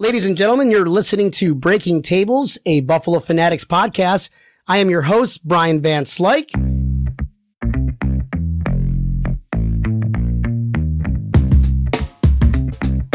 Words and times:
Ladies 0.00 0.26
and 0.26 0.36
gentlemen, 0.36 0.70
you're 0.70 0.86
listening 0.86 1.32
to 1.32 1.56
Breaking 1.56 2.02
Tables, 2.02 2.56
a 2.64 2.82
Buffalo 2.82 3.18
Fanatics 3.18 3.64
podcast. 3.64 4.30
I 4.68 4.78
am 4.78 4.90
your 4.90 5.02
host, 5.02 5.44
Brian 5.44 5.82
Van 5.82 6.04
Slyke. 6.04 6.54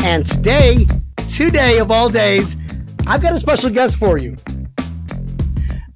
And 0.03 0.25
today, 0.25 0.85
today 1.29 1.79
of 1.79 1.89
all 1.89 2.09
days, 2.09 2.57
I've 3.07 3.21
got 3.21 3.31
a 3.31 3.39
special 3.39 3.69
guest 3.69 3.95
for 3.95 4.17
you. 4.17 4.35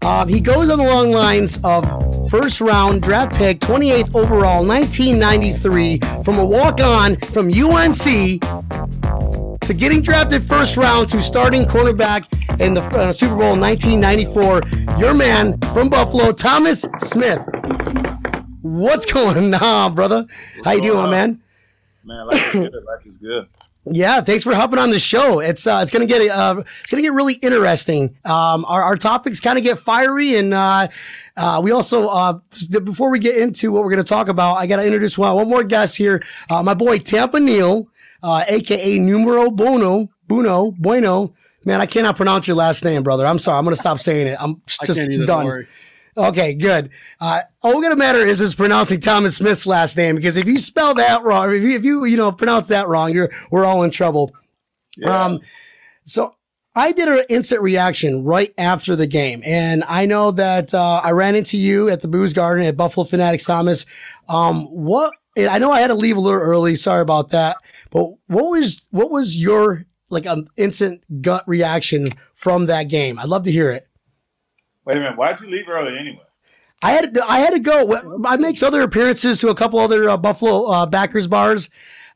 Um, 0.05 0.29
he 0.29 0.39
goes 0.39 0.69
on 0.69 0.79
the 0.79 0.85
long 0.85 1.11
lines 1.11 1.59
of 1.65 1.83
first 2.29 2.61
round 2.61 3.01
draft 3.01 3.35
pick, 3.35 3.59
28th 3.59 4.15
overall, 4.15 4.65
1993, 4.65 5.97
from 6.23 6.39
a 6.39 6.45
walk 6.45 6.79
on 6.79 7.17
from 7.17 7.47
UNC 7.47 8.39
to 9.67 9.73
getting 9.73 10.01
drafted 10.01 10.41
first 10.41 10.77
round 10.77 11.09
to 11.09 11.21
starting 11.21 11.65
cornerback 11.65 12.25
in 12.61 12.73
the 12.73 12.81
uh, 12.81 13.11
Super 13.11 13.35
Bowl 13.35 13.53
in 13.53 13.59
1994. 13.59 14.97
Your 14.97 15.13
man 15.13 15.57
from 15.73 15.89
Buffalo, 15.89 16.31
Thomas 16.31 16.83
Smith. 16.99 17.39
What's 18.61 19.05
going 19.11 19.53
on, 19.53 19.93
brother? 19.93 20.25
What's 20.25 20.65
How 20.65 20.71
you 20.71 20.81
doing, 20.81 20.99
on? 20.99 21.09
man? 21.09 21.41
Man, 22.05 22.27
life 22.27 22.55
is 22.55 22.69
good. 22.69 22.83
Life 22.85 23.05
is 23.07 23.17
good. 23.17 23.47
Yeah, 23.91 24.21
thanks 24.21 24.45
for 24.45 24.55
hopping 24.55 24.79
on 24.79 24.89
the 24.89 24.99
show. 24.99 25.39
It's 25.41 25.67
uh, 25.67 25.79
it's 25.81 25.91
gonna 25.91 26.05
get 26.05 26.21
uh, 26.29 26.63
it's 26.81 26.91
gonna 26.91 27.03
get 27.03 27.11
really 27.11 27.33
interesting. 27.35 28.17
Um, 28.23 28.63
our, 28.65 28.83
our 28.83 28.95
topics 28.95 29.41
kind 29.41 29.57
of 29.57 29.65
get 29.65 29.79
fiery, 29.79 30.35
and 30.37 30.53
uh, 30.53 30.87
uh, 31.35 31.61
we 31.63 31.71
also 31.71 32.07
uh, 32.07 32.39
before 32.83 33.09
we 33.11 33.19
get 33.19 33.37
into 33.37 33.71
what 33.71 33.83
we're 33.83 33.89
gonna 33.89 34.03
talk 34.03 34.29
about, 34.29 34.55
I 34.55 34.67
gotta 34.67 34.85
introduce 34.85 35.17
one, 35.17 35.35
one 35.35 35.49
more 35.49 35.63
guest 35.63 35.97
here. 35.97 36.23
Uh, 36.49 36.63
my 36.63 36.73
boy 36.73 36.97
Tampa 36.99 37.39
Neil, 37.39 37.87
uh, 38.23 38.43
aka 38.47 38.99
Numero 38.99 39.51
Bono, 39.51 40.09
Buno, 40.27 40.75
Bueno. 40.77 41.33
Man, 41.65 41.81
I 41.81 41.85
cannot 41.85 42.15
pronounce 42.15 42.47
your 42.47 42.55
last 42.55 42.85
name, 42.85 43.03
brother. 43.03 43.25
I'm 43.25 43.39
sorry. 43.39 43.57
I'm 43.57 43.63
gonna 43.65 43.75
stop 43.75 43.99
saying 43.99 44.27
it. 44.27 44.37
I'm 44.39 44.61
just 44.85 44.99
either. 44.99 45.25
done. 45.25 45.67
Okay, 46.15 46.55
good. 46.55 46.89
Uh, 47.19 47.41
all 47.61 47.81
gonna 47.81 47.95
matter 47.95 48.19
is 48.19 48.41
is 48.41 48.55
pronouncing 48.55 48.99
Thomas 48.99 49.35
Smith's 49.37 49.67
last 49.67 49.97
name 49.97 50.15
because 50.15 50.37
if 50.37 50.47
you 50.47 50.57
spell 50.57 50.93
that 50.95 51.23
wrong, 51.23 51.53
if 51.53 51.61
you, 51.61 51.75
if 51.75 51.83
you 51.83 52.05
you 52.05 52.17
know 52.17 52.31
pronounce 52.31 52.67
that 52.69 52.87
wrong, 52.87 53.13
you're 53.13 53.29
we're 53.51 53.65
all 53.65 53.83
in 53.83 53.91
trouble. 53.91 54.33
Yeah. 54.97 55.25
Um, 55.25 55.39
so 56.05 56.35
I 56.73 56.91
did 56.91 57.07
an 57.07 57.23
instant 57.29 57.61
reaction 57.61 58.23
right 58.23 58.53
after 58.57 58.95
the 58.95 59.07
game, 59.07 59.41
and 59.45 59.83
I 59.87 60.05
know 60.05 60.31
that 60.31 60.73
uh, 60.73 61.01
I 61.03 61.11
ran 61.11 61.35
into 61.35 61.57
you 61.57 61.89
at 61.89 62.01
the 62.01 62.07
Booze 62.07 62.33
Garden 62.33 62.65
at 62.65 62.77
Buffalo 62.77 63.03
Fanatics, 63.03 63.45
Thomas. 63.45 63.85
Um, 64.29 64.61
what? 64.67 65.13
I 65.37 65.59
know 65.59 65.71
I 65.71 65.81
had 65.81 65.87
to 65.87 65.95
leave 65.95 66.17
a 66.17 66.19
little 66.19 66.39
early. 66.39 66.75
Sorry 66.75 67.01
about 67.01 67.29
that. 67.29 67.57
But 67.89 68.09
what 68.27 68.49
was 68.51 68.87
what 68.91 69.11
was 69.11 69.41
your 69.41 69.85
like 70.09 70.25
um, 70.25 70.47
instant 70.57 71.03
gut 71.21 71.43
reaction 71.47 72.13
from 72.33 72.65
that 72.67 72.83
game? 72.89 73.19
I'd 73.19 73.29
love 73.29 73.43
to 73.43 73.51
hear 73.51 73.71
it. 73.71 73.87
Wait 74.85 74.97
a 74.97 74.99
minute. 74.99 75.17
Why'd 75.17 75.41
you 75.41 75.47
leave 75.47 75.67
early 75.67 75.97
anyway? 75.97 76.21
I 76.81 76.91
had 76.91 77.15
to, 77.15 77.25
I 77.27 77.39
had 77.39 77.53
to 77.53 77.59
go. 77.59 78.21
I 78.25 78.37
makes 78.37 78.61
other 78.61 78.81
appearances 78.81 79.39
to 79.39 79.49
a 79.49 79.55
couple 79.55 79.79
other 79.79 80.09
uh, 80.09 80.17
Buffalo 80.17 80.71
uh, 80.71 80.85
backers 80.85 81.27
bars. 81.27 81.69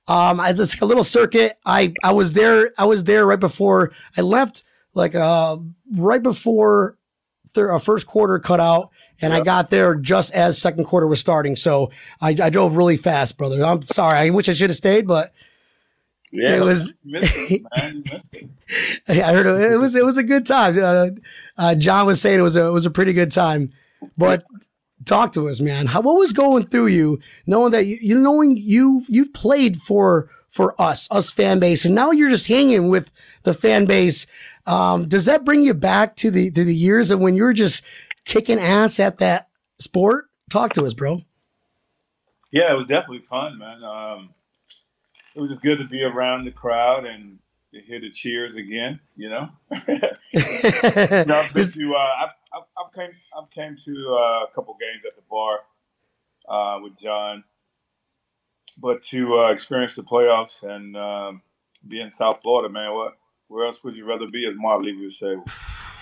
Um, 0.08 0.40
I 0.40 0.54
just 0.54 0.82
a 0.82 0.86
little 0.86 1.04
circuit. 1.04 1.54
I 1.66 1.94
I 2.04 2.12
was 2.12 2.34
there. 2.34 2.72
I 2.78 2.86
was 2.86 3.04
there 3.04 3.26
right 3.26 3.40
before 3.40 3.92
I 4.18 4.22
left. 4.22 4.64
Like 4.94 5.16
uh, 5.16 5.58
right 5.96 6.22
before 6.22 6.98
thir- 7.50 7.74
uh, 7.74 7.80
first 7.80 8.08
quarter 8.08 8.40
cut 8.40 8.60
out, 8.60 8.90
and 9.22 9.34
I 9.34 9.42
got 9.42 9.70
there 9.70 9.96
just 9.96 10.34
as 10.34 10.58
second 10.58 10.86
quarter 10.86 11.08
was 11.08 11.20
starting. 11.20 11.56
So 11.56 11.92
I, 12.20 12.36
I 12.42 12.50
drove 12.50 12.76
really 12.76 12.98
fast, 12.98 13.38
brother. 13.38 13.64
I'm 13.64 13.82
sorry. 13.88 14.18
I 14.18 14.30
wish 14.32 14.50
I 14.50 14.54
should 14.54 14.70
have 14.70 14.78
stayed, 14.78 15.08
but 15.08 15.32
Yeah, 16.32 16.58
It 16.58 16.62
was- 16.64 16.94
it, 17.06 17.64
man. 17.78 17.94
You 17.96 18.04
missed 18.12 18.36
it. 18.36 18.50
I 19.10 19.34
heard 19.34 19.46
it, 19.46 19.72
it 19.74 19.78
was 19.78 19.96
it 19.96 20.06
was 20.06 20.18
a 20.18 20.24
good 20.24 20.46
time. 20.46 20.76
Uh, 20.82 21.08
uh, 21.58 21.76
John 21.76 22.06
was 22.06 22.22
saying 22.22 22.40
it 22.40 22.44
was 22.44 22.56
a 22.56 22.68
it 22.68 22.72
was 22.74 22.86
a 22.86 22.92
pretty 22.92 23.14
good 23.14 23.32
time. 23.32 23.72
But 24.18 24.44
talk 25.06 25.34
to 25.34 25.50
us, 25.50 25.60
man. 25.60 25.88
How 25.88 26.02
what 26.02 26.16
was 26.18 26.32
going 26.34 26.66
through 26.68 26.88
you, 26.88 27.20
knowing 27.46 27.72
that 27.74 27.86
you, 27.86 27.98
you 28.02 28.20
knowing 28.20 28.56
you 28.58 29.04
you've 29.10 29.34
played 29.34 29.78
for 29.78 30.30
for 30.48 30.80
us, 30.82 31.08
us 31.12 31.32
fan 31.32 31.60
base, 31.60 31.84
and 31.86 31.96
now 31.96 32.12
you're 32.12 32.30
just 32.30 32.48
hanging 32.48 32.88
with 32.90 33.12
the 33.44 33.54
fan 33.54 33.86
base. 33.86 34.26
Um, 34.66 35.08
does 35.10 35.26
that 35.26 35.44
bring 35.44 35.64
you 35.64 35.74
back 35.74 36.16
to 36.18 36.32
the 36.32 36.50
to 36.52 36.64
the 36.64 36.74
years 36.76 37.12
of 37.12 37.20
when 37.20 37.36
you 37.36 37.44
were 37.44 37.54
just 37.54 37.84
kicking 38.26 38.60
ass 38.60 39.00
at 39.02 39.18
that 39.20 39.50
sport? 39.80 40.26
Talk 40.50 40.72
to 40.74 40.86
us, 40.86 40.94
bro. 40.94 41.20
Yeah, 42.52 42.72
it 42.72 42.76
was 42.76 42.86
definitely 42.86 43.26
fun, 43.30 43.58
man. 43.58 43.84
Um, 43.84 44.30
it 45.36 45.40
was 45.40 45.50
just 45.50 45.62
good 45.62 45.80
to 45.80 45.86
be 45.86 46.04
around 46.04 46.46
the 46.46 46.52
crowd 46.52 47.06
and 47.06 47.40
to 47.74 47.82
hear 47.82 48.00
the 48.00 48.12
cheers 48.12 48.56
again. 48.56 49.00
You 49.16 49.30
know, 49.30 49.50
know 49.72 49.88
I've 50.34 51.54
been 51.54 51.72
to. 51.72 51.96
Uh, 51.96 52.10
I've, 52.20 52.34
I've, 52.54 52.64
I've 52.78 52.94
came. 52.94 53.12
I've 53.38 53.50
came 53.52 53.78
to 53.86 54.08
uh, 54.10 54.46
a 54.46 54.48
couple 54.54 54.78
games 54.80 55.04
at 55.06 55.16
the 55.16 55.24
bar 55.30 55.60
uh, 56.50 56.80
with 56.82 56.98
John, 56.98 57.44
but 58.78 59.04
to 59.04 59.40
uh, 59.40 59.52
experience 59.52 59.96
the 59.96 60.04
playoffs 60.04 60.64
and 60.64 60.98
um, 60.98 61.42
be 61.88 62.02
in 62.02 62.12
South 62.12 62.42
Florida, 62.42 62.70
man. 62.70 62.94
What? 62.94 63.18
Where 63.48 63.66
else 63.66 63.84
would 63.84 63.96
you 63.96 64.06
rather 64.06 64.28
be? 64.28 64.46
As 64.48 64.54
Marv 64.56 64.82
Levy 64.82 65.02
would 65.02 65.14
say, 65.14 65.36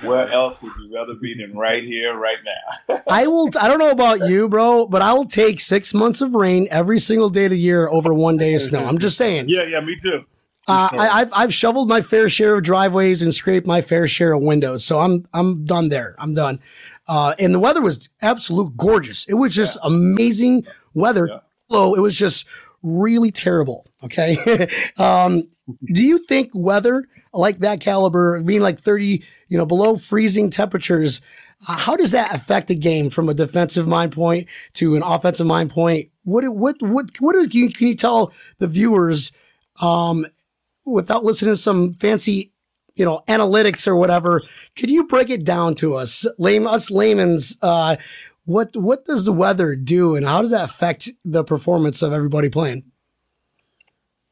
where 0.02 0.30
else 0.30 0.62
would 0.62 0.74
you 0.80 0.94
rather 0.94 1.14
be 1.16 1.36
than 1.36 1.56
right 1.58 1.84
here, 1.84 2.16
right 2.16 2.38
now? 2.46 3.02
I 3.10 3.28
will. 3.28 3.50
I 3.60 3.68
don't 3.68 3.80
know 3.80 3.92
about 3.92 4.30
you, 4.30 4.48
bro, 4.50 4.88
but 4.88 5.02
I 5.02 5.14
will 5.14 5.26
take 5.26 5.60
six 5.60 5.94
months 5.94 6.22
of 6.22 6.34
rain 6.34 6.68
every 6.72 7.00
single 7.00 7.30
day 7.30 7.46
of 7.46 7.52
the 7.52 7.60
year 7.60 7.88
over 7.90 8.14
one 8.14 8.38
day 8.38 8.56
of 8.56 8.62
snow. 8.62 8.86
I'm 8.86 9.00
just 9.00 9.18
saying. 9.18 9.50
yeah, 9.50 9.64
yeah, 9.64 9.80
me 9.80 9.96
too. 9.96 10.24
Uh, 10.68 10.90
I, 10.92 11.22
I've 11.22 11.34
I've 11.34 11.54
shoveled 11.54 11.90
my 11.90 12.02
fair 12.02 12.30
share 12.30 12.56
of 12.56 12.64
driveways 12.64 13.22
and 13.22 13.34
scraped 13.34 13.66
my 13.66 13.82
fair 13.82 14.08
share 14.08 14.34
of 14.34 14.44
windows, 14.44 14.86
so 14.86 15.00
I'm 15.00 15.26
I'm 15.34 15.66
done 15.66 15.90
there. 15.90 16.16
I'm 16.20 16.34
done. 16.34 16.60
Uh, 17.08 17.34
and 17.40 17.56
the 17.56 17.60
weather 17.60 17.82
was 17.82 18.08
absolute 18.22 18.78
gorgeous. 18.78 19.26
It 19.26 19.34
was 19.34 19.56
just 19.56 19.80
amazing 19.84 20.68
weather. 20.94 21.28
Yeah. 21.28 21.40
Low. 21.70 21.96
It 21.96 22.02
was 22.02 22.16
just 22.16 22.48
really 22.84 23.32
terrible. 23.32 23.88
Okay. 24.04 24.38
um, 25.00 25.44
do 25.92 26.06
you 26.06 26.20
think 26.20 26.52
weather 26.54 27.06
like 27.34 27.60
that 27.60 27.80
caliber, 27.80 28.42
being 28.44 28.62
like 28.62 28.80
30, 28.80 29.24
you 29.48 29.58
know, 29.58 29.66
below 29.66 29.96
freezing 29.96 30.50
temperatures, 30.50 31.22
uh, 31.68 31.78
how 31.78 31.96
does 31.96 32.12
that 32.12 32.34
affect 32.34 32.70
a 32.70 32.76
game 32.76 33.10
from 33.10 33.30
a 33.30 33.34
defensive 33.34 33.88
mind 33.88 34.12
point 34.12 34.48
to 34.74 34.96
an 34.96 35.04
offensive 35.04 35.48
mind 35.48 35.70
point? 35.70 36.10
What 36.24 36.48
what 36.50 36.78
what 36.80 37.10
what 37.20 37.36
can 37.36 37.60
you, 37.60 37.70
can 37.70 37.88
you 37.88 37.96
tell 37.96 38.34
the 38.60 38.68
viewers? 38.68 39.32
Um, 39.82 40.26
without 40.86 41.24
listening 41.24 41.54
to 41.54 41.58
some 41.58 41.94
fancy, 41.94 42.52
you 42.96 43.06
know, 43.06 43.22
analytics 43.28 43.88
or 43.88 43.96
whatever, 43.96 44.42
could 44.76 44.90
you 44.90 45.06
break 45.08 45.30
it 45.30 45.44
down 45.44 45.76
to 45.76 45.96
us, 45.96 46.26
lame 46.38 46.68
us 46.68 46.92
layman's? 46.92 47.58
Uh, 47.62 47.96
what 48.46 48.76
what 48.76 49.06
does 49.06 49.26
the 49.26 49.34
weather 49.34 49.76
do, 49.76 50.16
and 50.16 50.26
how 50.26 50.42
does 50.42 50.52
that 50.52 50.70
affect 50.70 51.10
the 51.24 51.44
performance 51.44 52.02
of 52.02 52.14
everybody 52.14 52.50
playing? 52.50 52.89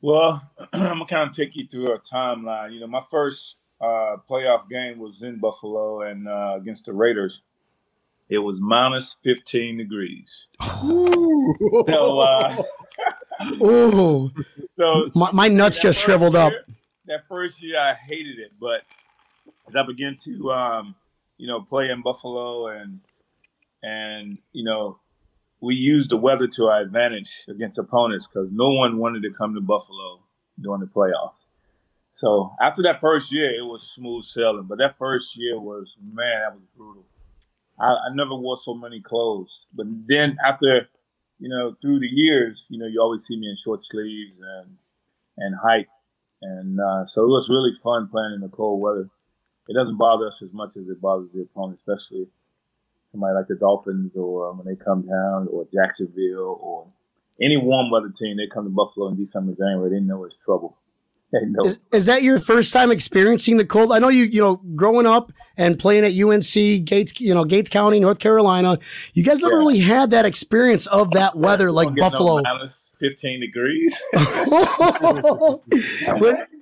Well, 0.02 0.50
I'm 0.74 1.00
gonna 1.00 1.06
kind 1.06 1.30
of 1.30 1.35
take 1.35 1.56
you 1.56 1.68
through 1.68 1.94
a 1.94 2.00
timeline. 2.00 2.74
You 2.74 2.81
know, 2.81 2.88
my 2.88 3.03
first 3.09 3.56
uh, 3.81 4.18
playoff 4.30 4.69
game 4.69 5.00
was 5.00 5.22
in 5.22 5.40
Buffalo 5.40 6.02
and 6.02 6.28
uh, 6.28 6.56
against 6.58 6.85
the 6.85 6.94
Raiders. 6.94 7.41
It 8.30 8.40
was 8.40 8.59
minus 8.59 9.16
15 9.24 9.78
degrees. 9.78 10.50
So, 10.59 12.19
uh, 12.19 12.63
Ooh, 13.62 14.31
so 14.78 15.09
my, 15.16 15.31
my 15.31 15.47
nuts 15.47 15.80
just 15.80 16.03
shriveled 16.03 16.36
up. 16.36 16.52
That 17.06 17.22
first 17.30 17.62
year, 17.62 17.80
I 17.80 17.94
hated 17.94 18.38
it, 18.38 18.52
but 18.59 18.81
as 19.69 19.75
I 19.75 19.84
began 19.84 20.16
to, 20.25 20.52
um, 20.52 20.96
you 21.38 21.47
know, 21.47 21.62
play 21.62 21.90
in 21.90 22.02
Buffalo 22.02 22.68
and 22.68 23.00
and 23.84 24.38
you 24.52 24.63
know, 24.63 25.00
we 25.62 25.75
used 25.75 26.12
the 26.12 26.18
weather 26.18 26.47
to 26.47 26.66
our 26.66 26.81
advantage 26.81 27.44
against 27.50 27.78
opponents 27.79 28.28
because 28.28 28.50
no 28.51 28.69
one 28.73 28.97
wanted 28.97 29.23
to 29.23 29.31
come 29.31 29.56
to 29.56 29.62
Buffalo 29.62 30.19
during 30.59 30.81
the 30.81 30.88
playoff. 30.88 31.34
So 32.12 32.51
after 32.62 32.81
that 32.84 33.01
first 33.01 33.31
year, 33.31 33.50
it 33.51 33.63
was 33.63 33.91
smooth 33.94 34.25
sailing. 34.25 34.65
But 34.68 34.80
that 34.80 34.98
first 34.98 35.36
year 35.36 35.59
was 35.59 35.95
man, 36.01 36.42
that 36.42 36.54
was 36.54 36.63
brutal. 36.75 37.06
I, 37.80 37.86
I 37.86 38.13
never 38.13 38.36
wore 38.36 38.57
so 38.63 38.74
many 38.74 39.01
clothes. 39.01 39.65
But 39.74 39.88
then 40.07 40.38
after, 40.44 40.88
you 41.39 41.50
know, 41.50 41.75
through 41.81 42.00
the 42.00 42.07
years, 42.07 42.65
you 42.69 42.80
know, 42.80 42.88
you 42.88 43.01
always 43.01 43.24
see 43.25 43.38
me 43.38 43.50
in 43.50 43.56
short 43.56 43.83
sleeves 43.83 44.33
and 44.39 44.77
and 45.39 45.56
height, 45.56 45.86
and 46.42 46.80
uh, 46.80 47.06
so 47.06 47.24
it 47.24 47.27
was 47.27 47.48
really 47.48 47.71
fun 47.83 48.07
playing 48.07 48.33
in 48.33 48.42
the 48.42 48.50
cold 48.50 48.81
weather. 48.81 49.07
It 49.68 49.74
doesn't 49.74 49.98
bother 49.98 50.27
us 50.27 50.42
as 50.42 50.51
much 50.53 50.75
as 50.75 50.88
it 50.88 51.00
bothers 51.00 51.30
the 51.31 51.42
opponent, 51.42 51.80
especially 51.80 52.27
somebody 53.18 53.34
like 53.34 53.48
the 53.48 53.56
Dolphins 53.56 54.12
or 54.16 54.50
um, 54.50 54.60
when 54.60 54.68
they 54.68 54.75
come 54.75 55.02
down, 55.02 55.48
or 55.52 55.68
Jacksonville, 55.74 56.60
or 56.62 56.88
any 57.42 57.58
warm 57.58 57.90
weather 57.90 58.14
team. 58.16 58.38
They 58.38 58.46
come 58.48 58.66
to 58.66 58.69
Buffalo 58.69 59.08
in 59.08 59.18
December, 59.18 59.54
January. 59.54 59.90
They 59.90 60.00
know 60.00 60.24
it's 60.24 60.38
trouble. 60.44 60.78
Is, 61.66 61.80
is 61.92 62.06
that 62.06 62.24
your 62.24 62.40
first 62.40 62.72
time 62.72 62.90
experiencing 62.90 63.58
the 63.58 63.66
cold? 63.66 63.92
I 63.92 64.00
know 64.00 64.08
you, 64.08 64.24
you 64.24 64.40
know, 64.40 64.62
growing 64.75 65.06
up 65.06 65.34
and 65.58 65.78
playing 65.78 66.06
at 66.06 66.14
UNC, 66.14 66.86
Gates, 66.86 67.19
you 67.19 67.34
know, 67.34 67.44
Gates 67.44 67.69
County, 67.69 68.00
North 68.00 68.19
Carolina. 68.19 68.80
You 69.14 69.24
guys 69.24 69.42
never 69.42 69.56
Yeah. 69.56 69.60
really 69.60 69.80
had 69.80 70.12
that 70.12 70.25
experience 70.25 70.88
of 70.88 71.12
that 71.12 71.36
weather 71.36 71.70
like 71.70 71.92
no 71.92 72.10
Buffalo. 72.10 72.42
minus 72.42 72.94
15 73.02 73.42
degrees. 73.42 73.94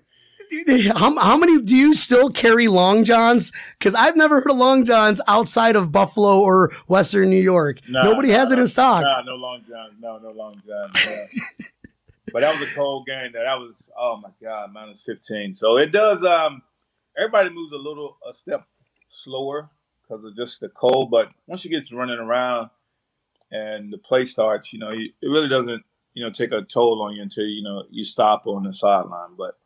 how, 0.96 1.18
how 1.18 1.38
many 1.38 1.62
do 1.62 1.76
you 1.76 1.94
still 1.94 2.30
carry 2.30 2.68
long 2.68 3.06
johns? 3.06 3.52
Because 3.78 3.96
I've 3.96 4.16
never 4.16 4.42
heard 4.42 4.52
of 4.52 4.58
long 4.58 4.86
johns 4.86 5.22
outside 5.28 5.76
of 5.76 5.92
Buffalo 5.92 6.42
or 6.42 6.72
Western 6.88 7.30
New 7.30 7.42
York. 7.42 7.80
Nah, 7.90 8.04
Nobody 8.04 8.30
nah, 8.30 8.36
has 8.36 8.52
it 8.52 8.60
in 8.60 8.68
stock. 8.68 9.04
Nah, 9.04 9.22
no 9.22 9.36
long 9.36 9.64
johns. 9.68 9.94
No, 10.00 10.18
no 10.18 10.32
long 10.32 10.62
johns. 10.66 10.94
but 12.34 12.42
that 12.42 12.60
was 12.60 12.70
a 12.70 12.76
cold 12.76 13.06
game. 13.06 13.32
That 13.34 13.48
I 13.48 13.56
was. 13.56 13.76
Oh 13.98 14.18
my 14.18 14.30
god, 14.42 14.74
minus 14.74 15.02
fifteen. 15.02 15.56
So 15.56 15.78
it 15.78 15.92
does. 15.92 16.24
Um, 16.24 16.62
everybody 17.18 17.50
moves 17.50 17.74
a 17.74 17.78
little 17.78 18.18
a 18.30 18.34
step 18.34 18.66
slower 19.10 19.70
because 20.02 20.24
of 20.24 20.36
just 20.36 20.60
the 20.60 20.70
cold. 20.70 21.12
But 21.12 21.30
once 21.48 21.64
you 21.64 21.72
get 21.72 21.88
to 21.88 21.96
running 21.96 22.20
around 22.20 22.70
and 23.52 23.92
the 23.92 23.98
play 23.98 24.26
starts, 24.26 24.74
you 24.74 24.80
know, 24.80 24.90
it 24.90 25.12
really 25.22 25.50
doesn't 25.50 25.84
you 26.14 26.24
know 26.24 26.32
take 26.32 26.52
a 26.52 26.64
toll 26.64 27.02
on 27.04 27.14
you 27.14 27.22
until 27.22 27.46
you 27.46 27.64
know 27.64 27.84
you 27.90 28.04
stop 28.04 28.48
on 28.48 28.64
the 28.64 28.74
sideline. 28.74 29.36
But 29.38 29.58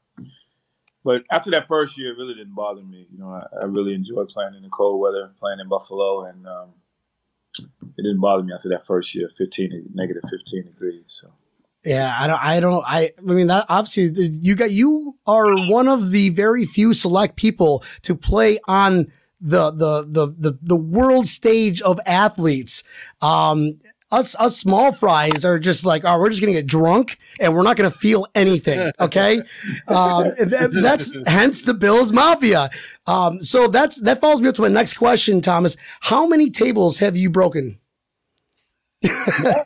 but 1.04 1.24
after 1.32 1.52
that 1.52 1.68
first 1.68 1.98
year, 1.98 2.12
it 2.12 2.18
really 2.18 2.34
didn't 2.34 2.56
bother 2.56 2.82
me. 2.82 3.08
You 3.12 3.20
know, 3.20 3.30
I, 3.30 3.46
I 3.62 3.66
really 3.66 3.94
enjoyed 3.94 4.30
playing 4.30 4.56
in 4.56 4.64
the 4.64 4.70
cold 4.70 5.00
weather, 5.02 5.32
playing 5.40 5.60
in 5.60 5.68
Buffalo, 5.68 6.26
and 6.26 6.48
um, 6.48 6.70
it 7.98 8.04
didn't 8.04 8.22
bother 8.22 8.44
me 8.44 8.54
after 8.54 8.70
that 8.70 8.86
first 8.86 9.14
year, 9.16 9.30
fifteen 9.38 9.90
negative 9.94 10.24
fifteen 10.30 10.64
degrees. 10.66 11.04
So. 11.08 11.32
Yeah, 11.86 12.14
I 12.20 12.28
don't, 12.28 12.44
I 12.44 12.60
don't, 12.60 12.84
I, 12.86 13.12
I 13.18 13.22
mean, 13.22 13.48
that 13.48 13.66
obviously 13.70 14.28
you 14.42 14.54
got, 14.56 14.70
you 14.70 15.14
are 15.26 15.66
one 15.70 15.88
of 15.88 16.12
the 16.12 16.28
very 16.28 16.66
few 16.66 16.94
select 16.94 17.38
people 17.38 17.86
to 18.02 18.16
play 18.16 18.60
on 18.68 19.08
the, 19.40 19.72
the, 19.72 20.06
the, 20.06 20.26
the, 20.38 20.60
the 20.62 20.76
world 20.76 21.26
stage 21.26 21.82
of 21.82 21.98
athletes. 22.06 22.84
Um, 23.22 23.80
us 24.12 24.36
us 24.36 24.58
small 24.58 24.92
fries 24.92 25.46
are 25.46 25.60
just 25.60 25.86
like, 25.86 26.04
oh, 26.06 26.18
we're 26.20 26.30
just 26.30 26.42
gonna 26.42 26.54
get 26.54 26.68
drunk 26.68 27.18
and 27.40 27.54
we're 27.54 27.64
not 27.64 27.78
gonna 27.78 27.92
feel 27.92 28.28
anything. 28.36 28.92
Okay, 29.00 29.38
um, 29.88 30.26
that, 30.26 30.72
that's 30.74 31.16
hence 31.28 31.62
the 31.62 31.74
Bills 31.74 32.12
Mafia. 32.12 32.70
Um, 33.08 33.42
so 33.44 33.68
that's 33.68 34.02
that 34.02 34.20
follows 34.20 34.42
me 34.42 34.50
up 34.50 34.56
to 34.56 34.62
my 34.62 34.68
next 34.68 34.96
question, 34.96 35.42
Thomas. 35.42 35.78
How 36.02 36.28
many 36.28 36.50
tables 36.50 37.00
have 37.00 37.16
you 37.16 37.30
broken? 37.30 37.80
Man, 39.04 39.14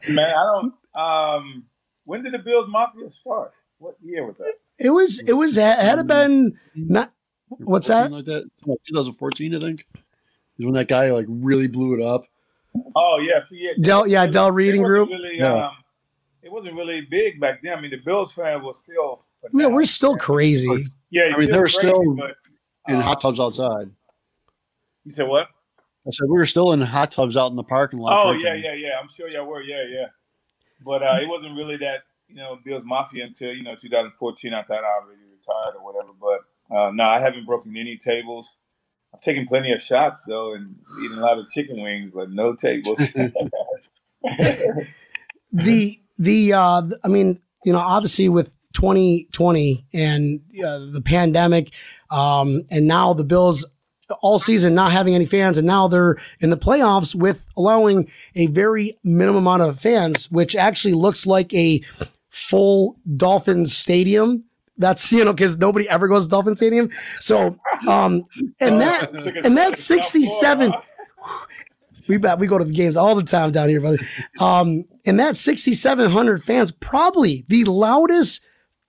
I 0.20 0.54
don't. 0.54 0.74
Um, 0.96 1.66
when 2.06 2.24
did 2.24 2.34
the 2.34 2.40
Bills 2.40 2.68
Mafia 2.68 3.10
start? 3.10 3.54
What 3.80 3.96
year 4.02 4.26
was 4.26 4.38
that? 4.38 4.54
It 4.80 4.92
was. 4.92 5.20
It 5.20 5.34
was. 5.34 5.56
Had 5.56 6.00
it 6.00 6.08
been 6.08 6.58
not. 6.76 7.12
What's 7.48 7.88
that? 7.88 8.12
Like 8.12 8.26
that. 8.26 8.50
2014, 8.66 9.56
I 9.56 9.60
think. 9.60 9.86
Is 10.60 10.66
when 10.66 10.74
that 10.76 10.88
guy 10.88 11.12
like 11.12 11.26
really 11.28 11.68
blew 11.68 11.96
it 11.96 12.02
up. 12.04 12.26
Oh 12.96 13.20
yeah, 13.20 13.40
see, 13.40 13.60
yeah, 13.60 13.72
Del, 13.80 14.08
yeah, 14.08 14.28
Del 14.28 14.52
Reading 14.52 14.84
Group. 14.84 15.10
Really, 15.10 15.38
yeah. 15.38 15.68
um, 15.68 15.78
it 16.42 16.52
wasn't 16.52 16.76
really 16.76 17.02
big 17.02 17.40
back 17.40 17.62
then. 17.64 17.78
I 17.78 17.82
mean, 17.82 17.92
the 17.92 17.98
Bills 17.98 18.34
fan 18.34 18.64
was 18.64 18.80
still. 18.80 19.24
Yeah, 19.52 19.68
we're 19.68 19.86
still 19.86 20.16
crazy. 20.16 20.86
Yeah, 21.10 21.32
I 21.36 21.40
mean, 21.40 21.52
they 21.52 21.60
were 21.60 21.68
still 21.68 22.16
but, 22.16 22.36
in 22.88 23.00
hot 23.00 23.22
tubs 23.22 23.40
outside. 23.40 23.90
You 25.04 25.12
said 25.12 25.28
what? 25.28 25.48
I 26.06 26.12
said 26.12 26.26
we 26.28 26.38
were 26.38 26.46
still 26.46 26.74
in 26.74 26.82
hot 26.82 27.12
tubs 27.12 27.38
out 27.38 27.50
in 27.50 27.56
the 27.56 27.64
parking 27.64 28.00
lot. 28.00 28.26
Oh 28.26 28.32
yeah, 28.32 28.54
yeah, 28.54 28.74
yeah. 28.74 29.00
I'm 29.02 29.10
sure 29.10 29.30
y'all 29.30 29.46
were. 29.46 29.62
Yeah, 29.62 29.84
yeah. 29.88 30.08
But 30.84 31.02
uh, 31.02 31.20
it 31.22 31.28
wasn't 31.28 31.56
really 31.56 31.78
that 31.78 32.02
you 32.28 32.36
know 32.36 32.60
Bills 32.66 32.84
Mafia 32.86 33.26
until 33.26 33.54
you 33.54 33.64
know 33.64 33.76
2014. 33.76 34.54
I 34.54 34.64
thought 34.64 34.84
I 34.84 35.00
already 35.02 35.22
retired 35.32 35.76
or 35.78 35.86
whatever. 35.86 36.12
But 36.20 36.76
uh, 36.76 36.92
no, 36.92 37.06
I 37.06 37.20
haven't 37.20 37.46
broken 37.46 37.76
any 37.78 37.98
tables. 37.98 38.58
I've 39.14 39.22
taken 39.22 39.48
plenty 39.48 39.72
of 39.72 39.82
shots 39.82 40.24
though, 40.28 40.54
and 40.54 40.76
eaten 41.04 41.18
a 41.18 41.22
lot 41.22 41.38
of 41.38 41.48
chicken 41.48 41.82
wings, 41.82 42.12
but 42.14 42.32
no 42.32 42.56
tables. 42.56 42.98
the 45.52 46.00
the 46.18 46.54
uh, 46.54 46.82
I 47.04 47.08
mean, 47.08 47.40
you 47.64 47.74
know, 47.74 47.80
obviously 47.80 48.30
with 48.30 48.56
2020 48.74 49.86
and 49.94 50.42
uh, 50.66 50.80
the 50.92 51.02
pandemic, 51.04 51.72
um, 52.10 52.64
and 52.72 52.88
now 52.88 53.14
the 53.14 53.24
Bills 53.24 53.66
all 54.22 54.40
season 54.40 54.76
not 54.76 54.92
having 54.92 55.16
any 55.16 55.26
fans, 55.26 55.58
and 55.58 55.68
now 55.68 55.88
they're 55.88 56.16
in 56.40 56.50
the 56.50 56.58
playoffs 56.58 57.16
with 57.16 57.50
allowing 57.56 58.10
a 58.36 58.48
very 58.48 58.98
minimum 59.04 59.48
amount 59.48 59.62
of 59.62 59.80
fans, 59.80 60.30
which 60.32 60.56
actually 60.56 60.94
looks 60.94 61.26
like 61.26 61.54
a 61.54 61.82
full 62.30 63.00
Dolphins 63.16 63.76
stadium 63.76 64.46
that's 64.78 65.12
you 65.12 65.24
know 65.24 65.34
because 65.34 65.58
nobody 65.58 65.88
ever 65.90 66.08
goes 66.08 66.26
to 66.26 66.30
Dolphin 66.30 66.56
Stadium. 66.56 66.90
So 67.20 67.58
um 67.88 68.24
and 68.60 68.82
that 68.82 69.12
and 69.46 69.58
that 69.58 69.78
sixty 69.78 70.26
seven. 70.26 70.74
We 72.08 72.18
bet 72.18 72.38
we 72.38 72.48
go 72.48 72.58
to 72.58 72.66
the 72.66 72.74
games 72.74 72.98
all 72.98 73.16
the 73.16 73.24
time 73.24 73.52
down 73.52 73.70
here, 73.70 73.80
buddy. 73.80 73.98
Um, 74.40 74.84
and 75.06 75.18
that 75.20 75.38
sixty 75.38 75.74
seven 75.74 76.12
hundred 76.12 76.44
fans, 76.44 76.72
probably 76.72 77.46
the 77.48 77.64
loudest 77.64 78.42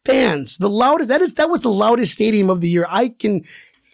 fans, 0.04 0.58
the 0.58 0.68
loudest. 0.68 1.08
That 1.10 1.20
is 1.20 1.34
that 1.34 1.48
was 1.48 1.60
the 1.60 1.70
loudest 1.70 2.12
stadium 2.12 2.50
of 2.50 2.60
the 2.60 2.68
year. 2.68 2.86
I 2.88 3.08
can 3.08 3.44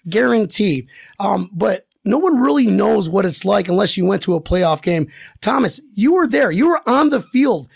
guarantee. 0.08 0.88
Um, 1.18 1.50
but 1.52 1.86
no 2.04 2.18
one 2.18 2.38
really 2.38 2.66
knows 2.66 3.10
what 3.10 3.26
it's 3.26 3.44
like 3.44 3.68
unless 3.68 3.96
you 3.96 4.06
went 4.06 4.22
to 4.22 4.34
a 4.34 4.42
playoff 4.42 4.82
game. 4.82 5.08
Thomas, 5.42 5.80
you 5.96 6.14
were 6.14 6.26
there. 6.26 6.50
You 6.50 6.68
were 6.68 6.88
on 6.88 7.10
the 7.10 7.20
field. 7.20 7.68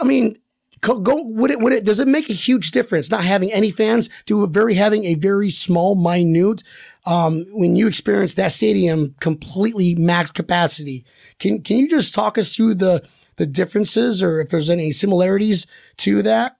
I 0.00 0.04
mean, 0.04 0.38
go 0.80 1.22
would 1.22 1.50
it 1.50 1.60
would 1.60 1.72
it 1.72 1.84
does 1.84 1.98
it 1.98 2.08
make 2.08 2.28
a 2.30 2.34
huge 2.34 2.70
difference 2.70 3.10
not 3.10 3.24
having 3.24 3.52
any 3.52 3.70
fans 3.70 4.08
to 4.26 4.46
very 4.48 4.74
having 4.74 5.04
a 5.04 5.14
very 5.14 5.50
small 5.50 5.94
minute 5.94 6.62
um, 7.06 7.44
when 7.52 7.76
you 7.76 7.88
experience 7.88 8.34
that 8.34 8.52
stadium 8.52 9.14
completely 9.20 9.94
max 9.94 10.30
capacity? 10.30 11.04
Can 11.38 11.62
can 11.62 11.76
you 11.76 11.88
just 11.88 12.14
talk 12.14 12.38
us 12.38 12.54
through 12.54 12.74
the 12.74 13.06
the 13.36 13.46
differences 13.46 14.22
or 14.22 14.40
if 14.40 14.50
there's 14.50 14.70
any 14.70 14.90
similarities 14.92 15.66
to 15.98 16.22
that? 16.22 16.56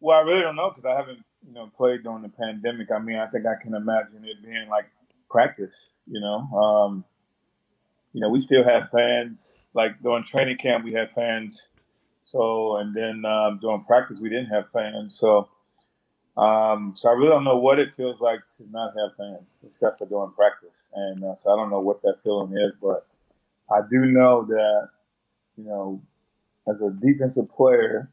Well 0.00 0.18
i 0.18 0.22
really 0.22 0.42
don't 0.42 0.56
know 0.56 0.70
because 0.70 0.84
i 0.84 0.96
haven't 0.96 1.24
you 1.46 1.54
know 1.54 1.70
played 1.76 2.02
during 2.02 2.22
the 2.22 2.28
pandemic. 2.28 2.90
I 2.90 2.98
mean 2.98 3.16
i 3.16 3.26
think 3.26 3.46
i 3.46 3.60
can 3.60 3.74
imagine 3.74 4.24
it 4.24 4.42
being 4.42 4.68
like 4.68 4.86
practice 5.30 5.88
you 6.06 6.20
know? 6.20 6.38
Um, 6.58 7.04
you 8.12 8.20
know 8.20 8.28
we 8.28 8.38
still 8.38 8.64
have 8.64 8.90
fans 8.90 9.60
like 9.74 10.00
during 10.02 10.24
training 10.24 10.58
camp 10.58 10.84
we 10.84 10.92
had 10.92 11.10
fans 11.12 11.62
so, 12.32 12.76
and 12.78 12.94
then 12.94 13.26
um, 13.26 13.58
during 13.60 13.84
practice, 13.84 14.18
we 14.18 14.30
didn't 14.30 14.46
have 14.46 14.70
fans. 14.70 15.18
So, 15.18 15.50
um, 16.38 16.94
so 16.96 17.10
I 17.10 17.12
really 17.12 17.28
don't 17.28 17.44
know 17.44 17.58
what 17.58 17.78
it 17.78 17.94
feels 17.94 18.20
like 18.20 18.40
to 18.56 18.64
not 18.70 18.94
have 18.98 19.14
fans, 19.18 19.60
except 19.66 19.98
for 19.98 20.06
during 20.06 20.32
practice. 20.32 20.88
And 20.94 21.22
uh, 21.22 21.34
so 21.42 21.52
I 21.52 21.56
don't 21.56 21.68
know 21.68 21.80
what 21.80 22.00
that 22.02 22.22
feeling 22.24 22.56
is, 22.56 22.72
but 22.80 23.06
I 23.70 23.80
do 23.90 24.06
know 24.06 24.46
that, 24.46 24.88
you 25.58 25.64
know, 25.64 26.00
as 26.66 26.80
a 26.80 26.90
defensive 26.90 27.50
player 27.54 28.10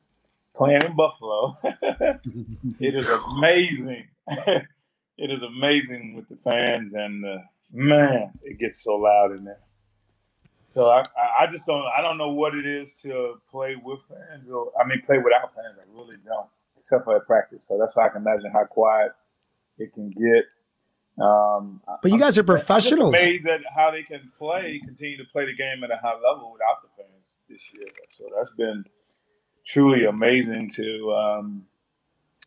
playing 0.53 0.81
in 0.81 0.97
Buffalo, 0.97 1.55
it 1.63 2.95
is 2.95 3.07
amazing. 3.37 4.05
it 4.27 4.65
is 5.17 5.43
amazing 5.43 6.15
with 6.15 6.27
the 6.27 6.35
fans, 6.35 6.93
and 6.93 7.25
uh, 7.25 7.37
man, 7.71 8.33
it 8.43 8.59
gets 8.59 8.83
so 8.83 8.95
loud 8.95 9.31
in 9.31 9.45
there. 9.45 9.61
So 10.73 10.89
I, 10.89 11.03
I 11.41 11.47
just 11.47 11.65
don't 11.65 11.85
I 11.97 12.01
don't 12.01 12.17
know 12.17 12.29
what 12.29 12.55
it 12.55 12.65
is 12.65 12.89
to 13.01 13.41
play 13.49 13.75
with 13.75 13.99
fans 14.07 14.49
or 14.49 14.71
I 14.79 14.87
mean 14.87 15.01
play 15.05 15.17
without 15.17 15.53
fans. 15.55 15.77
I 15.79 15.97
really 15.97 16.17
don't, 16.25 16.47
except 16.77 17.05
for 17.05 17.15
at 17.15 17.25
practice. 17.25 17.65
So 17.67 17.77
that's 17.77 17.95
why 17.95 18.05
I 18.05 18.09
can 18.09 18.21
imagine 18.21 18.51
how 18.51 18.65
quiet 18.65 19.13
it 19.77 19.93
can 19.93 20.11
get. 20.11 20.45
Um, 21.19 21.81
but 22.01 22.11
you 22.11 22.19
guys 22.19 22.37
are 22.37 22.43
professionals. 22.43 23.13
I'm 23.13 23.21
amazed 23.21 23.47
at 23.47 23.61
how 23.75 23.91
they 23.91 24.03
can 24.03 24.31
play, 24.37 24.79
continue 24.85 25.17
to 25.17 25.25
play 25.25 25.45
the 25.45 25.53
game 25.53 25.83
at 25.83 25.91
a 25.91 25.97
high 25.97 26.13
level 26.13 26.53
without 26.53 26.81
the 26.81 26.89
fans 26.95 27.35
this 27.49 27.61
year. 27.73 27.87
So 28.11 28.25
that's 28.37 28.51
been 28.51 28.85
truly 29.65 30.05
amazing 30.05 30.69
to 30.71 31.11
um, 31.11 31.65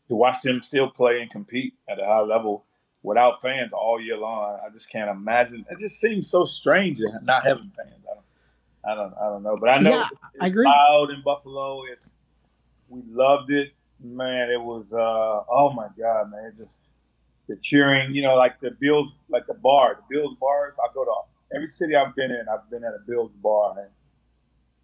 to 0.08 0.14
watch 0.14 0.42
them 0.42 0.62
still 0.62 0.88
play 0.88 1.20
and 1.20 1.30
compete 1.30 1.74
at 1.88 2.00
a 2.00 2.06
high 2.06 2.20
level 2.20 2.64
without 3.02 3.42
fans 3.42 3.72
all 3.72 4.00
year 4.00 4.16
long. 4.16 4.58
I 4.64 4.70
just 4.70 4.88
can't 4.88 5.10
imagine. 5.10 5.66
It 5.70 5.78
just 5.78 6.00
seems 6.00 6.30
so 6.30 6.44
strange 6.44 6.98
not 7.22 7.44
having 7.44 7.70
fans. 7.76 8.01
I 8.84 8.94
don't, 8.94 9.14
I 9.20 9.28
don't 9.28 9.42
know, 9.42 9.56
but 9.56 9.68
I 9.68 9.78
know 9.78 9.90
yeah, 9.90 10.08
I 10.40 10.46
agree. 10.48 10.66
loud 10.66 11.10
in 11.10 11.22
Buffalo. 11.22 11.84
It's 11.84 12.10
we 12.88 13.02
loved 13.08 13.50
it, 13.50 13.72
man. 14.02 14.50
It 14.50 14.60
was, 14.60 14.86
uh, 14.92 15.44
oh 15.48 15.72
my 15.72 15.88
god, 15.98 16.30
man! 16.30 16.44
It 16.46 16.58
just 16.58 16.74
the 17.48 17.56
cheering, 17.56 18.14
you 18.14 18.22
know, 18.22 18.36
like 18.36 18.60
the 18.60 18.72
Bills, 18.72 19.12
like 19.28 19.46
the 19.46 19.54
bar, 19.54 19.96
the 19.96 20.14
Bills 20.14 20.36
bars. 20.40 20.74
I 20.82 20.92
go 20.94 21.04
to 21.04 21.12
every 21.54 21.68
city 21.68 21.94
I've 21.94 22.14
been 22.14 22.30
in. 22.30 22.44
I've 22.52 22.68
been 22.70 22.84
at 22.84 22.94
a 22.94 23.00
Bills 23.06 23.32
bar, 23.42 23.78
and 23.78 23.88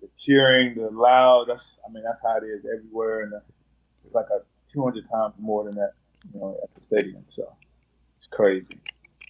the 0.00 0.08
cheering, 0.16 0.74
the 0.74 0.90
loud. 0.90 1.46
That's, 1.48 1.76
I 1.86 1.92
mean, 1.92 2.04
that's 2.04 2.22
how 2.22 2.36
it 2.36 2.44
is 2.44 2.64
everywhere, 2.64 3.22
and 3.22 3.32
that's 3.32 3.58
it's 4.04 4.14
like 4.14 4.26
a 4.30 4.40
200 4.72 5.08
times 5.08 5.34
more 5.38 5.64
than 5.64 5.74
that, 5.74 5.92
you 6.32 6.40
know, 6.40 6.58
at 6.62 6.74
the 6.74 6.80
stadium. 6.80 7.24
So 7.30 7.52
it's 8.16 8.26
crazy. 8.26 8.80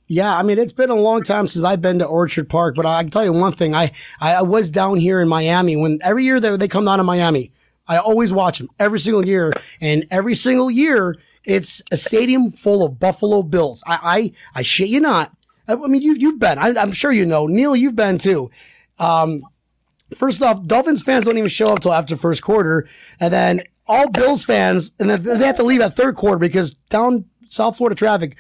Yeah, 0.09 0.37
I 0.37 0.43
mean 0.43 0.59
it's 0.59 0.73
been 0.73 0.91
a 0.91 0.95
long 0.95 1.23
time 1.23 1.47
since 1.49 1.65
I've 1.65 1.83
been 1.83 1.99
to 1.99 2.07
Orchard 2.07 2.49
Park, 2.49 2.75
but 2.75 2.87
I 2.87 3.03
can 3.03 3.11
tell 3.11 3.25
you 3.25 3.33
one 3.33 3.53
thing: 3.53 3.75
I 3.75 3.93
I 4.21 4.43
was 4.43 4.71
down 4.71 4.97
here 4.97 5.21
in 5.21 5.29
Miami 5.29 5.77
when 5.77 5.99
every 6.03 6.25
year 6.25 6.41
they 6.41 6.57
they 6.57 6.67
come 6.67 6.87
down 6.87 6.99
to 6.99 7.05
Miami, 7.05 7.53
I 7.87 7.99
always 7.99 8.33
watch 8.33 8.59
them 8.59 8.69
every 8.79 9.01
single 9.01 9.27
year, 9.27 9.53
and 9.81 10.07
every 10.11 10.35
single 10.35 10.71
year 10.71 11.17
it's 11.45 11.83
a 11.93 11.97
stadium 11.97 12.51
full 12.51 12.85
of 12.85 12.99
Buffalo 12.99 13.43
Bills. 13.43 13.83
I 13.87 14.33
I, 14.55 14.61
I 14.61 14.63
shit 14.63 14.89
you 14.89 15.01
not. 15.01 15.33
I, 15.69 15.75
mean 15.75 16.01
you 16.01 16.17
you've 16.19 16.39
been. 16.39 16.59
I, 16.59 16.69
am 16.69 16.93
sure 16.93 17.13
you 17.13 17.27
know. 17.27 17.47
Neil, 17.47 17.77
you've 17.77 17.97
been 17.97 18.17
too. 18.17 18.51
Um, 18.99 19.43
first 20.15 20.43
off, 20.43 20.63
Dolphins 20.63 21.03
fans 21.03 21.27
don't 21.27 21.37
even 21.37 21.49
show 21.49 21.73
up 21.73 21.81
till 21.81 21.93
after 21.93 22.17
first 22.17 22.43
quarter, 22.43 22.89
and 23.21 23.33
then 23.33 23.61
all 23.87 24.09
Bills 24.11 24.45
fans, 24.45 24.93
and 24.99 25.11
then 25.11 25.23
they 25.23 25.47
have 25.47 25.57
to 25.57 25.63
leave 25.63 25.81
at 25.81 25.95
third 25.95 26.15
quarter 26.15 26.39
because 26.39 26.75
down 26.91 27.25
South 27.49 27.77
Florida 27.77 27.97
traffic, 27.97 28.37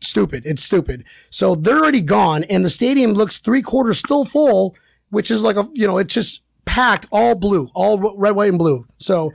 stupid. 0.00 0.44
It's 0.46 0.62
stupid. 0.62 1.04
So 1.30 1.54
they're 1.54 1.78
already 1.78 2.02
gone, 2.02 2.44
and 2.44 2.64
the 2.64 2.70
stadium 2.70 3.12
looks 3.12 3.38
three 3.38 3.62
quarters 3.62 3.98
still 3.98 4.24
full, 4.24 4.74
which 5.10 5.30
is 5.30 5.42
like 5.42 5.56
a 5.56 5.68
you 5.74 5.86
know 5.86 5.98
it's 5.98 6.14
just 6.14 6.42
packed 6.64 7.06
all 7.10 7.34
blue, 7.34 7.70
all 7.74 8.16
red, 8.18 8.32
white, 8.36 8.50
and 8.50 8.58
blue. 8.58 8.86
So, 8.98 9.32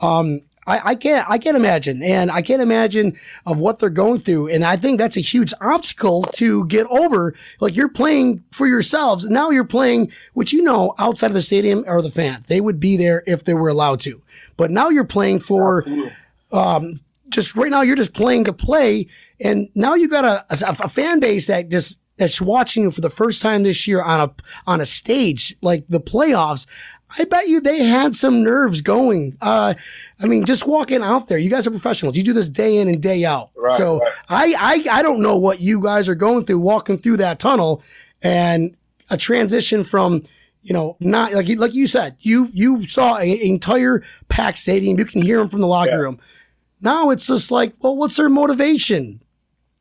um, 0.00 0.42
I, 0.66 0.80
I 0.84 0.94
can't, 0.94 1.28
I 1.28 1.38
can't 1.38 1.56
imagine. 1.56 2.02
And 2.02 2.30
I 2.30 2.42
can't 2.42 2.62
imagine 2.62 3.16
of 3.46 3.58
what 3.58 3.78
they're 3.78 3.88
going 3.88 4.18
through. 4.18 4.48
And 4.48 4.64
I 4.64 4.76
think 4.76 4.98
that's 4.98 5.16
a 5.16 5.20
huge 5.20 5.52
obstacle 5.60 6.22
to 6.34 6.66
get 6.66 6.86
over. 6.88 7.34
Like 7.60 7.76
you're 7.76 7.88
playing 7.88 8.44
for 8.50 8.66
yourselves. 8.66 9.24
Now 9.28 9.50
you're 9.50 9.64
playing, 9.64 10.12
which 10.34 10.52
you 10.52 10.62
know, 10.62 10.94
outside 10.98 11.28
of 11.28 11.34
the 11.34 11.42
stadium 11.42 11.84
or 11.86 12.02
the 12.02 12.10
fan, 12.10 12.44
they 12.48 12.60
would 12.60 12.80
be 12.80 12.96
there 12.96 13.22
if 13.26 13.44
they 13.44 13.54
were 13.54 13.68
allowed 13.68 14.00
to. 14.00 14.20
But 14.56 14.70
now 14.70 14.88
you're 14.88 15.04
playing 15.04 15.40
for, 15.40 15.84
um, 16.52 16.94
just 17.28 17.56
right 17.56 17.70
now 17.70 17.82
you're 17.82 17.96
just 17.96 18.14
playing 18.14 18.44
to 18.44 18.52
play. 18.52 19.06
And 19.40 19.68
now 19.74 19.94
you 19.94 20.08
got 20.08 20.24
a, 20.24 20.44
a, 20.50 20.70
a 20.84 20.88
fan 20.88 21.20
base 21.20 21.46
that 21.48 21.68
just, 21.70 22.00
that's 22.16 22.40
watching 22.40 22.84
you 22.84 22.90
for 22.90 23.02
the 23.02 23.10
first 23.10 23.42
time 23.42 23.62
this 23.62 23.86
year 23.86 24.00
on 24.02 24.20
a 24.20 24.34
on 24.66 24.80
a 24.80 24.86
stage 24.86 25.54
like 25.60 25.86
the 25.88 26.00
playoffs. 26.00 26.66
I 27.18 27.24
bet 27.24 27.46
you 27.46 27.60
they 27.60 27.84
had 27.84 28.14
some 28.14 28.42
nerves 28.42 28.80
going. 28.80 29.36
Uh, 29.42 29.74
I 30.22 30.26
mean, 30.26 30.44
just 30.46 30.66
walking 30.66 31.02
out 31.02 31.28
there. 31.28 31.36
You 31.36 31.50
guys 31.50 31.66
are 31.66 31.70
professionals. 31.70 32.16
You 32.16 32.22
do 32.24 32.32
this 32.32 32.48
day 32.48 32.78
in 32.78 32.88
and 32.88 33.02
day 33.02 33.26
out. 33.26 33.50
Right, 33.54 33.70
so 33.76 33.98
right. 33.98 34.12
I, 34.30 34.54
I 34.90 34.98
I 34.98 35.02
don't 35.02 35.20
know 35.20 35.36
what 35.36 35.60
you 35.60 35.82
guys 35.82 36.08
are 36.08 36.14
going 36.14 36.46
through 36.46 36.60
walking 36.60 36.96
through 36.96 37.18
that 37.18 37.38
tunnel 37.38 37.82
and 38.22 38.74
a 39.10 39.18
transition 39.18 39.84
from 39.84 40.22
you 40.62 40.72
know 40.72 40.96
not 41.00 41.32
like 41.34 41.48
you- 41.48 41.58
like 41.60 41.74
you 41.74 41.86
said 41.86 42.16
you 42.20 42.48
you 42.52 42.84
saw 42.88 43.18
an 43.18 43.28
entire 43.42 44.02
packed 44.30 44.58
stadium. 44.58 44.98
You 44.98 45.04
can 45.04 45.20
hear 45.22 45.36
them 45.38 45.48
from 45.50 45.60
the 45.60 45.66
locker 45.68 45.90
Yeah. 45.90 45.96
room. 45.96 46.18
Now 46.80 47.10
it's 47.10 47.26
just 47.26 47.50
like, 47.50 47.74
well, 47.80 47.96
what's 47.96 48.16
their 48.16 48.28
motivation? 48.28 49.20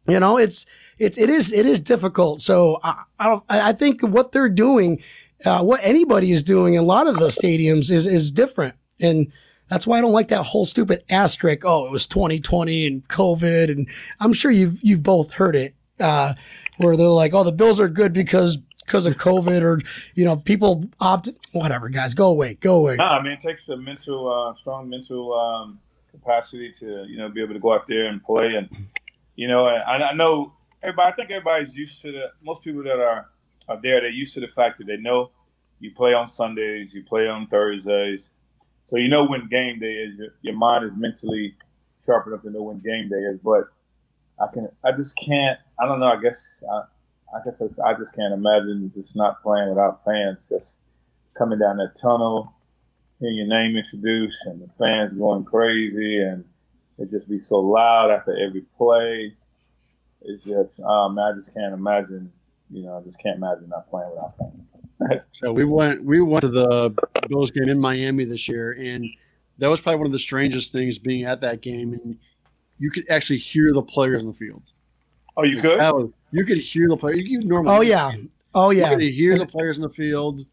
You 0.07 0.19
know, 0.19 0.37
it's 0.37 0.65
it 0.97 1.17
it 1.17 1.29
is 1.29 1.51
it 1.51 1.65
is 1.65 1.79
difficult. 1.79 2.41
So 2.41 2.79
I 2.83 3.03
I, 3.19 3.27
don't, 3.27 3.43
I 3.49 3.73
think 3.73 4.01
what 4.01 4.31
they're 4.31 4.49
doing, 4.49 5.01
uh, 5.45 5.63
what 5.63 5.79
anybody 5.83 6.31
is 6.31 6.43
doing 6.43 6.75
in 6.75 6.81
a 6.81 6.85
lot 6.85 7.07
of 7.07 7.17
the 7.17 7.27
stadiums 7.27 7.89
is 7.91 8.05
is 8.05 8.31
different, 8.31 8.75
and 9.01 9.31
that's 9.67 9.87
why 9.87 9.97
I 9.97 10.01
don't 10.01 10.11
like 10.13 10.27
that 10.27 10.43
whole 10.43 10.65
stupid 10.65 11.03
asterisk. 11.09 11.63
Oh, 11.65 11.87
it 11.87 11.91
was 11.91 12.05
2020 12.05 12.85
and 12.85 13.07
COVID, 13.07 13.69
and 13.71 13.89
I'm 14.19 14.33
sure 14.33 14.51
you've 14.51 14.79
you've 14.83 15.03
both 15.03 15.33
heard 15.33 15.55
it, 15.55 15.73
uh, 15.99 16.33
where 16.77 16.95
they're 16.95 17.07
like, 17.07 17.33
oh, 17.33 17.43
the 17.43 17.51
Bills 17.51 17.79
are 17.79 17.89
good 17.89 18.13
because 18.13 18.57
because 18.85 19.07
of 19.07 19.15
COVID, 19.15 19.61
or 19.61 19.81
you 20.13 20.23
know, 20.23 20.37
people 20.37 20.85
opt. 20.99 21.29
Whatever, 21.51 21.89
guys, 21.89 22.13
go 22.13 22.27
away, 22.27 22.55
go 22.55 22.77
away. 22.77 22.97
No, 22.97 23.05
I 23.05 23.23
mean 23.23 23.31
it 23.31 23.39
takes 23.39 23.69
a 23.69 23.77
mental, 23.77 24.31
uh, 24.31 24.55
strong 24.59 24.89
mental 24.89 25.33
um, 25.33 25.79
capacity 26.15 26.73
to 26.79 27.05
you 27.07 27.17
know 27.17 27.29
be 27.29 27.41
able 27.41 27.53
to 27.53 27.59
go 27.59 27.73
out 27.73 27.87
there 27.87 28.05
and 28.05 28.23
play, 28.23 28.55
and 28.55 28.69
you 29.35 29.47
know, 29.47 29.65
I, 29.65 30.09
I 30.09 30.13
know 30.13 30.53
everybody. 30.81 31.11
I 31.11 31.15
think 31.15 31.31
everybody's 31.31 31.75
used 31.75 32.01
to 32.01 32.11
the. 32.11 32.31
Most 32.43 32.63
people 32.63 32.83
that 32.83 32.99
are 32.99 33.29
are 33.67 33.79
there, 33.81 34.01
they're 34.01 34.09
used 34.09 34.33
to 34.35 34.39
the 34.39 34.47
fact 34.47 34.77
that 34.77 34.87
they 34.87 34.97
know 34.97 35.31
you 35.79 35.91
play 35.91 36.13
on 36.13 36.27
Sundays, 36.27 36.93
you 36.93 37.03
play 37.03 37.27
on 37.27 37.47
Thursdays, 37.47 38.31
so 38.83 38.97
you 38.97 39.09
know 39.09 39.25
when 39.25 39.47
game 39.47 39.79
day 39.79 39.93
is. 39.93 40.17
Your, 40.19 40.29
your 40.41 40.55
mind 40.55 40.85
is 40.85 40.91
mentally 40.95 41.55
sharp 42.03 42.27
enough 42.27 42.43
to 42.43 42.49
know 42.49 42.63
when 42.63 42.79
game 42.79 43.09
day 43.09 43.15
is. 43.15 43.39
But 43.39 43.65
I 44.39 44.47
can, 44.51 44.67
I 44.83 44.91
just 44.91 45.17
can't. 45.17 45.59
I 45.79 45.85
don't 45.85 45.99
know. 45.99 46.07
I 46.07 46.21
guess 46.21 46.63
I, 46.71 47.37
I 47.37 47.43
guess 47.43 47.61
I 47.79 47.93
just 47.93 48.15
can't 48.15 48.33
imagine 48.33 48.91
just 48.95 49.15
not 49.15 49.41
playing 49.43 49.69
without 49.69 50.03
fans. 50.05 50.49
Just 50.49 50.77
coming 51.37 51.59
down 51.59 51.77
that 51.77 51.95
tunnel 51.95 52.53
hearing 53.19 53.37
your 53.37 53.47
name 53.47 53.75
introduced 53.77 54.45
and 54.45 54.61
the 54.61 54.67
fans 54.77 55.13
going 55.13 55.43
crazy 55.45 56.21
and 56.21 56.43
it 56.97 57.09
just 57.09 57.29
be 57.29 57.39
so 57.39 57.59
loud 57.59 58.11
after 58.11 58.37
every 58.37 58.61
play. 58.77 59.33
It's 60.21 60.43
just, 60.43 60.79
um, 60.81 61.17
I 61.19 61.33
just 61.33 61.53
can't 61.53 61.73
imagine, 61.73 62.31
you 62.71 62.83
know, 62.83 62.97
I 62.97 63.01
just 63.01 63.21
can't 63.21 63.37
imagine 63.37 63.69
not 63.69 63.89
playing 63.89 64.09
without 64.11 64.37
fans. 64.37 64.73
So 65.39 65.51
we 65.51 65.65
went 65.65 66.03
we 66.03 66.21
went 66.21 66.41
to 66.43 66.49
the 66.49 66.95
Bills 67.27 67.51
game 67.51 67.67
in 67.67 67.79
Miami 67.79 68.23
this 68.23 68.47
year, 68.47 68.71
and 68.79 69.05
that 69.57 69.67
was 69.67 69.81
probably 69.81 69.97
one 69.97 70.05
of 70.05 70.13
the 70.13 70.19
strangest 70.19 70.71
things 70.71 70.97
being 70.97 71.25
at 71.25 71.41
that 71.41 71.59
game, 71.59 71.91
and 71.93 72.17
you 72.79 72.89
could 72.89 73.05
actually 73.09 73.37
hear 73.37 73.73
the 73.73 73.81
players 73.81 74.21
in 74.21 74.27
the 74.27 74.33
field. 74.33 74.63
Oh, 75.35 75.43
you 75.43 75.61
could? 75.61 75.77
Was- 75.77 76.11
you 76.31 76.45
could 76.45 76.57
hear 76.59 76.87
the 76.87 76.95
players. 76.97 77.17
You 77.17 77.39
could 77.39 77.47
normally 77.47 77.75
Oh 77.75 77.81
yeah, 77.81 78.13
oh 78.53 78.69
yeah. 78.71 78.91
you 78.91 78.97
could 78.97 79.13
hear 79.13 79.37
the 79.37 79.45
players 79.45 79.77
in 79.77 79.83
the 79.83 79.89
field. 79.89 80.45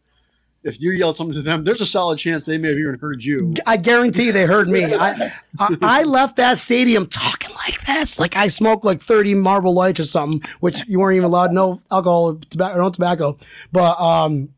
If 0.63 0.79
you 0.79 0.91
yelled 0.91 1.17
something 1.17 1.33
to 1.33 1.41
them, 1.41 1.65
there's 1.65 1.81
a 1.81 1.85
solid 1.85 2.19
chance 2.19 2.45
they 2.45 2.57
may 2.57 2.69
have 2.69 2.77
even 2.77 2.97
heard 2.97 3.23
you. 3.23 3.53
I 3.67 3.75
guarantee 3.77 4.31
they 4.31 4.45
heard 4.45 4.69
me. 4.69 4.85
I, 4.93 5.31
I 5.59 5.77
I 5.81 6.03
left 6.03 6.37
that 6.37 6.57
stadium 6.57 7.05
talking 7.07 7.53
like 7.55 7.81
this, 7.81 8.17
like 8.19 8.37
I 8.37 8.47
smoked 8.47 8.85
like 8.85 9.01
thirty 9.01 9.33
Marlboro 9.35 9.71
Lights 9.71 9.99
or 9.99 10.05
something, 10.05 10.41
which 10.61 10.87
you 10.87 10.99
weren't 10.99 11.17
even 11.17 11.25
allowed. 11.25 11.51
No 11.51 11.79
alcohol, 11.91 12.35
tobacco, 12.49 12.77
no 12.77 12.89
tobacco. 12.89 13.37
But 13.73 13.99
um, 13.99 14.49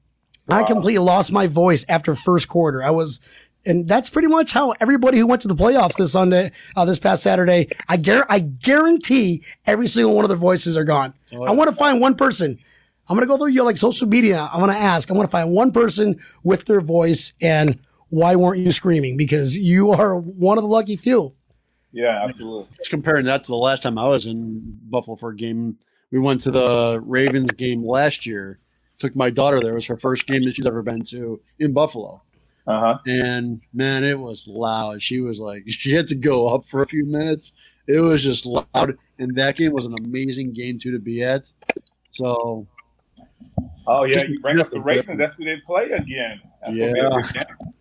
I 0.48 0.64
completely 0.64 1.00
lost 1.00 1.32
my 1.32 1.48
voice 1.48 1.86
after 1.90 2.14
first 2.14 2.48
quarter. 2.50 2.84
I 2.84 2.92
was, 2.92 3.20
and 3.66 3.88
that's 3.88 4.12
pretty 4.12 4.28
much 4.28 4.54
how 4.54 4.76
everybody 4.80 5.18
who 5.18 5.26
went 5.26 5.42
to 5.42 5.48
the 5.48 5.56
playoffs 5.56 5.98
this 5.98 6.12
Sunday, 6.12 6.52
uh, 6.76 6.86
this 6.86 7.00
past 7.00 7.24
Saturday. 7.24 7.68
I 7.90 7.98
guar- 7.98 8.28
I 8.30 8.40
guarantee 8.42 9.44
every 9.66 9.88
single 9.88 10.16
one 10.16 10.24
of 10.24 10.30
their 10.30 10.38
voices 10.38 10.78
are 10.78 10.84
gone. 10.84 11.16
I 11.34 11.52
want 11.52 11.72
to 11.72 11.76
find 11.76 12.00
one 12.00 12.14
person. 12.14 12.60
I'm 13.08 13.16
gonna 13.16 13.28
go 13.28 13.38
through 13.38 13.50
your 13.50 13.66
like 13.66 13.78
social 13.78 14.08
media. 14.08 14.50
I'm 14.52 14.60
gonna 14.60 14.74
ask. 14.74 15.10
I'm 15.10 15.16
gonna 15.16 15.28
find 15.28 15.54
one 15.54 15.72
person 15.72 16.16
with 16.44 16.66
their 16.66 16.82
voice 16.82 17.34
and 17.42 17.80
why 18.10 18.36
weren't 18.36 18.60
you 18.60 18.72
screaming? 18.72 19.18
Because 19.18 19.58
you 19.58 19.92
are 19.92 20.18
one 20.18 20.58
of 20.58 20.64
the 20.64 20.70
lucky 20.70 20.96
few. 20.96 21.34
Yeah, 21.92 22.24
absolutely. 22.24 22.68
Just 22.78 22.90
comparing 22.90 23.26
that 23.26 23.44
to 23.44 23.48
the 23.48 23.56
last 23.56 23.84
time 23.84 23.98
I 23.98 24.08
was 24.08 24.26
in 24.26 24.62
Buffalo 24.90 25.16
for 25.16 25.30
a 25.30 25.36
game, 25.36 25.78
we 26.12 26.20
went 26.20 26.42
to 26.42 26.52
the 26.52 27.00
Ravens 27.04 27.52
game 27.52 27.86
last 27.86 28.26
year. 28.26 28.60
Took 29.00 29.16
my 29.16 29.30
daughter 29.30 29.60
there. 29.60 29.72
It 29.72 29.76
was 29.76 29.86
her 29.88 29.98
first 29.98 30.28
game 30.28 30.44
that 30.46 30.56
she's 30.56 30.66
ever 30.66 30.82
been 30.82 31.04
to 31.04 31.42
in 31.60 31.74
Buffalo. 31.74 32.22
Uh 32.68 32.80
huh. 32.80 32.98
And 33.06 33.62
man, 33.74 34.04
it 34.04 34.20
was 34.20 34.48
loud. 34.48 35.02
She 35.02 35.20
was 35.20 35.40
like, 35.40 35.64
she 35.68 35.94
had 35.94 36.08
to 36.08 36.16
go 36.16 36.48
up 36.48 36.66
for 36.66 36.82
a 36.82 36.88
few 36.88 37.06
minutes. 37.06 37.54
It 37.88 38.00
was 38.00 38.24
just 38.24 38.46
loud. 38.46 38.98
And 39.20 39.36
that 39.36 39.56
game 39.56 39.72
was 39.72 39.86
an 39.86 39.96
amazing 40.04 40.54
game 40.54 40.80
too 40.80 40.92
to 40.92 41.00
be 41.00 41.24
at. 41.24 41.52
So 42.12 42.68
Oh, 43.88 44.04
yeah. 44.06 44.16
Just- 44.16 44.28
you 44.30 44.40
bring 44.40 44.60
up 44.60 44.70
the 44.70 44.78
a 44.78 44.82
Ravens. 44.82 45.18
That's 45.20 45.38
who 45.38 45.46
they 45.46 45.58
play 45.58 45.92
again. 45.92 46.42
That's 46.62 46.76
gonna 46.76 46.94
be 46.94 47.00
a 47.00 47.04
Yeah. 47.10 47.22
big 47.22 47.34
game. 47.34 47.74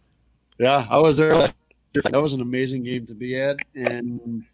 yeah, 0.58 0.86
I 0.90 0.98
was 0.98 1.16
there. 1.16 1.48
That 2.10 2.20
was 2.20 2.32
an 2.32 2.40
amazing 2.40 2.82
game 2.82 3.06
to 3.06 3.14
be 3.14 3.40
at, 3.40 3.56
and 3.74 4.44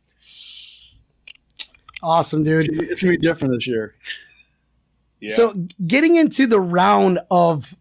Awesome, 2.02 2.42
dude. 2.44 2.66
it's 2.82 3.00
gonna 3.00 3.12
be 3.12 3.16
different 3.18 3.54
this 3.54 3.66
year. 3.66 3.94
Yeah. 5.20 5.34
So 5.34 5.54
getting 5.86 6.16
into 6.16 6.46
the 6.46 6.60
round 6.60 7.18
of 7.30 7.76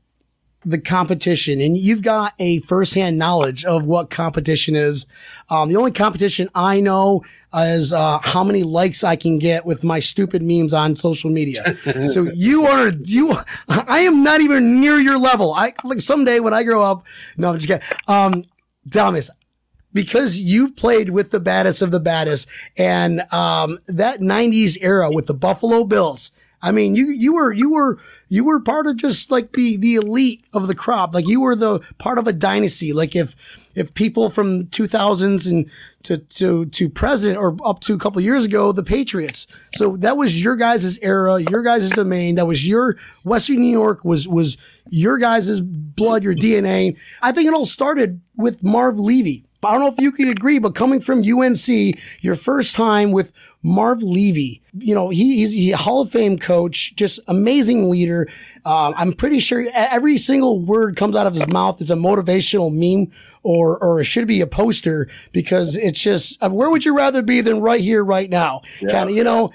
the 0.69 0.79
competition, 0.79 1.59
and 1.59 1.77
you've 1.77 2.01
got 2.01 2.33
a 2.39 2.59
firsthand 2.59 3.17
knowledge 3.17 3.65
of 3.65 3.85
what 3.85 4.09
competition 4.09 4.75
is. 4.75 5.05
Um, 5.49 5.69
the 5.69 5.75
only 5.75 5.91
competition 5.91 6.49
I 6.53 6.79
know 6.79 7.23
is 7.53 7.91
uh, 7.91 8.19
how 8.19 8.43
many 8.43 8.63
likes 8.63 9.03
I 9.03 9.15
can 9.15 9.39
get 9.39 9.65
with 9.65 9.83
my 9.83 9.99
stupid 9.99 10.43
memes 10.43 10.73
on 10.73 10.95
social 10.95 11.29
media. 11.29 11.75
so 12.07 12.23
you 12.33 12.65
are 12.65 12.89
you. 12.89 13.33
I 13.67 14.01
am 14.01 14.23
not 14.23 14.41
even 14.41 14.79
near 14.79 14.97
your 14.97 15.17
level. 15.17 15.53
I 15.53 15.73
like 15.83 16.01
someday 16.01 16.39
when 16.39 16.53
I 16.53 16.63
grow 16.63 16.83
up. 16.83 17.05
No, 17.37 17.49
I'm 17.49 17.57
just 17.57 17.67
kidding. 17.67 17.87
Um, 18.07 18.45
Thomas, 18.91 19.29
because 19.93 20.39
you've 20.39 20.75
played 20.75 21.09
with 21.09 21.31
the 21.31 21.39
baddest 21.39 21.81
of 21.81 21.91
the 21.91 21.99
baddest 21.99 22.47
and 22.77 23.21
um, 23.31 23.79
that 23.87 24.19
90s 24.19 24.77
era 24.81 25.09
with 25.11 25.25
the 25.25 25.33
Buffalo 25.33 25.83
Bills. 25.83 26.31
I 26.61 26.71
mean, 26.71 26.95
you 26.95 27.05
you 27.07 27.33
were 27.33 27.53
you 27.53 27.71
were 27.71 27.97
you 28.27 28.43
were 28.43 28.59
part 28.59 28.87
of 28.87 28.97
just 28.97 29.31
like 29.31 29.53
the 29.53 29.77
the 29.77 29.95
elite 29.95 30.43
of 30.53 30.67
the 30.67 30.75
crop. 30.75 31.13
Like 31.13 31.27
you 31.27 31.41
were 31.41 31.55
the 31.55 31.79
part 31.97 32.17
of 32.17 32.27
a 32.27 32.33
dynasty. 32.33 32.91
Like 32.91 33.15
if 33.15 33.35
if 33.75 33.93
people 33.93 34.29
from 34.29 34.65
2000s 34.65 35.49
and 35.49 35.69
to 36.03 36.17
to 36.17 36.65
to 36.65 36.89
present 36.89 37.37
or 37.37 37.55
up 37.63 37.79
to 37.81 37.93
a 37.93 37.97
couple 37.97 38.21
years 38.21 38.45
ago, 38.45 38.71
the 38.71 38.83
Patriots. 38.83 39.47
So 39.75 39.95
that 39.97 40.17
was 40.17 40.41
your 40.41 40.57
guys' 40.57 40.99
era, 40.99 41.39
your 41.39 41.63
guys' 41.63 41.89
domain. 41.91 42.35
That 42.35 42.45
was 42.45 42.67
your 42.67 42.97
Western 43.23 43.61
New 43.61 43.71
York 43.71 44.03
was 44.03 44.27
was 44.27 44.57
your 44.89 45.17
guys' 45.17 45.61
blood, 45.61 46.23
your 46.23 46.35
DNA. 46.35 46.97
I 47.21 47.31
think 47.31 47.47
it 47.47 47.53
all 47.53 47.65
started 47.65 48.21
with 48.35 48.63
Marv 48.63 48.99
Levy. 48.99 49.45
I 49.61 49.71
don't 49.73 49.81
know 49.81 49.87
if 49.87 49.99
you 49.99 50.11
can 50.11 50.29
agree, 50.29 50.57
but 50.57 50.73
coming 50.73 51.01
from 51.01 51.19
UNC, 51.19 51.67
your 52.21 52.35
first 52.35 52.75
time 52.75 53.11
with 53.11 53.33
Marv 53.61 54.01
Levy, 54.01 54.61
you 54.77 54.95
know, 54.95 55.09
he, 55.09 55.37
he's 55.37 55.51
he, 55.51 55.71
a 55.73 55.77
Hall 55.77 56.01
of 56.01 56.09
Fame 56.09 56.37
coach, 56.37 56.95
just 56.95 57.19
amazing 57.27 57.89
leader. 57.89 58.27
Um, 58.65 58.93
I'm 58.95 59.11
pretty 59.11 59.41
sure 59.41 59.65
every 59.75 60.17
single 60.17 60.61
word 60.61 60.95
comes 60.95 61.15
out 61.15 61.27
of 61.27 61.33
his 61.33 61.47
mouth 61.47 61.81
is 61.81 61.91
a 61.91 61.95
motivational 61.95 62.71
meme 62.71 63.11
or, 63.43 63.77
or 63.83 63.99
it 63.99 64.05
should 64.05 64.27
be 64.27 64.39
a 64.39 64.47
poster 64.47 65.09
because 65.33 65.75
it's 65.75 66.01
just, 66.01 66.41
uh, 66.41 66.49
where 66.49 66.69
would 66.69 66.85
you 66.85 66.95
rather 66.95 67.21
be 67.21 67.41
than 67.41 67.59
right 67.59 67.81
here, 67.81 68.03
right 68.03 68.29
now? 68.29 68.61
Yeah. 68.81 68.91
Kind 68.91 69.09
of, 69.09 69.15
you 69.15 69.25
know, 69.25 69.51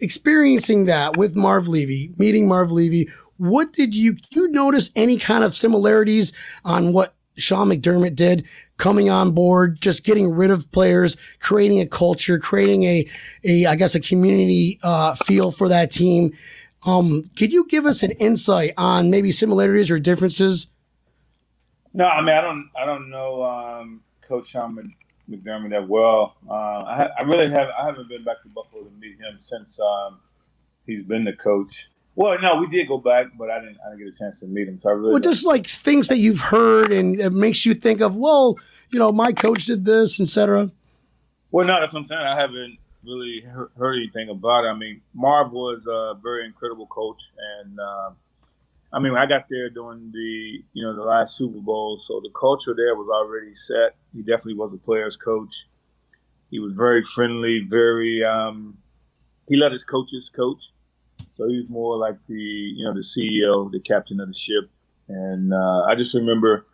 experiencing 0.00 0.84
that 0.84 1.16
with 1.16 1.34
Marv 1.34 1.66
Levy, 1.66 2.12
meeting 2.18 2.46
Marv 2.46 2.70
Levy. 2.70 3.08
What 3.36 3.72
did 3.72 3.96
you, 3.96 4.14
you 4.30 4.48
notice 4.48 4.90
any 4.94 5.16
kind 5.18 5.42
of 5.42 5.56
similarities 5.56 6.32
on 6.64 6.92
what 6.92 7.14
Sean 7.40 7.68
McDermott 7.68 8.14
did 8.14 8.46
coming 8.76 9.10
on 9.10 9.32
board, 9.32 9.80
just 9.80 10.04
getting 10.04 10.30
rid 10.30 10.50
of 10.50 10.70
players, 10.72 11.16
creating 11.40 11.80
a 11.80 11.86
culture, 11.86 12.38
creating 12.38 12.84
a, 12.84 13.06
a 13.44 13.66
I 13.66 13.76
guess, 13.76 13.94
a 13.94 14.00
community 14.00 14.78
uh, 14.82 15.14
feel 15.14 15.50
for 15.50 15.68
that 15.68 15.90
team. 15.90 16.32
Um, 16.86 17.22
could 17.36 17.52
you 17.52 17.66
give 17.66 17.84
us 17.84 18.02
an 18.02 18.12
insight 18.12 18.72
on 18.76 19.10
maybe 19.10 19.32
similarities 19.32 19.90
or 19.90 19.98
differences? 19.98 20.66
No, 21.92 22.06
I 22.06 22.20
mean 22.20 22.34
I 22.34 22.40
don't 22.40 22.70
I 22.78 22.86
don't 22.86 23.10
know 23.10 23.42
um, 23.42 24.02
Coach 24.22 24.48
Sean 24.48 24.94
McDermott 25.28 25.70
that 25.70 25.88
well. 25.88 26.36
Uh, 26.48 26.52
I, 26.52 27.10
I, 27.18 27.22
really 27.22 27.48
have 27.50 27.68
I 27.78 27.84
haven't 27.84 28.08
been 28.08 28.24
back 28.24 28.42
to 28.42 28.48
Buffalo 28.48 28.84
to 28.84 28.90
meet 28.98 29.18
him 29.18 29.38
since 29.40 29.78
um, 29.80 30.20
he's 30.86 31.02
been 31.02 31.24
the 31.24 31.32
coach. 31.32 31.88
Well, 32.20 32.38
no, 32.38 32.56
we 32.56 32.66
did 32.66 32.86
go 32.86 32.98
back, 32.98 33.28
but 33.38 33.50
I 33.50 33.60
didn't. 33.60 33.78
I 33.82 33.88
didn't 33.88 34.04
get 34.04 34.14
a 34.14 34.18
chance 34.18 34.40
to 34.40 34.46
meet 34.46 34.68
him. 34.68 34.78
So 34.78 34.90
I 34.90 34.92
really 34.92 35.12
well, 35.12 35.20
just 35.20 35.46
like 35.46 35.66
things 35.66 36.08
that 36.08 36.18
you've 36.18 36.42
heard, 36.42 36.92
and 36.92 37.18
it 37.18 37.32
makes 37.32 37.64
you 37.64 37.72
think 37.72 38.02
of, 38.02 38.14
well, 38.14 38.58
you 38.90 38.98
know, 38.98 39.10
my 39.10 39.32
coach 39.32 39.64
did 39.64 39.86
this, 39.86 40.20
etc. 40.20 40.70
Well, 41.50 41.66
no, 41.66 41.80
that's 41.80 41.94
what 41.94 42.00
I'm 42.00 42.06
saying. 42.06 42.20
I 42.20 42.38
haven't 42.38 42.76
really 43.02 43.40
heard 43.40 43.96
anything 43.96 44.28
about 44.28 44.66
it. 44.66 44.68
I 44.68 44.74
mean, 44.74 45.00
Marv 45.14 45.52
was 45.52 45.80
a 45.88 46.20
very 46.22 46.44
incredible 46.44 46.86
coach, 46.88 47.22
and 47.62 47.80
uh, 47.80 48.10
I 48.92 48.98
mean, 48.98 49.16
I 49.16 49.24
got 49.24 49.46
there 49.48 49.70
during 49.70 50.12
the 50.12 50.62
you 50.74 50.84
know 50.84 50.94
the 50.94 51.00
last 51.00 51.38
Super 51.38 51.60
Bowl, 51.60 52.02
so 52.06 52.20
the 52.22 52.30
culture 52.38 52.74
there 52.76 52.96
was 52.96 53.08
already 53.08 53.54
set. 53.54 53.94
He 54.12 54.20
definitely 54.20 54.56
was 54.56 54.74
a 54.74 54.76
player's 54.76 55.16
coach. 55.16 55.54
He 56.50 56.58
was 56.58 56.74
very 56.74 57.02
friendly, 57.02 57.60
very. 57.60 58.22
Um, 58.22 58.76
he 59.48 59.56
let 59.56 59.72
his 59.72 59.84
coaches 59.84 60.28
coach, 60.28 60.64
so 61.40 61.48
he 61.48 61.56
was 61.56 61.70
more 61.70 61.96
like 61.96 62.16
the 62.28 62.34
you 62.34 62.84
know 62.84 62.92
the 62.92 63.00
CEO, 63.00 63.72
the 63.72 63.80
captain 63.80 64.20
of 64.20 64.28
the 64.28 64.34
ship. 64.34 64.68
And 65.08 65.54
uh, 65.54 65.84
I 65.88 65.94
just 65.94 66.12
remember 66.12 66.66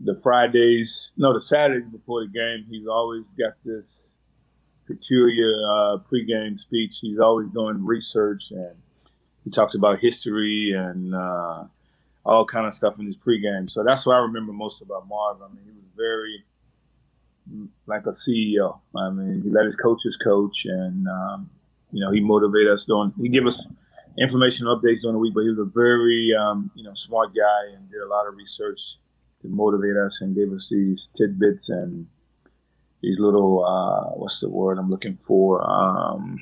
the 0.00 0.14
Fridays, 0.14 1.12
no, 1.16 1.32
the 1.32 1.40
Saturdays 1.40 1.88
before 1.90 2.20
the 2.20 2.28
game. 2.28 2.66
He's 2.68 2.86
always 2.86 3.24
got 3.38 3.54
this 3.64 4.10
peculiar 4.86 5.54
uh, 5.66 5.96
pregame 5.98 6.60
speech. 6.60 6.98
He's 7.00 7.18
always 7.18 7.50
doing 7.52 7.82
research 7.86 8.50
and 8.50 8.76
he 9.44 9.50
talks 9.50 9.74
about 9.74 9.98
history 9.98 10.74
and 10.76 11.14
uh, 11.14 11.64
all 12.26 12.44
kind 12.44 12.66
of 12.66 12.74
stuff 12.74 12.98
in 12.98 13.06
his 13.06 13.16
pregame. 13.16 13.70
So 13.70 13.82
that's 13.82 14.04
what 14.04 14.16
I 14.16 14.18
remember 14.18 14.52
most 14.52 14.82
about 14.82 15.08
Marv. 15.08 15.40
I 15.40 15.48
mean, 15.48 15.64
he 15.64 15.70
was 15.70 15.88
very 15.96 16.44
like 17.86 18.04
a 18.04 18.10
CEO. 18.10 18.78
I 18.94 19.08
mean, 19.08 19.40
he 19.42 19.48
let 19.48 19.64
his 19.64 19.76
coaches 19.76 20.18
coach, 20.22 20.66
and 20.66 21.08
um, 21.08 21.50
you 21.92 22.04
know, 22.04 22.10
he 22.10 22.20
motivated 22.20 22.72
us 22.72 22.84
doing. 22.84 23.12
He 23.20 23.28
give 23.28 23.46
us 23.46 23.66
information 24.18 24.66
updates 24.66 25.00
during 25.00 25.14
the 25.14 25.18
week, 25.18 25.34
but 25.34 25.42
he 25.42 25.50
was 25.50 25.58
a 25.58 25.64
very 25.64 26.32
um, 26.38 26.70
you 26.74 26.84
know 26.84 26.94
smart 26.94 27.34
guy 27.34 27.74
and 27.74 27.90
did 27.90 28.00
a 28.00 28.08
lot 28.08 28.26
of 28.26 28.34
research 28.34 28.78
to 29.42 29.48
motivate 29.48 29.96
us 29.96 30.20
and 30.20 30.36
gave 30.36 30.52
us 30.52 30.68
these 30.70 31.08
tidbits 31.16 31.68
and 31.68 32.06
these 33.02 33.18
little 33.18 33.64
uh, 33.64 34.10
what's 34.16 34.40
the 34.40 34.48
word 34.48 34.78
I'm 34.78 34.90
looking 34.90 35.16
for. 35.16 35.62
Um, 35.68 36.38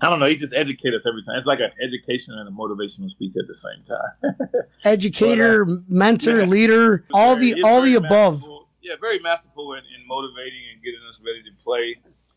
I 0.00 0.10
don't 0.10 0.20
know. 0.20 0.26
He 0.26 0.36
just 0.36 0.54
educates 0.54 0.96
us 0.96 1.06
every 1.06 1.24
time. 1.24 1.36
It's 1.36 1.46
like 1.46 1.60
an 1.60 1.70
education 1.82 2.34
and 2.34 2.48
a 2.48 2.52
motivational 2.52 3.08
speech 3.08 3.34
at 3.38 3.46
the 3.46 3.54
same 3.54 3.82
time. 3.86 4.50
Educator, 4.84 5.64
but, 5.64 5.72
uh, 5.72 5.76
mentor, 5.88 6.40
yeah, 6.40 6.46
leader, 6.46 7.06
all 7.14 7.36
very, 7.36 7.54
the 7.54 7.62
all 7.62 7.80
the 7.80 7.94
above. 7.94 8.42
Yeah, 8.82 8.96
very 9.00 9.18
masterful 9.18 9.72
in, 9.74 9.78
in, 9.78 10.06
motivating 10.06 10.60
and 10.72 10.82
getting 10.82 11.00
us 11.08 11.18
ready 11.24 11.42
to 11.42 11.64
play. 11.64 11.96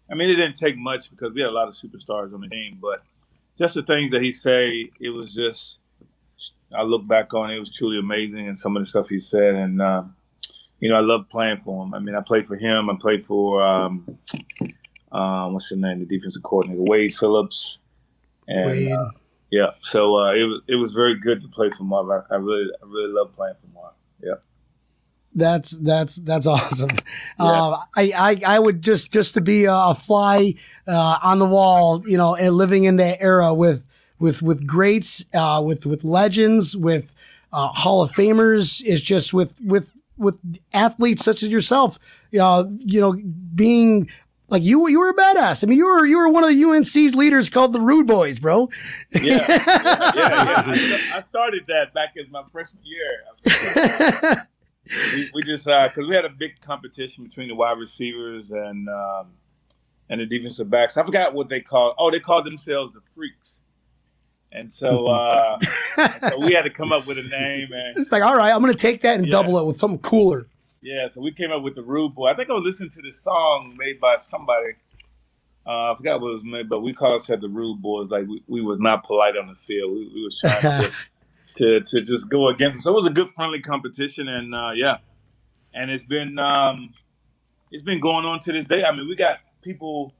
I 0.09 0.15
mean, 0.15 0.29
it 0.29 0.35
didn't 0.35 0.57
take 0.57 0.77
much 0.77 1.09
because 1.09 1.33
we 1.33 1.41
had 1.41 1.49
a 1.49 1.53
lot 1.53 1.67
of 1.67 1.73
superstars 1.73 2.33
on 2.33 2.41
the 2.41 2.49
team, 2.49 2.79
but 2.81 3.03
just 3.57 3.75
the 3.75 3.83
things 3.83 4.11
that 4.11 4.21
he 4.21 4.31
say, 4.31 4.89
it 4.99 5.09
was 5.09 5.33
just. 5.33 5.77
I 6.75 6.81
look 6.81 7.07
back 7.07 7.33
on 7.33 7.49
it, 7.49 7.55
it 7.55 7.59
was 7.59 7.73
truly 7.73 7.97
amazing, 7.97 8.47
and 8.47 8.59
some 8.59 8.75
of 8.75 8.83
the 8.83 8.87
stuff 8.87 9.07
he 9.07 9.21
said, 9.21 9.55
and 9.55 9.81
uh, 9.81 10.03
you 10.79 10.89
know, 10.89 10.95
I 10.95 10.99
love 10.99 11.29
playing 11.29 11.61
for 11.61 11.83
him. 11.83 11.93
I 11.93 11.99
mean, 11.99 12.13
I 12.13 12.21
played 12.21 12.45
for 12.45 12.57
him. 12.57 12.89
I 12.89 12.95
played 12.99 13.25
for 13.25 13.63
um, 13.63 14.17
um, 15.11 15.53
what's 15.53 15.69
his 15.69 15.77
name, 15.77 15.99
the 15.99 16.05
defensive 16.05 16.43
coordinator, 16.43 16.81
Wade 16.83 17.15
Phillips. 17.15 17.79
And, 18.47 18.69
Wade. 18.69 18.91
Uh, 18.91 19.09
yeah, 19.49 19.71
so 19.81 20.15
uh, 20.17 20.33
it 20.33 20.43
was 20.43 20.61
it 20.67 20.75
was 20.75 20.91
very 20.91 21.15
good 21.15 21.41
to 21.41 21.47
play 21.47 21.69
for 21.69 21.83
Marv. 21.83 22.09
I, 22.09 22.35
I 22.35 22.37
really 22.37 22.69
I 22.81 22.85
really 22.85 23.13
love 23.13 23.33
playing 23.33 23.55
for 23.61 23.67
Marv. 23.73 23.93
Yeah. 24.21 24.33
That's 25.37 25.69
that's 25.69 26.15
that's 26.15 26.47
awesome. 26.55 26.89
Yeah. 27.39 27.45
Uh, 27.45 27.79
I, 27.95 28.11
I 28.17 28.41
I 28.55 28.59
would 28.59 28.81
just 28.81 29.13
just 29.13 29.35
to 29.35 29.41
be 29.41 29.65
a 29.69 29.93
fly 29.93 30.55
uh, 30.87 31.19
on 31.23 31.39
the 31.39 31.45
wall, 31.45 32.03
you 32.07 32.17
know, 32.17 32.35
and 32.35 32.55
living 32.55 32.83
in 32.85 32.97
that 32.97 33.21
era 33.21 33.53
with 33.53 33.85
with 34.19 34.41
with 34.41 34.65
greats, 34.65 35.23
uh, 35.35 35.61
with 35.63 35.85
with 35.85 36.03
legends, 36.03 36.75
with 36.75 37.13
uh, 37.53 37.67
Hall 37.67 38.01
of 38.01 38.11
Famers, 38.11 38.83
is 38.83 39.01
just 39.01 39.31
with 39.31 39.61
with 39.61 39.91
with 40.17 40.41
athletes 40.73 41.23
such 41.23 41.43
as 41.43 41.49
yourself, 41.49 41.99
uh, 42.41 42.65
you 42.79 42.99
know, 42.99 43.15
being 43.53 44.09
like 44.49 44.63
you, 44.63 44.87
you 44.87 44.99
were 44.99 45.09
a 45.09 45.13
badass. 45.13 45.63
I 45.63 45.67
mean, 45.67 45.77
you 45.77 45.85
were 45.85 46.03
you 46.03 46.17
were 46.17 46.29
one 46.29 46.43
of 46.43 46.49
the 46.49 46.63
UNC's 46.63 47.13
leaders 47.13 47.47
called 47.47 47.73
the 47.73 47.81
Rude 47.81 48.07
Boys, 48.07 48.39
bro. 48.39 48.69
Yeah, 49.11 49.21
yeah, 49.21 49.45
yeah. 49.47 50.13
yeah. 50.15 50.63
I, 51.13 51.17
I, 51.17 51.21
started 51.21 51.65
that 51.67 51.93
back 51.93 52.13
in 52.15 52.31
my 52.31 52.41
freshman 52.51 52.81
year. 52.83 54.47
we, 55.13 55.29
we, 55.33 55.43
just 55.43 55.65
because 55.65 55.97
uh, 55.97 56.07
we 56.07 56.15
had 56.15 56.25
a 56.25 56.29
big 56.29 56.59
competition 56.61 57.23
between 57.23 57.47
the 57.47 57.55
wide 57.55 57.77
receivers 57.77 58.51
and 58.51 58.89
um, 58.89 59.27
and 60.09 60.21
the 60.21 60.25
defensive 60.25 60.69
backs. 60.69 60.97
I 60.97 61.03
forgot 61.03 61.33
what 61.33 61.49
they 61.49 61.61
called. 61.61 61.95
Oh, 61.97 62.11
they 62.11 62.19
called 62.19 62.45
themselves 62.45 62.93
the 62.93 63.01
Freaks. 63.15 63.59
And 64.51 64.71
so, 64.71 65.07
uh, 65.07 65.59
so 66.29 66.39
we 66.39 66.53
had 66.53 66.63
to 66.63 66.69
come 66.69 66.91
up 66.91 67.05
with 67.05 67.17
a 67.17 67.23
name. 67.29 67.71
And 67.71 67.97
it's 67.97 68.11
like, 68.11 68.23
all 68.23 68.37
right, 68.37 68.53
I'm 68.53 68.61
going 68.61 68.73
to 68.73 68.79
take 68.79 69.01
that 69.01 69.17
and 69.17 69.25
yeah. 69.25 69.31
double 69.31 69.57
it 69.57 69.65
with 69.65 69.79
something 69.79 69.99
cooler. 69.99 70.47
Yeah, 70.81 71.07
so 71.07 71.21
we 71.21 71.31
came 71.31 71.51
up 71.51 71.63
with 71.63 71.75
the 71.75 71.83
Rude 71.83 72.15
Boy. 72.15 72.29
I 72.29 72.35
think 72.35 72.49
I 72.49 72.53
was 72.53 72.63
listening 72.63 72.91
to 72.91 73.01
this 73.01 73.19
song 73.19 73.75
made 73.77 73.99
by 73.99 74.17
somebody. 74.17 74.73
Uh, 75.65 75.91
I 75.91 75.95
forgot 75.97 76.21
what 76.21 76.29
it 76.29 76.35
was 76.35 76.43
made, 76.45 76.69
but 76.69 76.79
we 76.79 76.93
called 76.93 77.13
ourselves 77.13 77.41
the 77.41 77.49
Rude 77.49 77.81
Boys. 77.81 78.09
Like 78.09 78.25
we, 78.27 78.41
we 78.47 78.61
was 78.61 78.79
not 78.79 79.03
polite 79.03 79.35
on 79.35 79.47
the 79.47 79.55
field. 79.55 79.91
We, 79.91 80.09
we 80.13 80.23
was 80.23 80.39
trying 80.39 80.61
to, 80.61 80.91
to, 81.57 81.81
to 81.81 82.01
just 82.01 82.29
go 82.29 82.49
against 82.49 82.75
them. 82.75 82.81
So 82.81 82.91
it 82.91 83.01
was 83.01 83.07
a 83.07 83.13
good 83.13 83.31
friendly 83.31 83.61
competition, 83.61 84.27
and 84.27 84.53
uh, 84.53 84.71
yeah, 84.73 84.97
and 85.73 85.91
it's 85.91 86.03
been 86.03 86.39
um, 86.39 86.93
it's 87.71 87.83
been 87.83 87.99
going 87.99 88.25
on 88.25 88.39
to 88.41 88.51
this 88.51 88.65
day. 88.65 88.83
I 88.83 88.91
mean, 88.91 89.07
we 89.07 89.15
got 89.15 89.39
people 89.61 90.13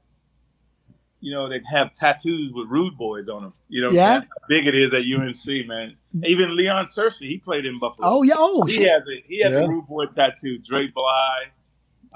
you 1.20 1.32
know, 1.32 1.48
that 1.48 1.62
have 1.70 1.92
tattoos 1.92 2.52
with 2.52 2.68
rude 2.68 2.96
boys 2.96 3.28
on 3.28 3.42
them. 3.42 3.52
You 3.68 3.82
know, 3.82 3.90
yeah. 3.90 4.20
how 4.20 4.26
big 4.48 4.66
it 4.66 4.74
is 4.74 4.92
at 4.94 5.02
UNC, 5.02 5.66
man. 5.66 5.96
Even 6.24 6.56
Leon 6.56 6.86
Searcy, 6.86 7.28
he 7.28 7.38
played 7.38 7.66
in 7.66 7.78
Buffalo. 7.78 8.06
Oh 8.08 8.22
yeah, 8.22 8.34
oh 8.36 8.64
he 8.66 8.82
has 8.82 9.02
a 9.02 9.22
he 9.26 9.40
has 9.42 9.52
yeah. 9.52 9.58
a 9.58 9.68
rude 9.68 9.86
boy 9.86 10.06
tattoo. 10.06 10.58
Dre 10.58 10.88
Bly. 10.88 11.44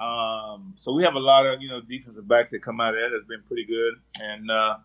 Um, 0.00 0.74
so 0.78 0.92
we 0.92 1.02
have 1.02 1.14
a 1.14 1.20
lot 1.20 1.46
of 1.46 1.60
you 1.60 1.68
know 1.68 1.80
defensive 1.80 2.26
backs 2.26 2.50
that 2.50 2.62
come 2.62 2.80
out 2.80 2.94
of 2.94 3.00
that 3.00 3.10
that's 3.12 3.26
been 3.26 3.42
pretty 3.46 3.64
good, 3.64 3.94
and 4.20 4.50
uh, 4.50 4.76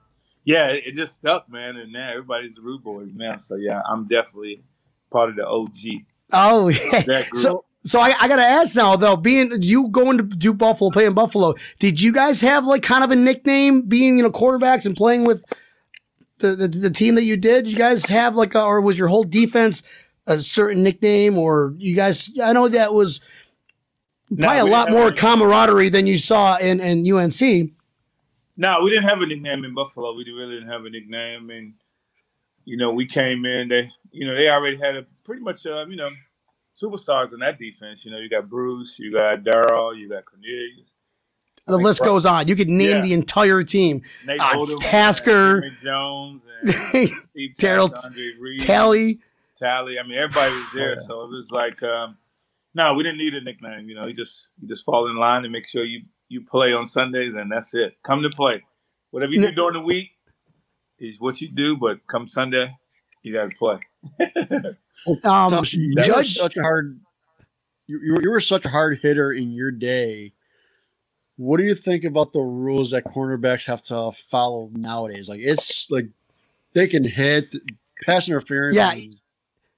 yeah, 0.48 0.68
it, 0.68 0.96
just 0.96 1.18
stuck, 1.18 1.50
man. 1.50 1.76
And 1.76 1.92
now 1.92 2.10
everybody's 2.10 2.56
the 2.56 2.62
rude 2.62 2.82
boys 2.82 3.12
now. 3.14 3.36
So 3.36 3.56
yeah, 3.56 3.82
I'm 3.86 4.08
definitely 4.08 4.62
part 5.12 5.30
of 5.30 5.36
the 5.36 5.46
OG. 5.46 6.06
Oh 6.32 6.70
yeah. 6.70 7.24
So 7.34 7.66
so 7.84 8.00
I, 8.00 8.14
I 8.18 8.30
got 8.30 8.38
to 8.38 8.44
ask 8.44 8.74
now, 8.76 8.96
though, 8.96 9.18
being 9.18 9.52
you 9.62 9.90
going 9.90 10.18
to 10.18 10.24
do 10.24 10.54
Buffalo, 10.54 10.90
playing 10.90 11.16
Buffalo, 11.16 11.56
did 11.80 12.02
you 12.02 12.14
guys 12.14 12.40
have 12.40 12.66
like 12.66 12.82
kind 12.82 13.04
of 13.04 13.12
a 13.12 13.16
nickname 13.16 13.82
being, 13.82 14.18
you 14.18 14.24
know, 14.24 14.32
quarterbacks 14.32 14.86
and 14.86 14.96
playing 14.96 15.26
with 15.26 15.44
the, 16.40 16.50
the, 16.50 16.68
the 16.68 16.90
team 16.90 17.16
that 17.16 17.24
you 17.24 17.36
did? 17.36 17.66
Did 17.66 17.74
you 17.74 17.78
guys 17.78 18.06
have 18.06 18.36
like, 18.36 18.56
a, 18.56 18.64
or 18.64 18.80
was 18.80 18.98
your 18.98 19.10
whole 19.10 19.26
defense 19.26 19.84
a 20.28 20.40
certain 20.40 20.82
nickname 20.84 21.38
or 21.38 21.76
you 21.78 21.96
guys, 21.96 22.30
I 22.42 22.54
know 22.54 22.68
that 22.70 22.94
was 22.94 23.20
probably 24.28 24.58
no, 24.58 24.66
a 24.66 24.70
lot 24.70 24.92
more 24.92 25.12
camaraderie 25.12 25.90
than 25.90 26.08
you 26.08 26.18
saw 26.18 26.58
in, 26.58 26.80
in 26.80 27.10
UNC. 27.10 27.72
No, 28.58 28.82
we 28.82 28.90
didn't 28.90 29.08
have 29.08 29.22
a 29.22 29.26
nickname 29.26 29.64
in 29.64 29.74
Buffalo. 29.76 30.16
We 30.16 30.26
really 30.32 30.56
didn't 30.56 30.70
have 30.70 30.86
a 30.86 30.90
nickname. 30.90 31.50
and 31.52 31.74
you 32.68 32.76
know, 32.76 32.92
we 32.92 33.08
came 33.08 33.46
in, 33.46 33.70
they, 33.70 33.90
you 34.12 34.28
know, 34.28 34.36
they 34.36 34.50
already 34.50 34.76
had 34.76 34.98
a 34.98 35.06
pretty 35.24 35.42
much, 35.42 35.66
uh, 35.66 35.86
you 35.86 35.96
know, 35.96 36.10
superstars 36.80 37.32
in 37.32 37.40
that 37.40 37.58
defense. 37.58 38.04
You 38.04 38.12
know, 38.12 38.18
you 38.18 38.30
got 38.30 38.50
Bruce, 38.50 39.00
you 39.00 39.14
got 39.14 39.44
Darryl, 39.44 39.98
you 39.98 40.10
got 40.10 40.26
Cornelius. 40.26 40.90
The 41.66 41.78
list 41.78 42.02
goes 42.02 42.26
on. 42.26 42.48
You 42.48 42.56
could 42.56 42.70
name 42.70 42.98
yeah. 42.98 43.02
the 43.02 43.14
entire 43.14 43.64
team. 43.64 44.02
Nate 44.26 44.40
uh, 44.40 44.62
Tasker, 44.80 45.70
Jones, 45.82 46.42
Darryl, 47.58 47.94
Talley, 48.60 49.20
Talley. 49.60 50.00
I 50.00 50.04
mean, 50.04 50.18
everybody 50.18 50.52
was 50.52 50.72
there, 50.74 50.98
oh, 51.00 51.08
so 51.08 51.22
it 51.24 51.30
was 51.30 51.52
like, 51.52 51.82
um, 51.84 52.18
no, 52.74 52.94
we 52.94 53.04
didn't 53.04 53.18
need 53.18 53.34
a 53.34 53.42
nickname. 53.42 53.90
You 53.90 53.96
know, 53.96 54.06
you 54.06 54.14
just 54.14 54.50
you 54.62 54.68
just 54.68 54.86
fall 54.86 55.08
in 55.08 55.16
line 55.16 55.44
and 55.44 55.52
make 55.52 55.68
sure 55.68 55.84
you 55.84 56.04
you 56.30 56.42
play 56.42 56.74
on 56.74 56.88
Sundays, 56.88 57.34
and 57.34 57.52
that's 57.52 57.74
it. 57.74 57.96
Come 58.04 58.24
to 58.24 58.30
play. 58.30 58.64
Whatever 59.12 59.34
you 59.34 59.42
do 59.42 59.52
during 59.52 59.74
the 59.74 59.82
week 59.82 60.12
is 61.00 61.16
what 61.20 61.42
you 61.42 61.50
do, 61.50 61.78
but 61.78 62.06
come 62.08 62.28
Sunday, 62.28 62.76
you 63.24 63.34
got 63.34 63.50
to 63.50 63.56
play. 63.58 63.80
Um, 65.24 65.64
Judge, 65.64 66.36
such 66.36 66.58
a 66.58 66.62
hard. 66.62 67.00
You, 67.86 68.18
you 68.22 68.30
were 68.30 68.42
such 68.42 68.66
a 68.66 68.70
hard 68.70 69.00
hitter 69.00 69.32
in 69.32 69.52
your 69.52 69.72
day. 69.72 70.34
What 71.38 71.60
do 71.60 71.64
you 71.64 71.76
think 71.76 72.04
about 72.04 72.34
the 72.34 72.42
rules 72.42 72.92
that 72.92 73.06
cornerbacks 73.06 73.66
have 73.68 73.84
to 73.84 74.12
follow 74.28 74.70
nowadays? 74.74 75.30
Like 75.30 75.40
it's 75.42 75.90
like 75.92 76.08
they 76.74 76.88
can 76.88 77.04
hit 77.04 77.56
pass 78.04 78.28
interference. 78.28 78.76
Yeah. 78.76 78.96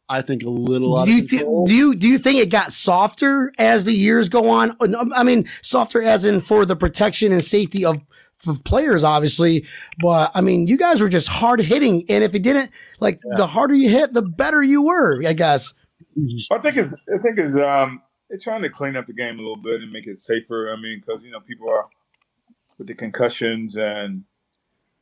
I 0.10 0.22
think 0.24 0.44
a 0.44 0.50
little 0.50 0.98
out 0.98 1.06
Do 1.06 1.12
you, 1.14 1.24
of 1.24 1.30
control. 1.30 1.68
th- 1.68 1.78
do 1.78 1.86
you 1.86 1.96
do 1.96 2.08
you 2.08 2.18
think 2.18 2.40
it 2.40 2.50
got 2.50 2.72
softer 2.72 3.52
as 3.60 3.86
the 3.86 3.94
years 3.94 4.28
go 4.28 4.50
on? 4.50 4.72
Uh, 4.82 5.06
I 5.16 5.24
mean, 5.24 5.48
softer 5.62 6.02
as 6.02 6.26
in 6.26 6.42
for 6.42 6.66
the 6.66 6.76
protection 6.76 7.32
and 7.32 7.44
safety 7.44 7.86
of 7.86 8.00
for 8.36 8.54
players, 8.66 9.04
obviously. 9.04 9.66
But 10.00 10.32
I 10.34 10.42
mean, 10.42 10.68
you 10.68 10.78
guys 10.78 11.00
were 11.00 11.10
just 11.10 11.28
hard 11.28 11.62
hitting, 11.62 12.04
and 12.10 12.24
if 12.24 12.34
it 12.34 12.42
didn't, 12.42 12.72
like 13.00 13.20
the 13.36 13.46
harder 13.46 13.76
you 13.76 13.90
hit, 13.90 14.14
the 14.14 14.24
better 14.24 14.64
you 14.64 14.82
were. 14.82 15.22
I 15.28 15.34
guess. 15.34 15.74
I 16.52 16.58
think 16.58 16.78
it's 16.78 16.94
I 16.94 17.22
think 17.22 17.38
it's 17.38 17.56
um 17.58 18.02
they're 18.30 18.40
trying 18.40 18.64
to 18.64 18.70
clean 18.70 18.96
up 18.96 19.08
the 19.08 19.14
game 19.14 19.36
a 19.36 19.42
little 19.42 19.62
bit 19.62 19.82
and 19.82 19.92
make 19.92 20.08
it 20.08 20.20
safer. 20.20 20.74
I 20.74 20.82
mean, 20.82 21.02
because 21.06 21.24
you 21.24 21.32
know 21.32 21.40
people 21.40 21.70
are 21.70 21.88
with 22.78 22.88
the 22.88 22.96
concussions 22.96 23.76
and 23.78 24.24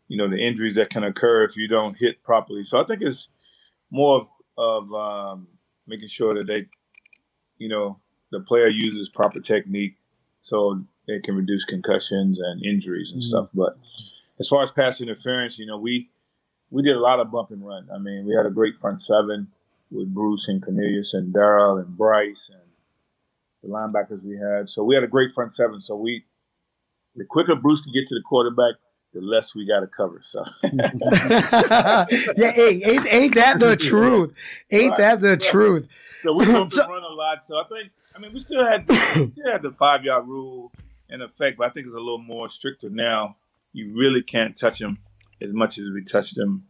you 0.09 0.17
know 0.17 0.27
the 0.27 0.37
injuries 0.37 0.75
that 0.75 0.89
can 0.89 1.03
occur 1.03 1.45
if 1.45 1.55
you 1.55 1.67
don't 1.67 1.95
hit 1.97 2.21
properly. 2.23 2.63
So 2.65 2.81
I 2.81 2.85
think 2.85 3.01
it's 3.01 3.29
more 3.89 4.21
of, 4.21 4.27
of 4.57 4.91
um, 4.93 5.47
making 5.87 6.09
sure 6.09 6.33
that 6.35 6.47
they, 6.47 6.65
you 7.57 7.69
know, 7.69 7.99
the 8.31 8.39
player 8.41 8.67
uses 8.67 9.09
proper 9.09 9.39
technique 9.39 9.95
so 10.41 10.81
they 11.07 11.19
can 11.19 11.35
reduce 11.35 11.65
concussions 11.65 12.39
and 12.39 12.63
injuries 12.63 13.11
and 13.11 13.21
Mhm. 13.21 13.25
stuff. 13.25 13.49
But 13.53 13.77
as 14.39 14.47
far 14.47 14.63
as 14.63 14.71
pass 14.71 15.01
interference, 15.01 15.57
you 15.59 15.65
know, 15.65 15.77
we 15.77 16.09
we 16.69 16.83
did 16.83 16.97
a 16.97 16.99
lot 16.99 17.21
of 17.21 17.31
bump 17.31 17.51
and 17.51 17.65
run. 17.65 17.87
I 17.93 17.97
mean, 17.97 18.25
we 18.25 18.33
had 18.35 18.45
a 18.45 18.49
great 18.51 18.75
front 18.75 19.01
seven 19.01 19.47
with 19.89 20.13
Bruce 20.13 20.49
and 20.49 20.61
Cornelius 20.61 21.13
and 21.13 21.33
Darryl 21.33 21.79
and 21.81 21.95
Bryce 21.97 22.49
and 22.51 22.61
the 23.63 23.69
linebackers 23.69 24.21
we 24.21 24.37
had. 24.37 24.69
So 24.69 24.83
we 24.83 24.93
had 24.93 25.03
a 25.05 25.07
great 25.07 25.33
front 25.33 25.55
seven. 25.55 25.79
So 25.79 25.95
we, 25.95 26.25
the 27.15 27.23
quicker 27.23 27.55
Bruce 27.55 27.79
could 27.81 27.93
get 27.93 28.05
to 28.09 28.15
the 28.15 28.21
quarterback, 28.21 28.75
the 29.19 29.25
less 29.25 29.55
we 29.55 29.65
got 29.65 29.79
to 29.79 29.87
cover. 29.87 30.19
So 30.21 30.43
yeah, 30.63 32.05
hey, 32.51 32.81
ain't, 32.85 33.11
ain't 33.13 33.35
that 33.35 33.59
the 33.59 33.75
truth? 33.75 34.33
Ain't 34.71 34.91
Right, 34.91 34.97
that 34.99 35.21
the 35.21 35.29
right. 35.29 35.41
truth? 35.41 35.87
so 36.21 36.33
we 36.33 36.45
bumped 36.51 36.73
So- 36.73 36.87
run 36.87 37.03
a 37.03 37.07
lot. 37.13 37.39
So 37.47 37.55
I 37.57 37.63
think, 37.67 37.91
I 38.15 38.19
mean, 38.19 38.33
we 38.33 38.39
still 38.39 38.65
had 38.65 38.89
still 38.91 39.51
had 39.51 39.61
the 39.61 39.71
five 39.71 40.03
yard 40.03 40.27
rule 40.27 40.71
in 41.09 41.21
effect, 41.21 41.57
but 41.57 41.67
I 41.67 41.69
think 41.71 41.87
it's 41.87 41.95
a 41.95 41.99
little 41.99 42.17
more 42.19 42.49
stricter 42.49 42.89
now. 42.89 43.37
You 43.73 43.93
really 43.95 44.21
can't 44.21 44.55
touch 44.57 44.79
them 44.79 44.99
as 45.41 45.53
much 45.53 45.77
as 45.77 45.89
we 45.89 46.03
touched 46.03 46.35
them, 46.35 46.65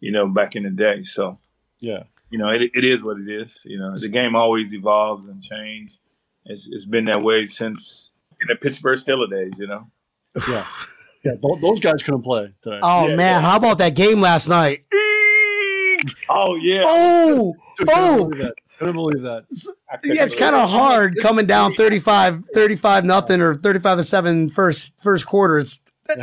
you 0.00 0.12
know, 0.12 0.28
back 0.28 0.54
in 0.56 0.62
the 0.64 0.70
day. 0.70 1.02
So 1.04 1.36
yeah. 1.80 2.04
you 2.30 2.38
know, 2.38 2.48
it, 2.48 2.62
it 2.74 2.84
is 2.84 3.02
what 3.02 3.18
it 3.18 3.28
is. 3.28 3.60
You 3.64 3.78
know, 3.78 3.98
the 3.98 4.08
game 4.08 4.34
always 4.36 4.72
evolves 4.72 5.28
and 5.28 5.42
changes. 5.42 5.98
It's, 6.44 6.68
it's 6.70 6.86
been 6.86 7.04
that 7.06 7.22
way 7.22 7.46
since 7.46 8.10
in 8.40 8.48
the 8.48 8.56
Pittsburgh 8.56 8.98
Steelers 8.98 9.30
days. 9.30 9.58
You 9.58 9.66
know. 9.66 9.90
Yeah. 10.48 10.66
Yeah. 11.24 11.32
Those 11.60 11.80
guys 11.80 12.02
couldn't 12.02 12.22
play 12.22 12.52
today. 12.62 12.80
Oh 12.82 13.08
Yeah, 13.08 13.16
man, 13.16 13.40
yeah. 13.40 13.40
how 13.40 13.56
about 13.56 13.78
that 13.78 13.94
game 13.94 14.20
last 14.20 14.48
night? 14.48 14.80
Eek! 14.92 16.08
Oh 16.28 16.56
yeah. 16.56 16.82
Oh, 16.84 17.54
Couldn't 17.78 17.94
oh. 17.96 18.16
believe 18.28 18.42
that. 18.42 18.54
Couldn't 18.78 18.94
believe 18.96 19.22
that. 19.22 19.44
Couldn't 20.00 20.16
yeah, 20.16 20.24
it's 20.24 20.34
kind 20.34 20.56
of 20.56 20.68
hard 20.68 21.16
coming 21.22 21.46
down 21.46 21.74
35, 21.74 22.44
35 22.54 23.04
nothing 23.04 23.40
or 23.40 23.54
35 23.54 23.98
to 23.98 24.04
7 24.04 24.48
first 24.48 24.94
first 25.00 25.26
quarter. 25.26 25.58
It's 25.60 25.80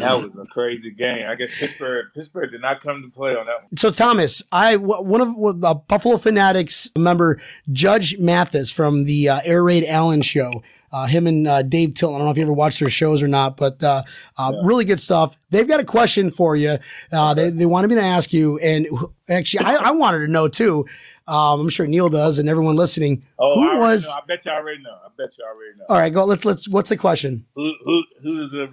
That 0.00 0.16
was 0.18 0.30
a 0.36 0.46
crazy 0.52 0.90
game. 0.90 1.26
I 1.28 1.36
guess 1.36 1.56
Pittsburgh 1.58 2.06
Pittsburgh 2.14 2.50
did 2.50 2.60
not 2.60 2.82
come 2.82 3.02
to 3.02 3.08
play 3.08 3.30
on 3.36 3.46
that 3.46 3.62
one. 3.62 3.76
so 3.76 3.90
Thomas, 3.90 4.42
I 4.50 4.72
w- 4.72 5.02
one 5.02 5.20
of 5.20 5.28
the 5.60 5.80
Buffalo 5.86 6.16
Fanatics 6.18 6.90
member 6.98 7.40
Judge 7.72 8.18
Mathis 8.18 8.70
from 8.72 9.04
the 9.04 9.28
uh, 9.28 9.40
Air 9.44 9.62
Raid 9.62 9.84
Allen 9.86 10.22
show. 10.22 10.50
Uh, 10.92 11.06
him 11.06 11.26
and 11.28 11.46
uh, 11.46 11.62
Dave 11.62 11.94
Till. 11.94 12.12
I 12.14 12.18
don't 12.18 12.24
know 12.26 12.30
if 12.32 12.36
you 12.36 12.42
ever 12.42 12.52
watched 12.52 12.80
their 12.80 12.88
shows 12.90 13.22
or 13.22 13.28
not, 13.28 13.56
but 13.56 13.82
uh, 13.84 14.02
uh, 14.38 14.50
Yeah. 14.54 14.60
really 14.64 14.84
good 14.84 14.98
stuff. 15.00 15.40
They've 15.50 15.68
got 15.68 15.78
a 15.80 15.84
question 15.84 16.30
for 16.32 16.56
you. 16.56 16.78
Uh, 17.12 17.32
they, 17.34 17.50
they 17.50 17.66
wanted 17.66 17.88
me 17.88 17.94
to 17.96 18.02
ask 18.02 18.32
you, 18.32 18.58
and 18.58 18.86
actually, 19.28 19.64
I, 19.64 19.74
I 19.76 19.90
wanted 19.92 20.26
to 20.26 20.32
know 20.32 20.48
too. 20.48 20.86
Um, 21.28 21.60
I'm 21.60 21.68
sure 21.68 21.86
Neil 21.86 22.08
does, 22.08 22.40
and 22.40 22.48
everyone 22.48 22.74
listening. 22.74 23.24
Oh, 23.38 23.54
Who 23.54 23.70
I 23.70 23.78
was- 23.78 24.08
know. 24.08 24.14
I 24.14 24.20
bet 24.26 24.44
you 24.44 24.50
already 24.50 24.82
know. 24.82 24.90
I 25.04 25.08
bet 25.16 25.38
you 25.38 25.44
already 25.44 25.78
know. 25.78 25.84
All 25.88 25.96
right, 25.96 26.12
go. 26.12 26.24
Let's 26.24 26.44
let's. 26.44 26.68
What's 26.68 26.88
the 26.88 26.96
question? 26.96 27.46
Who 27.54 27.72
who 27.84 28.02
who's 28.22 28.50
the 28.50 28.66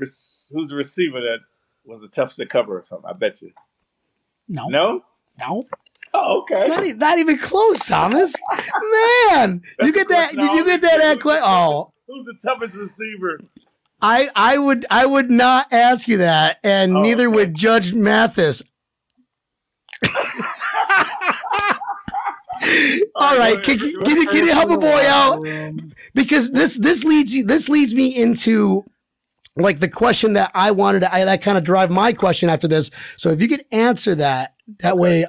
who's 0.51 0.69
the 0.69 0.75
receiver 0.75 1.19
that 1.21 1.38
was 1.86 2.01
the 2.01 2.08
toughest 2.08 2.38
to 2.38 2.47
cover 2.47 2.80
or 2.80 2.82
something? 2.84 3.08
I 3.08 3.13
bet 3.13 3.41
you. 3.43 3.51
No, 4.49 4.67
No. 4.69 5.03
no. 5.39 5.65
Oh, 6.15 6.41
okay. 6.41 6.67
Not, 6.67 6.84
not 6.97 7.19
even 7.19 7.38
close, 7.38 7.86
Thomas. 7.88 8.34
Man, 9.30 9.62
you 9.82 9.93
get 9.93 10.08
that? 10.08 10.32
Did 10.36 10.51
you 10.53 10.65
get 10.65 10.82
that? 10.82 10.99
At 11.01 11.19
oh, 11.25 11.91
Who's 12.17 12.25
the 12.25 12.34
toughest 12.41 12.73
receiver? 12.73 13.39
I 14.01 14.30
I 14.36 14.58
would 14.58 14.86
I 14.89 15.06
would 15.06 15.30
not 15.30 15.71
ask 15.71 16.08
you 16.08 16.17
that, 16.17 16.58
and 16.63 16.95
Oh, 16.95 17.01
neither 17.03 17.27
okay. 17.27 17.36
would 17.36 17.56
Judge 17.56 17.93
Mathis. 17.93 18.63
All 23.15 23.36
oh, 23.36 23.38
right, 23.38 23.62
can, 23.62 23.77
can, 23.77 24.01
can 24.01 24.17
you 24.17 24.27
can 24.27 24.45
you 24.45 24.51
help 24.51 24.71
a 24.71 24.77
boy 24.77 25.03
out? 25.08 25.45
Because 26.15 26.51
this 26.51 26.75
this 26.75 27.03
leads 27.03 27.36
you 27.36 27.43
this 27.43 27.69
leads 27.69 27.93
me 27.93 28.15
into 28.15 28.84
like 29.56 29.80
the 29.80 29.89
question 29.89 30.34
that 30.34 30.51
I 30.56 30.71
wanted 30.71 31.01
to 31.01 31.13
I 31.13 31.23
that 31.25 31.43
kind 31.43 31.58
of 31.58 31.63
drive 31.63 31.91
my 31.91 32.13
question 32.13 32.49
after 32.49 32.67
this. 32.67 32.89
So 33.17 33.30
if 33.30 33.41
you 33.41 33.47
could 33.47 33.63
answer 33.71 34.15
that 34.15 34.56
that 34.80 34.97
way, 34.97 35.25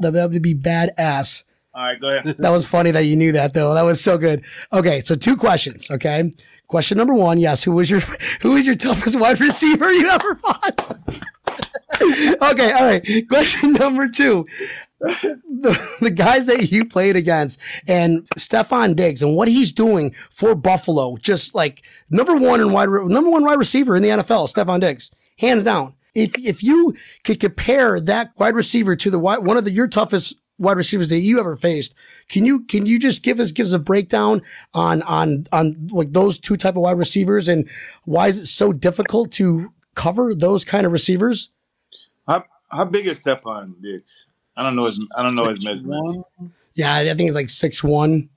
that 0.00 0.12
would 0.12 0.42
be 0.42 0.54
badass. 0.54 1.44
All 1.76 1.84
right, 1.84 2.00
go 2.00 2.08
ahead. 2.08 2.36
That 2.38 2.50
was 2.50 2.66
funny 2.66 2.90
that 2.92 3.04
you 3.04 3.16
knew 3.16 3.32
that 3.32 3.52
though. 3.52 3.74
That 3.74 3.82
was 3.82 4.02
so 4.02 4.16
good. 4.16 4.42
Okay, 4.72 5.02
so 5.02 5.14
two 5.14 5.36
questions. 5.36 5.90
Okay, 5.90 6.32
question 6.68 6.96
number 6.96 7.12
one: 7.12 7.38
Yes, 7.38 7.62
who 7.62 7.72
was 7.72 7.90
your 7.90 8.00
who 8.40 8.52
was 8.52 8.64
your 8.64 8.76
toughest 8.76 9.20
wide 9.20 9.40
receiver 9.40 9.92
you 9.92 10.08
ever 10.08 10.36
fought? 10.36 10.98
okay, 12.42 12.72
all 12.72 12.86
right. 12.86 13.28
Question 13.28 13.74
number 13.74 14.08
two: 14.08 14.46
the, 15.00 15.96
the 16.00 16.10
guys 16.10 16.46
that 16.46 16.72
you 16.72 16.86
played 16.86 17.14
against 17.14 17.60
and 17.86 18.26
Stefon 18.36 18.96
Diggs 18.96 19.22
and 19.22 19.36
what 19.36 19.48
he's 19.48 19.70
doing 19.70 20.14
for 20.30 20.54
Buffalo, 20.54 21.18
just 21.18 21.54
like 21.54 21.84
number 22.08 22.36
one 22.36 22.60
and 22.60 22.72
wide 22.72 22.88
number 22.88 23.30
one 23.30 23.44
wide 23.44 23.58
receiver 23.58 23.96
in 23.96 24.02
the 24.02 24.08
NFL, 24.08 24.50
Stefon 24.50 24.80
Diggs, 24.80 25.10
hands 25.38 25.64
down. 25.64 25.94
If 26.14 26.38
if 26.38 26.62
you 26.62 26.94
could 27.22 27.38
compare 27.38 28.00
that 28.00 28.32
wide 28.38 28.54
receiver 28.54 28.96
to 28.96 29.10
the 29.10 29.18
one 29.18 29.58
of 29.58 29.64
the 29.64 29.70
your 29.72 29.88
toughest 29.88 30.40
wide 30.58 30.76
receivers 30.76 31.08
that 31.10 31.18
you 31.18 31.38
ever 31.38 31.56
faced, 31.56 31.94
can 32.28 32.44
you 32.44 32.64
can 32.64 32.86
you 32.86 32.98
just 32.98 33.22
give 33.22 33.40
us 33.40 33.52
give 33.52 33.66
us 33.66 33.72
a 33.72 33.78
breakdown 33.78 34.42
on 34.74 35.02
on 35.02 35.44
on 35.52 35.88
like 35.90 36.12
those 36.12 36.38
two 36.38 36.56
type 36.56 36.76
of 36.76 36.82
wide 36.82 36.98
receivers 36.98 37.48
and 37.48 37.68
why 38.04 38.28
is 38.28 38.38
it 38.38 38.46
so 38.46 38.72
difficult 38.72 39.32
to 39.32 39.72
cover 39.94 40.34
those 40.34 40.64
kind 40.64 40.86
of 40.86 40.92
receivers? 40.92 41.50
How 42.26 42.44
how 42.70 42.84
big 42.84 43.06
is 43.06 43.22
Stefon 43.22 43.80
Diggs? 43.82 44.26
I 44.56 44.62
don't 44.62 44.76
know 44.76 44.84
his 44.84 45.04
I 45.16 45.22
don't 45.22 45.34
know 45.34 45.48
his 45.48 45.64
measurements. 45.64 46.28
Yeah, 46.74 46.94
I 46.94 47.04
think 47.14 47.28
it's 47.28 47.34
like 47.34 47.50
six 47.50 47.82
one. 47.82 48.30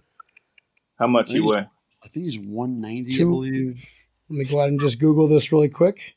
How 0.98 1.08
much 1.08 1.32
he 1.32 1.40
weigh? 1.40 1.66
I 2.04 2.08
think 2.08 2.26
he's 2.26 2.38
190, 2.40 3.14
I 3.14 3.18
believe. 3.26 3.86
Let 4.30 4.38
me 4.38 4.46
go 4.46 4.58
ahead 4.60 4.70
and 4.70 4.80
just 4.80 5.00
Google 5.00 5.28
this 5.28 5.52
really 5.52 5.70
quick. 5.70 6.16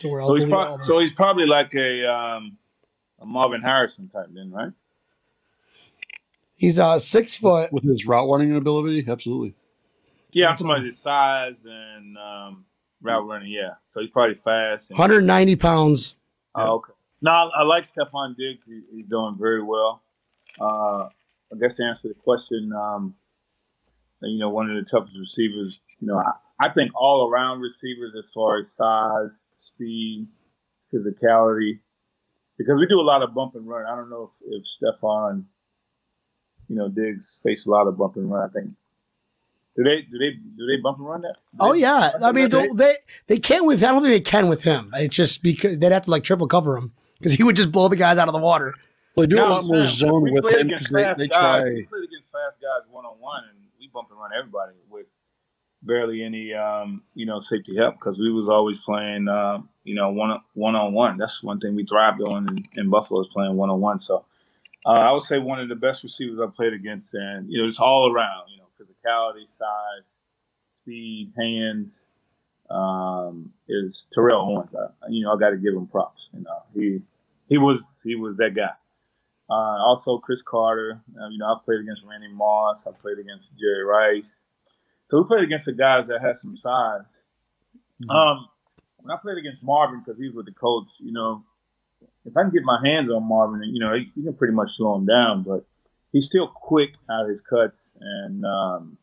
Don't 0.00 0.12
worry, 0.12 0.22
I'll 0.22 0.28
So 0.28 0.34
he's, 0.36 0.48
pro- 0.48 0.76
so 0.78 0.98
he's 1.00 1.12
probably 1.12 1.46
like 1.46 1.74
a 1.74 2.04
um 2.06 2.58
a 3.20 3.26
Marvin 3.26 3.62
Harrison 3.62 4.08
type 4.08 4.28
then, 4.32 4.50
right? 4.50 4.72
He's 6.54 6.78
uh 6.78 6.98
six 6.98 7.36
foot. 7.36 7.72
With 7.72 7.84
his 7.84 8.06
route 8.06 8.28
running 8.28 8.54
ability, 8.54 9.04
absolutely. 9.08 9.54
Yeah, 10.32 10.48
I'm 10.50 10.56
talking 10.56 10.70
about 10.70 10.84
his 10.84 10.98
size 10.98 11.56
and 11.64 12.18
um, 12.18 12.64
route 13.00 13.26
running. 13.26 13.50
Yeah, 13.50 13.74
so 13.86 14.00
he's 14.00 14.10
probably 14.10 14.34
fast. 14.34 14.90
And, 14.90 14.98
190 14.98 15.56
pounds. 15.56 16.16
Oh, 16.54 16.76
okay. 16.76 16.92
No, 17.22 17.30
I, 17.30 17.60
I 17.60 17.62
like 17.62 17.90
Stefon 17.90 18.36
Diggs. 18.36 18.64
He, 18.64 18.82
he's 18.92 19.06
doing 19.06 19.36
very 19.38 19.62
well. 19.62 20.02
Uh, 20.60 21.08
I 21.52 21.56
guess 21.60 21.76
to 21.76 21.84
answer 21.84 22.08
the 22.08 22.14
question, 22.14 22.72
um, 22.72 23.14
you 24.22 24.38
know, 24.38 24.50
one 24.50 24.70
of 24.70 24.76
the 24.76 24.88
toughest 24.88 25.16
receivers. 25.18 25.80
You 26.00 26.08
know, 26.08 26.18
I, 26.18 26.32
I 26.60 26.70
think 26.70 26.92
all 26.94 27.28
around 27.28 27.60
receivers 27.60 28.12
as 28.18 28.26
far 28.34 28.60
as 28.60 28.72
size, 28.72 29.40
speed, 29.56 30.26
physicality, 30.92 31.78
because 32.58 32.78
we 32.78 32.86
do 32.86 33.00
a 33.00 33.02
lot 33.02 33.22
of 33.22 33.34
bump 33.34 33.54
and 33.54 33.66
run. 33.66 33.86
I 33.86 33.96
don't 33.96 34.10
know 34.10 34.30
if, 34.44 34.52
if 34.52 34.64
Stefon, 35.00 35.44
you 36.68 36.76
know, 36.76 36.88
Diggs 36.88 37.40
face 37.42 37.66
a 37.66 37.70
lot 37.70 37.86
of 37.86 37.96
bump 37.96 38.16
and 38.16 38.30
run. 38.30 38.48
I 38.48 38.52
think. 38.52 38.70
Do 39.76 39.84
they 39.84 40.02
do 40.02 40.18
they 40.18 40.30
do 40.32 40.66
they 40.66 40.76
bump 40.82 40.98
and 40.98 41.06
run 41.06 41.22
that? 41.22 41.36
Oh 41.60 41.72
yeah, 41.72 42.10
I 42.22 42.32
mean 42.32 42.48
they, 42.50 42.66
they 42.66 42.74
they, 42.74 42.94
they 43.28 43.38
can 43.38 43.64
with. 43.64 43.82
I 43.84 43.92
don't 43.92 44.02
think 44.02 44.12
they 44.24 44.30
can 44.30 44.48
with 44.48 44.64
him. 44.64 44.90
It's 44.94 45.14
just 45.14 45.42
because 45.42 45.78
they'd 45.78 45.92
have 45.92 46.02
to 46.02 46.10
like 46.10 46.24
triple 46.24 46.48
cover 46.48 46.76
him 46.76 46.92
because 47.18 47.34
he 47.34 47.44
would 47.44 47.56
just 47.56 47.70
blow 47.70 47.86
the 47.88 47.96
guys 47.96 48.18
out 48.18 48.28
of 48.28 48.34
the 48.34 48.40
water. 48.40 48.74
Well, 49.14 49.26
they 49.26 49.30
do 49.30 49.36
No, 49.36 49.46
a 49.46 49.48
lot 49.48 49.64
more 49.64 49.84
saying, 49.84 49.96
zone 49.96 50.22
with 50.32 50.44
him 50.46 50.66
because 50.68 50.88
they, 50.88 51.02
fast 51.02 51.18
they 51.18 51.28
guys. 51.28 51.62
try. 51.62 51.64
We 51.64 51.84
played 51.84 52.04
against 52.04 52.30
fast 52.32 52.60
guys 52.60 52.88
one 52.90 53.04
on 53.04 53.20
one, 53.20 53.44
and 53.48 53.58
we 53.78 53.88
bump 53.88 54.08
and 54.10 54.18
run 54.18 54.30
everybody 54.36 54.72
with 54.90 55.06
barely 55.82 56.22
any, 56.22 56.52
um, 56.54 57.02
you 57.14 57.26
know, 57.26 57.40
safety 57.40 57.76
help 57.76 57.94
because 57.94 58.18
we 58.18 58.32
was 58.32 58.48
always 58.48 58.78
playing, 58.80 59.28
uh, 59.28 59.60
you 59.84 59.94
know, 59.94 60.10
one 60.10 60.38
one 60.54 60.74
on 60.74 60.92
one. 60.92 61.18
That's 61.18 61.42
one 61.42 61.60
thing 61.60 61.74
we 61.74 61.84
thrived 61.84 62.20
on 62.22 62.48
in, 62.48 62.68
in 62.76 62.90
Buffalo 62.90 63.20
is 63.20 63.28
playing 63.28 63.56
one 63.56 63.70
on 63.70 63.80
one. 63.80 64.00
So 64.00 64.24
uh, 64.86 64.90
I 64.90 65.12
would 65.12 65.22
say 65.22 65.38
one 65.38 65.60
of 65.60 65.68
the 65.68 65.76
best 65.76 66.02
receivers 66.02 66.40
I 66.40 66.46
played 66.54 66.72
against, 66.72 67.14
and 67.14 67.50
you 67.50 67.58
know, 67.58 67.68
just 67.68 67.80
all 67.80 68.12
around, 68.12 68.48
you 68.50 68.58
know, 68.58 68.68
physicality, 68.80 69.48
size, 69.48 70.04
speed, 70.70 71.32
hands. 71.38 72.04
Um, 72.70 73.50
is 73.66 74.08
Terrell 74.12 74.42
Owens. 74.42 74.74
I, 74.74 75.08
you 75.08 75.24
know, 75.24 75.32
I 75.32 75.38
got 75.38 75.50
to 75.50 75.56
give 75.56 75.72
him 75.72 75.86
props. 75.86 76.28
You 76.34 76.40
know, 76.40 76.62
he 76.74 77.00
he 77.48 77.56
was 77.56 78.00
he 78.04 78.14
was 78.14 78.36
that 78.36 78.54
guy. 78.54 78.72
Uh, 79.50 79.82
also, 79.82 80.18
Cris 80.18 80.42
Carter. 80.42 81.00
Uh, 81.18 81.28
you 81.28 81.38
know, 81.38 81.46
I 81.46 81.56
played 81.64 81.80
against 81.80 82.04
Randy 82.04 82.28
Moss. 82.28 82.86
I 82.86 82.90
played 82.92 83.18
against 83.18 83.56
Jerry 83.56 83.84
Rice. 83.84 84.40
So 85.08 85.22
we 85.22 85.26
played 85.26 85.44
against 85.44 85.64
the 85.64 85.72
guys 85.72 86.06
that 86.08 86.20
had 86.20 86.36
some 86.36 86.56
size. 86.56 87.02
Mm-hmm. 88.02 88.10
Um, 88.10 88.48
when 88.98 89.16
I 89.16 89.20
played 89.20 89.38
against 89.38 89.62
Marvin, 89.62 90.02
because 90.04 90.18
he 90.18 90.26
was 90.26 90.34
with 90.36 90.46
the 90.46 90.52
coach, 90.52 90.88
you 90.98 91.12
know, 91.12 91.44
if 92.24 92.36
I 92.36 92.42
can 92.42 92.50
get 92.50 92.62
my 92.62 92.78
hands 92.84 93.10
on 93.10 93.26
Marvin, 93.26 93.62
you 93.64 93.80
know, 93.80 93.94
you 93.94 94.22
can 94.22 94.34
pretty 94.34 94.54
much 94.54 94.76
slow 94.76 94.96
him 94.96 95.06
down. 95.06 95.42
But 95.42 95.64
he's 96.12 96.26
still 96.26 96.48
quick 96.48 96.94
out 97.10 97.24
of 97.24 97.30
his 97.30 97.40
cuts, 97.40 97.90
and 97.98 98.44
um, 98.44 98.98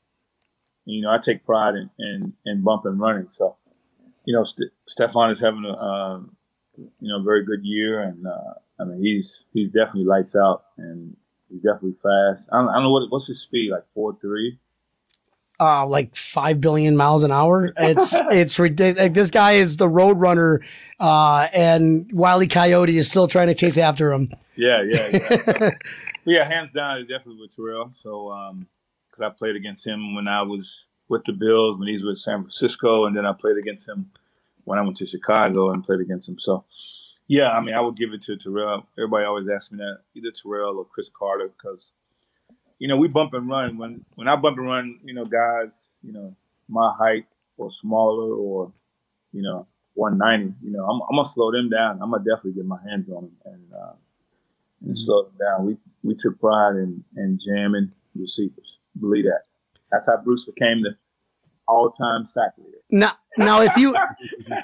you 0.86 1.02
know, 1.02 1.10
I 1.10 1.18
take 1.18 1.46
pride 1.46 1.76
in 1.76 1.89
in, 1.98 2.34
in 2.46 2.62
bump 2.62 2.86
and 2.86 3.00
running. 3.00 3.28
So, 3.32 3.58
you 4.26 4.34
know, 4.34 4.44
St- 4.44 4.72
Stefon 4.88 5.32
is 5.32 5.39
having 5.39 5.65
a 5.65 5.74
uh, 5.74 6.20
you 6.78 6.89
know 7.02 7.24
very 7.24 7.44
good 7.44 7.63
year, 7.63 8.02
and 8.02 8.28
uh, 8.28 8.54
I 8.80 8.84
mean, 8.84 9.02
he's 9.02 9.46
he's 9.54 9.70
definitely 9.70 10.06
lights 10.06 10.36
out, 10.36 10.65
and 10.78 11.18
he's 11.50 11.62
definitely 11.62 11.96
fast. 12.04 12.50
I 12.52 12.60
don't, 12.60 12.70
I 12.70 12.74
don't 12.76 12.84
know 12.84 12.91
what 12.91 13.10
what's 13.10 13.28
his 13.28 13.41
speed 13.41 13.72
like 13.72 13.84
four 13.94 14.15
three. 14.22 14.60
Uh, 15.60 15.86
like 15.86 16.15
five 16.15 16.60
billion 16.60 16.98
miles 16.98 17.24
an 17.24 17.32
hour. 17.32 17.74
It's 17.78 18.13
it's 18.32 18.60
ridiculous. 18.60 19.02
Like, 19.02 19.13
this 19.13 19.32
guy 19.32 19.54
is 19.54 19.78
the 19.78 19.88
road 19.88 20.20
runner, 20.20 20.62
uh, 21.00 21.48
and 21.54 22.10
Wiley 22.12 22.48
Coyote 22.48 22.98
is 22.98 23.10
still 23.10 23.28
trying 23.28 23.48
to 23.48 23.56
chase 23.56 23.78
after 23.78 24.12
him. 24.12 24.30
Yeah, 24.56 24.82
yeah, 24.82 25.08
yeah. 25.12 25.70
yeah, 26.26 26.44
hands 26.46 26.72
down, 26.72 26.98
is 26.98 27.08
definitely 27.08 27.41
with 27.41 27.56
Terrell. 27.56 27.94
So, 28.02 28.32
um, 28.32 28.68
because 29.10 29.32
I 29.32 29.38
played 29.38 29.56
against 29.56 29.86
him 29.86 30.15
when 30.15 30.28
I 30.28 30.41
was 30.41 30.86
with 31.08 31.24
the 31.26 31.34
Bills, 31.34 31.78
when 31.78 31.88
he 31.88 31.94
was 31.94 32.04
with 32.04 32.20
San 32.20 32.41
Francisco, 32.41 33.06
and 33.06 33.15
then 33.15 33.26
I 33.26 33.34
played 33.34 33.58
against 33.58 33.88
him 33.88 34.12
when 34.63 34.80
I 34.80 34.82
went 34.82 34.98
to 34.98 35.06
Chicago 35.06 35.72
and 35.72 35.84
played 35.84 36.00
against 36.00 36.28
him. 36.28 36.39
So, 36.39 36.65
yeah, 37.28 37.52
I 37.52 37.62
mean, 37.62 37.76
I 37.76 37.82
would 37.82 37.96
give 37.96 38.13
it 38.13 38.24
to 38.24 38.36
Terrell. 38.36 38.88
Everybody 38.98 39.26
always 39.26 39.48
asks 39.48 39.72
me 39.72 39.78
that, 39.78 40.00
either 40.15 40.32
Terrell 40.32 40.78
or 40.78 40.86
Cris 40.86 41.10
Carter, 41.18 41.50
because 41.50 41.91
you 42.80 42.88
know 42.88 42.98
we 42.98 43.08
bump 43.08 43.34
and 43.34 43.48
run. 43.48 43.78
When 43.78 44.06
when 44.16 44.28
I 44.28 44.36
bump 44.36 44.58
and 44.58 44.68
run, 44.68 45.00
you 45.04 45.14
know, 45.14 45.26
guys, 45.26 45.70
you 46.04 46.12
know, 46.12 46.36
my 46.68 46.94
height 46.98 47.26
or 47.58 47.72
smaller 47.72 48.34
or 48.34 48.72
you 49.32 49.42
know 49.42 49.68
190, 49.96 50.56
you 50.64 50.72
know, 50.72 50.86
I'm, 50.86 51.02
I'm 51.10 51.16
gonna 51.16 51.28
slow 51.28 51.52
them 51.52 51.70
down. 51.70 52.02
I'm 52.02 52.12
gonna 52.12 52.24
definitely 52.24 52.54
get 52.54 52.66
my 52.66 52.80
hands 52.88 53.10
on 53.10 53.24
them 53.24 53.32
and 53.46 53.74
uh, 53.74 53.94
and 54.82 54.90
mm-hmm. 54.90 54.96
slow 54.96 55.24
them 55.24 55.34
down. 55.40 55.66
We 55.66 55.78
we 56.04 56.16
took 56.16 56.40
pride 56.40 56.76
in 56.76 57.04
in 57.18 57.40
jamming 57.40 57.92
receivers. 58.16 58.80
Believe 59.00 59.26
that. 59.26 59.44
That's 59.92 60.08
how 60.08 60.18
Bruce 60.18 60.46
became 60.46 60.82
the 60.82 60.96
all-time 61.67 62.25
sack 62.25 62.51
leader. 62.58 62.78
Now, 62.91 63.13
now, 63.38 63.62
if 63.62 63.75
you 63.78 63.95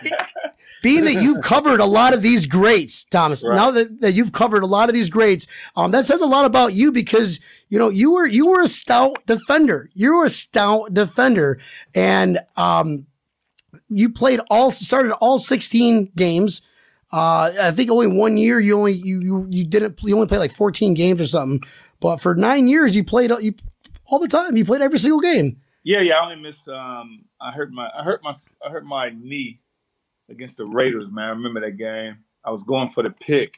being 0.82 1.06
that 1.06 1.22
you've 1.22 1.44
covered 1.44 1.80
a 1.80 1.86
lot 1.86 2.14
of 2.14 2.22
these 2.22 2.46
greats, 2.46 3.04
Thomas. 3.06 3.46
Right. 3.46 3.56
Now 3.56 3.72
that, 3.72 4.02
that 4.02 4.14
you've 4.14 4.32
covered 4.32 4.64
a 4.64 4.68
lot 4.68 4.90
of 4.90 4.96
these 4.96 5.10
greats, 5.10 5.48
um, 5.76 5.92
that 5.92 6.06
says 6.06 6.22
a 6.22 6.26
lot 6.26 6.46
about 6.46 6.74
you 6.74 6.92
because 6.92 7.40
you 7.70 7.78
know 7.78 7.90
you 7.90 8.12
were 8.12 8.26
you 8.26 8.48
were 8.48 8.62
a 8.62 8.68
stout 8.68 9.26
defender. 9.26 9.90
You 9.94 10.16
were 10.18 10.26
a 10.26 10.30
stout 10.30 10.94
defender, 10.94 11.60
and 11.94 12.40
um, 12.58 13.06
you 13.90 14.10
played 14.10 14.40
all 14.50 14.72
started 14.72 15.14
all 15.14 15.40
sixteen 15.40 16.12
games. 16.16 16.62
Uh, 17.14 17.52
I 17.62 17.72
think 17.72 17.92
only 17.92 18.08
one 18.08 18.38
year 18.38 18.60
you 18.60 18.78
only 18.78 18.94
you 18.94 19.20
you 19.20 19.48
you 19.50 19.66
didn't 19.66 20.02
you 20.04 20.16
only 20.16 20.28
played 20.28 20.40
like 20.40 20.52
fourteen 20.52 20.94
games 20.94 21.22
or 21.22 21.28
something. 21.28 21.62
But 22.00 22.18
for 22.18 22.34
nine 22.36 22.68
years 22.68 22.96
you 22.96 23.04
played 23.04 23.32
you 23.42 23.54
all 24.10 24.20
the 24.20 24.28
time. 24.28 24.58
You 24.58 24.66
played 24.66 24.82
every 24.82 24.98
single 25.00 25.20
game. 25.20 25.61
Yeah, 25.84 26.02
yeah. 26.02 26.16
I 26.16 26.24
only 26.24 26.42
missed. 26.42 26.68
Um, 26.68 27.26
I 27.40 27.52
hurt 27.52 27.72
my. 27.72 27.90
I 27.98 28.04
hurt 28.04 28.24
my. 28.24 28.34
I 28.66 28.70
hurt 28.70 28.86
my 28.86 29.10
knee 29.10 29.60
against 30.30 30.58
the 30.58 30.66
Raiders. 30.66 31.08
Man, 31.12 31.26
I 31.26 31.30
remember 31.30 31.62
that 31.62 31.78
game. 31.78 32.18
I 32.46 32.52
was 32.52 32.64
going 32.64 32.90
for 32.90 33.04
the 33.04 33.12
pick 33.12 33.56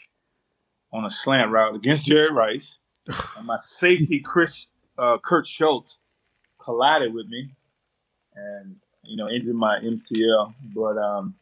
on 0.91 1.05
a 1.05 1.09
slant 1.09 1.51
route 1.51 1.75
against 1.75 2.05
Jerry 2.05 2.31
Rice, 2.31 2.75
and 3.38 3.45
my 3.45 3.57
safety 3.62 4.19
Chris 4.19 4.67
uh, 4.97 5.17
Kurt 5.17 5.47
Schulz 5.47 5.97
collided 6.62 7.13
with 7.13 7.27
me, 7.27 7.53
and 8.36 8.75
you 9.03 9.17
know 9.17 9.29
injured 9.29 9.55
my 9.55 9.79
MCL. 9.79 10.53
But 10.73 10.97
um, 10.97 11.36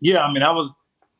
yeah, 0.00 0.22
I 0.22 0.32
mean, 0.32 0.42
I 0.42 0.52
was 0.52 0.70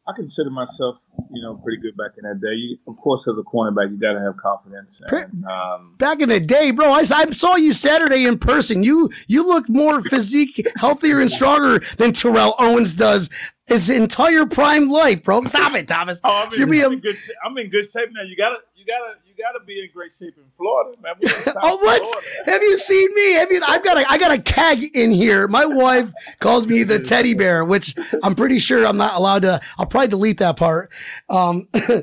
I 0.07 0.13
consider 0.13 0.51
myself, 0.51 0.99
you 1.33 1.41
know, 1.41 1.55
pretty 1.57 1.81
good 1.81 1.97
back 1.97 2.13
in 2.19 2.29
that 2.29 2.39
day. 2.41 2.55
You, 2.55 2.79
of 2.87 2.97
course, 2.99 3.27
as 3.27 3.39
a 3.39 3.43
cornerback, 3.43 3.91
you 3.91 3.97
got 3.97 4.13
to 4.13 4.21
have 4.21 4.37
confidence. 4.37 5.01
And, 5.07 5.45
um, 5.47 5.95
back 5.97 6.21
in 6.21 6.29
the 6.29 6.41
day, 6.41 6.73
bro, 6.73 6.93
I, 6.93 6.99
I, 6.99 7.31
saw 7.31 7.57
you 7.57 7.73
Saturday 7.73 8.27
in 8.27 8.39
person. 8.39 8.83
You 8.83 9.09
you 9.29 9.47
look 9.47 9.69
more 9.71 10.03
physique, 10.03 10.67
healthier, 10.77 11.21
and 11.21 11.31
stronger 11.31 11.79
than 11.97 12.13
Terrell 12.13 12.55
Owens 12.59 12.93
does 12.93 13.31
his 13.67 13.89
entire 13.89 14.45
prime 14.45 14.91
life, 14.91 15.23
bro. 15.23 15.43
Stop 15.45 15.75
it, 15.75 15.89
Thomas. 15.89 16.21
Oh, 16.23 16.47
I'm 16.47 16.63
in, 16.63 16.85
I'm, 16.85 16.93
in 16.93 16.99
good, 16.99 17.17
I'm 17.45 17.57
in 17.57 17.71
good 17.71 17.91
shape 17.91 18.11
now. 18.13 18.23
You 18.23 18.37
gotta, 18.37 18.59
you 18.85 18.93
gotta, 18.93 19.19
you 19.27 19.35
gotta 19.43 19.65
be 19.65 19.81
in 19.81 19.91
great 19.93 20.13
shape 20.13 20.35
in 20.37 20.45
Florida, 20.57 20.97
man. 21.01 21.15
oh, 21.63 21.77
what? 21.83 22.03
Florida. 22.03 22.51
Have 22.51 22.63
you 22.63 22.77
seen 22.77 23.15
me? 23.15 23.33
Have 23.35 23.51
you? 23.51 23.61
I've 23.67 23.83
got 23.83 23.99
a, 23.99 24.11
I 24.11 24.19
got 24.19 24.37
a 24.37 24.43
keg 24.43 24.85
in 24.95 25.11
here. 25.11 25.49
My 25.49 25.65
wife 25.65 26.13
calls 26.41 26.67
me 26.67 26.83
the 26.83 26.99
teddy 26.99 27.35
bear, 27.35 27.65
which 27.65 27.95
I'm 28.23 28.35
pretty 28.35 28.59
sure 28.59 28.87
I'm 28.87 28.97
not 28.97 29.15
allowed 29.15 29.43
to. 29.43 29.61
I'll 29.79 29.87
probably 29.87 30.09
delete 30.09 30.39
that 30.39 30.57
part. 30.57 30.93
Um, 31.29 31.69
yeah, 31.75 32.03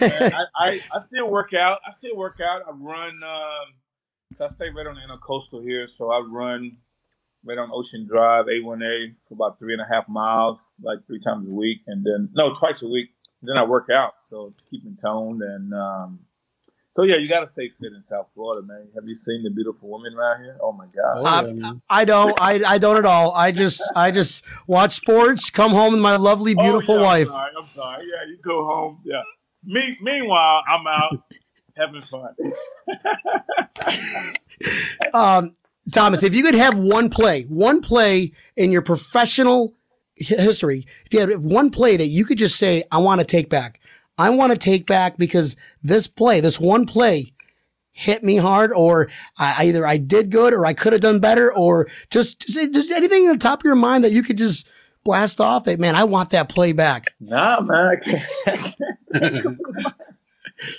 man. 0.00 0.32
I, 0.34 0.44
I, 0.56 0.80
I, 0.92 1.00
still 1.00 1.30
work 1.30 1.54
out. 1.54 1.80
I 1.86 1.92
still 1.92 2.16
work 2.16 2.40
out. 2.40 2.62
I 2.66 2.72
run. 2.72 3.22
Um, 3.22 4.40
I 4.40 4.46
stay 4.48 4.68
right 4.70 4.86
on 4.86 4.96
the 4.96 5.00
intercoastal 5.00 5.62
here, 5.62 5.86
so 5.86 6.10
I 6.10 6.20
run 6.20 6.76
right 7.44 7.58
on 7.58 7.70
Ocean 7.72 8.06
Drive, 8.06 8.46
A1A, 8.46 9.14
for 9.28 9.34
about 9.34 9.58
three 9.58 9.74
and 9.74 9.82
a 9.82 9.86
half 9.86 10.08
miles, 10.08 10.72
like 10.82 11.06
three 11.06 11.20
times 11.20 11.48
a 11.48 11.52
week, 11.52 11.82
and 11.86 12.04
then 12.04 12.30
no, 12.34 12.54
twice 12.54 12.82
a 12.82 12.88
week. 12.88 13.10
Then 13.46 13.56
I 13.56 13.64
work 13.64 13.90
out, 13.90 14.14
so 14.28 14.52
keeping 14.70 14.96
toned 14.96 15.40
and 15.40 15.74
um, 15.74 16.18
so 16.94 17.02
yeah, 17.02 17.16
you 17.16 17.28
got 17.28 17.40
to 17.40 17.46
stay 17.48 17.70
fit 17.80 17.92
in 17.92 18.00
South 18.02 18.28
Florida, 18.34 18.64
man. 18.64 18.86
Have 18.94 19.02
you 19.04 19.16
seen 19.16 19.42
the 19.42 19.50
beautiful 19.50 19.90
women 19.90 20.14
around 20.16 20.44
here? 20.44 20.56
Oh 20.60 20.70
my 20.70 20.86
god! 20.86 21.16
Oh, 21.16 21.74
I, 21.90 22.02
I 22.02 22.04
don't. 22.04 22.40
I, 22.40 22.74
I 22.74 22.78
don't 22.78 22.96
at 22.96 23.04
all. 23.04 23.32
I 23.34 23.50
just 23.50 23.82
I 23.96 24.12
just 24.12 24.44
watch 24.68 24.92
sports, 24.92 25.50
come 25.50 25.72
home 25.72 25.94
with 25.94 26.00
my 26.00 26.14
lovely, 26.14 26.54
oh, 26.56 26.62
beautiful 26.62 26.94
oh, 26.94 27.00
yeah, 27.00 27.04
wife. 27.04 27.26
I'm 27.26 27.32
sorry, 27.32 27.52
I'm 27.58 27.66
sorry. 27.66 28.04
Yeah, 28.04 28.30
you 28.30 28.38
go 28.44 28.64
home. 28.64 29.00
Yeah. 29.04 29.22
Me, 29.64 29.96
meanwhile, 30.02 30.62
I'm 30.68 30.86
out 30.86 31.34
having 31.76 32.02
fun. 32.02 32.36
um, 35.14 35.56
Thomas, 35.90 36.22
if 36.22 36.32
you 36.32 36.44
could 36.44 36.54
have 36.54 36.78
one 36.78 37.10
play, 37.10 37.42
one 37.48 37.80
play 37.80 38.30
in 38.56 38.70
your 38.70 38.82
professional 38.82 39.74
history, 40.16 40.84
if 41.04 41.12
you 41.12 41.20
had 41.20 41.30
one 41.42 41.70
play 41.70 41.96
that 41.96 42.06
you 42.06 42.24
could 42.24 42.38
just 42.38 42.56
say, 42.56 42.84
I 42.90 42.98
want 42.98 43.20
to 43.20 43.26
take 43.26 43.48
back, 43.48 43.80
I 44.16 44.30
want 44.30 44.52
to 44.52 44.58
take 44.58 44.86
back 44.86 45.16
because 45.16 45.56
this 45.82 46.06
play, 46.06 46.40
this 46.40 46.60
one 46.60 46.86
play 46.86 47.32
hit 47.90 48.24
me 48.24 48.36
hard 48.36 48.72
or 48.72 49.08
I, 49.38 49.66
either 49.66 49.86
I 49.86 49.98
did 49.98 50.30
good 50.30 50.52
or 50.52 50.66
I 50.66 50.72
could 50.72 50.92
have 50.92 51.02
done 51.02 51.20
better 51.20 51.52
or 51.52 51.88
just, 52.10 52.40
just, 52.40 52.72
just 52.72 52.90
anything 52.90 53.26
on 53.26 53.34
the 53.34 53.38
top 53.38 53.60
of 53.60 53.64
your 53.64 53.76
mind 53.76 54.04
that 54.04 54.12
you 54.12 54.22
could 54.22 54.38
just 54.38 54.68
blast 55.04 55.40
off 55.40 55.64
that, 55.64 55.78
man, 55.78 55.94
I 55.94 56.04
want 56.04 56.30
that 56.30 56.48
play 56.48 56.72
back. 56.72 57.06
Nah, 57.20 57.60
man. 57.60 57.86
I 57.86 57.96
can't. 57.96 59.56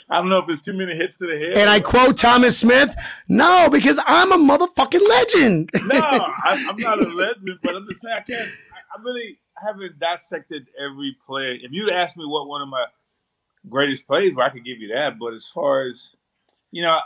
I 0.09 0.15
don't 0.17 0.29
know 0.29 0.39
if 0.39 0.49
it's 0.49 0.61
too 0.61 0.73
many 0.73 0.95
hits 0.95 1.17
to 1.19 1.27
the 1.27 1.37
head. 1.37 1.57
And 1.57 1.69
I 1.69 1.79
quote 1.79 2.17
Thomas 2.17 2.57
Smith, 2.57 2.95
no, 3.27 3.69
because 3.71 3.99
I'm 4.05 4.31
a 4.31 4.37
motherfucking 4.37 5.07
legend. 5.07 5.69
no, 5.85 5.99
I, 5.99 6.65
am 6.69 6.75
not 6.77 6.99
a 6.99 7.09
legend, 7.09 7.59
but 7.61 7.75
I'm 7.75 7.87
just 7.87 8.01
saying 8.01 8.15
I 8.17 8.21
can't. 8.21 8.49
I, 8.95 8.99
I 8.99 9.03
really 9.03 9.39
haven't 9.57 9.99
dissected 9.99 10.67
every 10.77 11.15
play. 11.25 11.59
If 11.61 11.71
you'd 11.71 11.89
asked 11.89 12.17
me 12.17 12.25
what 12.25 12.47
one 12.47 12.61
of 12.61 12.67
my 12.67 12.85
greatest 13.69 14.05
plays, 14.07 14.35
well, 14.35 14.47
I 14.47 14.49
could 14.49 14.65
give 14.65 14.79
you 14.79 14.89
that. 14.93 15.17
But 15.19 15.33
as 15.33 15.45
far 15.53 15.87
as 15.87 16.15
you 16.71 16.81
know, 16.81 16.99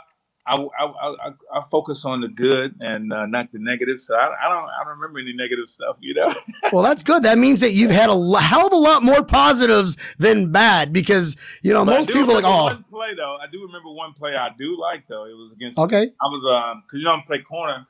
I, 0.46 0.56
I, 0.56 0.84
I, 0.84 1.30
I, 1.54 1.62
focus 1.70 2.04
on 2.04 2.22
the 2.22 2.28
good 2.28 2.74
and 2.80 3.12
uh, 3.12 3.26
not 3.26 3.52
the 3.52 3.58
negative. 3.58 4.00
So 4.00 4.16
I, 4.16 4.34
I, 4.44 4.48
don't 4.48 4.64
I 4.64 4.84
don't 4.84 4.98
remember 4.98 5.20
any 5.20 5.32
negative 5.32 5.68
stuff, 5.68 5.96
you 6.00 6.14
know. 6.14 6.34
well, 6.72 6.82
that's 6.82 7.02
good. 7.02 7.22
That 7.22 7.38
means 7.38 7.60
that 7.60 7.72
you've 7.72 7.90
had 7.90 8.08
a 8.08 8.40
hell 8.40 8.66
of 8.66 8.72
a 8.72 8.76
lot 8.76 9.02
more 9.02 9.22
positives 9.22 9.96
than 10.18 10.50
bad 10.50 10.92
because 10.92 11.36
you 11.62 11.72
know 11.72 11.84
but 11.84 11.98
most 11.98 12.10
people 12.10 12.34
like 12.34 12.44
oh. 12.44 12.64
One 12.64 12.84
play 12.90 13.14
though, 13.14 13.36
I 13.36 13.46
do 13.46 13.62
remember 13.62 13.90
one 13.90 14.12
play 14.14 14.34
I 14.34 14.50
do 14.58 14.78
like 14.78 15.06
though. 15.08 15.26
It 15.26 15.34
was 15.34 15.52
against. 15.52 15.78
Okay. 15.78 16.10
I 16.20 16.26
was 16.26 16.72
um 16.72 16.82
because 16.86 16.98
you 16.98 17.04
know 17.04 17.12
I'm 17.12 17.22
play 17.22 17.40
corner, 17.40 17.86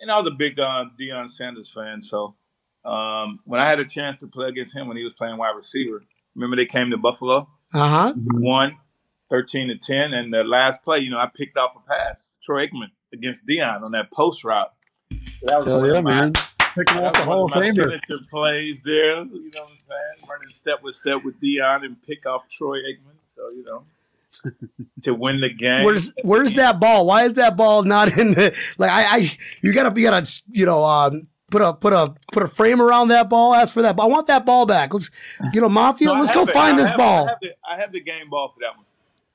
and 0.00 0.10
I 0.10 0.18
was 0.18 0.30
a 0.30 0.36
big 0.36 0.60
uh, 0.60 0.84
Deion 1.00 1.30
Sanders 1.30 1.72
fan. 1.72 2.02
So 2.02 2.36
um 2.84 3.40
when 3.44 3.60
I 3.60 3.68
had 3.68 3.80
a 3.80 3.84
chance 3.84 4.18
to 4.20 4.26
play 4.26 4.48
against 4.48 4.74
him 4.74 4.88
when 4.88 4.96
he 4.96 5.04
was 5.04 5.12
playing 5.14 5.36
wide 5.36 5.56
receiver, 5.56 6.02
remember 6.34 6.56
they 6.56 6.66
came 6.66 6.90
to 6.90 6.96
Buffalo. 6.96 7.48
Uh 7.74 7.88
huh. 7.88 8.14
Won 8.16 8.78
13 9.30 9.68
to 9.68 9.76
10. 9.78 10.14
And 10.14 10.32
the 10.32 10.44
last 10.44 10.82
play, 10.82 11.00
you 11.00 11.10
know, 11.10 11.18
I 11.18 11.28
picked 11.34 11.56
off 11.56 11.72
a 11.76 11.88
pass, 11.88 12.36
Troy 12.42 12.66
Aikman 12.66 12.90
against 13.12 13.46
Deion 13.46 13.82
on 13.82 13.92
that 13.92 14.10
post 14.10 14.44
route. 14.44 14.72
So 15.10 15.46
that 15.46 15.58
was 15.58 15.66
Hell 15.66 15.86
yeah, 15.86 16.00
my, 16.00 16.20
man. 16.20 16.32
Picking 16.74 16.98
off 16.98 17.14
the 17.14 17.24
Hall 17.24 17.46
of 17.46 17.52
Famer. 17.52 17.74
signature 17.74 18.18
plays 18.30 18.82
there. 18.84 19.24
You 19.24 19.50
know 19.54 19.62
what 19.62 19.70
I'm 19.70 19.76
saying? 19.76 20.28
Running 20.28 20.52
step 20.52 20.82
with 20.82 20.94
step 20.94 21.24
with 21.24 21.40
Deion 21.40 21.84
and 21.84 22.00
pick 22.02 22.26
off 22.26 22.42
Troy 22.50 22.78
Aikman. 22.78 23.16
So, 23.24 23.48
you 23.50 23.64
know. 23.64 23.84
to 25.02 25.14
win 25.14 25.40
the 25.40 25.52
game. 25.52 25.84
Where's 25.84 26.14
Where's 26.22 26.54
that 26.54 26.78
ball? 26.78 27.06
Why 27.06 27.24
is 27.24 27.34
that 27.34 27.56
ball 27.56 27.82
not 27.82 28.16
in 28.16 28.32
the 28.32 28.56
like? 28.76 28.90
I, 28.90 29.16
I 29.16 29.30
you 29.62 29.72
gotta 29.72 29.90
be 29.90 30.02
gotta 30.02 30.30
you 30.52 30.64
know 30.64 30.84
um 30.84 31.24
put 31.50 31.62
a 31.62 31.72
put 31.74 31.92
a 31.92 32.14
put 32.32 32.42
a 32.42 32.48
frame 32.48 32.80
around 32.80 33.08
that 33.08 33.28
ball. 33.28 33.54
Ask 33.54 33.72
for 33.72 33.82
that. 33.82 33.96
Ball. 33.96 34.06
I 34.06 34.12
want 34.12 34.26
that 34.28 34.44
ball 34.46 34.66
back. 34.66 34.92
Let's 34.94 35.10
you 35.52 35.60
know 35.60 35.68
mafia. 35.68 36.08
No, 36.08 36.14
let's 36.14 36.32
go 36.34 36.46
find 36.46 36.78
this 36.78 36.88
have, 36.88 36.96
ball. 36.98 37.26
I 37.26 37.30
have, 37.30 37.38
the, 37.40 37.48
I 37.70 37.76
have 37.76 37.92
the 37.92 38.00
game 38.00 38.30
ball 38.30 38.48
for 38.54 38.60
that 38.60 38.76
one. 38.76 38.84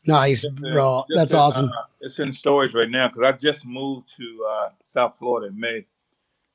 Nice, 0.05 0.43
It's 0.43 0.53
bro. 0.59 1.05
That's 1.15 1.31
in, 1.31 1.39
awesome. 1.39 1.65
uh, 1.67 1.83
it's 2.01 2.19
in 2.19 2.31
storage 2.33 2.73
right 2.73 2.89
now 2.89 3.07
because 3.07 3.23
I 3.23 3.31
just 3.37 3.65
moved 3.65 4.09
to 4.17 4.45
uh, 4.49 4.69
South 4.83 5.17
Florida 5.17 5.47
in 5.47 5.57
May, 5.59 5.85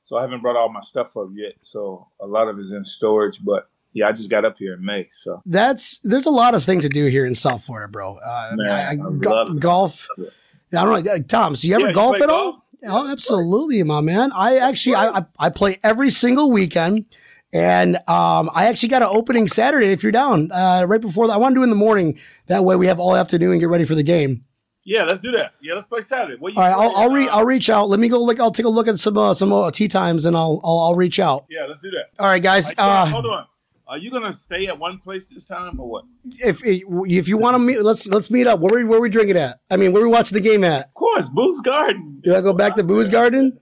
so 0.04 0.16
I 0.16 0.20
haven't 0.22 0.42
brought 0.42 0.56
all 0.56 0.68
my 0.68 0.82
stuff 0.82 1.16
up 1.16 1.28
yet. 1.32 1.54
So 1.62 2.06
a 2.20 2.26
lot 2.26 2.48
of 2.48 2.58
it's 2.58 2.72
in 2.72 2.84
storage, 2.84 3.42
but 3.42 3.70
yeah, 3.94 4.08
I 4.08 4.12
just 4.12 4.28
got 4.28 4.44
up 4.44 4.56
here 4.58 4.74
in 4.74 4.84
May. 4.84 5.08
So 5.16 5.42
That's 5.46 5.96
there's 6.00 6.26
a 6.26 6.30
lot 6.30 6.54
of 6.54 6.62
things 6.62 6.82
to 6.82 6.90
do 6.90 7.06
here 7.06 7.24
in 7.24 7.34
South 7.34 7.64
Florida, 7.64 7.90
bro. 7.90 8.16
Uh, 8.18 8.48
I 8.52 8.54
Man, 8.54 8.70
I- 8.70 8.90
I 8.90 8.96
go- 9.18 9.30
love 9.30 9.56
it. 9.56 9.60
golf. 9.60 10.06
I 10.18 10.84
don't 10.84 11.04
know, 11.06 11.12
uh, 11.12 11.18
Tom. 11.26 11.56
So 11.56 11.66
you 11.68 11.74
ever 11.76 11.86
Yeah, 11.86 11.92
golf 11.94 12.16
play 12.16 12.24
at 12.24 12.30
all? 12.30 12.62
Oh, 12.86 13.10
absolutely, 13.10 13.82
my 13.82 14.00
man. 14.00 14.30
I 14.34 14.56
actually 14.58 14.94
I, 14.94 15.24
I 15.38 15.48
play 15.50 15.78
every 15.82 16.10
single 16.10 16.50
weekend, 16.50 17.06
and 17.52 17.96
um 18.06 18.50
I 18.54 18.66
actually 18.66 18.90
got 18.90 19.02
an 19.02 19.08
opening 19.10 19.48
Saturday 19.48 19.88
if 19.92 20.02
you're 20.02 20.12
down. 20.12 20.50
Uh, 20.52 20.84
right 20.86 21.00
before 21.00 21.26
that, 21.26 21.34
I 21.34 21.36
want 21.38 21.54
to 21.54 21.58
do 21.60 21.62
in 21.64 21.70
the 21.70 21.76
morning. 21.76 22.18
That 22.46 22.64
way 22.64 22.76
we 22.76 22.86
have 22.86 23.00
all 23.00 23.16
afternoon 23.16 23.52
and 23.52 23.60
get 23.60 23.68
ready 23.68 23.84
for 23.84 23.94
the 23.94 24.02
game. 24.02 24.44
yeah, 24.84 25.04
let's 25.04 25.20
do 25.20 25.30
that. 25.32 25.52
Yeah, 25.60 25.74
let's 25.74 25.86
play 25.86 26.02
Saturday. 26.02 26.36
What 26.38 26.54
you 26.54 26.60
All 26.60 26.64
right, 26.66 26.72
I'll 26.72 26.96
I'll, 26.96 27.10
re- 27.10 27.28
uh, 27.28 27.36
I'll 27.36 27.44
reach 27.44 27.68
out. 27.68 27.88
Let 27.88 28.00
me 28.00 28.08
go 28.08 28.22
look. 28.22 28.38
I'll 28.40 28.50
take 28.52 28.66
a 28.66 28.70
look 28.70 28.88
at 28.88 28.98
some 28.98 29.18
uh, 29.18 29.34
some 29.34 29.52
uh, 29.52 29.70
tea 29.70 29.88
times 29.88 30.24
and 30.24 30.36
I'll, 30.36 30.60
I'll 30.64 30.78
I'll 30.78 30.94
reach 30.94 31.18
out. 31.18 31.44
yeah, 31.50 31.66
let's 31.66 31.80
do 31.80 31.90
that. 31.90 32.06
All 32.18 32.26
right, 32.26 32.42
guys. 32.42 32.72
Uh, 32.78 33.06
hold 33.06 33.26
on. 33.26 33.46
Are 33.88 33.96
you 33.96 34.10
gonna 34.10 34.34
stay 34.34 34.66
at 34.66 34.78
one 34.78 34.98
place 34.98 35.24
this 35.24 35.46
time 35.46 35.80
or 35.80 35.88
what? 35.88 36.04
if 36.44 36.60
if 36.62 37.26
you 37.26 37.38
want 37.38 37.54
to 37.54 37.58
meet, 37.58 37.80
let's 37.80 38.06
let's 38.06 38.30
meet 38.30 38.46
up. 38.46 38.60
Where 38.60 38.74
we 38.74 38.84
where 38.84 39.00
we 39.00 39.08
drinking 39.08 39.38
at? 39.38 39.60
I 39.70 39.78
mean, 39.78 39.92
where 39.92 40.02
we 40.02 40.10
watching 40.10 40.36
the 40.36 40.42
game 40.46 40.62
at? 40.62 40.88
Of 40.88 40.94
course, 40.94 41.28
Booze 41.30 41.60
Garden. 41.62 42.20
Do 42.22 42.36
I 42.36 42.42
go 42.42 42.52
back 42.52 42.76
to 42.76 42.84
Booze 42.84 43.08
Garden? 43.08 43.58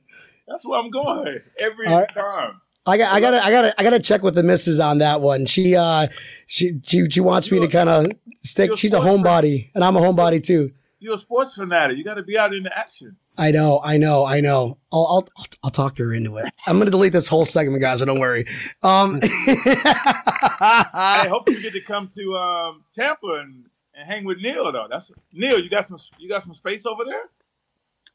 That's 0.48 0.66
where 0.66 0.80
I'm 0.80 0.90
going 0.90 1.38
every 1.60 1.86
right. 1.86 2.08
time. 2.12 2.60
I 2.86 2.98
got 2.98 3.14
I 3.14 3.20
got 3.20 3.30
to 3.32 3.44
I 3.44 3.50
got 3.50 3.74
I 3.78 3.82
got 3.84 3.90
to 3.90 4.00
check 4.00 4.22
with 4.22 4.34
the 4.34 4.42
missus 4.42 4.80
on 4.80 4.98
that 4.98 5.20
one. 5.20 5.46
She 5.46 5.76
uh 5.76 6.08
she 6.48 6.80
she, 6.84 7.08
she 7.08 7.20
wants 7.20 7.52
me 7.52 7.60
to 7.60 7.68
kind 7.68 7.88
of 7.88 8.10
stick. 8.42 8.76
She's 8.76 8.94
a 8.94 9.00
homebody, 9.00 9.70
and 9.76 9.84
I'm 9.84 9.96
a 9.96 10.00
homebody 10.00 10.44
too. 10.44 10.72
You're 10.98 11.14
a 11.14 11.18
sports 11.18 11.54
fanatic. 11.54 11.98
You 11.98 12.04
got 12.04 12.14
to 12.14 12.22
be 12.22 12.38
out 12.38 12.54
in 12.54 12.62
the 12.62 12.76
action. 12.76 13.16
I 13.38 13.50
know, 13.50 13.80
I 13.84 13.98
know, 13.98 14.24
I 14.24 14.40
know. 14.40 14.78
I'll 14.90 15.28
I'll 15.36 15.46
I'll 15.64 15.70
talk 15.70 15.98
her 15.98 16.14
into 16.14 16.38
it. 16.38 16.50
I'm 16.66 16.78
gonna 16.78 16.90
delete 16.90 17.12
this 17.12 17.28
whole 17.28 17.44
segment, 17.44 17.82
guys. 17.82 17.98
So 17.98 18.06
don't 18.06 18.18
worry. 18.18 18.46
Um, 18.82 19.20
I 19.22 21.26
hope 21.28 21.50
you 21.50 21.60
get 21.60 21.74
to 21.74 21.82
come 21.82 22.08
to 22.16 22.34
um, 22.36 22.84
Tampa 22.94 23.40
and, 23.42 23.66
and 23.94 24.08
hang 24.08 24.24
with 24.24 24.38
Neil 24.38 24.72
though. 24.72 24.86
That's 24.90 25.10
Neil. 25.34 25.60
You 25.60 25.68
got 25.68 25.86
some 25.86 25.98
you 26.18 26.30
got 26.30 26.44
some 26.44 26.54
space 26.54 26.86
over 26.86 27.04
there. 27.04 27.24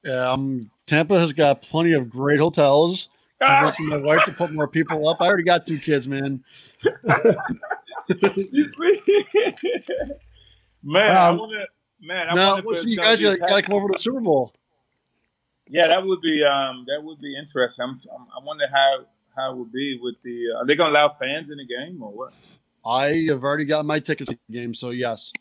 Yeah, 0.04 0.32
um, 0.32 0.72
Tampa 0.88 1.20
has 1.20 1.34
got 1.34 1.62
plenty 1.62 1.94
of 1.94 2.10
great 2.10 2.40
hotels. 2.40 3.10
I'm 3.42 3.66
asking 3.66 3.90
my 3.90 3.98
wife 3.98 4.24
to 4.26 4.32
put 4.32 4.52
more 4.52 4.68
people 4.68 5.08
up. 5.08 5.22
I 5.22 5.28
already 5.28 5.44
got 5.44 5.66
two 5.68 5.78
kids, 5.80 6.08
man. 6.08 6.44
you 6.84 6.92
see, 8.70 9.00
man. 10.84 11.12
I 11.12 11.28
Um, 11.30 11.38
want 11.38 11.52
to. 11.52 11.66
Man, 12.02 12.28
I 12.30 12.34
Now, 12.34 12.48
wonder 12.56 12.60
if 12.60 12.66
well, 12.66 12.74
it's 12.74 12.84
see, 12.84 12.90
you 12.92 12.96
gonna 12.98 13.08
guys 13.10 13.20
be 13.20 13.38
got 13.38 13.56
to 13.56 13.62
come 13.62 13.76
over 13.76 13.88
to 13.88 13.94
the 13.94 14.00
Super 14.00 14.20
Bowl. 14.22 14.54
Yeah, 15.70 15.88
that 15.88 16.06
would 16.06 16.22
be 16.22 16.44
um 16.44 16.86
that 16.88 17.02
would 17.04 17.20
be 17.22 17.36
interesting. 17.38 17.84
I'm, 17.84 18.02
I'm, 18.14 18.22
I 18.42 18.44
wonder 18.46 18.68
how 18.72 19.06
how 19.36 19.52
it 19.54 19.58
would 19.58 19.72
be 19.72 19.98
with 20.02 20.16
the. 20.24 20.52
Uh, 20.54 20.58
are 20.60 20.66
they 20.66 20.76
gonna 20.76 20.90
allow 20.92 21.10
fans 21.10 21.50
in 21.52 21.58
the 21.58 21.66
game 21.66 22.02
or 22.04 22.12
what? 22.12 22.34
I 22.86 23.26
have 23.30 23.44
already 23.44 23.66
got 23.66 23.86
my 23.86 24.00
tickets 24.00 24.30
to 24.32 24.38
the 24.50 24.54
game, 24.54 24.74
so 24.74 24.90
yes, 24.90 25.32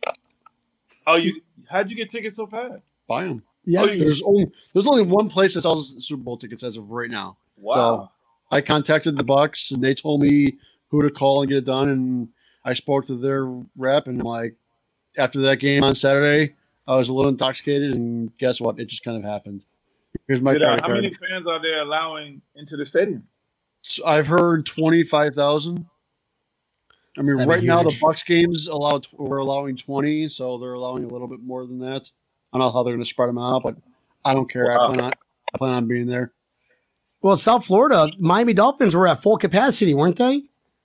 Oh, 1.07 1.17
you 1.17 1.41
how'd 1.69 1.89
you 1.91 1.97
get 1.97 2.11
tickets 2.11 2.37
so 2.37 2.47
fast? 2.47 2.83
buy 3.09 3.25
them. 3.25 3.43
yeah, 3.65 3.83
Oh, 3.83 3.87
There's 3.87 4.23
only 4.23 4.51
there's 4.73 4.87
only 4.87 5.03
one 5.03 5.29
place 5.29 5.55
that 5.55 5.63
sells 5.63 5.95
Super 6.07 6.23
Bowl 6.23 6.37
tickets 6.37 6.63
as 6.63 6.77
of 6.77 6.91
right 6.91 7.11
now. 7.11 7.39
Wow. 7.57 7.75
So 7.75 8.11
I 8.53 8.61
contacted 8.61 9.17
the 9.17 9.25
Bucks 9.25 9.71
and 9.71 9.83
they 9.83 9.95
told 9.95 10.21
me 10.21 10.59
who 10.89 11.03
to 11.03 11.11
call 11.11 11.41
and 11.41 11.49
get 11.49 11.59
it 11.59 11.65
done, 11.65 11.89
and 11.89 12.29
I 12.65 12.75
spoke 12.75 13.07
to 13.07 13.17
their 13.17 13.47
rep 13.77 14.07
and 14.07 14.23
like 14.23 14.55
after 15.17 15.41
that 15.41 15.57
game 15.57 15.83
on 15.83 15.95
Saturday, 15.95 16.55
I 16.87 16.97
was 16.97 17.09
a 17.09 17.15
little 17.15 17.31
intoxicated, 17.31 17.95
and 17.95 18.37
guess 18.39 18.61
what? 18.61 18.79
It 18.79 18.87
just 18.87 19.05
kind 19.05 19.17
of 19.17 19.25
happened. 19.25 19.65
Here's 20.27 20.41
my 20.41 20.55
Did, 20.55 20.63
uh, 20.63 20.77
how 20.77 20.87
card. 20.87 21.03
many 21.03 21.15
fans 21.15 21.47
are 21.47 21.61
they 21.61 21.75
allowing 21.75 22.43
into 22.57 22.77
the 22.77 22.85
stadium? 22.85 23.27
So 23.83 24.05
I've 24.05 24.27
heard 24.27 24.67
twenty 24.67 25.05
five 25.05 25.35
thousand. 25.35 25.87
I 27.19 27.23
mean, 27.23 27.37
That'd 27.37 27.49
right 27.49 27.63
now 27.63 27.83
the. 27.83 27.97
Bucks 28.01 28.23
games 28.23 28.69
allow 28.69 29.01
we're 29.13 29.39
allowing 29.39 29.77
twenty, 29.77 30.29
so 30.29 30.59
they're 30.59 30.75
allowing 30.75 31.05
a 31.05 31.09
little 31.09 31.29
bit 31.29 31.41
more 31.41 31.67
than 31.67 31.79
that. 31.81 32.11
I 32.53 32.59
don't 32.59 32.67
know 32.67 32.73
how 32.73 32.83
they're 32.83 32.95
going 32.95 33.05
to 33.05 33.09
spread 33.09 33.29
them 33.29 33.39
out, 33.39 33.63
but 33.63 33.77
I 34.25 34.35
don't 34.35 34.51
care. 34.51 34.67
Wow. 34.67 34.81
I 34.81 34.87
plan 34.89 35.01
on 35.01 35.13
I 35.55 35.59
plan 35.59 35.75
on 35.75 35.89
being 35.89 36.07
there. 36.07 36.33
Well, 37.23 37.37
South 37.37 37.67
Florida, 37.67 38.11
Miami 38.19 38.55
Dolphins 38.55 38.95
were 38.95 39.07
at 39.07 39.23
full 39.23 39.37
capacity, 39.37 39.95
weren't 39.95 40.17
they? 40.17 40.43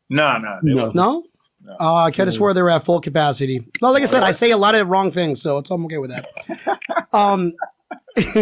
No, 0.10 0.38
no, 0.38 0.60
they 0.62 0.74
No. 0.74 0.92
No. 0.94 1.24
No. 1.66 1.76
Uh, 1.80 1.96
I 2.04 2.12
could 2.12 2.20
have 2.20 2.28
No. 2.28 2.32
swore 2.38 2.54
they 2.54 2.62
were 2.62 2.70
at 2.70 2.84
full 2.86 3.02
capacity. 3.02 3.66
Well, 3.82 3.92
like 3.92 4.04
I 4.04 4.06
said, 4.06 4.22
I 4.24 4.32
say 4.32 4.52
a 4.52 4.58
lot 4.58 4.76
of 4.76 4.88
wrong 4.88 5.12
things, 5.12 5.42
so 5.42 5.58
it's 5.58 5.72
I'm 5.72 5.84
okay 5.86 5.98
with 5.98 6.12
that. 6.12 6.28
um, 7.14 7.54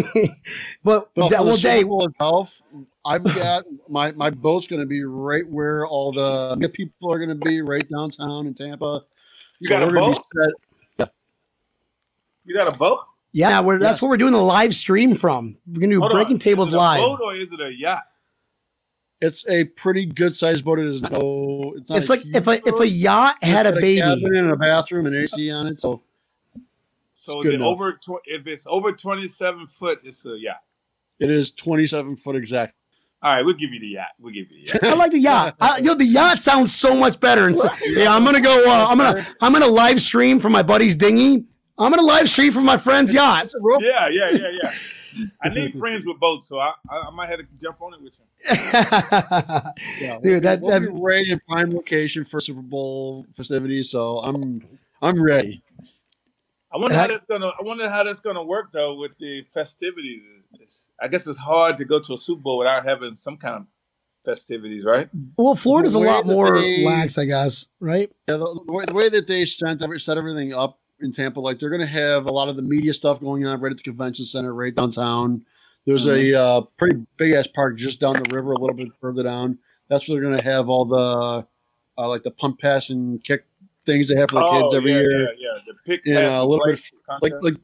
but 0.84 1.10
But 1.16 1.16
that, 1.16 1.16
for 1.16 1.30
the 1.30 1.30
well, 1.46 1.56
Super 1.58 1.74
Dave, 1.74 1.88
Bowl 1.88 2.06
itself, 2.08 2.62
I've 3.06 3.24
got 3.24 3.64
my 3.90 4.12
my 4.12 4.30
boat's 4.30 4.68
going 4.68 4.82
to 4.82 4.86
be 4.86 5.04
right 5.04 5.48
where 5.48 5.88
all 5.88 6.12
the 6.12 6.70
people 6.74 7.12
are 7.12 7.18
going 7.18 7.30
to 7.30 7.36
be, 7.46 7.62
right 7.62 7.88
downtown 7.90 8.46
in 8.48 8.54
Tampa. 8.54 9.04
You 9.60 9.68
So 9.68 9.76
got 9.76 9.84
a 9.84 9.88
we're 9.88 9.94
gonna 9.94 10.12
be 10.12 10.16
boat? 10.18 10.26
set- 11.00 11.14
You 12.46 12.54
got 12.54 12.74
a 12.74 12.78
boat? 12.78 13.00
yeah, 13.32 13.62
we're, 13.62 13.80
that's 13.80 13.94
Yes. 13.94 14.02
where 14.02 14.10
we're 14.12 14.18
doing 14.18 14.34
the 14.34 14.42
live 14.42 14.76
stream 14.76 15.16
from. 15.16 15.58
We're 15.66 15.80
gonna 15.82 15.94
do 15.94 16.00
Hold 16.02 16.12
breaking 16.12 16.36
on. 16.36 16.40
tables 16.40 16.68
is 16.70 16.74
it 16.74 16.78
a 16.78 16.80
live. 16.80 17.00
boat 17.02 17.20
or 17.24 17.36
is 17.36 17.52
it 17.54 17.62
a 17.62 17.72
yacht? 17.74 18.04
It's 19.24 19.48
a 19.48 19.64
pretty 19.64 20.06
good 20.06 20.36
sized 20.36 20.66
boat. 20.66 20.80
It 20.80 20.88
is 20.88 21.02
no. 21.02 21.74
It's 21.78 21.90
not. 21.90 21.98
It's 21.98 22.10
like 22.10 22.26
if 22.26 22.46
a 22.48 22.56
huge 22.56 22.68
if 22.68 22.80
a 22.80 22.88
yacht 22.88 23.44
had 23.44 23.66
It's 23.66 23.72
a 23.72 23.76
got 23.76 23.82
baby. 23.82 24.00
cabin 24.02 24.36
and 24.38 24.52
a 24.52 24.56
bathroom 24.58 25.06
and 25.06 25.16
AC 25.16 25.50
on 25.52 25.68
it. 25.68 25.80
So 25.80 26.02
So 27.22 27.40
It's 27.42 27.50
good 27.52 27.62
is 27.62 27.66
over 27.66 27.94
tw- 27.94 28.22
if 28.26 28.48
it's 28.48 28.66
over 28.68 28.92
twenty 28.92 29.28
seven 29.28 29.68
foot, 29.68 30.02
it's 30.04 30.26
a 30.26 30.38
yacht. 30.38 30.62
it 31.20 31.30
is 31.30 31.52
27 31.52 32.18
foot 32.18 32.36
exact. 32.36 32.74
All 33.22 33.34
right, 33.34 33.46
we'll 33.46 33.54
give 33.54 33.72
you 33.72 33.80
the 33.80 33.88
yacht. 33.88 34.10
We'll 34.20 34.34
give 34.34 34.52
you 34.52 34.66
the 34.66 34.74
yacht. 34.74 34.84
I 34.94 34.96
like 34.96 35.12
the 35.12 35.20
yacht. 35.20 35.56
I, 35.62 35.78
yo, 35.78 35.94
the 35.96 36.04
yacht 36.04 36.40
sounds 36.40 36.76
so 36.76 36.94
much 36.94 37.18
better. 37.22 37.48
And 37.48 37.58
so, 37.58 37.70
yeah, 37.86 38.14
I'm 38.14 38.26
gonna 38.26 38.42
go. 38.42 38.66
Uh, 38.68 38.88
I'm 38.90 38.98
gonna 38.98 39.26
I'm 39.42 39.54
gonna 39.54 39.68
live 39.68 40.02
stream 40.02 40.42
from 40.42 40.52
my 40.52 40.64
buddy's 40.64 40.98
dinghy. 40.98 41.46
I'm 41.78 41.90
gonna 41.92 42.02
live 42.02 42.30
stream 42.30 42.52
from 42.52 42.66
my 42.66 42.76
friend's 42.78 43.14
yacht. 43.14 43.46
It's 43.46 43.56
a 43.56 43.62
rope. 43.62 43.82
yeah, 43.82 44.10
yeah, 44.10 44.28
yeah, 44.32 44.50
yeah. 44.62 44.72
I 45.42 45.50
need 45.50 45.78
friends 45.80 46.06
with 46.06 46.20
boats, 46.20 46.48
so 46.48 46.60
I, 46.60 46.74
I, 46.90 46.98
I 47.08 47.10
might 47.12 47.30
have 47.30 47.40
to 47.40 47.46
jump 47.62 47.82
on 47.82 47.94
it 47.94 48.02
with 48.02 48.14
you. 48.20 48.26
Yeah, 50.02 50.20
Dude, 50.22 50.44
that- 50.44 50.62
we'll 50.62 50.80
that- 50.80 51.00
right 51.02 51.26
in 51.28 51.40
prime 51.48 51.72
location 51.72 52.26
for 52.26 52.40
Super 52.40 52.62
Bowl 52.62 53.26
festivities. 53.36 53.90
So 53.90 54.20
I'm 54.20 54.62
I'm 55.02 55.22
ready. 55.22 55.64
I 56.74 56.78
wonder 56.78 56.96
how 56.96 57.08
that's 57.08 57.26
gonna. 57.30 57.48
I 57.48 57.62
wonder 57.62 57.90
how 57.90 58.04
that's 58.04 58.20
gonna 58.20 58.44
work 58.44 58.72
though 58.74 58.96
with 58.96 59.12
the 59.20 59.44
festivities. 59.54 60.24
It's, 60.54 60.62
it's, 60.62 60.90
I 61.02 61.08
guess 61.08 61.28
it's 61.28 61.38
hard 61.38 61.78
to 61.78 61.86
go 61.86 62.00
to 62.00 62.14
a 62.14 62.18
Super 62.18 62.42
Bowl 62.42 62.58
without 62.58 62.84
having 62.86 63.16
some 63.16 63.38
kind 63.38 63.56
of 63.58 63.66
festivities, 64.26 64.84
right? 64.86 65.10
well, 65.38 65.54
Florida's 65.54 65.94
a 65.96 66.00
lot 66.00 66.26
more 66.26 66.60
they- 66.60 66.84
lax, 66.86 67.18
I 67.18 67.26
guess, 67.26 67.68
right? 67.80 68.10
Yeah, 68.28 68.38
the, 68.38 68.62
the, 68.66 68.72
way, 68.72 68.86
the 68.86 68.94
way 68.94 69.10
that 69.10 69.28
they 69.28 69.44
sent 69.46 69.82
every, 69.84 70.00
set 70.00 70.18
everything 70.18 70.54
up 70.54 70.80
in 71.04 71.12
Tampa, 71.12 71.40
like 71.40 71.60
they're 71.60 71.70
going 71.70 71.82
to 71.82 71.88
have 71.88 72.26
a 72.26 72.32
lot 72.32 72.50
of 72.50 72.56
the 72.56 72.62
media 72.62 72.94
stuff 72.94 73.20
going 73.20 73.46
on 73.46 73.60
right 73.62 73.72
at 73.72 73.78
the 73.78 73.84
convention 73.84 74.26
center, 74.26 74.54
right 74.54 74.74
downtown. 74.74 75.46
There's 75.86 76.08
a 76.08 76.34
uh, 76.34 76.62
pretty 76.78 77.06
big 77.18 77.34
ass 77.34 77.48
park 77.48 77.76
just 77.78 78.00
down 78.00 78.14
the 78.14 78.34
river, 78.34 78.54
a 78.54 78.58
little 78.58 78.76
bit 78.76 78.88
further 79.02 79.24
down. 79.24 79.60
That's 79.90 80.08
where 80.08 80.20
they're 80.20 80.30
going 80.30 80.42
to 80.42 80.44
have 80.44 80.70
all 80.70 80.86
the 80.86 81.46
uh, 81.98 82.08
like 82.08 82.24
the 82.24 82.32
pump, 82.32 82.60
pass, 82.60 82.90
and 82.90 83.22
kick 83.24 83.46
things 83.86 84.08
they 84.08 84.16
have 84.16 84.30
for 84.30 84.36
the 84.40 84.62
kids 84.62 84.74
every 84.74 84.94
Oh, 84.94 84.96
yeah, 84.96 85.02
year. 85.02 85.22
Yeah, 85.22 85.28
yeah. 85.38 85.60
The 85.68 85.74
pick 85.86 86.02
uh, 86.08 86.42
a 86.42 86.46
little 86.46 86.66
bit 86.66 86.80
Like 87.22 87.34
like 87.42 87.56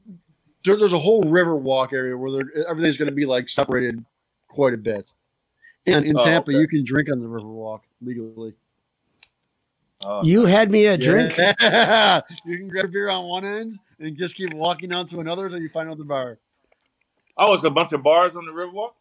there, 0.65 0.75
there's 0.77 0.93
a 0.93 0.99
whole 0.99 1.23
river 1.23 1.55
walk 1.55 1.93
area 1.93 2.17
where 2.17 2.41
everything's 2.67 2.97
going 2.97 3.09
to 3.09 3.15
be 3.15 3.25
like 3.25 3.47
separated 3.47 4.03
quite 4.49 4.73
a 4.73 4.77
bit. 4.77 5.09
And 5.85 6.05
in 6.05 6.17
Oh, 6.17 6.23
Tampa, 6.25 6.51
okay. 6.51 6.59
you 6.59 6.67
can 6.67 6.83
drink 6.83 7.09
on 7.09 7.21
the 7.21 7.27
river 7.27 7.47
walk 7.47 7.83
legally. 8.01 8.53
Oh, 10.01 10.23
You 10.23 10.45
had 10.45 10.71
me 10.71 10.85
a 10.85 10.97
drink. 10.97 11.37
Yeah. 11.37 12.21
you 12.45 12.57
can 12.57 12.67
grab 12.69 12.85
a 12.85 12.87
beer 12.87 13.09
on 13.09 13.25
one 13.27 13.45
end 13.45 13.73
and 13.99 14.15
just 14.15 14.35
keep 14.35 14.53
walking 14.53 14.89
down 14.89 15.07
to 15.09 15.19
another 15.19 15.45
until 15.47 15.61
you 15.61 15.69
find 15.69 15.87
another 15.87 16.05
bar. 16.05 16.39
oh, 17.37 17.53
it's 17.53 17.63
a 17.63 17.69
bunch 17.69 17.91
of 17.91 18.01
bars 18.03 18.35
on 18.35 18.45
the 18.45 18.51
Riverwalk. 18.51 18.91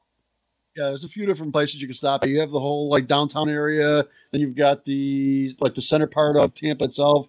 Yeah, 0.77 0.89
there's 0.89 1.05
a 1.05 1.09
few 1.09 1.27
different 1.27 1.53
places 1.53 1.81
you 1.81 1.89
can 1.89 1.95
stop. 1.97 2.25
You 2.27 2.39
have 2.41 2.51
the 2.51 2.61
whole 2.61 2.89
like 2.89 3.07
downtown 3.09 3.49
area, 3.49 4.05
then 4.33 4.41
you've 4.41 4.55
got 4.57 4.85
the 4.85 5.57
like 5.61 5.75
the 5.75 5.83
center 5.83 6.07
part 6.07 6.37
of 6.37 6.55
Tampa 6.55 6.85
itself. 6.85 7.29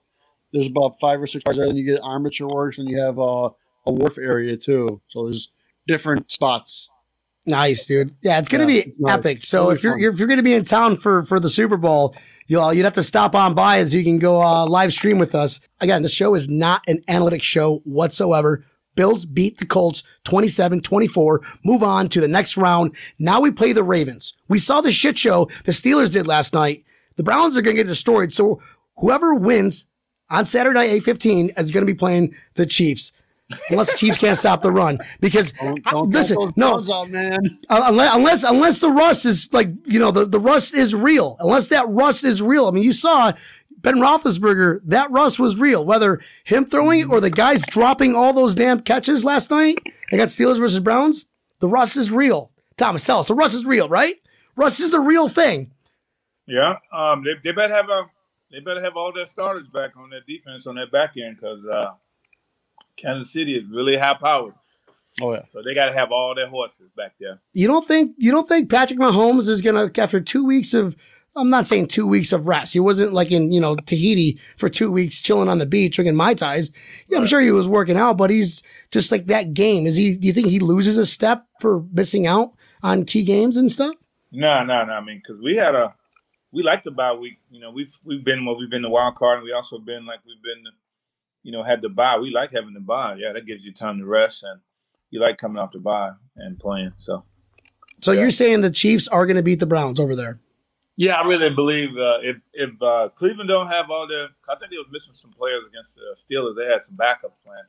There's 0.51 0.67
about 0.67 0.99
five 0.99 1.21
or 1.21 1.25
six 1.27 1.43
bars 1.43 1.57
there. 1.57 1.65
Then 1.67 1.77
you 1.77 1.83
get 1.85 1.99
Armature 2.03 2.47
Works, 2.47 2.77
and 2.79 2.87
you 2.89 2.99
have 2.99 3.17
uh, 3.19 3.49
a 3.85 3.91
wharf 3.91 4.17
area 4.19 4.55
too. 4.57 5.01
So 5.07 5.23
there's 5.23 5.49
different 5.87 6.29
spots. 6.29 6.89
Nice, 7.49 7.85
dude. 7.85 8.13
Yeah, 8.21 8.39
it's 8.39 8.47
gonna 8.49 8.63
Yeah, 8.63 8.67
be 8.67 8.77
it's 8.79 8.99
nice. 8.99 9.13
epic. 9.17 9.45
So 9.45 9.63
Really 9.63 9.75
if 9.75 9.83
you're, 9.83 9.97
you're 9.99 10.13
if 10.13 10.19
you're 10.19 10.27
gonna 10.27 10.43
be 10.43 10.53
in 10.53 10.65
town 10.65 10.97
for 10.97 11.23
for 11.23 11.39
the 11.39 11.49
Super 11.49 11.77
Bowl, 11.77 12.15
you'll 12.47 12.73
you'd 12.73 12.83
have 12.85 12.93
to 12.93 13.03
stop 13.03 13.33
on 13.35 13.53
by 13.53 13.83
so 13.85 13.97
you 13.97 14.03
can 14.03 14.19
go 14.19 14.41
uh, 14.41 14.65
live 14.67 14.93
stream 14.93 15.17
with 15.19 15.33
us. 15.35 15.59
Again, 15.81 16.01
the 16.03 16.09
show 16.09 16.35
is 16.35 16.47
not 16.49 16.81
an 16.87 16.99
analytics 17.09 17.41
show 17.43 17.77
whatsoever. 17.85 18.63
Bills 18.95 19.25
beat 19.25 19.59
the 19.59 19.65
Colts 19.65 20.03
27-24. 20.25 21.59
Move 21.63 21.83
on 21.83 22.09
to 22.09 22.19
the 22.19 22.27
next 22.27 22.57
round. 22.57 22.95
Now 23.17 23.39
we 23.39 23.49
play 23.51 23.71
the 23.71 23.83
Ravens. 23.83 24.33
We 24.47 24.59
saw 24.59 24.81
the 24.81 24.91
shit 24.91 25.17
show 25.17 25.45
the 25.65 25.71
Steelers 25.71 26.11
did 26.11 26.27
last 26.27 26.53
night. 26.53 26.83
The 27.15 27.23
Browns 27.23 27.55
are 27.57 27.61
gonna 27.61 27.75
get 27.75 27.87
destroyed. 27.87 28.33
So 28.33 28.61
whoever 28.97 29.33
wins 29.35 29.85
on 30.29 30.45
Saturday 30.45 30.77
night, 30.79 30.89
eight 30.91 31.03
fifteen, 31.03 31.49
is 31.57 31.71
going 31.71 31.85
to 31.85 31.91
be 31.91 31.97
playing 31.97 32.35
the 32.55 32.65
Chiefs. 32.67 33.11
Unless 33.69 33.91
the 33.93 33.97
Chiefs 33.97 34.17
can't 34.17 34.37
stop 34.37 34.61
the 34.61 34.71
run, 34.71 34.99
because 35.19 35.51
Don't, 35.53 35.85
I- 35.87 35.91
don't 35.91 36.09
listen, 36.11 36.37
count 36.37 36.57
no, 36.57 36.73
guns 36.75 36.89
out, 36.89 37.09
man. 37.09 37.59
uh, 37.69 37.81
unless 37.87 38.13
unless 38.15 38.43
unless 38.43 38.79
the 38.79 38.89
rust 38.89 39.25
is 39.25 39.49
like 39.51 39.69
you 39.85 39.99
know 39.99 40.11
the, 40.11 40.25
the 40.25 40.39
rust 40.39 40.75
is 40.75 40.93
real. 40.93 41.35
Unless 41.39 41.67
that 41.67 41.87
rust 41.89 42.23
is 42.23 42.41
real. 42.41 42.67
I 42.67 42.71
mean, 42.71 42.83
you 42.83 42.93
saw 42.93 43.31
Ben 43.77 43.95
Roethlisberger. 43.95 44.81
That 44.85 45.09
rust 45.11 45.39
was 45.39 45.57
real. 45.57 45.83
Whether 45.85 46.21
him 46.43 46.65
throwing 46.65 46.99
it 47.01 47.09
or 47.09 47.19
the 47.19 47.31
guys 47.31 47.65
dropping 47.65 48.15
all 48.15 48.33
those 48.33 48.53
damn 48.55 48.81
catches 48.81 49.23
last 49.25 49.49
night 49.49 49.79
against 50.11 50.39
Steelers 50.39 50.59
versus 50.59 50.79
Browns, 50.79 51.25
the 51.59 51.67
rust 51.67 51.97
is 51.97 52.11
real. 52.11 52.51
Thomas, 52.77 53.03
tell 53.03 53.19
us 53.19 53.27
the 53.29 53.35
rust 53.35 53.55
is 53.55 53.65
real, 53.65 53.89
right? 53.89 54.15
Rust 54.55 54.79
is 54.79 54.93
a 54.93 54.99
real 54.99 55.27
thing. 55.27 55.71
Yeah, 56.47 56.75
um, 56.93 57.23
they, 57.23 57.33
they 57.43 57.51
better 57.51 57.73
have 57.73 57.89
a 57.89 58.03
they 58.51 58.59
better 58.59 58.81
have 58.81 58.95
all 58.95 59.11
their 59.13 59.25
starters 59.27 59.67
back 59.73 59.91
on 59.97 60.09
their 60.09 60.21
defense 60.27 60.65
on 60.67 60.75
their 60.75 60.87
back 60.89 61.13
end 61.17 61.37
because 61.39 61.63
uh, 61.65 61.91
Kansas 63.01 63.31
City 63.31 63.55
is 63.55 63.63
really 63.69 63.97
high 63.97 64.15
powered, 64.15 64.53
Oh 65.21 65.33
yeah. 65.33 65.43
so 65.51 65.61
they 65.63 65.73
got 65.73 65.87
to 65.87 65.93
have 65.93 66.11
all 66.11 66.33
their 66.35 66.47
horses 66.47 66.89
back 66.95 67.13
there. 67.19 67.39
You 67.53 67.67
don't 67.67 67.87
think 67.87 68.15
you 68.17 68.31
don't 68.31 68.47
think 68.47 68.69
Patrick 68.69 68.99
Mahomes 68.99 69.47
is 69.49 69.61
gonna 69.61 69.89
after 69.97 70.19
two 70.21 70.45
weeks 70.45 70.73
of 70.73 70.95
I'm 71.35 71.49
not 71.49 71.67
saying 71.67 71.87
two 71.87 72.07
weeks 72.07 72.33
of 72.33 72.47
rest. 72.47 72.73
He 72.73 72.79
wasn't 72.79 73.13
like 73.13 73.31
in 73.31 73.51
you 73.51 73.61
know 73.61 73.75
Tahiti 73.75 74.39
for 74.57 74.67
two 74.67 74.91
weeks 74.91 75.19
chilling 75.19 75.47
on 75.47 75.59
the 75.59 75.65
beach 75.65 75.95
drinking 75.95 76.15
mai 76.15 76.33
tais. 76.33 76.71
Yeah, 77.07 77.19
I'm 77.19 77.25
sure 77.27 77.39
he 77.39 77.51
was 77.51 77.67
working 77.67 77.97
out, 77.97 78.17
but 78.17 78.29
he's 78.29 78.61
just 78.91 79.11
like 79.11 79.27
that 79.27 79.53
game. 79.53 79.85
Is 79.85 79.95
he? 79.95 80.17
Do 80.17 80.27
you 80.27 80.33
think 80.33 80.47
he 80.47 80.59
loses 80.59 80.97
a 80.97 81.05
step 81.05 81.45
for 81.61 81.83
missing 81.93 82.25
out 82.27 82.53
on 82.83 83.05
key 83.05 83.23
games 83.23 83.57
and 83.57 83.71
stuff? 83.71 83.95
No, 84.31 84.63
no, 84.63 84.85
no. 84.85 84.93
I 84.93 85.01
mean, 85.01 85.17
because 85.23 85.41
we 85.41 85.55
had 85.55 85.75
a 85.75 85.93
we 86.51 86.63
like 86.63 86.83
the 86.83 86.91
bye 86.91 87.13
week. 87.13 87.37
You 87.51 87.61
know, 87.61 87.71
we've 87.71 87.95
we've 88.03 88.23
been 88.23 88.43
well, 88.45 88.57
we've 88.57 88.69
been 88.69 88.81
the 88.81 88.89
wild 88.89 89.15
card, 89.15 89.37
and 89.37 89.45
we 89.45 89.51
also 89.53 89.77
been 89.77 90.05
like 90.05 90.19
we've 90.25 90.41
been, 90.43 90.63
you 91.43 91.51
know, 91.51 91.63
had 91.63 91.81
the 91.81 91.89
bye. 91.89 92.17
We 92.17 92.31
like 92.31 92.51
having 92.53 92.73
the 92.73 92.79
bye. 92.79 93.15
Yeah, 93.17 93.33
that 93.33 93.45
gives 93.45 93.63
you 93.63 93.73
time 93.73 93.99
to 93.99 94.05
rest, 94.05 94.43
and 94.43 94.59
you 95.09 95.19
like 95.19 95.37
coming 95.37 95.57
off 95.57 95.71
the 95.71 95.79
bye 95.79 96.11
and 96.35 96.59
playing. 96.59 96.93
So 96.95 97.23
So 98.01 98.11
Yeah. 98.11 98.21
you're 98.21 98.31
saying 98.31 98.61
the 98.61 98.71
Chiefs 98.71 99.07
are 99.07 99.25
going 99.25 99.37
to 99.37 99.43
beat 99.43 99.59
the 99.59 99.65
Browns 99.65 99.99
over 99.99 100.15
there? 100.15 100.39
yeah, 100.95 101.15
I 101.15 101.25
really 101.25 101.49
believe 101.49 101.97
uh, 101.97 102.19
if 102.21 102.37
if 102.53 102.71
uh, 102.81 103.09
Cleveland 103.15 103.49
don't 103.49 103.67
have 103.67 103.89
all 103.89 104.05
their, 104.07 104.27
I 104.49 104.55
think 104.55 104.71
they 104.71 104.77
was 104.77 104.87
missing 104.91 105.13
some 105.15 105.31
players 105.31 105.63
against 105.69 105.95
the 105.95 106.15
Steelers. 106.17 106.55
They 106.57 106.65
had 106.65 106.83
some 106.83 106.95
backup 106.95 107.41
plan. 107.43 107.63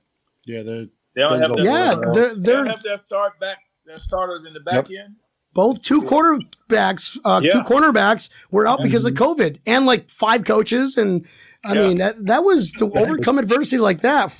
Yeah, 0.47 0.62
they're 0.62 0.87
They 1.14 1.23
don't 1.23 1.41
have 1.41 1.51
Denzel 1.51 1.57
their, 1.57 1.64
Yeah, 1.64 1.95
Ward. 1.97 2.14
they're 2.14 2.35
they 2.35 2.53
don't 2.53 2.66
have 2.66 2.83
their 2.83 2.99
start 2.99 3.39
back 3.41 3.59
their 3.87 3.97
starters 3.97 4.45
in 4.47 4.53
the 4.55 4.61
back 4.61 4.87
end. 4.91 5.16
both 5.55 5.83
two 5.83 6.01
quarterbacks. 6.03 7.18
Uh, 7.25 7.41
Two 7.41 7.62
cornerbacks 7.62 8.31
were 8.51 8.66
out 8.66 8.83
because 8.83 9.05
of 9.05 9.14
COVID, 9.14 9.59
and 9.66 9.87
like 9.87 10.09
five 10.11 10.45
coaches. 10.45 10.97
And 10.97 11.27
I 11.65 11.75
Yeah. 11.75 11.89
mean 11.89 11.99
that 11.99 12.15
that 12.27 12.41
was 12.45 12.73
to 12.73 12.91
overcome 12.97 13.39
adversity 13.39 13.79
like 13.79 14.01
that. 14.03 14.35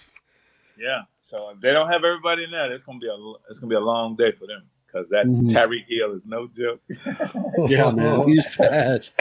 Yeah. 0.79 1.03
So 1.23 1.51
if 1.51 1.61
they 1.61 1.73
don't 1.73 1.89
have 1.89 2.03
everybody 2.05 2.45
in 2.45 2.51
there, 2.51 2.71
it's 2.73 2.85
gonna 2.85 2.99
be 2.99 3.09
a 3.09 3.17
it's 3.49 3.59
gonna 3.61 3.71
be 3.71 3.77
a 3.77 3.81
long 3.81 4.17
day 4.17 4.33
for 4.33 4.47
them 4.47 4.63
because 4.87 5.09
that 5.11 5.27
Mhm. 5.27 5.51
Tyreek 5.51 5.85
Hill 5.89 6.15
is 6.15 6.23
no 6.25 6.49
joke. 6.49 6.81
yeah, 7.69 7.91
man. 7.95 8.27
He's 8.29 8.47
fast. 8.55 9.21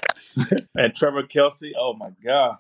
And 0.76 0.95
Trevor 0.95 1.24
Kelce, 1.24 1.72
oh 1.78 1.93
my 1.93 2.10
god, 2.24 2.58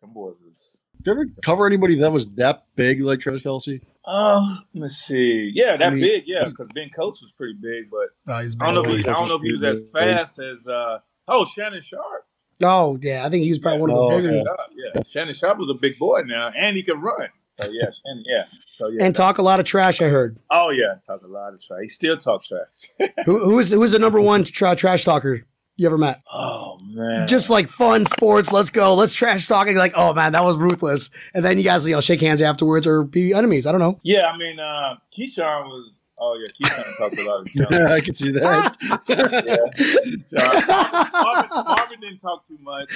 them 0.00 0.12
boys 0.12 0.36
is. 0.50 0.78
Did 1.02 1.06
you 1.06 1.12
ever 1.12 1.26
cover 1.42 1.66
anybody 1.66 1.94
that 2.00 2.12
was 2.12 2.34
that 2.34 2.64
big 2.76 3.00
like 3.00 3.20
Travis 3.20 3.40
Kelce? 3.40 3.80
Oh, 4.04 4.58
let 4.74 4.82
me 4.82 4.88
see. 4.88 5.50
Yeah, 5.54 5.76
that 5.76 5.86
I 5.86 5.90
mean- 5.90 6.00
big. 6.02 6.24
Yeah, 6.26 6.44
because 6.46 6.68
Ben 6.74 6.90
Coates 6.90 7.22
was 7.22 7.30
pretty 7.38 7.54
big, 7.60 7.90
but 7.90 8.08
Oh, 8.26 8.40
he's 8.42 8.56
I 8.60 8.66
don't 8.66 8.74
know. 8.74 8.90
If 8.90 8.98
he. 8.98 9.08
I 9.08 9.12
don't 9.14 9.28
know 9.28 9.36
if 9.36 9.42
he 9.42 9.52
was 9.52 9.62
as 9.62 9.88
fast 9.92 10.38
as. 10.40 10.66
uh 10.66 10.98
Oh, 11.28 11.44
Shannon 11.46 11.80
Sharpe. 11.80 12.26
Oh 12.62 12.98
yeah, 13.00 13.24
I 13.24 13.28
think 13.28 13.44
he 13.44 13.50
was 13.50 13.58
probably 13.58 13.80
one 13.80 13.90
of 13.90 13.96
the 13.96 14.02
Oh, 14.02 14.16
bigger. 14.16 14.32
Sharpe, 14.44 14.60
Yeah, 14.76 15.02
Shannon 15.06 15.34
Sharpe 15.34 15.58
was 15.58 15.70
a 15.70 15.74
big 15.74 15.98
boy 15.98 16.22
now, 16.26 16.50
and 16.56 16.76
he 16.76 16.82
can 16.82 17.00
run. 17.00 17.28
So 17.60 17.68
yeah, 17.70 17.84
Shannon, 17.90 18.24
yeah. 18.26 18.44
So 18.70 18.88
yeah. 18.88 19.04
And 19.04 19.14
talk 19.14 19.38
a 19.38 19.42
lot 19.42 19.60
of 19.60 19.66
trash. 19.66 20.00
I 20.02 20.08
heard. 20.08 20.38
oh 20.50 20.70
yeah, 20.70 20.94
talk 21.06 21.22
a 21.22 21.26
lot 21.28 21.52
of 21.54 21.62
trash. 21.62 21.80
He 21.82 21.88
still 21.88 22.16
talk 22.16 22.42
trash. 22.44 23.10
Who 23.26 23.38
who 23.38 23.58
is 23.58 23.70
who 23.70 23.82
is 23.82 23.92
the 23.92 23.98
number 23.98 24.20
one 24.20 24.44
tra- 24.44 24.76
trash 24.76 25.04
talker 25.04 25.44
you 25.76 25.86
ever 25.86 25.98
met? 25.98 26.20
oh 26.32 26.78
man. 26.82 27.26
Just 27.28 27.48
like 27.50 27.68
fun 27.68 28.04
sports. 28.06 28.52
Let's 28.52 28.70
go. 28.70 28.94
Let's 28.94 29.14
trash 29.14 29.46
talking. 29.46 29.76
Like 29.76 29.92
oh 29.96 30.12
man, 30.14 30.32
that 30.32 30.42
was 30.44 30.56
ruthless. 30.56 31.10
And 31.34 31.44
then 31.44 31.56
you 31.58 31.64
guys 31.64 31.86
you 31.88 31.94
know 31.94 32.00
shake 32.00 32.20
hands 32.20 32.40
afterwards 32.42 32.86
or 32.86 33.04
be 33.04 33.32
enemies. 33.32 33.66
I 33.66 33.72
don't 33.72 33.80
know. 33.80 33.98
Yeah, 34.02 34.26
I 34.26 34.36
mean, 34.36 34.58
uh, 34.60 34.96
Keyshawn 35.16 35.64
was. 35.66 35.90
Oh 36.22 36.38
yeah, 36.38 36.68
Keyshawn 36.68 36.98
talked 36.98 37.18
a 37.18 37.24
lot 37.24 37.40
of 37.40 37.46
junk. 37.52 37.70
Yeah, 37.70 37.92
I 37.92 38.00
can 38.00 38.12
see 38.12 38.30
that. 38.30 38.76
yeah. 39.08 39.56
Keyshawn. 39.74 40.68
Marvin, 40.68 41.64
Marvin 41.64 42.00
didn't 42.00 42.18
talk 42.18 42.46
too 42.46 42.58
much. 42.60 42.92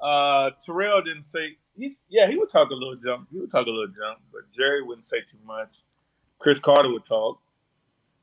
Uh, 0.00 0.50
Terrell 0.64 1.02
didn't 1.02 1.24
say. 1.24 1.56
He's 1.76 2.02
yeah, 2.08 2.28
he 2.28 2.36
would 2.36 2.50
talk 2.50 2.70
a 2.70 2.74
little 2.74 2.96
junk. 2.96 3.28
He 3.32 3.40
would 3.40 3.50
talk 3.50 3.66
a 3.66 3.70
little 3.70 3.88
junk, 3.88 4.18
but 4.32 4.42
Jerry 4.52 4.82
wouldn't 4.82 5.06
say 5.06 5.20
too 5.20 5.38
much. 5.44 5.78
Cris 6.38 6.60
Carter 6.60 6.90
would 6.90 7.06
talk. 7.06 7.40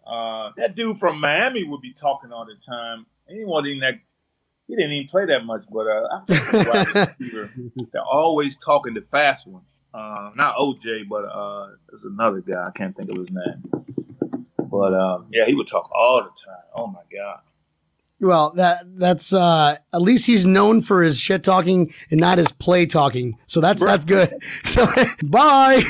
Uh, 0.05 0.51
that 0.57 0.75
dude 0.75 0.99
from 0.99 1.19
Miami 1.19 1.63
would 1.63 1.81
be 1.81 1.93
talking 1.93 2.31
all 2.31 2.45
the 2.45 2.55
time. 2.65 3.05
He 3.27 3.43
wasn't 3.43 3.81
that. 3.81 3.95
He 4.67 4.75
didn't 4.75 4.91
even 4.91 5.07
play 5.07 5.25
that 5.25 5.45
much, 5.45 5.63
but 5.71 5.87
uh, 5.87 6.07
I 6.11 6.19
think 6.25 7.09
he's 7.17 7.33
a. 7.33 7.49
They're 7.91 8.01
always 8.03 8.55
talking 8.55 8.93
the 8.93 9.01
fast 9.01 9.47
one. 9.47 9.63
Uh, 9.93 10.31
not 10.35 10.55
OJ, 10.57 11.09
but 11.09 11.25
uh, 11.25 11.69
there's 11.89 12.03
another 12.05 12.41
guy. 12.41 12.67
I 12.67 12.71
can't 12.71 12.95
think 12.95 13.09
of 13.09 13.17
his 13.17 13.29
name. 13.31 13.98
But 14.69 14.93
um, 14.93 15.27
yeah, 15.31 15.45
he 15.45 15.55
would 15.55 15.67
talk 15.67 15.89
all 15.93 16.17
the 16.23 16.29
time. 16.29 16.63
Oh 16.75 16.87
my 16.87 17.01
god. 17.13 17.39
well, 18.21 18.51
that 18.55 18.83
that's 18.97 19.33
uh 19.33 19.75
at 19.93 20.01
least 20.01 20.27
he's 20.27 20.45
known 20.45 20.81
for 20.81 21.01
his 21.03 21.19
shit 21.19 21.43
talking 21.43 21.93
and 22.11 22.19
not 22.19 22.37
his 22.37 22.51
play 22.51 22.85
talking. 22.85 23.37
So 23.45 23.61
that's 23.61 23.83
that's 23.83 24.05
good. 24.05 24.33
So 24.63 24.85
bye. 25.23 25.81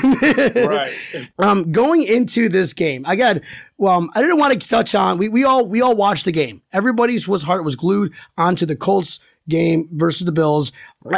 Right. 0.54 0.92
Um, 1.38 1.72
going 1.72 2.02
into 2.02 2.48
this 2.48 2.72
game, 2.72 3.04
I 3.06 3.16
got. 3.16 3.38
Well, 3.78 3.96
um, 3.96 4.10
I 4.14 4.20
didn't 4.20 4.38
want 4.38 4.60
to 4.60 4.68
touch 4.68 4.94
on. 4.94 5.16
We 5.18 5.28
we 5.28 5.44
all 5.44 5.66
we 5.66 5.80
all 5.80 5.96
watched 5.96 6.24
the 6.26 6.32
game. 6.32 6.62
Everybody's 6.72 7.26
was 7.26 7.42
heart 7.44 7.64
was 7.64 7.76
glued 7.76 8.12
onto 8.36 8.66
the 8.66 8.76
Colts 8.76 9.20
game 9.50 9.88
versus 9.92 10.24
the 10.24 10.32
Bills. 10.32 10.72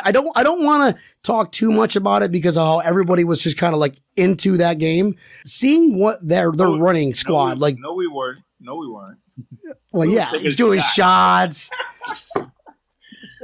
I 0.05 0.11
don't 0.11 0.37
I 0.37 0.43
don't 0.43 0.65
want 0.65 0.97
to 0.97 1.03
talk 1.23 1.53
too 1.53 1.71
much 1.71 1.95
about 1.95 2.23
it 2.23 2.33
because 2.33 2.57
of 2.59 2.67
how 2.67 2.79
everybody 2.81 3.23
was 3.23 3.41
just 3.41 3.57
kind 3.57 3.75
of 3.75 3.81
like 3.81 3.95
into 4.17 4.57
that 4.57 4.79
game. 4.79 5.15
Seeing 5.45 5.99
what 5.99 6.19
their 6.27 6.51
their 6.51 6.69
No, 6.69 6.79
running 6.79 7.15
squad 7.15 7.59
no, 7.59 7.61
like. 7.61 7.77
no, 7.79 7.95
we 7.95 8.09
weren't. 8.09 8.41
No, 8.61 8.77
we 8.77 8.89
weren't. 8.89 9.19
Well, 9.93 10.09
we 10.09 10.15
yeah, 10.17 10.33
doing 10.57 10.81
shots. 10.81 11.71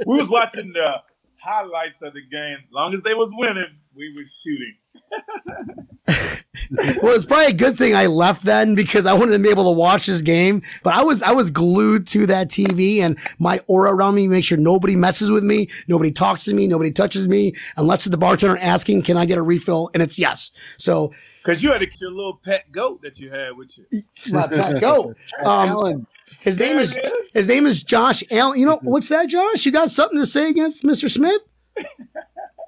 We 0.05 0.15
was 0.17 0.29
watching 0.29 0.71
the 0.73 1.01
highlights 1.41 2.01
of 2.01 2.13
the 2.13 2.21
game. 2.21 2.57
Long 2.71 2.93
as 2.93 3.01
they 3.01 3.13
was 3.13 3.31
winning, 3.33 3.65
we 3.93 4.13
was 4.15 4.31
shooting. 4.41 4.75
well, 7.01 7.15
it's 7.15 7.25
probably 7.25 7.47
a 7.47 7.53
good 7.53 7.77
thing 7.77 7.95
I 7.95 8.05
left 8.07 8.43
then 8.43 8.75
because 8.75 9.05
I 9.05 9.13
wouldn't 9.13 9.31
have 9.31 9.41
been 9.41 9.51
able 9.51 9.71
to 9.71 9.77
watch 9.77 10.05
this 10.07 10.21
game. 10.21 10.61
But 10.83 10.93
I 10.93 11.03
was 11.03 11.21
I 11.23 11.31
was 11.31 11.49
glued 11.49 12.07
to 12.07 12.25
that 12.27 12.49
TV 12.49 12.99
and 12.99 13.17
my 13.39 13.59
aura 13.67 13.93
around 13.93 14.15
me 14.15 14.27
make 14.27 14.45
sure 14.45 14.57
nobody 14.57 14.95
messes 14.95 15.31
with 15.31 15.43
me, 15.43 15.69
nobody 15.87 16.11
talks 16.11 16.45
to 16.45 16.53
me, 16.53 16.67
nobody 16.67 16.91
touches 16.91 17.27
me, 17.27 17.53
unless 17.77 18.05
it's 18.05 18.11
the 18.11 18.17
bartender 18.17 18.57
asking, 18.57 19.03
"Can 19.03 19.17
I 19.17 19.25
get 19.25 19.37
a 19.37 19.41
refill?" 19.41 19.89
And 19.93 20.03
it's 20.03 20.17
yes. 20.19 20.51
So 20.77 21.11
Cause 21.43 21.63
you 21.63 21.71
had 21.71 21.81
a, 21.81 21.87
your 21.99 22.11
little 22.11 22.35
pet 22.43 22.71
goat 22.71 23.01
that 23.01 23.17
you 23.17 23.29
had 23.31 23.55
with 23.55 23.71
you. 23.77 23.85
my 24.31 24.47
pet 24.47 24.81
go. 24.81 25.13
Um, 25.39 25.69
Alan, 25.69 26.07
his 26.41 26.59
name 26.59 26.75
There 26.75 26.79
is 26.81 26.95
it 26.95 27.05
is. 27.05 27.31
his 27.31 27.47
name 27.47 27.65
is 27.65 27.81
Josh 27.83 28.23
Allen. 28.29 28.59
You 28.59 28.65
know 28.65 28.79
what's 28.83 29.09
that, 29.09 29.29
Josh? 29.29 29.65
You 29.65 29.71
got 29.71 29.89
something 29.89 30.19
to 30.19 30.25
say 30.25 30.49
against 30.49 30.83
Mr. 30.83 31.09
Smith? 31.09 31.41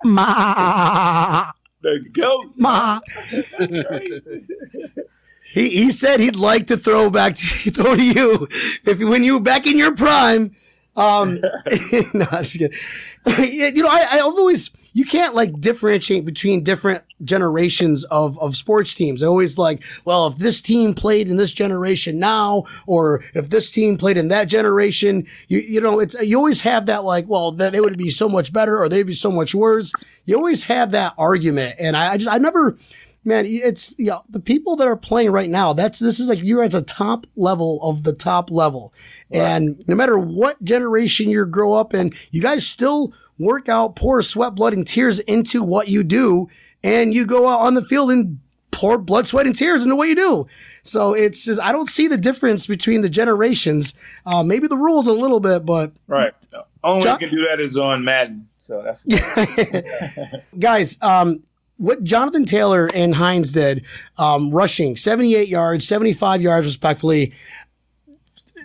Ma, 0.04 1.52
The 1.82 2.00
goat. 2.12 2.52
ma. 2.58 3.00
He 5.52 5.70
he 5.70 5.92
said 5.92 6.22
he'd 6.22 6.38
like 6.38 6.68
to 6.68 6.78
throw 6.78 7.10
back 7.10 7.36
to 7.36 7.46
throw 7.72 7.96
to 7.98 8.04
you 8.04 8.48
if 8.86 9.00
when 9.00 9.24
you 9.24 9.34
were 9.38 9.44
back 9.44 9.68
in 9.68 9.78
your 9.78 9.94
prime. 9.94 10.52
Um, 10.96 11.40
no, 12.14 12.42
you 12.54 13.84
know, 13.84 13.90
I, 13.90 14.08
I've 14.12 14.24
always 14.24 14.70
you 14.94 15.06
can't 15.06 15.36
like 15.36 15.60
differentiate 15.60 16.26
between 16.26 16.64
different 16.64 17.04
generations 17.24 18.04
of 18.06 18.38
of 18.39 18.56
sports 18.56 18.94
teams. 18.94 19.24
I 19.24 19.28
always 19.28 19.58
like, 19.58 19.84
well, 20.06 20.28
if 20.28 20.38
this 20.38 20.62
team 20.62 20.94
played 20.94 21.28
in 21.28 21.38
this 21.38 21.52
generation 21.52 22.20
now, 22.20 22.64
or 22.88 23.24
if 23.34 23.50
this 23.50 23.72
team 23.72 23.98
played 23.98 24.18
in 24.18 24.28
that 24.30 24.48
generation, 24.48 25.26
you 25.48 25.60
you 25.60 25.82
know, 25.82 26.00
it's 26.00 26.20
you 26.22 26.38
always 26.38 26.62
have 26.62 26.86
that 26.88 27.04
like, 27.04 27.26
well, 27.28 27.52
they 27.52 27.80
would 27.80 27.98
be 27.98 28.10
so 28.10 28.28
much 28.28 28.52
better 28.52 28.78
or 28.80 28.89
they'd 28.89 29.04
be 29.08 29.14
so 29.14 29.32
much 29.32 29.56
worse. 29.56 29.92
You 30.26 30.36
always 30.36 30.66
have 30.66 30.92
that 30.92 31.14
argument, 31.18 31.76
and 31.80 31.96
I, 31.96 32.14
I 32.14 32.18
just 32.18 32.30
I 32.30 32.38
never 32.38 32.78
man, 33.24 33.46
it's 33.48 33.94
you 33.98 34.08
know, 34.08 34.24
the 34.30 34.39
people 34.39 34.76
that 34.76 34.88
are 34.88 34.96
playing 34.96 35.32
right 35.32 35.50
now. 35.50 35.74
That's 35.74 36.00
this 36.00 36.20
is 36.20 36.28
like 36.28 36.44
you're 36.44 36.64
at 36.64 36.72
the 36.72 36.82
top 36.82 37.28
level 37.36 37.80
of 37.84 38.04
the 38.04 38.14
top 38.14 38.52
level, 38.52 38.94
and 39.32 39.82
no 39.88 39.96
matter 39.96 40.18
what 40.18 40.64
generation 40.64 41.30
you 41.30 41.46
grow 41.46 41.74
up 41.74 41.94
in, 41.94 42.12
you 42.32 42.42
guys 42.42 42.68
still 42.68 43.14
work 43.42 43.68
out, 43.70 43.96
pour 43.96 44.22
sweat, 44.22 44.56
blood, 44.56 44.74
and 44.74 44.88
tears 44.88 45.20
into 45.20 45.64
what 45.64 45.88
you 45.88 46.04
do, 46.04 46.48
and 46.84 47.14
you 47.14 47.26
go 47.26 47.48
out 47.48 47.60
on 47.62 47.74
the 47.74 47.84
field 47.84 48.12
and 48.12 48.39
pour 48.72 48.98
blood, 48.98 49.28
sweat, 49.28 49.46
and 49.46 49.56
tears 49.56 49.84
into 49.84 49.96
what 49.96 50.08
you 50.08 50.16
do. 50.16 50.48
So 50.84 51.14
it's 51.14 51.46
just 51.46 51.62
I 51.62 51.72
don't 51.72 51.89
see 51.89 52.08
the 52.08 52.18
difference 52.18 52.66
between 52.68 53.02
the 53.02 53.10
generations. 53.10 53.94
Uh, 54.26 54.44
maybe 54.44 54.68
the 54.68 54.78
rules 54.78 55.08
a 55.08 55.14
little 55.14 55.39
bit, 55.39 55.66
but 55.66 55.92
Right. 56.08 56.34
Only 56.84 57.04
John- 57.04 57.20
can 57.20 57.30
do 57.30 57.46
that 57.50 57.60
is 57.60 57.78
on 57.78 58.04
Madden 58.04 58.48
So 58.58 58.82
that's 58.82 59.06
guys. 60.60 60.98
Um, 61.02 61.44
what 61.78 62.04
Jonathan 62.04 62.46
Taylor 62.46 62.89
and 62.94 63.16
Hines 63.16 63.52
did, 63.52 63.86
um, 64.20 64.52
rushing 64.52 64.96
78 64.96 65.48
yards, 65.48 65.88
75 65.88 66.42
yards, 66.42 66.68
respectfully. 66.68 67.34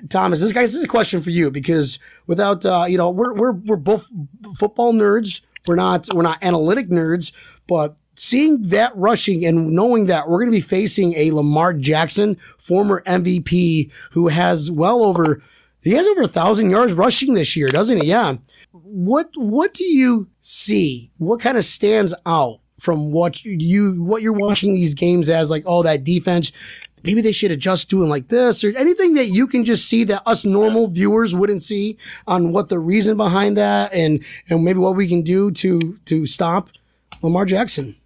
Thomas, 0.09 0.41
this 0.41 0.53
guys, 0.53 0.73
this 0.73 0.81
is 0.81 0.85
a 0.85 0.89
question 0.89 1.21
for 1.21 1.31
you 1.31 1.51
because 1.51 1.99
without, 2.27 2.65
uh, 2.65 2.87
you 2.89 2.99
know, 2.99 3.11
we're, 3.11 3.35
we're, 3.35 3.53
we're 3.53 3.77
both 3.77 4.11
football 4.59 4.93
nerds. 4.93 5.43
We're 5.67 5.77
not, 5.77 6.09
we're 6.15 6.23
not 6.23 6.43
analytic 6.43 6.89
nerds, 6.89 7.33
but 7.67 7.97
seeing 8.15 8.63
that 8.69 8.97
rushing 8.97 9.45
and 9.45 9.73
knowing 9.73 10.07
that 10.07 10.29
we're 10.29 10.39
going 10.39 10.51
to 10.51 10.57
be 10.57 10.61
facing 10.61 11.15
a 11.15 11.33
Lamar 11.33 11.73
Jackson, 11.73 12.37
former 12.59 13.03
MVP, 13.07 13.93
who 14.13 14.29
has 14.29 14.71
well 14.71 15.03
over, 15.03 15.43
he 15.83 15.93
has 15.93 16.07
over 16.07 16.23
a 16.23 16.29
thousand 16.29 16.71
yards 16.71 16.93
rushing 16.93 17.35
this 17.35 17.57
year, 17.57 17.69
doesn't 17.69 18.03
he? 18.03 18.09
Yeah. 18.09 18.37
What, 18.73 19.31
what 19.35 19.75
do 19.75 19.85
you 19.85 20.29
see? 20.41 21.11
What 21.19 21.41
kind 21.41 21.59
of 21.59 21.65
stands 21.65 22.15
out 22.25 22.61
from 22.79 23.11
what 23.11 23.45
you 23.45 24.05
what 24.05 24.23
you're 24.23 24.33
watching 24.33 24.75
these 24.75 24.95
games 24.95 25.29
as 25.29 25.51
like 25.51 25.63
oh 25.67 25.83
that 25.83 26.05
defense 26.05 26.53
maybe 27.07 27.21
they 27.21 27.33
should 27.33 27.51
adjust 27.51 27.89
doing 27.89 28.11
like 28.11 28.29
this 28.29 28.63
or 28.63 28.77
anything 28.77 29.15
that 29.15 29.27
you 29.27 29.47
can 29.47 29.65
just 29.65 29.89
see 29.89 30.05
that 30.05 30.23
us 30.27 30.45
normal 30.45 30.89
viewers 30.89 31.35
wouldn't 31.35 31.63
see 31.63 31.97
on 32.27 32.53
what 32.53 32.69
the 32.69 32.79
reason 32.79 33.17
behind 33.17 33.57
that 33.57 33.93
and 33.95 34.23
and 34.51 34.65
maybe 34.65 34.79
what 34.79 34.97
we 34.97 35.09
can 35.09 35.23
do 35.23 35.51
to 35.51 35.97
to 36.05 36.27
stop 36.27 36.69
Lamar 37.23 37.47
Jackson. 37.47 37.97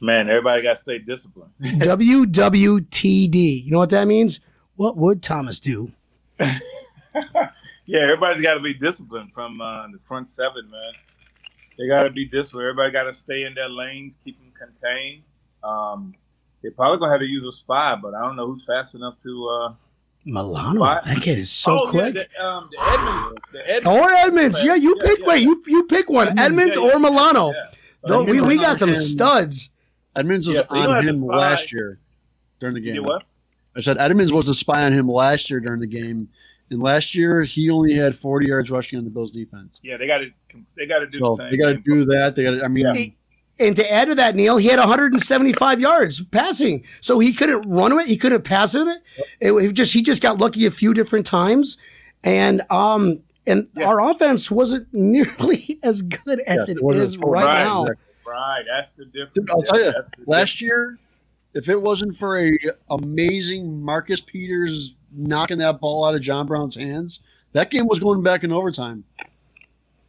Man, 0.00 0.30
everybody 0.30 0.62
got 0.62 0.76
to 0.76 0.80
stay 0.80 0.98
disciplined. 0.98 1.52
WWTD. 1.60 3.64
You 3.64 3.72
know 3.72 3.78
what 3.78 3.90
that 3.90 4.06
means? 4.06 4.40
What 4.76 4.96
would 4.96 5.22
Thomas 5.22 5.58
do? 5.58 5.88
yeah, 6.38 8.00
everybody's 8.00 8.42
got 8.42 8.54
to 8.54 8.60
be 8.60 8.74
disciplined 8.74 9.32
from 9.32 9.60
uh, 9.60 9.88
the 9.88 9.98
front 10.06 10.28
seven, 10.28 10.70
man 10.70 10.92
they 11.78 11.86
got 11.86 12.02
to 12.02 12.10
be 12.10 12.26
disciplined. 12.26 12.68
Everybody 12.68 12.92
got 12.92 13.04
to 13.04 13.14
stay 13.14 13.44
in 13.44 13.54
their 13.54 13.68
lanes, 13.68 14.16
keep 14.22 14.38
them 14.38 14.52
contained. 14.58 15.22
Um, 15.62 16.14
they're 16.62 16.70
probably 16.72 16.98
gonna 16.98 17.12
have 17.12 17.20
to 17.20 17.26
use 17.26 17.44
a 17.44 17.52
spy, 17.52 17.96
but 17.96 18.14
I 18.14 18.22
don't 18.22 18.36
know 18.36 18.46
who's 18.46 18.64
fast 18.64 18.94
enough 18.94 19.14
to. 19.22 19.48
Uh, 19.48 19.74
Milano, 20.24 20.80
spy. 20.80 21.00
that 21.06 21.22
kid 21.22 21.38
is 21.38 21.50
so 21.50 21.84
oh, 21.84 21.90
quick. 21.90 22.16
Yeah, 22.16 22.22
the, 22.36 22.44
um, 22.44 22.70
the 22.70 22.80
Edmunds, 22.82 23.40
the 23.52 23.70
Edmunds, 23.70 23.86
or 23.86 24.10
Edmunds, 24.10 24.64
yeah, 24.64 24.74
you 24.74 24.96
yeah, 25.00 25.06
pick. 25.06 25.20
Yeah. 25.20 25.26
Wait, 25.26 25.42
you 25.42 25.62
you 25.66 25.84
pick 25.84 26.10
one, 26.10 26.38
Edmunds, 26.38 26.76
Edmunds 26.76 26.78
or 26.78 26.98
Milano. 26.98 27.52
So 28.06 28.24
we, 28.24 28.40
we 28.40 28.56
got 28.56 28.76
some 28.76 28.94
studs. 28.94 29.70
Edmunds 30.16 30.48
was 30.48 30.66
so 30.66 30.74
on 30.74 31.06
him 31.06 31.20
last 31.24 31.72
year 31.72 31.98
during 32.60 32.74
the 32.74 32.80
game. 32.80 33.04
what? 33.04 33.22
I 33.76 33.80
said 33.80 33.96
Edmunds 33.98 34.32
was 34.32 34.48
a 34.48 34.54
spy 34.54 34.84
on 34.84 34.92
him 34.92 35.08
last 35.08 35.50
year 35.50 35.60
during 35.60 35.80
the 35.80 35.86
game, 35.86 36.28
and 36.70 36.82
last 36.82 37.14
year 37.14 37.44
he 37.44 37.70
only 37.70 37.94
had 37.94 38.16
40 38.16 38.48
yards 38.48 38.70
rushing 38.70 38.98
on 38.98 39.04
the 39.04 39.10
Bills 39.10 39.30
defense. 39.30 39.80
Yeah, 39.82 39.96
they 39.96 40.06
got 40.06 40.18
to 40.18 40.30
they 40.76 40.86
got 40.86 40.98
to 40.98 41.06
do 41.06 41.18
so 41.18 41.36
the 41.36 41.44
same. 41.44 41.50
They 41.52 41.56
got 41.56 41.68
to 41.70 41.78
do 41.78 42.04
that. 42.06 42.34
They 42.34 42.42
got 42.42 42.50
to. 42.50 42.64
I 42.64 42.68
mean. 42.68 42.86
Yeah. 42.92 43.04
And 43.60 43.74
to 43.76 43.92
add 43.92 44.08
to 44.08 44.14
that, 44.16 44.36
Neil, 44.36 44.56
he 44.56 44.68
had 44.68 44.78
175 44.78 45.80
yards 45.80 46.24
passing, 46.24 46.84
so 47.00 47.18
he 47.18 47.32
couldn't 47.32 47.68
run 47.68 47.94
with 47.94 48.06
it. 48.06 48.10
He 48.10 48.16
couldn't 48.16 48.42
pass 48.42 48.74
with 48.74 48.88
it. 48.88 49.02
It, 49.40 49.52
it 49.52 49.72
just 49.72 49.92
he 49.92 50.02
just 50.02 50.22
got 50.22 50.38
lucky 50.38 50.64
a 50.66 50.70
few 50.70 50.94
different 50.94 51.26
times, 51.26 51.76
and 52.22 52.62
um 52.70 53.22
and 53.46 53.68
yeah. 53.76 53.88
our 53.88 54.00
offense 54.10 54.50
wasn't 54.50 54.86
nearly 54.92 55.78
as 55.82 56.02
good 56.02 56.40
as 56.46 56.68
it 56.68 56.78
is 56.82 57.18
right, 57.18 57.44
right 57.44 57.64
now. 57.64 57.86
Right, 58.26 58.62
that's 58.70 58.90
the 58.92 59.06
difference. 59.06 59.50
I'll 59.50 59.62
tell 59.62 59.80
you, 59.80 59.92
last 60.26 60.60
year, 60.60 60.98
if 61.54 61.68
it 61.68 61.80
wasn't 61.80 62.16
for 62.16 62.38
a 62.38 62.52
amazing 62.90 63.82
Marcus 63.82 64.20
Peters 64.20 64.94
knocking 65.12 65.58
that 65.58 65.80
ball 65.80 66.04
out 66.04 66.14
of 66.14 66.20
John 66.20 66.46
Brown's 66.46 66.76
hands, 66.76 67.20
that 67.52 67.70
game 67.70 67.86
was 67.86 67.98
going 67.98 68.22
back 68.22 68.44
in 68.44 68.52
overtime. 68.52 69.04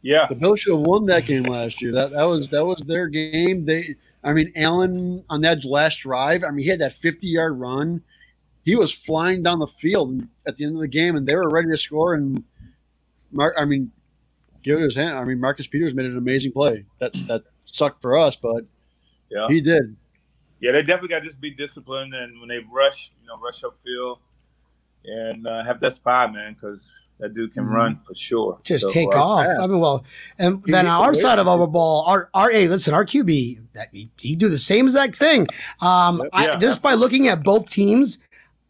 Yeah, 0.02 0.26
the 0.28 0.34
Bills 0.34 0.60
should 0.60 0.76
have 0.76 0.86
won 0.86 1.06
that 1.06 1.26
game 1.26 1.42
last 1.44 1.82
year. 1.82 1.92
That 1.92 2.12
that 2.12 2.24
was 2.24 2.48
that 2.50 2.64
was 2.64 2.80
their 2.80 3.08
game. 3.08 3.66
They, 3.66 3.96
I 4.24 4.32
mean, 4.32 4.52
Allen 4.56 5.24
on 5.28 5.42
that 5.42 5.64
last 5.64 5.96
drive. 5.96 6.42
I 6.42 6.50
mean, 6.50 6.64
he 6.64 6.70
had 6.70 6.80
that 6.80 6.94
fifty 6.94 7.28
yard 7.28 7.58
run. 7.58 8.02
He 8.62 8.76
was 8.76 8.92
flying 8.92 9.42
down 9.42 9.58
the 9.58 9.66
field 9.66 10.22
at 10.46 10.56
the 10.56 10.64
end 10.64 10.74
of 10.74 10.80
the 10.80 10.88
game, 10.88 11.16
and 11.16 11.26
they 11.26 11.34
were 11.34 11.48
ready 11.48 11.68
to 11.68 11.76
score. 11.76 12.14
And 12.14 12.42
Mark, 13.30 13.54
I 13.58 13.64
mean, 13.64 13.92
give 14.62 14.78
it 14.78 14.82
his 14.82 14.96
hand. 14.96 15.18
I 15.18 15.24
mean, 15.24 15.40
Marcus 15.40 15.66
Peters 15.66 15.94
made 15.94 16.06
an 16.06 16.16
amazing 16.16 16.52
play. 16.52 16.84
That 16.98 17.12
that 17.28 17.44
sucked 17.60 18.00
for 18.00 18.16
us, 18.16 18.36
but 18.36 18.64
yeah, 19.30 19.48
he 19.48 19.60
did. 19.60 19.96
Yeah, 20.60 20.72
they 20.72 20.82
definitely 20.82 21.08
got 21.08 21.20
to 21.20 21.26
just 21.26 21.40
be 21.40 21.50
disciplined, 21.50 22.14
and 22.14 22.38
when 22.38 22.48
they 22.48 22.60
rush, 22.70 23.12
you 23.20 23.26
know, 23.26 23.38
rush 23.38 23.62
upfield 23.62 24.18
and 25.04 25.46
uh, 25.46 25.64
have 25.64 25.80
that 25.80 25.94
spy, 25.94 26.26
man, 26.26 26.52
because 26.54 27.04
that 27.20 27.34
dude 27.34 27.52
can 27.52 27.64
mm-hmm. 27.64 27.74
run 27.74 28.00
for 28.06 28.14
sure. 28.14 28.58
Just 28.64 28.82
so, 28.82 28.90
take 28.90 29.14
uh, 29.14 29.22
off. 29.22 29.44
Fast. 29.44 29.60
I 29.60 29.66
mean, 29.66 29.80
well, 29.80 30.04
and 30.38 30.62
he 30.64 30.72
then 30.72 30.86
on 30.86 31.02
our 31.02 31.14
side 31.14 31.38
of 31.38 31.48
our 31.48 31.66
ball, 31.66 32.04
our 32.06 32.30
our 32.34 32.50
hey, 32.50 32.68
listen, 32.68 32.94
our 32.94 33.04
QB, 33.04 33.72
that 33.72 33.88
he, 33.92 34.10
he 34.18 34.36
do 34.36 34.48
the 34.48 34.58
same 34.58 34.86
exact 34.86 35.14
thing. 35.14 35.46
Um, 35.80 36.22
yeah. 36.22 36.54
I, 36.54 36.56
just 36.56 36.82
by 36.82 36.94
looking 36.94 37.28
at 37.28 37.42
both 37.42 37.70
teams, 37.70 38.18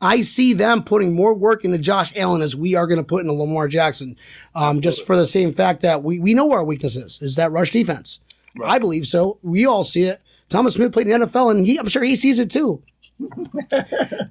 I 0.01 0.23
see 0.23 0.53
them 0.53 0.83
putting 0.83 1.15
more 1.15 1.35
work 1.35 1.65
into 1.65 1.79
Josh 1.79 2.17
Allen 2.17 2.43
as 2.43 2.57
we 2.57 2.75
are 2.75 2.87
going 2.87 3.01
to 3.01 3.07
put 3.07 3.21
into 3.21 3.33
Lamar 3.33 3.69
Jackson. 3.69 4.17
Um, 4.55 4.81
just 4.81 5.07
for 5.07 5.17
the 5.17 5.27
same 5.27 5.53
fact 5.53 5.83
that 5.83 6.03
we 6.03 6.21
we 6.21 6.35
know 6.35 6.47
where 6.47 6.59
our 6.59 6.65
weakness 6.65 6.97
is 6.97 7.21
is 7.23 7.37
that 7.37 7.53
rush 7.53 7.71
defense. 7.71 8.21
Right. 8.57 8.73
I 8.73 8.79
believe 8.79 9.07
so. 9.07 9.39
We 9.43 9.67
all 9.67 9.85
see 9.85 10.03
it. 10.03 10.23
Thomas 10.49 10.75
Smith 10.75 10.93
played 10.93 11.07
in 11.07 11.21
the 11.21 11.27
NFL, 11.27 11.53
and 11.53 11.65
he, 11.65 11.79
I'm 11.79 11.89
sure 11.89 12.03
he 12.03 12.17
sees 12.17 12.41
it 12.41 12.51
too. 12.51 12.83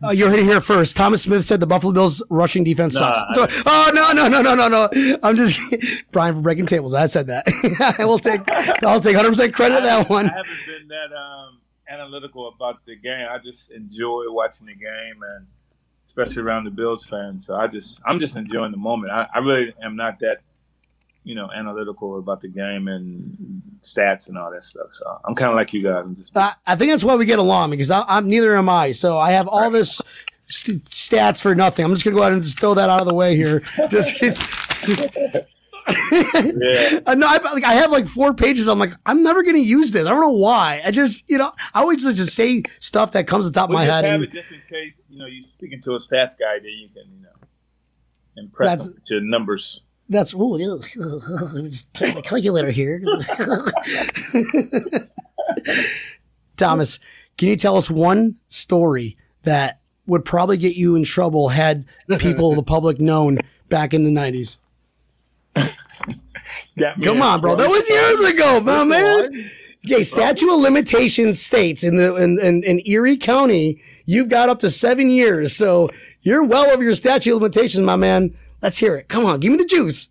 uh, 0.03 0.11
you're 0.11 0.29
hitting 0.29 0.45
here 0.45 0.61
first. 0.61 0.97
Thomas 0.97 1.23
Smith 1.23 1.43
said 1.43 1.59
the 1.59 1.67
Buffalo 1.67 1.93
Bills 1.93 2.23
rushing 2.29 2.63
defense 2.63 2.95
nah, 2.95 3.13
sucks. 3.13 3.61
So, 3.61 3.63
oh 3.65 3.91
no 3.93 4.11
no 4.11 4.27
no 4.27 4.41
no 4.41 4.55
no 4.55 4.67
no! 4.67 5.17
I'm 5.21 5.35
just 5.35 5.59
Brian 6.11 6.35
for 6.35 6.41
breaking 6.41 6.65
tables. 6.65 6.93
I 6.93 7.07
said 7.07 7.27
that. 7.27 7.45
I 7.99 8.05
will 8.05 8.19
take 8.19 8.41
I'll 8.83 8.99
take 8.99 9.15
100 9.15 9.29
percent 9.29 9.53
credit 9.53 9.83
that 9.83 10.09
one. 10.09 10.29
I 10.29 10.37
haven't 10.37 10.65
been 10.67 10.87
that 10.87 11.15
um, 11.15 11.59
analytical 11.87 12.47
about 12.47 12.85
the 12.85 12.95
game. 12.95 13.27
I 13.29 13.37
just 13.37 13.71
enjoy 13.71 14.25
watching 14.27 14.67
the 14.67 14.75
game 14.75 15.21
and 15.35 15.47
especially 16.05 16.41
around 16.41 16.63
the 16.63 16.71
Bills 16.71 17.05
fans. 17.05 17.45
So 17.45 17.55
I 17.55 17.67
just 17.67 17.99
I'm 18.05 18.19
just 18.19 18.35
enjoying 18.35 18.71
the 18.71 18.77
moment. 18.77 19.11
I, 19.11 19.27
I 19.33 19.39
really 19.39 19.73
am 19.83 19.95
not 19.95 20.19
that 20.19 20.41
you 21.29 21.35
know, 21.35 21.47
analytical 21.55 22.17
about 22.17 22.41
the 22.41 22.47
game 22.47 22.87
and 22.87 23.61
stats 23.81 24.29
and 24.29 24.37
all 24.37 24.49
that 24.49 24.63
stuff. 24.63 24.87
So 24.89 25.05
I'm 25.25 25.35
kind 25.35 25.51
of 25.51 25.55
like 25.55 25.71
you 25.73 25.83
guys. 25.83 26.03
Just... 26.17 26.35
I, 26.35 26.55
I, 26.65 26.75
think 26.75 26.89
that's 26.89 27.03
why 27.03 27.15
we 27.15 27.25
get 27.25 27.37
along 27.37 27.69
because 27.69 27.91
I, 27.91 28.03
am 28.17 28.27
neither 28.27 28.55
am 28.55 28.67
I. 28.67 28.93
So 28.93 29.15
I 29.19 29.29
have 29.33 29.47
all 29.47 29.69
this 29.69 30.01
st- 30.47 30.83
stats 30.85 31.39
for 31.39 31.53
nothing. 31.53 31.85
I'm 31.85 31.91
just 31.91 32.03
gonna 32.03 32.15
go 32.15 32.23
ahead 32.23 32.33
and 32.33 32.41
just 32.41 32.59
throw 32.59 32.73
that 32.73 32.89
out 32.89 32.99
of 32.99 33.05
the 33.05 33.13
way 33.13 33.35
here. 33.35 33.59
just. 33.89 34.19
yeah. 34.21 35.41
No, 37.15 37.27
I, 37.27 37.39
like, 37.51 37.63
I 37.63 37.73
have 37.73 37.91
like 37.91 38.07
four 38.07 38.33
pages. 38.33 38.67
I'm 38.67 38.77
like, 38.77 38.93
I'm 39.07 39.23
never 39.23 39.41
going 39.41 39.55
to 39.55 39.61
use 39.61 39.91
this. 39.91 40.05
I 40.05 40.09
don't 40.09 40.21
know 40.21 40.29
why. 40.29 40.81
I 40.85 40.91
just, 40.91 41.27
you 41.29 41.39
know, 41.39 41.51
I 41.73 41.81
always 41.81 42.03
just 42.03 42.35
say 42.35 42.61
stuff 42.79 43.13
that 43.13 43.25
comes 43.25 43.45
to 43.45 43.51
the 43.51 43.59
top 43.59 43.69
well, 43.69 43.79
of 43.79 43.87
my 43.87 43.91
head. 43.91 44.05
Have 44.05 44.13
and, 44.15 44.23
it 44.25 44.31
just 44.31 44.51
in 44.51 44.61
case, 44.69 45.01
you 45.09 45.17
know, 45.17 45.25
you're 45.25 45.47
speaking 45.49 45.81
to 45.81 45.93
a 45.93 45.99
stats 45.99 46.37
guy, 46.37 46.59
then 46.59 46.71
you 46.77 46.89
can, 46.89 47.11
you 47.11 47.23
know, 47.23 47.29
impress 48.37 48.89
with 48.89 49.09
your 49.09 49.21
numbers. 49.21 49.81
That's 50.09 50.33
me 51.63 51.69
just 51.69 51.93
take 51.93 52.15
my 52.15 52.21
calculator 52.21 52.71
here. 52.71 52.99
Thomas, 56.57 56.99
can 57.37 57.47
you 57.47 57.55
tell 57.55 57.77
us 57.77 57.89
one 57.89 58.39
story 58.47 59.17
that 59.43 59.79
would 60.07 60.25
probably 60.25 60.57
get 60.57 60.75
you 60.75 60.95
in 60.95 61.03
trouble 61.03 61.49
had 61.49 61.85
people, 62.17 62.55
the 62.55 62.63
public, 62.63 62.99
known 62.99 63.37
back 63.69 63.93
in 63.93 64.03
the 64.03 64.11
nineties? 64.11 64.57
Come 67.03 67.21
on, 67.21 67.41
bro. 67.41 67.55
That 67.55 67.69
was 67.69 67.87
years 67.87 68.33
ago, 68.33 68.59
my 68.61 68.83
man. 68.83 69.31
Okay, 69.85 70.03
statute 70.03 70.51
of 70.51 70.59
limitations 70.59 71.41
states 71.41 71.83
in 71.83 71.95
the 71.97 72.15
in, 72.15 72.39
in, 72.41 72.63
in 72.63 72.81
Erie 72.85 73.15
County, 73.15 73.81
you've 74.05 74.27
got 74.27 74.49
up 74.49 74.59
to 74.59 74.69
seven 74.69 75.09
years. 75.09 75.55
So 75.55 75.89
you're 76.21 76.43
well 76.43 76.69
over 76.69 76.83
your 76.83 76.95
statute 76.95 77.33
of 77.33 77.41
limitations, 77.41 77.85
my 77.85 77.95
man. 77.95 78.35
Let's 78.61 78.77
hear 78.77 78.95
it. 78.95 79.07
Come 79.07 79.25
on, 79.25 79.39
give 79.39 79.51
me 79.51 79.57
the 79.57 79.65
juice. 79.65 80.09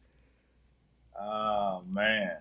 Oh 1.18 1.82
man. 1.88 2.36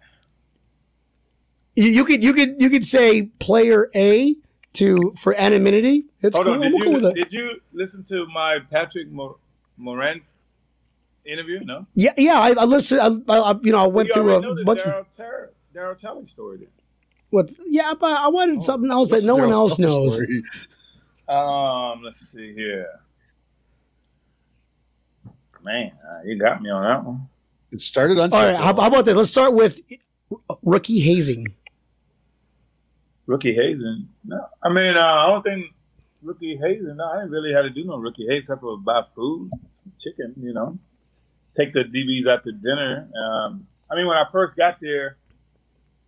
You, 1.76 1.86
you 1.86 2.06
could 2.06 2.24
you 2.24 2.34
could 2.34 2.62
you 2.62 2.70
could 2.70 2.86
say 2.86 3.24
player 3.40 3.90
A 3.96 4.36
to 4.74 5.14
for 5.20 5.36
anonymity. 5.36 6.06
It's 6.22 6.36
Hold 6.36 6.48
cool. 6.48 6.56
On, 6.56 6.62
did, 6.62 6.74
you, 6.74 7.12
did 7.12 7.34
you 7.34 7.62
listen 7.74 8.04
to 8.06 8.26
my 8.28 8.60
Patrick 8.72 9.08
Moran 9.78 10.22
interview? 11.26 11.60
No. 11.64 11.86
Yeah, 11.94 12.14
yeah. 12.18 12.40
I, 12.40 12.54
I 12.58 12.66
listened. 12.66 13.24
I, 13.28 13.38
I, 13.38 13.56
you 13.62 13.72
know, 13.72 13.84
I 13.84 13.88
went 13.88 14.14
through 14.14 14.32
a 14.32 14.64
bunch. 14.64 14.82
Darryl, 14.82 15.00
of 15.00 15.50
Darryl 15.76 15.98
Talley 15.98 16.26
story. 16.26 16.58
Then. 16.58 16.68
What? 17.30 17.52
Yeah, 17.68 17.94
but 18.00 18.12
I 18.12 18.30
wanted 18.30 18.60
oh, 18.60 18.62
something 18.62 18.90
else 18.90 19.10
that 19.10 19.24
no 19.24 19.36
one 19.36 19.52
else 19.52 19.78
knows. 19.78 20.16
Story? 20.16 20.44
Um, 21.28 22.02
let's 22.02 22.32
see 22.32 22.54
here 22.54 22.88
man, 25.68 25.92
uh, 26.10 26.22
you 26.24 26.40
got 26.40 26.62
me 26.62 26.70
on 26.70 26.84
that 26.84 27.04
one. 27.04 27.28
It 27.72 27.82
started 27.82 28.18
on. 28.18 28.32
All 28.32 28.40
right, 28.40 28.56
how, 28.56 28.74
how, 28.74 28.88
about 28.88 29.06
this? 29.06 29.16
Let's 29.16 29.30
start 29.30 29.54
with 29.54 29.82
rookie 30.64 31.00
hazing. 31.00 31.48
Rookie 33.26 33.54
hazing? 33.54 34.08
No, 34.24 34.48
I 34.64 34.70
mean, 34.70 34.96
uh, 34.96 35.02
I 35.02 35.28
don't 35.28 35.44
think 35.44 35.70
rookie 36.22 36.56
hazing. 36.56 36.96
No, 36.96 37.06
I 37.06 37.18
didn't 37.18 37.32
really 37.32 37.54
have 37.54 37.66
to 37.66 37.70
do 37.70 37.84
no 37.84 37.98
rookie 37.98 38.24
hazing 38.24 38.40
except 38.40 38.62
for 38.62 38.78
buy 38.78 39.04
food, 39.14 39.52
some 39.74 39.92
chicken, 40.00 40.34
you 40.38 40.54
know, 40.54 40.80
take 41.56 41.74
the 41.74 41.84
DBs 41.84 42.28
out 42.28 42.44
to 42.46 42.54
dinner. 42.54 43.10
Um, 43.22 43.68
I 43.92 43.96
mean, 43.96 44.08
when 44.08 44.18
I 44.18 44.26
first 44.32 44.56
got 44.56 44.80
there, 44.80 45.18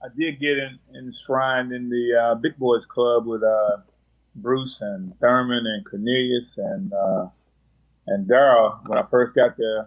I 0.01 0.07
did 0.16 0.39
get 0.39 0.57
in, 0.57 0.80
enshrined 0.95 1.74
in 1.74 1.89
the 1.89 2.14
uh, 2.18 2.36
Big 2.36 2.57
Boys 2.57 2.86
Club 2.86 3.28
with 3.28 3.43
uh, 3.43 3.78
Bruce 4.36 4.80
and 4.80 5.14
Thurman 5.20 5.66
and 5.66 5.86
Cornelius 5.86 6.57
and 6.57 6.93
uh, 6.93 7.28
and 8.10 8.28
Darryl 8.28 8.80
when 8.88 8.97
I 8.97 9.03
first 9.03 9.36
got 9.36 9.55
there. 9.57 9.86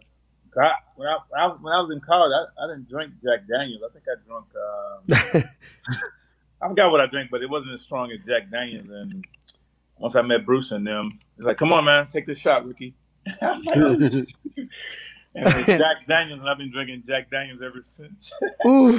I, 0.58 0.72
when, 0.96 1.08
I, 1.08 1.16
when, 1.28 1.40
I, 1.40 1.46
when 1.60 1.72
I 1.72 1.80
was 1.80 1.90
in 1.90 2.00
college, 2.00 2.32
I, 2.34 2.64
I 2.64 2.68
didn't 2.68 2.88
drink 2.88 3.14
Jack 3.22 3.40
Daniels. 3.48 3.82
I 3.88 3.92
think 3.92 4.04
I 4.06 4.16
drank. 4.26 4.44
Uh, 4.54 5.40
I 6.62 6.68
forgot 6.68 6.90
what 6.90 7.00
I 7.00 7.06
drank, 7.06 7.30
but 7.30 7.42
it 7.42 7.48
wasn't 7.50 7.72
as 7.72 7.80
strong 7.80 8.12
as 8.12 8.24
Jack 8.26 8.50
Daniels. 8.50 8.90
And 8.90 9.24
once 9.98 10.14
I 10.14 10.22
met 10.22 10.44
Bruce 10.44 10.72
and 10.72 10.86
them, 10.86 11.18
it's 11.36 11.46
like, 11.46 11.56
"Come 11.56 11.72
on, 11.72 11.84
man, 11.84 12.06
take 12.06 12.26
this 12.26 12.38
shot, 12.38 12.66
Ricky." 12.66 12.94
And 15.34 15.46
Jack 15.64 16.06
Daniels, 16.06 16.40
and 16.40 16.48
I've 16.48 16.58
been 16.58 16.70
drinking 16.70 17.04
Jack 17.06 17.30
Daniels 17.30 17.62
ever 17.62 17.80
since. 17.80 18.30
so 18.62 18.68
I 18.68 18.98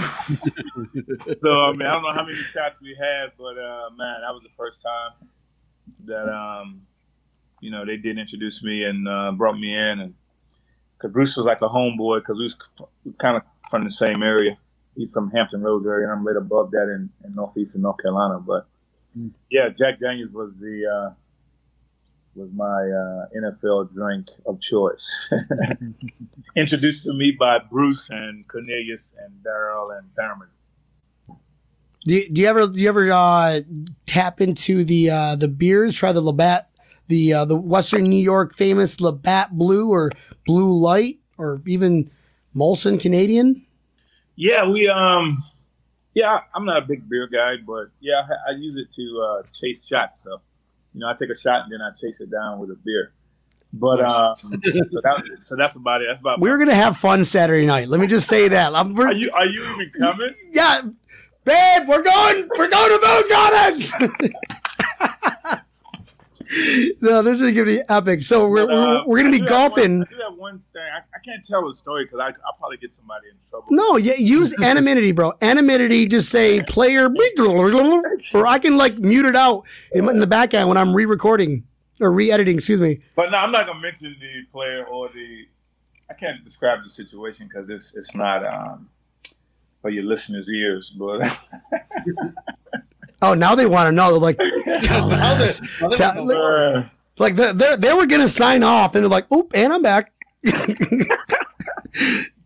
mean, 1.73 1.83
I 1.83 1.93
don't 1.93 2.01
know 2.01 2.11
how 2.11 2.23
many 2.23 2.33
shots 2.33 2.81
we 2.81 2.95
had, 2.99 3.33
but 3.37 3.55
uh, 3.55 3.91
man, 3.95 4.21
that 4.21 4.33
was 4.33 4.41
the 4.41 4.49
first 4.57 4.79
time 4.81 5.29
that 6.05 6.27
um, 6.33 6.87
you 7.63 7.71
know 7.71 7.85
they 7.85 7.97
did 7.97 8.17
introduce 8.19 8.61
me 8.61 8.83
and 8.83 9.07
uh, 9.07 9.31
brought 9.31 9.57
me 9.57 9.73
in, 9.73 9.99
and 9.99 10.13
because 10.97 11.13
Bruce 11.13 11.37
was 11.37 11.45
like 11.45 11.61
a 11.61 11.69
homeboy, 11.69 12.19
because 12.19 12.37
we 12.37 12.43
was 12.43 13.15
kind 13.17 13.37
of 13.37 13.43
from 13.69 13.83
the 13.83 13.91
same 13.91 14.21
area. 14.21 14.57
He's 14.95 15.13
from 15.13 15.31
Hampton 15.31 15.61
Roads 15.61 15.87
area, 15.87 16.07
and 16.07 16.11
I'm 16.11 16.27
right 16.27 16.35
above 16.35 16.71
that 16.71 16.83
in, 16.83 17.09
in 17.25 17.33
northeastern 17.33 17.81
North 17.81 18.01
Carolina. 18.01 18.39
But 18.39 18.67
mm. 19.17 19.31
yeah, 19.49 19.69
Jack 19.69 19.99
Daniels 19.99 20.31
was 20.31 20.59
the 20.59 20.85
uh, 20.85 21.13
was 22.35 22.49
my 22.53 22.65
uh, 22.65 23.25
NFL 23.35 23.93
drink 23.93 24.27
of 24.45 24.59
choice. 24.59 25.29
Introduced 26.55 27.05
to 27.05 27.13
me 27.13 27.31
by 27.31 27.59
Bruce 27.59 28.09
and 28.09 28.47
Cornelius 28.47 29.13
and 29.23 29.33
Darryl 29.43 29.97
and 29.97 30.07
Thurman. 30.15 30.49
Do 32.05 32.15
you, 32.15 32.29
do 32.29 32.41
you 32.41 32.47
ever 32.47 32.67
do 32.67 32.79
you 32.79 32.89
ever 32.89 33.11
uh, 33.11 33.61
tap 34.05 34.41
into 34.41 34.83
the 34.83 35.09
uh, 35.09 35.35
the 35.35 35.47
beers? 35.47 35.95
Try 35.95 36.11
the 36.11 36.21
Labatt, 36.21 36.69
the 37.07 37.33
uh, 37.33 37.45
the 37.45 37.59
Western 37.59 38.03
New 38.03 38.21
York 38.21 38.53
famous 38.53 38.99
Labatt 39.01 39.51
Blue 39.51 39.89
or 39.89 40.11
Blue 40.45 40.71
Light 40.71 41.19
or 41.37 41.61
even 41.67 42.11
Molson 42.55 42.99
Canadian. 42.99 43.65
Yeah, 44.35 44.67
we 44.67 44.87
um, 44.87 45.43
yeah, 46.13 46.41
I'm 46.53 46.65
not 46.65 46.77
a 46.77 46.85
big 46.85 47.07
beer 47.09 47.27
guy, 47.27 47.57
but 47.57 47.87
yeah, 47.99 48.25
I, 48.27 48.51
I 48.51 48.55
use 48.55 48.77
it 48.77 48.93
to 48.95 49.21
uh, 49.21 49.43
chase 49.53 49.85
shots. 49.85 50.23
So 50.23 50.41
you 50.93 50.99
know, 50.99 51.09
I 51.09 51.13
take 51.13 51.29
a 51.29 51.37
shot 51.37 51.63
and 51.63 51.71
then 51.71 51.81
I 51.81 51.91
chase 51.91 52.21
it 52.21 52.31
down 52.31 52.59
with 52.59 52.69
a 52.69 52.75
beer. 52.75 53.13
But 53.75 54.01
uh, 54.01 54.35
so, 54.35 54.49
that, 54.49 55.37
so, 55.39 55.55
that's 55.55 55.75
about 55.75 56.01
it. 56.03 56.07
That's 56.07 56.19
about. 56.19 56.39
We're 56.39 56.59
gonna 56.59 56.75
have 56.75 56.95
fun 56.95 57.23
Saturday 57.23 57.65
night. 57.65 57.87
Let 57.87 57.99
me 57.99 58.05
just 58.05 58.27
say 58.27 58.47
that. 58.47 58.75
I'm, 58.75 58.97
are 58.99 59.11
you 59.11 59.31
are 59.31 59.47
you 59.47 59.63
even 59.73 59.91
coming? 59.99 60.29
Yeah, 60.51 60.81
babe, 61.43 61.87
we're 61.87 62.03
going. 62.03 62.49
We're 62.55 62.69
going 62.69 62.89
to 62.91 62.99
Booze 63.01 63.27
Garden. 63.29 64.43
no, 67.01 67.21
this 67.21 67.41
is 67.41 67.53
going 67.53 67.65
to 67.67 67.77
be 67.77 67.81
epic. 67.89 68.23
So 68.23 68.47
we're, 68.49 68.65
but, 68.65 68.73
uh, 68.73 69.03
we're, 69.05 69.07
we're 69.07 69.19
going 69.21 69.31
to 69.31 69.39
be 69.39 69.45
golfing. 69.45 69.99
One, 69.99 70.07
I 70.07 70.13
do 70.13 70.21
have 70.29 70.37
one 70.37 70.63
thing. 70.73 70.81
I, 70.81 70.99
I 71.15 71.19
can't 71.23 71.45
tell 71.45 71.65
the 71.67 71.73
story 71.73 72.05
because 72.05 72.19
I'll 72.19 72.53
probably 72.57 72.77
get 72.77 72.93
somebody 72.93 73.27
in 73.29 73.35
trouble. 73.49 73.67
No, 73.69 73.97
yeah, 73.97 74.13
use 74.17 74.59
anonymity, 74.61 75.11
bro. 75.11 75.33
Anonymity, 75.41 76.07
just 76.07 76.29
say 76.29 76.61
player, 76.61 77.05
or 78.33 78.47
I 78.47 78.59
can 78.59 78.77
like 78.77 78.97
mute 78.97 79.25
it 79.25 79.35
out 79.35 79.63
in, 79.93 80.07
in 80.09 80.19
the 80.19 80.27
back 80.27 80.53
end 80.53 80.67
when 80.67 80.77
I'm 80.77 80.93
re-recording 80.93 81.63
or 82.01 82.11
re-editing. 82.11 82.57
Excuse 82.57 82.79
me. 82.79 82.99
But 83.15 83.31
no, 83.31 83.37
I'm 83.37 83.51
not 83.51 83.65
going 83.65 83.77
to 83.77 83.81
mention 83.81 84.15
the 84.19 84.43
player 84.51 84.85
or 84.85 85.09
the. 85.09 85.47
I 86.09 86.13
can't 86.13 86.43
describe 86.43 86.83
the 86.83 86.89
situation 86.89 87.47
because 87.47 87.69
it's 87.69 87.95
it's 87.95 88.13
not 88.13 88.45
um 88.45 88.89
for 89.81 89.89
your 89.89 90.03
listeners' 90.03 90.49
ears, 90.49 90.89
but. 90.89 91.21
Oh, 93.23 93.33
now 93.33 93.55
they 93.55 93.65
want 93.65 93.87
to 93.87 93.93
know. 93.93 94.11
They're 94.11 94.19
like, 94.19 94.37
tell 94.83 95.09
us. 95.09 95.61
Tell, 95.95 96.25
like, 96.25 96.85
like 97.17 97.35
they 97.35 97.75
they 97.77 97.93
were 97.93 98.05
gonna 98.05 98.27
sign 98.27 98.63
off, 98.63 98.95
and 98.95 99.03
they're 99.03 99.09
like, 99.09 99.31
"Oop!" 99.31 99.53
And 99.55 99.71
I'm 99.71 99.81
back. 99.81 100.11
we, 100.43 100.51
just 100.51 100.67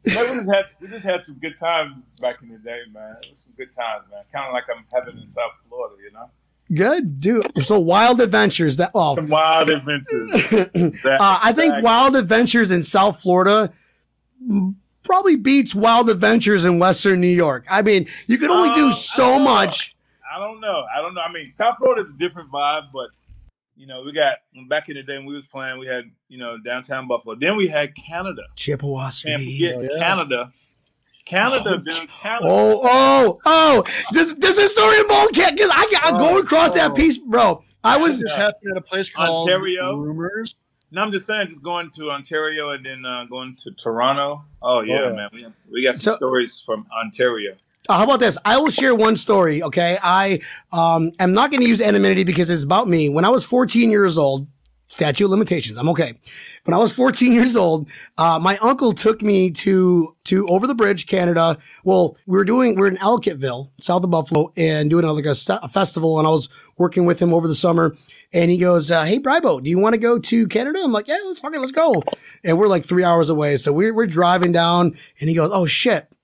had, 0.06 0.66
we 0.80 0.88
just 0.88 1.04
had 1.04 1.24
some 1.24 1.34
good 1.36 1.58
times 1.58 2.12
back 2.22 2.44
in 2.44 2.50
the 2.50 2.60
day, 2.60 2.82
man. 2.94 3.16
It 3.24 3.32
was 3.32 3.40
some 3.40 3.54
good 3.58 3.72
times, 3.72 4.04
man. 4.12 4.22
Kind 4.32 4.46
of 4.46 4.54
like 4.54 4.66
I'm 4.70 4.86
having 4.94 5.20
in 5.20 5.26
South 5.26 5.54
Florida, 5.68 5.96
you 6.04 6.12
know. 6.12 6.30
Good, 6.74 7.20
dude. 7.20 7.64
So 7.64 7.80
wild 7.80 8.22
adventures. 8.22 8.78
That 8.78 8.92
well, 8.94 9.16
some 9.16 9.30
wild 9.30 9.70
adventures. 9.70 10.32
that, 10.52 11.18
uh, 11.20 11.40
I 11.42 11.54
think 11.54 11.82
wild 11.82 12.16
adventures 12.16 12.70
in 12.70 12.84
South 12.84 13.20
Florida 13.20 13.74
probably 15.04 15.38
beats 15.38 15.74
wild 15.74 16.08
adventures 16.10 16.66
in 16.66 16.78
Western 16.78 17.22
New 17.22 17.28
York. 17.28 17.66
I 17.72 17.82
mean, 17.82 18.06
you 18.28 18.38
can 18.38 18.52
only 18.52 18.76
do 18.76 18.90
uh, 18.90 18.92
so 18.92 19.40
much. 19.40 19.96
I 20.38 20.40
don't 20.40 20.62
know. 20.62 20.86
I 20.96 21.02
don't 21.02 21.16
know. 21.16 21.22
I 21.22 21.32
mean, 21.32 21.52
South 21.52 21.78
Florida 21.80 22.04
is 22.04 22.10
a 22.10 22.18
different 22.18 22.52
vibe, 22.52 22.92
but 22.94 23.10
you 23.76 23.88
know, 23.88 24.04
we 24.04 24.12
got 24.12 24.38
back 24.70 24.88
in 24.88 24.96
the 24.96 25.02
day 25.02 25.18
when 25.18 25.26
we 25.26 25.34
was 25.34 25.48
playing, 25.48 25.80
we 25.80 25.88
had 25.88 26.06
you 26.30 26.38
know 26.38 26.58
downtown 26.60 27.08
Buffalo. 27.08 27.36
Then 27.36 27.56
we 27.58 27.68
had 27.68 27.96
Canada. 27.96 28.44
Chippewa 28.56 29.10
Can't 29.24 29.42
forget 29.42 29.76
oh, 29.78 29.82
yeah. 29.82 30.00
Canada. 30.00 30.54
Canada, 31.26 31.64
oh, 31.66 31.78
dude. 31.78 32.10
Canada. 32.10 32.44
Oh, 32.44 32.82
oh, 32.84 33.40
oh! 33.46 33.84
Does 34.14 34.36
does 34.36 34.58
this 34.58 34.72
story 34.74 35.00
involve 35.00 35.32
Canada? 35.32 35.56
Because 35.56 35.72
I 35.74 35.94
I 36.04 36.12
oh, 36.14 36.18
go 36.20 36.40
across 36.40 36.72
oh. 36.72 36.76
that 36.76 36.96
piece, 36.96 37.18
bro. 37.18 37.64
I 37.84 37.98
was 37.98 38.20
just 38.20 38.36
happening 38.36 38.72
at 38.72 38.78
a 38.78 38.82
place 38.82 39.10
called 39.10 39.50
Ontario. 39.50 39.96
Rumors. 39.96 40.56
No, 40.92 41.02
I'm 41.02 41.12
just 41.12 41.26
saying, 41.26 41.50
just 41.50 41.64
going 41.64 41.90
to 41.92 42.12
Ontario 42.12 42.70
and 42.70 42.86
then 42.86 43.06
uh, 43.06 43.26
going 43.26 43.58
to 43.64 43.72
Toronto. 43.72 44.46
Oh 44.62 44.82
yeah, 44.82 45.02
oh, 45.02 45.10
yeah. 45.10 45.14
man, 45.14 45.30
we, 45.34 45.44
have, 45.44 45.54
we 45.72 45.84
got 45.84 45.96
some 45.96 46.14
so, 46.14 46.16
stories 46.16 46.62
from 46.64 46.86
Ontario. 46.96 47.56
Uh, 47.90 47.98
how 47.98 48.04
about 48.04 48.20
this? 48.20 48.38
I 48.44 48.58
will 48.58 48.70
share 48.70 48.94
one 48.94 49.16
story. 49.16 49.64
Okay, 49.64 49.98
I 50.04 50.40
um, 50.74 51.12
am 51.20 51.34
not 51.34 51.52
going 51.52 51.62
to 51.62 51.68
use 51.68 51.82
anonymity 51.82 52.24
because 52.24 52.50
it's 52.50 52.64
about 52.64 52.88
me. 52.88 53.10
When 53.10 53.24
I 53.24 53.30
was 53.30 53.46
14 53.46 53.92
years 53.92 54.18
old, 54.18 54.48
statute 54.88 55.26
of 55.26 55.32
limitations. 55.32 55.78
I'm 55.78 55.90
okay. 55.90 56.14
When 56.64 56.74
I 56.74 56.78
was 56.78 56.94
14 56.94 57.34
years 57.34 57.56
old, 57.56 57.90
uh, 58.18 58.40
my 58.42 58.58
uncle 58.58 58.94
took 58.94 59.22
me 59.22 59.52
to 59.52 60.16
to 60.26 60.48
over 60.48 60.68
the 60.68 60.76
bridge, 60.76 61.08
Canada. 61.08 61.58
Well, 61.84 62.18
we 62.26 62.38
were 62.38 62.46
doing 62.46 62.76
we 62.76 62.82
are 62.84 62.88
in 62.88 62.98
Ellicottville, 62.98 63.72
south 63.80 64.04
of 64.04 64.12
Buffalo, 64.12 64.52
and 64.58 64.90
doing 64.90 65.06
a, 65.06 65.14
like 65.14 65.26
a, 65.26 65.36
a, 65.62 65.70
festival. 65.70 66.18
And 66.20 66.28
I 66.28 66.32
was 66.32 66.50
working 66.78 67.06
with 67.06 67.22
him 67.22 67.34
over 67.34 67.48
the 67.48 67.56
summer. 67.56 67.96
And 68.34 68.52
he 68.52 68.58
goes, 68.58 68.92
uh, 68.92 69.06
"Hey, 69.06 69.20
Brybo, 69.20 69.64
do 69.64 69.70
you 69.70 69.80
want 69.80 69.96
to 69.96 70.02
go 70.02 70.20
to 70.20 70.48
Canada?" 70.48 70.82
I'm 70.84 70.92
like, 70.92 71.08
"Yeah, 71.08 71.18
let's 71.26 71.40
fucking 71.40 71.62
let's 71.62 71.72
go." 71.72 72.04
And 72.44 72.58
we're 72.58 72.68
like 72.68 72.86
three 72.86 73.04
hours 73.04 73.30
away, 73.30 73.56
so 73.58 73.72
we're 73.72 73.94
we're 73.94 74.08
driving 74.08 74.52
down. 74.52 74.94
And 75.20 75.30
he 75.30 75.36
goes, 75.36 75.52
"Oh 75.54 75.66
shit." 75.66 76.17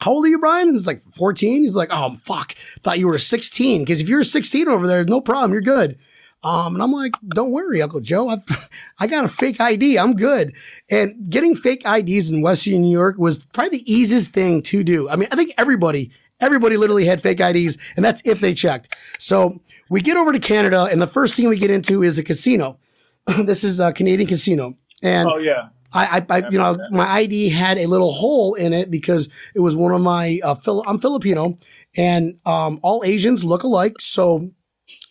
How 0.00 0.12
old 0.12 0.24
are 0.24 0.28
you, 0.28 0.38
Brian? 0.38 0.68
And 0.68 0.76
he's 0.76 0.86
like 0.86 1.00
14. 1.00 1.62
He's 1.62 1.74
like, 1.74 1.88
oh, 1.90 2.14
fuck. 2.16 2.52
Thought 2.82 2.98
you 2.98 3.08
were 3.08 3.18
16. 3.18 3.82
Because 3.82 4.00
if 4.00 4.08
you're 4.08 4.24
16 4.24 4.68
over 4.68 4.86
there, 4.86 5.04
no 5.04 5.20
problem. 5.20 5.52
You're 5.52 5.62
good. 5.62 5.98
Um, 6.42 6.74
and 6.74 6.82
I'm 6.82 6.92
like, 6.92 7.12
don't 7.28 7.50
worry, 7.50 7.82
Uncle 7.82 8.00
Joe. 8.00 8.28
I've, 8.28 8.42
I 9.00 9.06
got 9.06 9.24
a 9.24 9.28
fake 9.28 9.60
ID. 9.60 9.98
I'm 9.98 10.14
good. 10.14 10.54
And 10.90 11.28
getting 11.28 11.56
fake 11.56 11.82
IDs 11.86 12.30
in 12.30 12.42
Western 12.42 12.82
New 12.82 12.92
York 12.92 13.16
was 13.18 13.44
probably 13.46 13.78
the 13.78 13.92
easiest 13.92 14.32
thing 14.32 14.62
to 14.62 14.84
do. 14.84 15.08
I 15.08 15.16
mean, 15.16 15.28
I 15.32 15.36
think 15.36 15.52
everybody, 15.58 16.12
everybody 16.40 16.76
literally 16.76 17.06
had 17.06 17.22
fake 17.22 17.40
IDs, 17.40 17.78
and 17.96 18.04
that's 18.04 18.22
if 18.24 18.40
they 18.40 18.54
checked. 18.54 18.94
So 19.18 19.60
we 19.88 20.02
get 20.02 20.16
over 20.16 20.32
to 20.32 20.38
Canada, 20.38 20.88
and 20.90 21.00
the 21.00 21.06
first 21.06 21.34
thing 21.34 21.48
we 21.48 21.58
get 21.58 21.70
into 21.70 22.02
is 22.02 22.18
a 22.18 22.22
casino. 22.22 22.78
this 23.26 23.64
is 23.64 23.80
a 23.80 23.92
Canadian 23.92 24.28
casino. 24.28 24.76
And 25.02 25.28
oh, 25.28 25.38
yeah. 25.38 25.70
I, 25.96 26.18
I, 26.18 26.26
I 26.38 26.48
you 26.50 26.58
know, 26.58 26.76
my 26.90 27.06
ID 27.06 27.48
had 27.48 27.78
a 27.78 27.86
little 27.86 28.12
hole 28.12 28.54
in 28.54 28.72
it 28.72 28.90
because 28.90 29.28
it 29.54 29.60
was 29.60 29.76
one 29.76 29.92
of 29.92 30.02
my, 30.02 30.40
uh, 30.44 30.54
I'm 30.86 30.98
Filipino 30.98 31.56
and, 31.96 32.38
um, 32.44 32.78
all 32.82 33.02
Asians 33.04 33.44
look 33.44 33.62
alike. 33.62 33.94
So 34.00 34.50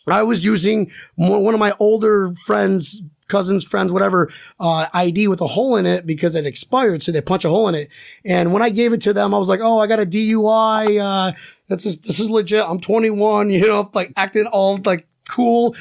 I 0.06 0.22
was 0.22 0.44
using 0.44 0.90
one 1.16 1.54
of 1.54 1.60
my 1.60 1.72
older 1.80 2.32
friends, 2.44 3.02
cousins, 3.28 3.64
friends, 3.64 3.90
whatever, 3.90 4.30
uh, 4.60 4.86
ID 4.94 5.26
with 5.26 5.40
a 5.40 5.48
hole 5.48 5.76
in 5.76 5.84
it 5.84 6.06
because 6.06 6.36
it 6.36 6.46
expired. 6.46 7.02
So 7.02 7.10
they 7.10 7.20
punch 7.20 7.44
a 7.44 7.48
hole 7.48 7.68
in 7.68 7.74
it. 7.74 7.88
And 8.24 8.52
when 8.52 8.62
I 8.62 8.70
gave 8.70 8.92
it 8.92 9.00
to 9.02 9.12
them, 9.12 9.34
I 9.34 9.38
was 9.38 9.48
like, 9.48 9.60
Oh, 9.60 9.80
I 9.80 9.88
got 9.88 9.98
a 9.98 10.06
DUI. 10.06 11.00
Uh, 11.00 11.32
this 11.68 11.84
is, 11.84 12.00
this 12.02 12.20
is 12.20 12.30
legit. 12.30 12.64
I'm 12.64 12.80
21, 12.80 13.50
you 13.50 13.66
know, 13.66 13.90
like 13.92 14.12
acting 14.16 14.46
all 14.46 14.78
like 14.84 15.06
cool 15.28 15.74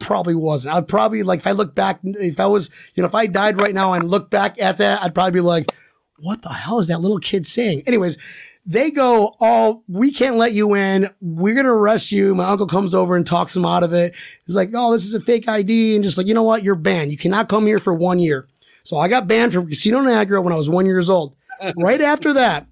probably 0.00 0.34
wasn't. 0.34 0.74
I'd 0.74 0.88
probably 0.88 1.22
like 1.22 1.40
if 1.40 1.46
I 1.46 1.52
look 1.52 1.74
back, 1.74 2.00
if 2.02 2.40
I 2.40 2.46
was, 2.46 2.70
you 2.94 3.02
know, 3.02 3.08
if 3.08 3.14
I 3.14 3.26
died 3.26 3.58
right 3.58 3.74
now 3.74 3.92
and 3.92 4.08
look 4.08 4.30
back 4.30 4.60
at 4.60 4.78
that, 4.78 5.02
I'd 5.02 5.14
probably 5.14 5.32
be 5.32 5.40
like, 5.40 5.72
what 6.18 6.42
the 6.42 6.50
hell 6.50 6.80
is 6.80 6.88
that 6.88 7.00
little 7.00 7.18
kid 7.18 7.46
saying? 7.46 7.82
Anyways, 7.86 8.18
they 8.66 8.90
go, 8.90 9.36
Oh, 9.40 9.82
we 9.88 10.12
can't 10.12 10.36
let 10.36 10.52
you 10.52 10.74
in. 10.74 11.08
We're 11.20 11.62
to 11.62 11.68
arrest 11.68 12.12
you. 12.12 12.34
My 12.34 12.44
uncle 12.44 12.66
comes 12.66 12.94
over 12.94 13.16
and 13.16 13.26
talks 13.26 13.56
him 13.56 13.64
out 13.64 13.82
of 13.82 13.92
it. 13.92 14.14
He's 14.46 14.56
like, 14.56 14.70
Oh, 14.74 14.92
this 14.92 15.04
is 15.04 15.14
a 15.14 15.20
fake 15.20 15.48
ID. 15.48 15.94
And 15.94 16.04
just 16.04 16.18
like, 16.18 16.26
you 16.26 16.34
know 16.34 16.42
what? 16.42 16.62
You're 16.62 16.74
banned. 16.74 17.10
You 17.10 17.18
cannot 17.18 17.48
come 17.48 17.66
here 17.66 17.78
for 17.78 17.94
one 17.94 18.18
year. 18.18 18.48
So 18.82 18.98
I 18.98 19.08
got 19.08 19.26
banned 19.26 19.52
from 19.52 19.68
Casino 19.68 20.00
Niagara 20.00 20.40
when 20.42 20.52
I 20.52 20.56
was 20.56 20.70
one 20.70 20.86
years 20.86 21.10
old. 21.10 21.34
right 21.76 22.00
after 22.00 22.32
that, 22.34 22.66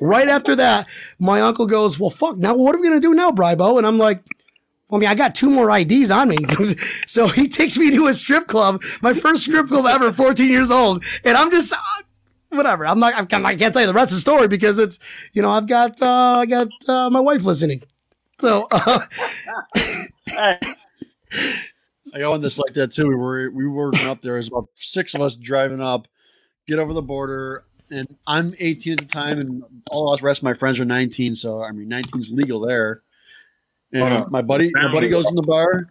right 0.00 0.28
after 0.28 0.56
that, 0.56 0.88
my 1.18 1.40
uncle 1.40 1.66
goes, 1.66 1.98
well, 1.98 2.10
fuck, 2.10 2.36
now 2.36 2.54
what 2.54 2.74
are 2.74 2.80
we 2.80 2.88
to 2.90 3.00
do 3.00 3.14
now, 3.14 3.30
Brybo? 3.30 3.76
And 3.78 3.86
I'm 3.86 3.98
like, 3.98 4.24
I 4.94 4.98
mean, 4.98 5.08
I 5.08 5.14
got 5.14 5.34
two 5.34 5.50
more 5.50 5.70
IDs 5.76 6.10
on 6.10 6.28
me. 6.28 6.36
so 7.06 7.26
he 7.28 7.48
takes 7.48 7.76
me 7.76 7.90
to 7.90 8.06
a 8.06 8.14
strip 8.14 8.46
club, 8.46 8.82
my 9.02 9.12
first 9.14 9.44
strip 9.44 9.68
club 9.68 9.86
ever, 9.86 10.12
14 10.12 10.50
years 10.50 10.70
old. 10.70 11.04
And 11.24 11.36
I'm 11.36 11.50
just, 11.50 11.72
uh, 11.72 11.76
whatever. 12.54 12.86
I'm 12.86 12.98
not. 12.98 13.14
I 13.14 13.24
can't 13.56 13.72
tell 13.72 13.82
you 13.82 13.86
the 13.86 13.92
rest 13.92 14.12
of 14.12 14.16
the 14.16 14.20
story 14.20 14.48
because 14.48 14.78
it's 14.78 14.98
you 15.32 15.42
know 15.42 15.50
I've 15.50 15.66
got 15.66 16.00
uh, 16.00 16.38
I 16.38 16.46
got 16.46 16.68
uh, 16.88 17.10
my 17.10 17.20
wife 17.20 17.44
listening. 17.44 17.82
So 18.38 18.66
uh, 18.70 19.00
I 20.28 20.58
got 22.18 22.30
one 22.30 22.40
that's 22.40 22.58
like 22.58 22.74
that 22.74 22.92
too. 22.92 23.08
We 23.08 23.14
were 23.14 23.50
we 23.50 23.66
were 23.66 23.94
up 24.02 24.22
there. 24.22 24.34
There's 24.34 24.48
about 24.48 24.68
six 24.74 25.14
of 25.14 25.20
us 25.20 25.34
driving 25.34 25.80
up, 25.80 26.08
get 26.66 26.78
over 26.78 26.92
the 26.92 27.02
border, 27.02 27.64
and 27.90 28.16
I'm 28.26 28.54
18 28.58 28.94
at 28.94 28.98
the 29.00 29.04
time, 29.06 29.38
and 29.38 29.62
all 29.90 30.12
us 30.12 30.22
rest 30.22 30.40
of 30.40 30.44
my 30.44 30.54
friends 30.54 30.80
are 30.80 30.84
19. 30.84 31.34
So 31.34 31.62
I 31.62 31.70
mean, 31.72 31.88
19 31.88 32.20
is 32.20 32.30
legal 32.30 32.60
there. 32.60 33.02
And 33.94 34.02
Uh, 34.02 34.26
my 34.28 34.42
buddy, 34.42 34.70
my 34.74 34.92
buddy 34.92 35.08
goes 35.08 35.28
in 35.30 35.36
the 35.36 35.42
bar 35.42 35.88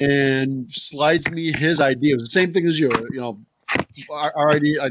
and 0.00 0.70
slides 0.70 1.30
me 1.30 1.52
his 1.56 1.80
ID. 1.80 2.10
It 2.10 2.14
was 2.14 2.24
the 2.24 2.30
same 2.32 2.52
thing 2.52 2.66
as 2.66 2.78
you. 2.78 2.90
You 3.12 3.20
know, 3.20 3.38
our, 4.10 4.32
our 4.36 4.50
ID. 4.56 4.78
I 4.82 4.90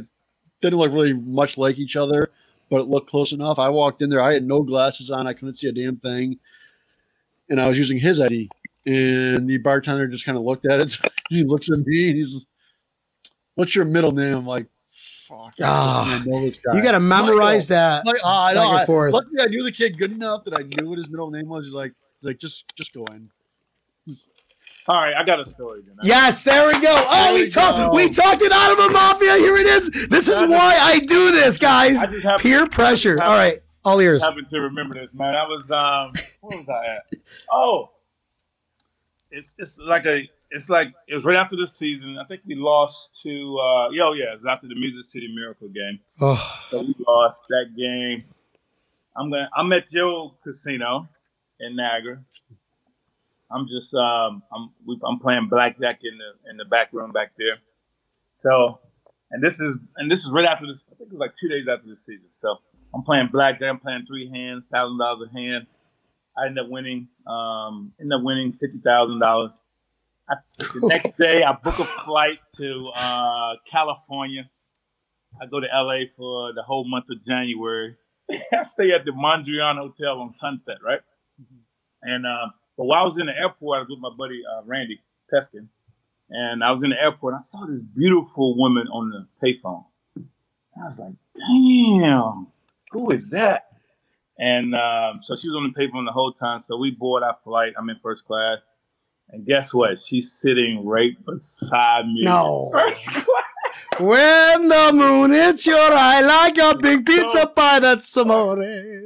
didn't 0.61 0.79
look 0.79 0.91
really 0.93 1.13
much 1.13 1.57
like 1.57 1.77
each 1.77 1.95
other, 1.97 2.29
but 2.69 2.81
it 2.81 2.87
looked 2.87 3.09
close 3.09 3.33
enough. 3.33 3.59
I 3.59 3.69
walked 3.69 4.01
in 4.01 4.09
there. 4.09 4.21
I 4.21 4.33
had 4.33 4.43
no 4.43 4.63
glasses 4.63 5.11
on. 5.11 5.27
I 5.27 5.33
couldn't 5.33 5.53
see 5.53 5.67
a 5.67 5.73
damn 5.73 5.97
thing, 5.97 6.39
and 7.49 7.59
I 7.61 7.67
was 7.67 7.77
using 7.77 7.99
his 7.99 8.19
ID. 8.19 8.49
And 8.85 9.49
the 9.49 9.57
bartender 9.57 10.07
just 10.07 10.25
kind 10.25 10.37
of 10.37 10.45
looked 10.45 10.65
at 10.65 10.79
it. 10.79 10.97
he 11.29 11.43
looks 11.43 11.69
at 11.69 11.79
me 11.79 12.07
and 12.07 12.17
he's, 12.17 12.47
"What's 13.55 13.75
your 13.75 13.83
middle 13.85 14.13
name?" 14.13 14.37
I'm 14.37 14.47
like, 14.47 14.67
"Fuck, 15.27 15.53
I 15.61 16.23
know 16.25 16.41
this 16.41 16.57
guy." 16.57 16.75
you 16.75 16.83
got 16.83 16.93
to 16.93 16.99
memorize 16.99 17.67
that. 17.69 18.01
I'm 18.05 18.13
like, 18.13 18.21
oh, 18.23 18.29
I 18.29 18.53
know. 18.53 18.71
I, 18.71 19.09
luckily, 19.09 19.41
I 19.41 19.45
knew 19.45 19.63
the 19.63 19.71
kid 19.71 19.97
good 19.97 20.11
enough 20.11 20.43
that 20.45 20.53
I 20.53 20.61
knew 20.63 20.89
what 20.89 20.97
his 20.97 21.09
middle 21.09 21.29
name 21.31 21.47
was. 21.47 21.65
He's 21.65 21.73
like, 21.73 21.93
he's 22.21 22.27
like, 22.27 22.39
just, 22.39 22.65
just 22.75 22.93
go 22.93 23.05
in. 23.05 23.29
He's- 24.05 24.31
all 24.89 24.95
right, 24.95 25.13
I 25.13 25.23
got 25.25 25.41
a 25.41 25.45
story. 25.45 25.81
Then. 25.85 25.97
Yes, 26.01 26.45
there 26.45 26.65
we 26.65 26.73
go. 26.81 26.93
Oh, 26.95 27.23
There 27.25 27.33
we 27.33 27.43
we 27.43 27.49
talked. 27.49 27.93
We 27.93 28.09
talked 28.09 28.41
it 28.41 28.53
out 28.53 28.71
of 28.71 28.79
a 28.79 28.89
mafia. 28.93 29.35
Here 29.35 29.57
it 29.57 29.67
is. 29.67 30.07
This 30.07 30.29
is 30.29 30.49
why 30.49 30.77
I 30.79 30.99
do 30.99 31.31
this, 31.31 31.57
guys. 31.57 31.97
I 31.99 32.07
just 32.07 32.41
Peer 32.41 32.67
pressure. 32.67 33.21
All 33.21 33.35
right, 33.35 33.61
all 33.83 33.99
ears. 33.99 34.21
happened 34.21 34.47
to 34.49 34.61
remember 34.61 34.95
this, 34.95 35.09
man. 35.13 35.35
I 35.35 35.43
was 35.45 35.69
um, 35.71 36.13
where 36.39 36.57
was 36.57 36.69
I 36.69 36.85
at? 36.95 37.19
Oh, 37.51 37.89
it's 39.29 39.53
it's 39.57 39.77
like 39.77 40.05
a 40.05 40.29
it's 40.51 40.69
like 40.69 40.93
it 41.07 41.15
was 41.15 41.25
right 41.25 41.35
after 41.35 41.55
the 41.55 41.67
season. 41.67 42.17
I 42.17 42.25
think 42.25 42.41
we 42.45 42.55
lost 42.55 43.09
to 43.23 43.57
uh, 43.59 43.89
yo 43.89 44.13
yeah, 44.13 44.33
it 44.33 44.41
was 44.41 44.45
after 44.49 44.67
the 44.67 44.75
Music 44.75 45.05
City 45.11 45.33
Miracle 45.33 45.67
game. 45.69 45.99
Oh, 46.21 46.35
So 46.69 46.79
we 46.81 46.95
lost 47.07 47.45
that 47.49 47.75
game. 47.77 48.23
I'm 49.15 49.29
gonna 49.29 49.49
I'm 49.55 49.71
at 49.73 49.87
Joe 49.89 50.35
Casino 50.43 51.07
in 51.59 51.75
Niagara. 51.75 52.19
I'm 53.51 53.67
just 53.67 53.93
um 53.93 54.43
I'm 54.53 54.69
we, 54.85 54.99
I'm 55.05 55.19
playing 55.19 55.47
blackjack 55.47 55.99
in 56.03 56.17
the 56.17 56.49
in 56.51 56.57
the 56.57 56.65
back 56.65 56.93
room 56.93 57.11
back 57.11 57.31
there. 57.37 57.57
So 58.29 58.79
and 59.31 59.41
this 59.43 59.59
is 59.59 59.77
and 59.97 60.09
this 60.09 60.19
is 60.19 60.31
right 60.31 60.45
after 60.45 60.67
this. 60.67 60.89
I 60.91 60.95
think 60.95 61.09
it 61.09 61.13
was 61.13 61.19
like 61.19 61.35
two 61.39 61.49
days 61.49 61.67
after 61.67 61.87
the 61.87 61.95
season. 61.95 62.27
So 62.29 62.57
I'm 62.93 63.03
playing 63.03 63.29
blackjack. 63.31 63.69
I'm 63.69 63.79
playing 63.79 64.05
three 64.05 64.29
hands, 64.29 64.67
thousand 64.67 64.99
dollars 64.99 65.27
a 65.29 65.33
hand. 65.33 65.67
I 66.37 66.45
end 66.45 66.59
up 66.59 66.69
winning. 66.69 67.07
Um, 67.25 67.91
end 67.99 68.13
up 68.13 68.21
winning 68.23 68.53
fifty 68.53 68.79
thousand 68.79 69.19
dollars. 69.19 69.59
The 70.27 70.87
next 70.87 71.17
day, 71.17 71.43
I 71.43 71.53
book 71.53 71.79
a 71.79 71.85
flight 71.85 72.39
to 72.57 72.91
uh, 72.95 73.55
California. 73.69 74.49
I 75.41 75.45
go 75.45 75.59
to 75.59 75.67
LA 75.67 76.01
for 76.15 76.53
the 76.53 76.63
whole 76.63 76.87
month 76.87 77.09
of 77.09 77.23
January. 77.23 77.95
I 78.31 78.63
stay 78.63 78.91
at 78.91 79.05
the 79.05 79.11
Mondrian 79.11 79.77
Hotel 79.77 80.19
on 80.19 80.31
Sunset, 80.31 80.77
right? 80.83 80.99
And 82.01 82.25
uh, 82.25 82.47
but 82.77 82.85
while 82.85 83.01
I 83.01 83.05
was 83.05 83.17
in 83.17 83.27
the 83.27 83.37
airport, 83.37 83.77
I 83.77 83.79
was 83.81 83.89
with 83.89 83.99
my 83.99 84.11
buddy 84.17 84.41
uh, 84.45 84.63
Randy 84.65 84.99
Peskin, 85.33 85.67
and 86.29 86.63
I 86.63 86.71
was 86.71 86.83
in 86.83 86.91
the 86.91 87.01
airport. 87.01 87.35
I 87.35 87.39
saw 87.41 87.65
this 87.65 87.81
beautiful 87.81 88.57
woman 88.57 88.87
on 88.89 89.09
the 89.09 89.27
payphone. 89.41 89.85
I 90.17 90.85
was 90.85 90.99
like, 90.99 91.13
"Damn, 91.35 92.47
who 92.91 93.11
is 93.11 93.29
that?" 93.29 93.67
And 94.39 94.75
um, 94.75 95.21
so 95.23 95.35
she 95.35 95.49
was 95.49 95.57
on 95.57 95.73
the 95.73 95.79
payphone 95.79 96.05
the 96.05 96.11
whole 96.11 96.33
time. 96.33 96.59
So 96.59 96.77
we 96.77 96.91
board 96.91 97.23
our 97.23 97.37
flight. 97.43 97.73
I'm 97.77 97.89
in 97.89 97.97
first 97.97 98.25
class, 98.25 98.59
and 99.29 99.45
guess 99.45 99.73
what? 99.73 99.99
She's 99.99 100.31
sitting 100.31 100.85
right 100.85 101.13
beside 101.25 102.07
me. 102.07 102.23
No. 102.23 102.71
When 103.99 104.67
the 104.67 104.91
moon 104.93 105.31
hits 105.31 105.65
your 105.65 105.91
eye 105.91 106.21
like 106.21 106.57
a 106.57 106.77
big 106.77 107.05
pizza 107.05 107.47
pie, 107.47 107.79
that's 107.79 108.15
amore. 108.17 108.61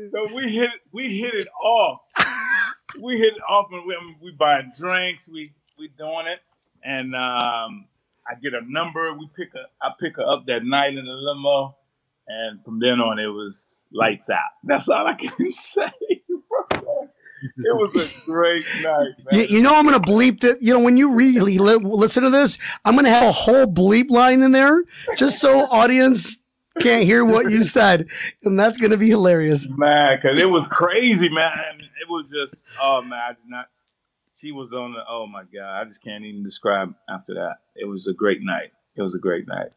So 0.09 0.35
we 0.35 0.49
hit 0.49 0.69
we 0.91 1.17
hit 1.17 1.33
it 1.33 1.47
off. 1.63 2.01
we 3.01 3.17
hit 3.17 3.35
it 3.37 3.41
off, 3.47 3.67
and 3.71 3.85
we 3.85 3.95
we 4.21 4.31
buying 4.31 4.71
drinks. 4.77 5.29
We 5.29 5.45
we 5.79 5.89
doing 5.97 6.27
it, 6.27 6.39
and 6.83 7.15
um, 7.15 7.87
I 8.27 8.35
get 8.41 8.53
a 8.53 8.61
number. 8.65 9.13
We 9.13 9.29
pick 9.35 9.49
a 9.55 9.63
I 9.81 9.91
pick 9.99 10.17
her 10.17 10.27
up 10.27 10.45
that 10.47 10.65
night 10.65 10.97
in 10.97 11.05
the 11.05 11.11
limo, 11.11 11.77
and 12.27 12.63
from 12.63 12.79
then 12.79 12.99
on 12.99 13.17
it 13.17 13.27
was 13.27 13.87
lights 13.93 14.29
out. 14.29 14.51
That's 14.65 14.89
all 14.89 15.07
I 15.07 15.13
can 15.13 15.53
say. 15.53 15.91
It 17.41 17.75
was 17.75 17.95
a 17.95 18.25
great 18.25 18.65
night, 18.81 19.09
man. 19.29 19.39
You, 19.39 19.41
you 19.49 19.61
know, 19.61 19.75
I'm 19.75 19.85
going 19.85 20.01
to 20.01 20.11
bleep 20.11 20.41
that. 20.41 20.61
You 20.61 20.73
know, 20.73 20.79
when 20.79 20.97
you 20.97 21.13
really 21.13 21.57
li- 21.57 21.75
listen 21.81 22.23
to 22.23 22.29
this, 22.29 22.57
I'm 22.85 22.93
going 22.93 23.05
to 23.05 23.11
have 23.11 23.27
a 23.27 23.31
whole 23.31 23.65
bleep 23.65 24.09
line 24.09 24.41
in 24.43 24.51
there 24.51 24.83
just 25.17 25.39
so 25.39 25.59
audience 25.71 26.37
can't 26.79 27.03
hear 27.03 27.25
what 27.25 27.51
you 27.51 27.63
said. 27.63 28.07
And 28.43 28.59
that's 28.59 28.77
going 28.77 28.91
to 28.91 28.97
be 28.97 29.09
hilarious. 29.09 29.67
man, 29.69 30.19
because 30.21 30.39
it 30.39 30.49
was 30.49 30.67
crazy, 30.67 31.29
man. 31.29 31.53
It 31.79 32.09
was 32.09 32.29
just, 32.29 32.67
oh 32.81 33.01
man, 33.01 33.19
I 33.19 33.29
did 33.29 33.47
not. 33.47 33.67
She 34.39 34.51
was 34.51 34.73
on 34.73 34.93
the. 34.93 35.03
Oh 35.07 35.27
my 35.27 35.43
god, 35.43 35.81
I 35.81 35.83
just 35.85 36.01
can't 36.01 36.23
even 36.23 36.43
describe 36.43 36.95
after 37.09 37.35
that. 37.35 37.57
It 37.75 37.85
was 37.85 38.07
a 38.07 38.13
great 38.13 38.41
night. 38.41 38.71
It 38.95 39.01
was 39.01 39.13
a 39.13 39.19
great 39.19 39.47
night. 39.47 39.75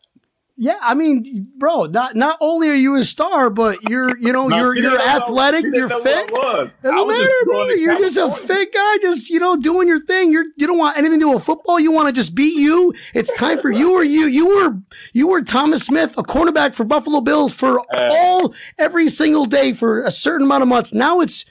Yeah, 0.56 0.78
I 0.80 0.94
mean, 0.94 1.50
bro, 1.58 1.86
not 1.86 2.14
not 2.14 2.36
only 2.40 2.70
are 2.70 2.74
you 2.74 2.94
a 2.94 3.02
star, 3.02 3.50
but 3.50 3.76
you're 3.88 4.16
you 4.18 4.32
know 4.32 4.46
No, 4.46 4.56
you're 4.56 4.76
you're 4.76 5.00
athletic, 5.00 5.64
you're 5.64 5.88
fit. 5.88 6.30
what 6.30 6.44
I 6.44 6.54
was. 6.54 6.70
I 6.78 6.82
Doesn't 6.82 7.08
matter, 7.08 7.44
bro. 7.46 7.64
You're 7.70 7.98
just 7.98 8.16
a 8.18 8.30
fit 8.30 8.72
guy, 8.72 8.96
just 9.02 9.30
you 9.30 9.40
know 9.40 9.56
doing 9.56 9.88
your 9.88 9.98
thing. 9.98 10.30
You're 10.30 10.44
you 10.56 10.68
don't 10.68 10.78
want 10.78 10.96
anything 10.96 11.18
to 11.18 11.24
do 11.24 11.32
with 11.32 11.42
football. 11.44 11.80
You 11.80 11.90
want 11.90 12.06
to 12.06 12.14
just 12.14 12.36
beat 12.36 12.54
you. 12.56 12.94
It's 13.14 13.36
time 13.36 13.58
for 13.58 13.68
you 13.70 13.94
or 13.94 14.04
you. 14.04 14.26
You 14.26 14.46
were 14.46 14.78
you 15.12 15.26
were 15.26 15.42
Thomas 15.42 15.84
Smith, 15.84 16.16
a 16.16 16.22
cornerback 16.22 16.72
for 16.74 16.84
Buffalo 16.84 17.20
Bills 17.20 17.52
for 17.52 17.80
Uh, 17.80 18.08
all 18.12 18.54
every 18.78 19.08
single 19.08 19.46
day 19.46 19.72
for 19.72 20.04
a 20.04 20.10
certain 20.12 20.46
amount 20.46 20.62
of 20.62 20.68
months. 20.68 20.94
Now 20.94 21.18
it's 21.20 21.44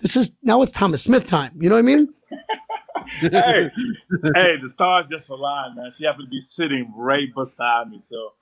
this 0.00 0.16
is 0.16 0.36
now 0.42 0.60
it's 0.60 0.72
Thomas 0.72 1.02
Smith 1.02 1.26
time. 1.26 1.52
You 1.58 1.70
know 1.70 1.76
what 1.76 1.80
I 1.80 1.82
mean? 1.82 2.12
hey, 3.20 3.70
hey, 4.34 4.56
the 4.62 4.68
stars 4.70 5.06
just 5.10 5.30
aligned, 5.30 5.76
man. 5.76 5.90
She 5.96 6.04
happened 6.04 6.26
to 6.26 6.30
be 6.30 6.40
sitting 6.40 6.92
right 6.94 7.28
beside 7.34 7.88
me, 7.88 8.00
so 8.06 8.32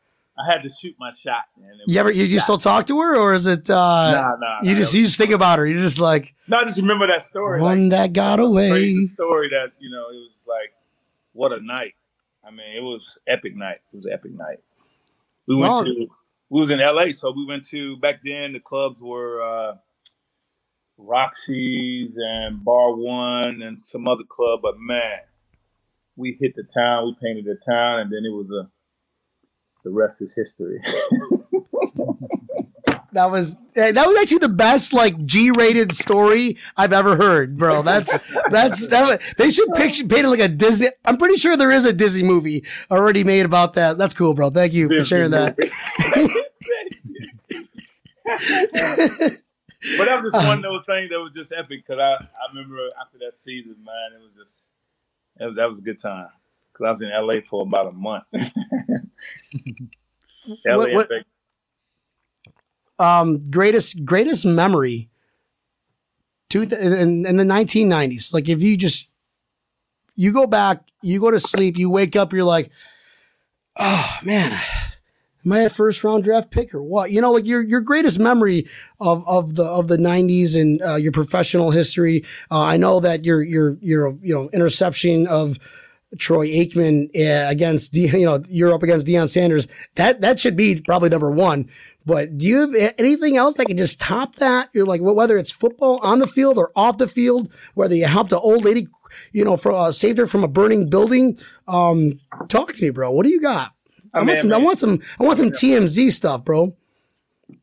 I 0.41 0.47
had 0.53 0.63
to 0.63 0.69
shoot 0.71 0.95
my 1.01 1.11
shot, 1.11 1.45
man. 1.61 1.73
You 1.87 1.99
ever 1.99 2.11
you, 2.11 2.25
you 2.25 2.39
still 2.41 2.59
talk 2.59 2.87
to 2.87 3.01
her, 3.01 3.17
or 3.17 3.35
is 3.35 3.47
it 3.47 3.69
uh, 3.69 3.75
Nah, 3.75 4.37
nah. 4.39 4.59
you 4.63 4.75
nah. 4.75 4.79
just 4.81 4.95
you 4.95 5.05
just 5.05 5.19
think 5.19 5.33
about 5.33 5.59
her? 5.59 5.67
You're 5.67 5.83
just 5.83 5.99
like 6.01 6.35
no, 6.47 6.59
I 6.59 6.65
just 6.65 6.77
remember 6.79 7.07
that 7.09 7.25
story. 7.27 7.61
like, 7.61 7.69
one 7.69 7.89
that 7.91 8.13
got 8.13 8.39
away. 8.39 8.95
story 9.07 9.49
that 9.51 9.73
you 9.81 9.91
know 9.91 10.05
it 10.11 10.17
was 10.17 10.45
like 10.47 10.73
what 11.33 11.53
a 11.53 11.61
night 11.61 11.95
i 12.45 12.51
mean 12.51 12.75
it 12.77 12.81
was 12.83 13.19
epic 13.27 13.55
night 13.55 13.79
it 13.93 13.97
was 13.97 14.07
an 14.07 14.13
epic 14.13 14.33
night 14.33 14.59
we 15.47 15.55
went 15.57 15.71
Well- 15.71 15.85
to 15.85 16.07
we 16.51 16.61
was 16.61 16.71
in 16.71 16.79
la 16.79 17.05
so 17.13 17.31
we 17.33 17.45
went 17.45 17.67
to 17.69 17.97
back 17.99 18.21
then 18.25 18.53
the 18.55 18.61
clubs 18.61 18.99
were 19.01 19.43
uh 19.43 19.75
roxy's 20.97 22.17
and 22.17 22.65
bar 22.65 22.95
one 22.95 23.63
and 23.63 23.85
some 23.85 24.09
other 24.09 24.25
club 24.25 24.61
but 24.63 24.79
man 24.81 25.21
we 26.17 26.37
hit 26.41 26.55
the 26.55 26.65
town 26.65 27.05
we 27.05 27.15
painted 27.23 27.45
the 27.45 27.55
town 27.71 28.01
and 28.01 28.11
then 28.11 28.25
it 28.25 28.33
was 28.35 28.51
a 28.51 28.69
the 29.85 29.91
rest 29.91 30.21
is 30.23 30.35
history 30.35 30.81
That 33.13 33.31
was 33.31 33.57
that 33.75 33.95
was 34.07 34.17
actually 34.21 34.39
the 34.39 34.51
best 34.51 34.93
like 34.93 35.19
G-rated 35.25 35.95
story 35.95 36.57
I've 36.77 36.93
ever 36.93 37.17
heard, 37.17 37.57
bro. 37.57 37.83
That's 37.83 38.13
that's 38.51 38.87
that. 38.89 39.09
was- 39.09 39.35
They 39.39 39.51
should 39.51 39.69
picture 39.75 40.05
paint 40.07 40.27
it 40.27 40.29
like 40.29 40.41
a 40.41 40.47
Disney. 40.49 40.89
I'm 41.07 41.17
pretty 41.17 41.37
sure 41.37 41.57
there 41.57 41.71
is 41.73 41.87
a 41.87 41.93
Disney 41.93 42.23
movie 42.23 42.65
already 42.91 43.25
made 43.25 43.47
about 43.47 43.75
that. 43.75 43.97
That's 43.99 44.13
cool, 44.15 44.35
bro. 44.35 44.51
Thank 44.51 44.75
you 44.75 44.89
for 44.89 45.05
sharing 45.07 45.31
that. 45.31 45.57
but 48.29 50.05
that 50.07 50.23
was 50.23 50.33
just 50.33 50.45
uh, 50.45 50.47
one 50.49 50.59
of 50.59 50.63
those 50.65 50.85
things 50.85 51.11
that 51.11 51.19
was 51.19 51.33
just 51.35 51.53
epic 51.53 51.85
because 51.87 51.99
I, 52.01 52.13
I 52.25 52.49
remember 52.55 52.89
after 53.01 53.19
that 53.19 53.39
season, 53.39 53.77
man, 53.85 54.21
it 54.21 54.23
was 54.23 54.37
just 54.37 54.71
it 55.41 55.47
was 55.47 55.57
that 55.57 55.69
was 55.69 55.79
a 55.79 55.83
good 55.83 55.99
time 56.01 56.29
because 56.79 56.87
I 56.87 56.91
was 56.91 57.03
in 57.03 57.11
LA 57.27 57.41
for 57.49 57.63
about 57.63 57.89
a 57.89 57.93
month. 57.93 58.25
LA 58.33 58.45
What- 60.77 60.93
what- 60.93 61.09
Um, 63.01 63.39
greatest 63.51 64.05
greatest 64.05 64.45
memory. 64.45 65.09
Two 66.51 66.67
th- 66.67 66.81
in, 66.81 67.25
in 67.27 67.37
the 67.37 67.45
1990s. 67.45 68.35
Like 68.35 68.49
if 68.49 68.61
you 68.61 68.77
just 68.77 69.09
you 70.17 70.33
go 70.33 70.47
back, 70.49 70.83
you 71.03 71.21
go 71.21 71.31
to 71.31 71.39
sleep, 71.39 71.77
you 71.79 71.91
wake 71.91 72.17
up, 72.17 72.33
you're 72.33 72.43
like, 72.43 72.71
oh 73.79 74.19
man, 74.25 74.51
am 75.45 75.53
I 75.53 75.61
a 75.61 75.71
first 75.71 76.03
round 76.03 76.25
draft 76.25 76.51
pick 76.51 76.75
or 76.75 76.83
what? 76.83 77.13
You 77.13 77.21
know, 77.21 77.31
like 77.33 77.47
your 77.47 77.63
your 77.63 77.81
greatest 77.83 78.19
memory 78.19 78.67
of 78.99 79.23
of 79.29 79.55
the 79.55 79.63
of 79.65 79.87
the 79.87 79.97
'90s 79.99 80.61
and 80.61 80.83
uh, 80.83 80.97
your 80.97 81.13
professional 81.13 81.71
history. 81.71 82.25
Uh, 82.51 82.63
I 82.63 82.79
know 82.79 82.99
that 82.99 83.25
your 83.25 83.43
your 83.43 83.77
your 83.81 84.19
you 84.23 84.35
know 84.35 84.49
interception 84.53 85.29
of 85.29 85.57
Troy 86.19 86.49
Aikman 86.49 87.09
uh, 87.15 87.51
against 87.51 87.95
you 87.97 88.25
know 88.25 88.43
you're 88.49 88.73
up 88.73 88.83
against 88.83 89.07
Deion 89.07 89.29
Sanders. 89.29 89.67
That 89.97 90.21
that 90.21 90.41
should 90.41 90.57
be 90.57 90.81
probably 90.81 91.09
number 91.09 91.31
one. 91.31 91.69
But 92.09 92.39
do 92.39 92.47
you 92.47 92.61
have 92.61 92.95
anything 92.97 93.37
else 93.37 93.57
that 93.57 93.67
can 93.67 93.77
just 93.77 94.01
top 94.01 94.37
that? 94.37 94.71
You're 94.73 94.87
like, 94.87 95.03
well, 95.03 95.15
whether 95.15 95.37
it's 95.37 95.53
football 95.53 95.99
on 96.03 96.21
the 96.21 96.27
field 96.27 96.57
or 96.57 96.73
off 96.75 96.97
the 96.97 97.07
field, 97.07 97.53
whether 97.75 97.95
you 97.95 98.07
helped 98.07 98.33
an 98.33 98.39
old 98.43 98.65
lady, 98.65 98.89
you 99.33 99.45
know, 99.45 99.59
from 99.59 99.75
uh, 99.75 99.93
saved 99.93 100.17
her 100.17 100.27
from 100.27 100.43
a 100.43 100.49
burning 100.49 100.89
building. 100.89 101.37
Um, 101.67 102.19
talk 102.49 102.73
to 102.73 102.83
me, 102.83 102.89
bro. 102.89 103.11
What 103.11 103.27
do 103.27 103.31
you 103.31 103.43
got? 103.43 103.75
I, 104.15 104.21
I 104.21 104.23
want 104.23 104.41
some. 104.41 104.49
Man. 104.49 104.61
I 104.61 104.65
want 104.65 104.79
some. 104.79 105.01
I 105.21 105.25
want 105.25 105.39
some 105.39 105.51
TMZ 105.51 106.11
stuff, 106.13 106.45
bro. 106.45 106.75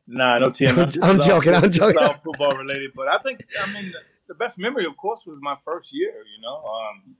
Nah, 0.06 0.38
no 0.38 0.52
TMZ. 0.52 1.00
I'm, 1.04 1.10
I'm 1.10 1.22
joking. 1.22 1.56
I'm 1.56 1.72
joking. 1.72 2.00
football 2.24 2.56
related, 2.56 2.92
but 2.96 3.08
I 3.08 3.18
think 3.20 3.46
I 3.60 3.74
mean 3.74 3.92
the, 3.92 4.00
the, 4.28 4.36
best 4.36 4.60
memory, 4.60 4.86
of 4.86 4.96
course, 4.96 5.22
was 5.26 5.40
my 5.42 5.56
first 5.66 5.92
year. 5.92 6.12
You 6.12 6.42
know, 6.44 6.64
um, 6.64 7.16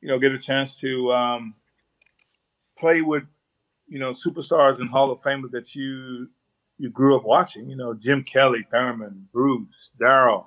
you 0.00 0.08
know, 0.08 0.18
get 0.18 0.32
a 0.32 0.38
chance 0.38 0.78
to 0.80 1.12
um, 1.12 1.54
play 2.78 3.02
with 3.02 3.24
you 3.88 3.98
know 3.98 4.10
superstars 4.10 4.78
and 4.78 4.88
Hall 4.88 5.10
of 5.10 5.20
Famers 5.20 5.50
that 5.50 5.74
you 5.74 6.28
you 6.78 6.90
grew 6.90 7.16
up 7.16 7.24
watching. 7.24 7.68
You 7.68 7.76
know, 7.76 7.94
Jim 7.94 8.22
Kelly, 8.24 8.66
Thurman, 8.70 9.28
Bruce, 9.32 9.90
Darryl, 10.00 10.46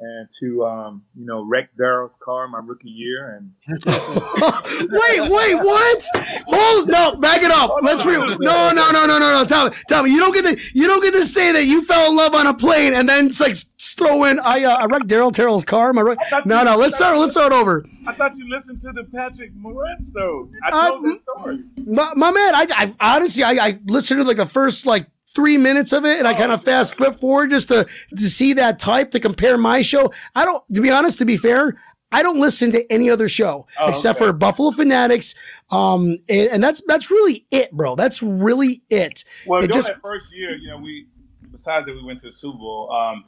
and 0.00 0.28
to 0.40 0.64
um, 0.66 1.04
you 1.16 1.24
know 1.24 1.42
wreck 1.42 1.70
Darryl's 1.80 2.16
car 2.20 2.46
my 2.48 2.60
rookie 2.62 2.90
year. 2.90 3.36
And 3.36 3.52
wait, 3.86 5.20
wait, 5.20 5.54
what? 5.56 6.04
Hold 6.46 6.88
no, 6.88 7.16
back 7.16 7.42
it 7.42 7.50
up. 7.50 7.70
Let's 7.82 8.04
re- 8.04 8.16
no, 8.16 8.36
no, 8.36 8.72
no, 8.72 9.06
no, 9.06 9.18
no, 9.18 9.18
no. 9.18 9.44
Tommy, 9.46 9.74
Tommy, 9.88 10.10
you 10.10 10.20
don't 10.20 10.34
get 10.34 10.44
to 10.44 10.78
you 10.78 10.86
don't 10.86 11.02
get 11.02 11.14
to 11.14 11.24
say 11.24 11.52
that 11.52 11.64
you 11.64 11.84
fell 11.84 12.10
in 12.10 12.16
love 12.16 12.34
on 12.34 12.46
a 12.46 12.54
plane 12.54 12.92
and 12.94 13.08
then 13.08 13.26
it's 13.28 13.40
like 13.40 13.56
throw 13.94 14.24
in 14.24 14.38
I 14.40 14.64
uh, 14.64 14.76
I 14.76 14.86
wrecked 14.86 15.06
Darryl 15.06 15.32
Terrell's 15.32 15.64
car. 15.64 15.92
My 15.92 16.02
right? 16.02 16.18
No, 16.44 16.62
no. 16.64 16.76
Let's 16.76 16.96
start. 16.96 17.18
Let's 17.18 17.32
start 17.32 17.52
over. 17.52 17.84
I 18.06 18.12
thought 18.12 18.36
you 18.36 18.48
listened 18.48 18.80
to 18.82 18.92
the 18.92 19.04
Patrick 19.04 19.54
Moritz 19.54 20.10
though. 20.12 20.48
I 20.64 20.70
told 20.70 21.06
uh, 21.06 21.08
this 21.08 21.20
story. 21.20 21.64
My, 21.86 22.12
my 22.14 22.30
man, 22.30 22.54
I, 22.54 22.66
I 22.70 23.16
honestly 23.16 23.44
I, 23.44 23.52
I 23.52 23.80
listened 23.86 24.20
to 24.20 24.24
like 24.24 24.36
the 24.36 24.46
first 24.46 24.86
like 24.86 25.06
three 25.34 25.58
minutes 25.58 25.92
of 25.92 26.04
it 26.04 26.18
and 26.18 26.28
I 26.28 26.34
kind 26.34 26.52
of 26.52 26.62
fast 26.62 26.94
flip 26.94 27.20
forward 27.20 27.50
just 27.50 27.68
to, 27.68 27.86
to 28.10 28.22
see 28.22 28.52
that 28.54 28.78
type 28.78 29.10
to 29.10 29.20
compare 29.20 29.58
my 29.58 29.82
show. 29.82 30.12
I 30.34 30.44
don't, 30.44 30.64
to 30.68 30.80
be 30.80 30.90
honest, 30.90 31.18
to 31.18 31.24
be 31.24 31.36
fair, 31.36 31.74
I 32.12 32.22
don't 32.22 32.40
listen 32.40 32.70
to 32.72 32.92
any 32.92 33.10
other 33.10 33.28
show 33.28 33.66
oh, 33.80 33.90
except 33.90 34.20
okay. 34.20 34.30
for 34.30 34.32
Buffalo 34.32 34.70
Fanatics. 34.70 35.34
Um, 35.72 36.18
and, 36.28 36.52
and, 36.52 36.62
that's, 36.62 36.82
that's 36.86 37.10
really 37.10 37.44
it, 37.50 37.72
bro. 37.72 37.96
That's 37.96 38.22
really 38.22 38.82
it. 38.88 39.24
Well, 39.46 39.58
it 39.58 39.66
during 39.66 39.78
just, 39.78 39.88
that 39.88 40.00
first 40.00 40.32
year, 40.32 40.54
you 40.56 40.68
know, 40.68 40.78
we, 40.78 41.08
besides 41.50 41.86
that 41.86 41.94
we 41.94 42.04
went 42.04 42.20
to 42.20 42.26
the 42.26 42.32
Super 42.32 42.58
Bowl, 42.58 42.92
um, 42.92 43.24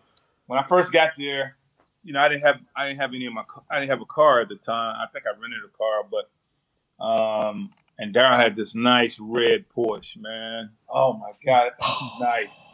when 0.46 0.58
I 0.58 0.66
first 0.66 0.92
got 0.92 1.12
there, 1.16 1.56
you 2.02 2.12
know, 2.12 2.20
I 2.20 2.28
didn't 2.28 2.42
have, 2.42 2.60
I 2.76 2.88
didn't 2.88 3.00
have 3.00 3.14
any 3.14 3.26
of 3.26 3.32
my, 3.32 3.42
I 3.70 3.80
didn't 3.80 3.90
have 3.90 4.00
a 4.00 4.06
car 4.06 4.40
at 4.40 4.48
the 4.48 4.56
time. 4.56 4.96
I 4.96 5.06
think 5.12 5.24
I 5.26 5.30
rented 5.40 5.60
a 5.64 5.76
car, 5.76 6.04
but, 6.10 7.04
um, 7.04 7.70
and 7.98 8.14
Darryl 8.14 8.36
had 8.36 8.56
this 8.56 8.74
nice 8.74 9.16
red 9.18 9.64
Porsche, 9.74 10.18
man. 10.18 10.70
Oh 10.88 11.14
my 11.14 11.32
god, 11.44 11.72
nice. 12.20 12.68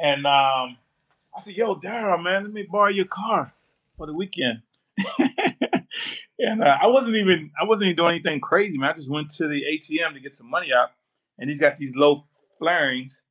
And 0.00 0.26
um, 0.26 0.76
I 1.36 1.42
said, 1.42 1.54
"Yo, 1.56 1.76
Darryl, 1.76 2.22
man, 2.22 2.44
let 2.44 2.52
me 2.52 2.64
borrow 2.64 2.90
your 2.90 3.06
car 3.06 3.52
for 3.96 4.06
the 4.06 4.14
weekend." 4.14 4.62
and 6.38 6.62
uh, 6.62 6.78
I 6.80 6.86
wasn't 6.88 7.16
even 7.16 7.50
I 7.60 7.64
wasn't 7.64 7.86
even 7.86 7.96
doing 7.96 8.14
anything 8.14 8.40
crazy, 8.40 8.78
man. 8.78 8.90
I 8.90 8.94
just 8.94 9.10
went 9.10 9.30
to 9.36 9.48
the 9.48 9.62
ATM 9.64 10.14
to 10.14 10.20
get 10.20 10.36
some 10.36 10.50
money 10.50 10.72
out, 10.72 10.90
and 11.38 11.48
he's 11.48 11.60
got 11.60 11.76
these 11.76 11.94
low 11.96 12.24
flarings 12.58 13.22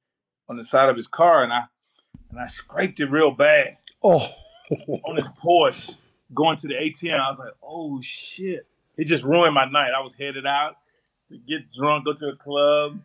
on 0.49 0.57
the 0.57 0.65
side 0.65 0.89
of 0.89 0.95
his 0.95 1.07
car, 1.07 1.43
and 1.43 1.53
I 1.53 1.63
and 2.33 2.41
I 2.41 2.47
scraped 2.47 2.99
it 2.99 3.05
real 3.05 3.31
bad. 3.31 3.77
Oh, 4.03 4.27
on 5.05 5.15
his 5.15 5.27
Porsche, 5.41 5.95
going 6.33 6.57
to 6.57 6.67
the 6.67 6.73
ATM. 6.73 7.19
I 7.19 7.29
was 7.29 7.39
like, 7.39 7.53
"Oh 7.61 8.01
shit!" 8.01 8.65
It 8.97 9.05
just 9.05 9.23
ruined 9.23 9.53
my 9.53 9.65
night. 9.65 9.91
I 9.95 10.01
was 10.01 10.13
headed 10.15 10.45
out 10.45 10.77
to 11.29 11.37
get 11.37 11.71
drunk, 11.71 12.05
go 12.05 12.13
to 12.13 12.29
a 12.29 12.35
club. 12.35 12.99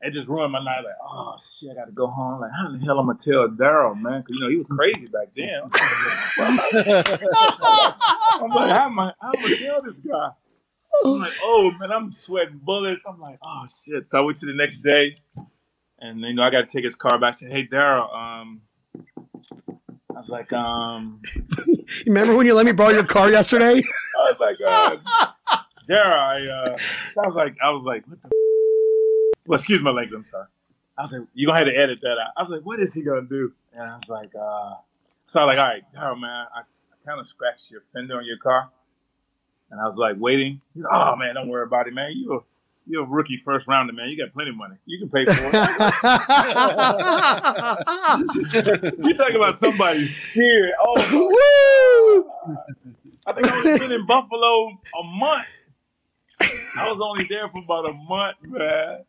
It 0.00 0.12
just 0.12 0.28
ruined 0.28 0.52
my 0.52 0.62
night. 0.62 0.80
Like, 0.84 0.96
oh 1.02 1.36
shit, 1.38 1.70
I 1.72 1.74
got 1.74 1.86
to 1.86 1.92
go 1.92 2.06
home. 2.06 2.40
Like, 2.40 2.52
how 2.52 2.70
the 2.70 2.78
hell 2.78 2.98
am 2.98 3.10
I'm 3.10 3.16
gonna 3.16 3.18
tell 3.18 3.48
Darryl, 3.48 4.00
man? 4.00 4.22
Because 4.22 4.36
you 4.36 4.42
know 4.42 4.50
he 4.50 4.56
was 4.56 4.66
crazy 4.66 5.06
back 5.06 5.28
then. 5.36 5.60
I'm 8.40 8.50
like, 8.50 8.70
how 8.70 8.86
am 8.86 8.98
I? 8.98 9.12
How 9.20 9.28
am 9.28 9.34
I 9.38 9.42
gonna 9.42 9.56
tell 9.56 9.82
this 9.82 9.96
guy? 9.98 10.30
I'm 11.04 11.18
like, 11.18 11.32
oh 11.42 11.70
man, 11.78 11.92
I'm 11.92 12.12
sweating 12.12 12.60
bullets. 12.62 13.02
I'm 13.06 13.18
like, 13.18 13.38
oh 13.42 13.66
shit. 13.84 14.08
So 14.08 14.18
I 14.18 14.20
went 14.22 14.40
to 14.40 14.46
the 14.46 14.54
next 14.54 14.78
day, 14.78 15.16
and 16.04 16.20
you 16.20 16.34
know 16.34 16.42
I 16.42 16.50
got 16.50 16.68
to 16.68 16.72
take 16.74 16.84
his 16.84 16.94
car 16.94 17.18
back. 17.18 17.34
I 17.34 17.38
said, 17.38 17.52
hey 17.52 17.66
Darryl." 17.66 18.14
um, 18.14 18.60
I 20.14 20.20
was 20.20 20.28
like, 20.28 20.52
um, 20.52 21.20
you 21.66 21.84
remember 22.06 22.36
when 22.36 22.46
you 22.46 22.54
let 22.54 22.66
me 22.66 22.72
borrow 22.72 22.90
your 22.90 23.04
car 23.04 23.30
yesterday? 23.30 23.82
I 23.82 24.30
was 24.30 24.36
like, 24.38 24.56
uh, 24.64 24.96
Dara, 25.88 26.14
I, 26.14 26.46
uh, 26.46 26.76
I 27.22 27.26
was 27.26 27.34
like, 27.34 27.56
I 27.62 27.70
was 27.70 27.82
like, 27.82 28.06
what 28.06 28.22
the? 28.22 28.30
Well, 29.46 29.58
excuse 29.58 29.82
my 29.82 29.90
language. 29.90 30.16
I'm 30.16 30.24
sorry. 30.24 30.46
I 30.96 31.02
was 31.02 31.12
like, 31.12 31.22
you 31.34 31.46
gonna 31.46 31.58
have 31.58 31.66
to 31.66 31.76
edit 31.76 32.00
that 32.02 32.12
out. 32.18 32.30
I 32.36 32.42
was 32.42 32.50
like, 32.50 32.62
what 32.62 32.78
is 32.78 32.94
he 32.94 33.02
gonna 33.02 33.22
do? 33.22 33.52
And 33.72 33.88
I 33.88 33.96
was 33.96 34.08
like, 34.08 34.30
uh, 34.34 34.74
so 35.26 35.40
I 35.40 35.44
was 35.44 35.56
like, 35.56 35.58
all 35.58 35.64
right, 35.64 35.82
Dara, 35.92 36.16
man, 36.16 36.46
I, 36.54 36.60
I 36.60 37.06
kind 37.06 37.20
of 37.20 37.26
scratched 37.26 37.70
your 37.70 37.82
fender 37.92 38.16
on 38.16 38.24
your 38.24 38.38
car, 38.38 38.70
and 39.70 39.80
I 39.80 39.88
was 39.88 39.96
like, 39.96 40.16
waiting. 40.18 40.60
He's 40.74 40.84
like, 40.84 40.92
oh 40.94 41.16
man, 41.16 41.34
don't 41.34 41.48
worry 41.48 41.64
about 41.64 41.88
it, 41.88 41.94
man. 41.94 42.12
You. 42.12 42.44
You're 42.86 43.04
a 43.04 43.06
rookie 43.06 43.40
first 43.44 43.66
rounder, 43.66 43.92
man. 43.92 44.08
You 44.08 44.16
got 44.18 44.32
plenty 44.34 44.50
of 44.50 44.56
money. 44.56 44.76
You 44.84 44.98
can 44.98 45.08
pay 45.08 45.24
for 45.24 45.32
it. 45.32 45.38
you 49.06 49.14
talking 49.14 49.36
about 49.36 49.58
somebody 49.58 50.06
scared. 50.06 50.72
Oh, 50.80 52.30
I 53.26 53.32
think 53.32 53.50
I 53.50 53.62
was 53.62 53.90
in 53.90 54.04
Buffalo 54.04 54.68
a 54.68 55.02
month 55.02 55.46
I 56.76 56.90
was 56.90 57.00
only 57.02 57.24
there 57.24 57.48
for 57.48 57.62
about 57.62 57.90
a 57.90 57.94
month, 58.08 58.36
man. 58.42 59.04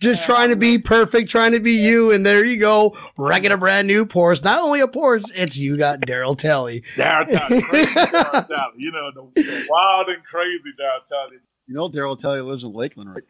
Just 0.00 0.24
trying 0.24 0.50
to 0.50 0.56
be 0.56 0.78
perfect, 0.78 1.30
trying 1.30 1.52
to 1.52 1.60
be 1.60 1.72
you, 1.72 2.10
and 2.10 2.26
there 2.26 2.44
you 2.44 2.58
go, 2.58 2.96
wrecking 3.16 3.52
a 3.52 3.56
brand 3.56 3.86
new 3.86 4.04
Porsche. 4.04 4.42
Not 4.42 4.58
only 4.58 4.80
a 4.80 4.88
Porsche, 4.88 5.30
it's 5.36 5.56
you 5.56 5.78
got 5.78 6.00
Darryl 6.00 6.36
Talley. 6.36 6.82
Darryl 6.96 7.26
Talley, 7.26 7.60
Talley. 7.62 8.72
You 8.76 8.90
know 8.90 9.12
the, 9.14 9.40
the, 9.40 9.66
wild 9.70 10.08
and 10.08 10.24
crazy 10.24 10.58
Daryl 10.80 11.06
Talley. 11.08 11.36
You 11.70 11.76
know 11.76 11.88
Darryl 11.88 12.18
Talley 12.18 12.40
lives 12.40 12.64
in 12.64 12.72
Lakeland, 12.72 13.14
right? 13.14 13.22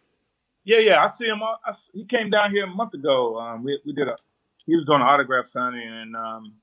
Yeah, 0.65 0.79
yeah. 0.79 1.05
I 1.05 1.09
see 1.09 1.27
him. 1.27 1.43
I, 1.43 1.75
he 1.93 2.07
came 2.07 2.31
down 2.31 2.51
here 2.51 2.65
a 2.65 2.67
month 2.67 2.95
ago. 2.95 3.39
Um, 3.39 3.63
we 3.63 3.79
we 3.85 3.93
did 3.93 4.09
a. 4.09 4.17
He 4.65 4.75
was 4.75 4.87
doing 4.87 5.03
an 5.03 5.07
autograph 5.07 5.47
signing 5.47 5.87
and 5.87 6.17
um, 6.17 6.55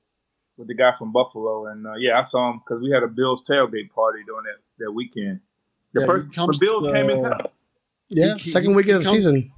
with 0.56 0.66
the 0.66 0.74
guy 0.74 0.92
from 0.98 1.12
Buffalo, 1.12 1.66
and 1.66 1.86
uh, 1.86 1.94
yeah, 1.96 2.18
I 2.18 2.22
saw 2.22 2.50
him 2.50 2.58
because 2.58 2.82
we 2.82 2.90
had 2.90 3.04
a 3.04 3.06
Bills 3.06 3.44
tailgate 3.44 3.90
party 3.90 4.24
during 4.26 4.42
that 4.46 4.84
that 4.84 4.90
weekend. 4.90 5.38
The 5.92 6.00
yeah, 6.00 6.06
first 6.06 6.28
the 6.32 6.58
Bills 6.58 6.84
the, 6.84 6.92
came 6.92 7.10
in 7.10 7.22
town. 7.22 7.42
Yeah, 8.10 8.34
he, 8.34 8.50
second 8.50 8.74
week 8.74 8.88
of 8.88 9.04
the 9.04 9.10
season. 9.10 9.52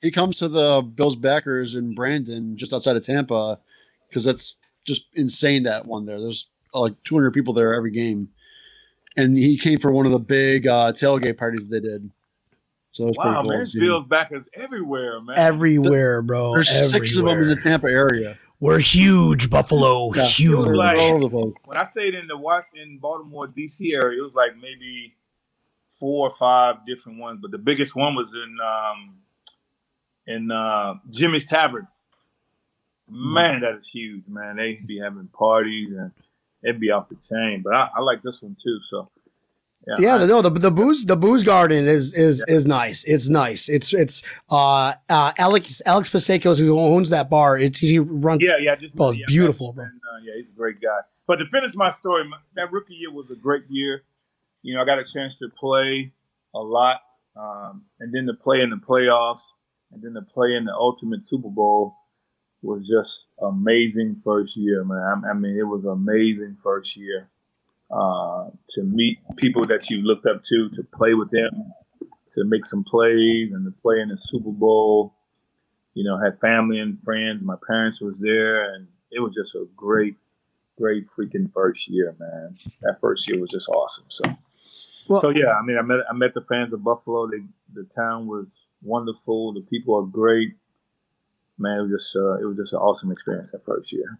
He 0.00 0.10
comes 0.10 0.36
to 0.36 0.48
the 0.48 0.80
Bills 0.94 1.16
backers 1.16 1.74
in 1.74 1.94
Brandon, 1.94 2.56
just 2.56 2.72
outside 2.72 2.96
of 2.96 3.04
Tampa, 3.04 3.60
because 4.08 4.24
that's 4.24 4.56
just 4.86 5.04
insane. 5.12 5.64
That 5.64 5.84
one 5.84 6.06
there, 6.06 6.18
there's 6.18 6.48
uh, 6.72 6.80
like 6.80 6.94
200 7.04 7.32
people 7.32 7.52
there 7.52 7.74
every 7.74 7.90
game, 7.90 8.30
and 9.18 9.36
he 9.36 9.58
came 9.58 9.78
for 9.78 9.90
one 9.90 10.06
of 10.06 10.12
the 10.12 10.18
big 10.18 10.66
uh, 10.66 10.92
tailgate 10.92 11.36
parties 11.36 11.66
they 11.66 11.80
did. 11.80 12.10
So 12.92 13.04
it 13.04 13.06
was 13.08 13.16
wow, 13.18 13.42
cool 13.42 13.52
man, 13.52 13.66
Bills 13.74 14.04
backers 14.06 14.46
everywhere, 14.54 15.20
man. 15.20 15.38
Everywhere, 15.38 16.22
bro. 16.22 16.54
There's 16.54 16.70
everywhere. 16.70 17.06
six 17.06 17.16
of 17.18 17.26
them 17.26 17.42
in 17.42 17.48
the 17.48 17.56
Tampa 17.56 17.88
area. 17.88 18.38
We're 18.60 18.78
huge, 18.78 19.50
Buffalo. 19.50 20.10
Yeah, 20.14 20.24
huge. 20.24 20.68
Like, 20.68 20.98
when 21.64 21.76
I 21.76 21.84
stayed 21.84 22.14
in 22.14 22.26
the 22.26 22.62
in 22.74 22.98
Baltimore, 22.98 23.46
DC 23.46 23.92
area, 23.92 24.18
it 24.18 24.22
was 24.22 24.34
like 24.34 24.56
maybe 24.60 25.14
four 26.00 26.30
or 26.30 26.36
five 26.36 26.86
different 26.86 27.18
ones, 27.18 27.38
but 27.42 27.50
the 27.50 27.58
biggest 27.58 27.94
one 27.94 28.14
was 28.14 28.32
in 28.32 28.56
um, 28.64 29.16
in 30.26 30.50
uh, 30.50 30.94
Jimmy's 31.10 31.46
Tavern. 31.46 31.86
Man, 33.10 33.60
that 33.60 33.76
is 33.76 33.88
huge, 33.88 34.24
man. 34.28 34.56
They 34.56 34.76
be 34.76 34.98
having 34.98 35.28
parties 35.28 35.90
and 35.96 36.12
it'd 36.62 36.80
be 36.80 36.90
off 36.90 37.08
the 37.08 37.16
chain. 37.16 37.62
But 37.64 37.74
I, 37.74 37.90
I 37.96 38.00
like 38.00 38.22
this 38.22 38.36
one 38.40 38.56
too. 38.62 38.78
So 38.90 39.10
yeah, 39.86 39.94
yeah 39.98 40.14
I, 40.16 40.26
no, 40.26 40.42
the 40.42 40.50
the 40.50 40.70
booze 40.70 41.04
the 41.04 41.16
booze 41.16 41.42
garden 41.42 41.86
is 41.86 42.14
is 42.14 42.44
yeah. 42.46 42.54
is 42.54 42.66
nice. 42.66 43.04
It's 43.04 43.28
nice. 43.28 43.68
It's 43.68 43.92
it's 43.92 44.22
uh, 44.50 44.94
uh 45.08 45.32
Alex 45.38 45.82
Alex 45.86 46.10
Pasecos 46.10 46.58
who 46.58 46.78
owns 46.78 47.10
that 47.10 47.30
bar. 47.30 47.58
It's 47.58 47.78
he 47.78 47.98
runs. 47.98 48.42
Yeah, 48.42 48.56
yeah, 48.60 48.76
just 48.76 48.94
yeah, 48.98 49.24
beautiful, 49.26 49.72
bro. 49.72 49.84
And, 49.84 49.92
uh, 49.94 50.18
yeah, 50.24 50.32
he's 50.36 50.48
a 50.48 50.56
great 50.56 50.80
guy. 50.80 51.00
But 51.26 51.36
to 51.36 51.46
finish 51.46 51.74
my 51.74 51.90
story, 51.90 52.24
that 52.54 52.72
rookie 52.72 52.94
year 52.94 53.12
was 53.12 53.30
a 53.30 53.36
great 53.36 53.64
year 53.68 54.02
you 54.62 54.74
know, 54.74 54.82
I 54.82 54.84
got 54.84 54.98
a 54.98 55.04
chance 55.04 55.36
to 55.36 55.48
play 55.48 56.12
a 56.54 56.58
lot, 56.58 57.00
um, 57.36 57.84
and 58.00 58.12
then 58.12 58.26
to 58.26 58.34
play 58.34 58.60
in 58.60 58.70
the 58.70 58.76
playoffs, 58.76 59.42
and 59.92 60.02
then 60.02 60.14
to 60.14 60.22
play 60.22 60.54
in 60.54 60.64
the 60.64 60.74
ultimate 60.74 61.26
Super 61.26 61.48
Bowl 61.48 61.96
was 62.62 62.86
just 62.86 63.26
amazing 63.42 64.20
first 64.24 64.56
year, 64.56 64.84
man. 64.84 65.22
I, 65.24 65.30
I 65.30 65.34
mean, 65.34 65.56
it 65.56 65.66
was 65.66 65.84
amazing 65.84 66.56
first 66.60 66.96
year 66.96 67.28
uh, 67.90 68.48
to 68.70 68.82
meet 68.82 69.18
people 69.36 69.66
that 69.66 69.88
you 69.90 69.98
looked 69.98 70.26
up 70.26 70.42
to, 70.44 70.68
to 70.70 70.82
play 70.82 71.14
with 71.14 71.30
them, 71.30 71.72
to 72.32 72.44
make 72.44 72.66
some 72.66 72.84
plays, 72.84 73.52
and 73.52 73.64
to 73.64 73.70
play 73.80 74.00
in 74.00 74.08
the 74.08 74.18
Super 74.18 74.50
Bowl. 74.50 75.14
You 75.94 76.04
know, 76.04 76.16
had 76.18 76.40
family 76.40 76.78
and 76.78 77.00
friends. 77.02 77.42
My 77.42 77.56
parents 77.66 78.00
was 78.00 78.18
there, 78.20 78.74
and 78.74 78.86
it 79.10 79.20
was 79.20 79.34
just 79.34 79.54
a 79.54 79.66
great, 79.76 80.16
great 80.76 81.06
freaking 81.08 81.52
first 81.52 81.88
year, 81.88 82.14
man. 82.18 82.56
That 82.82 83.00
first 83.00 83.28
year 83.28 83.40
was 83.40 83.50
just 83.50 83.68
awesome. 83.68 84.04
So 84.08 84.24
Well, 85.08 85.20
so 85.20 85.30
yeah, 85.30 85.52
I 85.52 85.62
mean, 85.62 85.78
I 85.78 85.82
met 85.82 86.00
I 86.08 86.14
met 86.14 86.34
the 86.34 86.42
fans 86.42 86.72
of 86.72 86.84
Buffalo. 86.84 87.28
They, 87.28 87.38
the 87.74 87.84
town 87.84 88.26
was 88.26 88.60
wonderful. 88.82 89.54
The 89.54 89.62
people 89.62 89.96
are 89.96 90.06
great. 90.06 90.54
Man, 91.58 91.78
it 91.78 91.82
was 91.82 91.90
just 91.90 92.16
uh, 92.16 92.38
it 92.38 92.44
was 92.44 92.56
just 92.56 92.72
an 92.72 92.78
awesome 92.78 93.10
experience 93.10 93.50
that 93.50 93.64
first 93.64 93.92
year. 93.92 94.18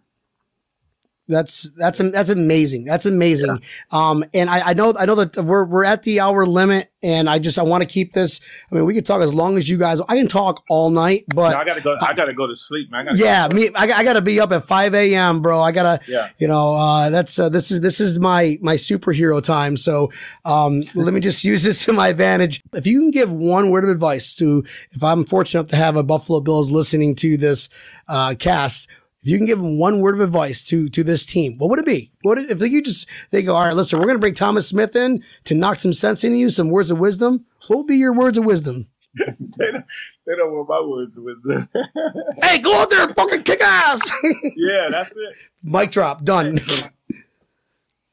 That's 1.29 1.69
that's 1.73 1.99
that's 1.99 2.29
amazing. 2.31 2.85
That's 2.85 3.05
amazing. 3.05 3.59
Yeah. 3.61 4.09
Um, 4.09 4.25
and 4.33 4.49
I, 4.49 4.71
I 4.71 4.73
know 4.73 4.95
I 4.99 5.05
know 5.05 5.13
that 5.13 5.37
we're 5.37 5.63
we're 5.63 5.85
at 5.85 6.01
the 6.01 6.19
hour 6.19 6.43
limit, 6.43 6.91
and 7.03 7.29
I 7.29 7.37
just 7.37 7.59
I 7.59 7.63
want 7.63 7.83
to 7.83 7.87
keep 7.87 8.13
this. 8.13 8.41
I 8.71 8.75
mean, 8.75 8.85
we 8.85 8.95
can 8.95 9.03
talk 9.03 9.21
as 9.21 9.31
long 9.31 9.55
as 9.55 9.69
you 9.69 9.77
guys. 9.77 10.01
I 10.09 10.17
can 10.17 10.27
talk 10.27 10.63
all 10.71 10.89
night, 10.89 11.25
but 11.27 11.51
no, 11.51 11.57
I 11.57 11.65
gotta 11.65 11.81
go. 11.81 11.95
I 12.01 12.13
gotta 12.15 12.33
go 12.33 12.47
to 12.47 12.55
sleep, 12.55 12.89
man. 12.89 13.05
yeah, 13.13 13.47
me. 13.47 13.69
I, 13.75 13.83
I, 13.91 14.03
gotta 14.03 14.21
be 14.21 14.39
up 14.39 14.51
at 14.51 14.65
five 14.65 14.95
a.m., 14.95 15.39
bro. 15.39 15.61
I 15.61 15.71
gotta. 15.71 16.03
Yeah. 16.07 16.29
You 16.39 16.47
know, 16.47 16.73
uh, 16.73 17.11
that's 17.11 17.37
uh, 17.37 17.47
this 17.47 17.69
is 17.69 17.81
this 17.81 17.99
is 17.99 18.19
my 18.19 18.57
my 18.63 18.73
superhero 18.73 19.41
time. 19.41 19.77
So, 19.77 20.11
um, 20.45 20.81
let 20.95 21.13
me 21.13 21.21
just 21.21 21.43
use 21.43 21.61
this 21.61 21.85
to 21.85 21.93
my 21.93 22.07
advantage. 22.07 22.63
If 22.73 22.87
you 22.87 23.01
can 23.01 23.11
give 23.11 23.31
one 23.31 23.69
word 23.69 23.83
of 23.83 23.91
advice 23.91 24.33
to, 24.37 24.63
if 24.89 25.03
I'm 25.03 25.25
fortunate 25.25 25.59
enough 25.59 25.69
to 25.71 25.75
have 25.75 25.95
a 25.95 26.03
Buffalo 26.03 26.41
Bills 26.41 26.71
listening 26.71 27.13
to 27.17 27.37
this 27.37 27.69
uh, 28.07 28.33
cast 28.39 28.89
if 29.21 29.29
you 29.29 29.37
can 29.37 29.45
give 29.45 29.59
them 29.59 29.77
one 29.77 29.99
word 29.99 30.15
of 30.15 30.21
advice 30.21 30.63
to 30.63 30.87
to 30.89 31.03
this 31.03 31.25
team, 31.25 31.57
what 31.57 31.69
would 31.69 31.79
it 31.79 31.85
be? 31.85 32.11
What 32.21 32.37
if 32.37 32.61
you 32.61 32.81
just 32.81 33.07
they 33.31 33.43
go, 33.43 33.55
all 33.55 33.65
right, 33.65 33.75
listen, 33.75 33.99
we're 33.99 34.05
going 34.05 34.17
to 34.17 34.21
bring 34.21 34.33
Thomas 34.33 34.67
Smith 34.67 34.95
in 34.95 35.23
to 35.45 35.55
knock 35.55 35.77
some 35.77 35.93
sense 35.93 36.23
into 36.23 36.37
you, 36.37 36.49
some 36.49 36.69
words 36.69 36.89
of 36.89 36.99
wisdom. 36.99 37.45
What 37.67 37.77
would 37.77 37.87
be 37.87 37.97
your 37.97 38.13
words 38.13 38.37
of 38.37 38.45
wisdom? 38.45 38.87
they, 39.17 39.25
don't, 39.71 39.85
they 40.25 40.35
don't 40.35 40.53
want 40.53 40.69
my 40.69 40.81
words 40.81 41.17
of 41.17 41.23
wisdom. 41.23 41.67
hey, 42.43 42.59
go 42.59 42.79
out 42.79 42.89
there 42.89 43.03
and 43.03 43.15
fucking 43.15 43.43
kick 43.43 43.61
ass. 43.61 44.09
yeah, 44.55 44.87
that's 44.89 45.11
it. 45.11 45.35
Mic 45.63 45.91
drop, 45.91 46.23
done. 46.23 46.57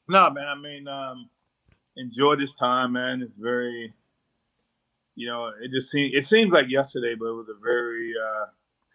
no, 0.08 0.30
man. 0.30 0.48
I 0.48 0.54
mean, 0.56 0.88
um, 0.88 1.30
enjoy 1.96 2.34
this 2.34 2.54
time, 2.54 2.92
man. 2.92 3.22
It's 3.22 3.36
very, 3.38 3.92
you 5.14 5.28
know, 5.28 5.52
it 5.62 5.70
just 5.70 5.90
seems 5.90 6.14
it 6.14 6.26
seems 6.26 6.50
like 6.50 6.68
yesterday, 6.68 7.14
but 7.14 7.26
it 7.26 7.34
was 7.34 7.48
a 7.48 7.60
very. 7.62 8.12
Uh, 8.20 8.46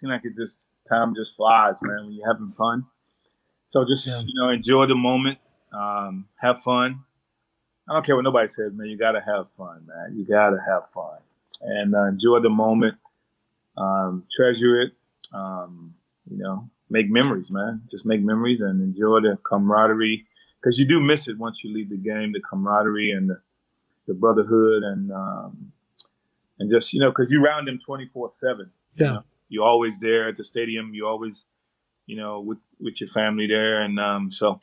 seems 0.01 0.11
like 0.11 0.25
it 0.25 0.35
just 0.35 0.73
time 0.89 1.13
just 1.15 1.35
flies, 1.35 1.77
man, 1.81 2.05
when 2.05 2.13
you're 2.13 2.27
having 2.27 2.51
fun. 2.51 2.85
So 3.67 3.85
just 3.85 4.07
yeah. 4.07 4.19
you 4.25 4.33
know, 4.33 4.49
enjoy 4.49 4.87
the 4.87 4.95
moment, 4.95 5.37
um, 5.71 6.27
have 6.37 6.61
fun. 6.63 7.03
I 7.87 7.93
don't 7.93 8.05
care 8.05 8.15
what 8.15 8.23
nobody 8.23 8.47
says, 8.47 8.73
man. 8.73 8.87
You 8.87 8.97
gotta 8.97 9.21
have 9.21 9.51
fun, 9.57 9.85
man. 9.87 10.17
You 10.17 10.25
gotta 10.25 10.57
have 10.67 10.89
fun 10.89 11.19
and 11.61 11.95
uh, 11.95 12.05
enjoy 12.05 12.39
the 12.39 12.49
moment, 12.49 12.97
um, 13.77 14.23
treasure 14.31 14.81
it. 14.81 14.93
Um, 15.33 15.93
you 16.29 16.37
know, 16.37 16.67
make 16.89 17.09
memories, 17.09 17.49
man. 17.49 17.81
Just 17.89 18.05
make 18.05 18.21
memories 18.21 18.59
and 18.59 18.81
enjoy 18.81 19.19
the 19.19 19.37
camaraderie 19.43 20.25
because 20.59 20.79
you 20.79 20.85
do 20.85 20.99
miss 20.99 21.27
it 21.27 21.37
once 21.37 21.63
you 21.63 21.73
leave 21.73 21.89
the 21.89 21.97
game. 21.97 22.31
The 22.31 22.41
camaraderie 22.41 23.11
and 23.11 23.29
the, 23.29 23.39
the 24.07 24.13
brotherhood 24.15 24.83
and 24.83 25.11
um, 25.11 25.71
and 26.57 26.71
just 26.71 26.91
you 26.91 26.99
know 26.99 27.11
because 27.11 27.31
you 27.31 27.43
round 27.43 27.67
them 27.67 27.77
twenty 27.77 28.07
four 28.07 28.31
seven. 28.31 28.71
Yeah. 28.95 29.05
You 29.05 29.13
know? 29.13 29.23
You're 29.51 29.65
always 29.65 29.99
there 29.99 30.29
at 30.29 30.37
the 30.37 30.43
stadium. 30.45 30.93
You 30.93 31.05
always, 31.05 31.43
you 32.07 32.15
know, 32.15 32.39
with 32.39 32.57
with 32.79 32.99
your 33.01 33.09
family 33.09 33.47
there, 33.47 33.81
and 33.81 33.99
um, 33.99 34.31
so 34.31 34.61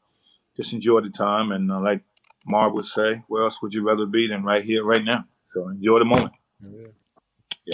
just 0.57 0.73
enjoy 0.73 1.03
the 1.03 1.11
time. 1.11 1.53
And 1.53 1.71
uh, 1.71 1.79
like 1.79 2.03
Marv 2.47 2.73
would 2.73 2.87
say, 2.87 3.23
where 3.29 3.45
else 3.45 3.61
would 3.63 3.75
you 3.75 3.87
rather 3.87 4.07
be 4.07 4.27
than 4.27 4.43
right 4.43 4.65
here, 4.65 4.83
right 4.83 5.05
now? 5.05 5.27
So 5.45 5.69
enjoy 5.69 5.99
the 5.99 6.07
moment. 6.07 6.33
Yeah. 6.61 6.89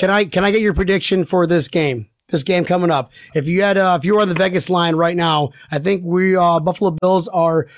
Can 0.00 0.10
I 0.10 0.24
can 0.24 0.44
I 0.44 0.50
get 0.50 0.60
your 0.60 0.74
prediction 0.74 1.24
for 1.24 1.46
this 1.46 1.68
game? 1.68 2.10
This 2.28 2.42
game 2.42 2.64
coming 2.64 2.90
up. 2.90 3.12
If 3.34 3.46
you 3.46 3.62
had 3.62 3.78
uh, 3.78 3.96
if 3.98 4.04
you 4.04 4.16
were 4.16 4.20
on 4.20 4.28
the 4.28 4.34
Vegas 4.34 4.68
line 4.68 4.96
right 4.96 5.16
now, 5.16 5.50
I 5.70 5.78
think 5.78 6.02
we 6.04 6.36
uh, 6.36 6.58
Buffalo 6.58 6.96
Bills 7.00 7.28
are 7.28 7.68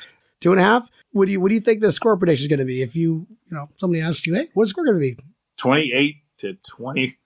two 0.41 0.53
and 0.53 0.61
a 0.61 0.65
half. 0.65 0.89
What 1.13 1.27
do 1.27 1.33
you 1.33 1.41
what 1.41 1.51
do 1.51 1.55
you 1.55 1.61
think 1.61 1.83
the 1.83 1.93
score 1.93 2.17
prediction 2.17 2.45
is 2.45 2.49
going 2.49 2.61
to 2.61 2.65
be? 2.65 2.81
If 2.81 2.97
you 2.97 3.27
you 3.45 3.57
know 3.57 3.69
somebody 3.77 4.01
asked 4.01 4.27
you, 4.27 4.35
hey, 4.35 4.47
what's 4.55 4.71
the 4.71 4.73
score 4.73 4.87
going 4.87 4.97
to 4.97 5.01
be? 5.01 5.19
Twenty 5.59 5.93
eight 5.93 6.17
to 6.39 6.57
20, 6.77 7.19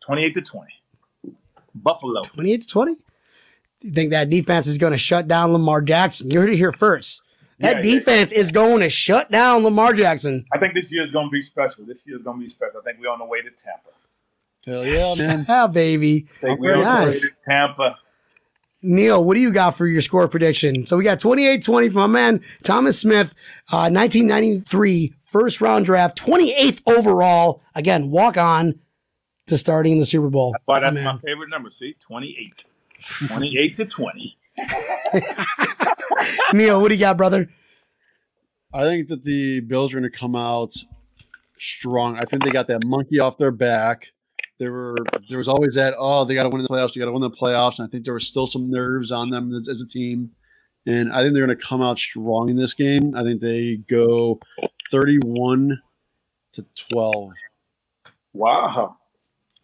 28 0.00 0.34
to 0.34 0.42
twenty. 0.42 0.72
Buffalo. 1.82 2.22
28 2.22 2.62
to 2.62 2.68
20? 2.68 2.96
You 3.82 3.90
think 3.90 4.10
that 4.10 4.30
defense 4.30 4.66
is 4.66 4.78
going 4.78 4.92
to 4.92 4.98
shut 4.98 5.28
down 5.28 5.52
Lamar 5.52 5.82
Jackson? 5.82 6.30
You 6.30 6.40
heard 6.40 6.50
it 6.50 6.56
here 6.56 6.72
first. 6.72 7.22
That 7.58 7.76
yeah, 7.76 7.82
defense 7.94 8.32
yeah. 8.32 8.40
is 8.40 8.52
going 8.52 8.80
to 8.80 8.90
shut 8.90 9.30
down 9.30 9.62
Lamar 9.62 9.92
Jackson. 9.92 10.44
I 10.52 10.58
think 10.58 10.74
this 10.74 10.92
year 10.92 11.02
is 11.02 11.10
going 11.10 11.26
to 11.26 11.30
be 11.30 11.42
special. 11.42 11.84
This 11.84 12.06
year 12.06 12.16
is 12.16 12.22
going 12.22 12.38
to 12.38 12.42
be 12.42 12.48
special. 12.48 12.80
I 12.80 12.82
think 12.82 12.98
we're 13.00 13.10
on 13.10 13.18
the 13.18 13.24
way 13.24 13.40
to 13.42 13.50
Tampa. 13.50 13.90
Hell 14.66 14.86
yeah, 14.86 15.14
man. 15.14 15.46
yeah, 15.48 15.66
baby. 15.66 16.26
I 16.28 16.38
think 16.38 16.60
we're 16.60 16.74
on 16.74 16.82
the 16.82 17.06
way 17.06 17.12
to 17.12 17.30
Tampa. 17.48 17.98
Neil, 18.82 19.24
what 19.24 19.34
do 19.34 19.40
you 19.40 19.52
got 19.52 19.76
for 19.76 19.86
your 19.86 20.02
score 20.02 20.28
prediction? 20.28 20.86
So 20.86 20.96
we 20.96 21.04
got 21.04 21.18
28 21.18 21.62
20 21.64 21.88
from 21.88 22.00
my 22.02 22.06
man 22.06 22.40
Thomas 22.62 23.00
Smith, 23.00 23.34
uh, 23.72 23.88
1993 23.90 25.14
first 25.22 25.60
round 25.60 25.86
draft, 25.86 26.18
28th 26.18 26.82
overall. 26.86 27.62
Again, 27.74 28.10
walk 28.10 28.36
on 28.36 28.78
to 29.46 29.56
starting 29.56 29.92
in 29.92 29.98
the 29.98 30.06
Super 30.06 30.28
Bowl. 30.28 30.52
That's 30.52 30.66
why 30.66 30.80
that's 30.80 30.96
oh, 30.96 31.02
my 31.02 31.18
favorite 31.18 31.50
number. 31.50 31.70
See, 31.70 31.96
28. 32.00 32.64
28 33.28 33.76
to 33.76 33.84
20. 33.84 34.38
Neil, 36.52 36.80
what 36.80 36.88
do 36.88 36.94
you 36.94 37.00
got, 37.00 37.16
brother? 37.16 37.48
I 38.72 38.84
think 38.84 39.08
that 39.08 39.22
the 39.22 39.60
Bills 39.60 39.92
are 39.92 40.00
going 40.00 40.10
to 40.10 40.18
come 40.18 40.34
out 40.34 40.74
strong. 41.58 42.16
I 42.18 42.24
think 42.24 42.42
they 42.42 42.50
got 42.50 42.68
that 42.68 42.84
monkey 42.84 43.18
off 43.20 43.38
their 43.38 43.50
back. 43.50 44.08
There 44.58 44.72
were 44.72 44.96
there 45.28 45.38
was 45.38 45.48
always 45.48 45.74
that 45.74 45.94
oh 45.98 46.24
they 46.24 46.34
got 46.34 46.44
to 46.44 46.48
win 46.48 46.62
the 46.62 46.68
playoffs, 46.68 46.94
you 46.94 47.02
got 47.02 47.06
to 47.06 47.12
win 47.12 47.20
the 47.20 47.30
playoffs, 47.30 47.78
and 47.78 47.86
I 47.86 47.90
think 47.90 48.04
there 48.04 48.14
was 48.14 48.26
still 48.26 48.46
some 48.46 48.70
nerves 48.70 49.12
on 49.12 49.28
them 49.28 49.52
as, 49.52 49.68
as 49.68 49.82
a 49.82 49.86
team. 49.86 50.30
And 50.86 51.12
I 51.12 51.20
think 51.20 51.34
they're 51.34 51.44
going 51.44 51.56
to 51.56 51.62
come 51.62 51.82
out 51.82 51.98
strong 51.98 52.48
in 52.48 52.56
this 52.56 52.72
game. 52.72 53.14
I 53.16 53.22
think 53.22 53.40
they 53.40 53.76
go 53.88 54.38
31 54.90 55.82
to 56.52 56.64
12. 56.90 57.32
Wow. 58.32 58.96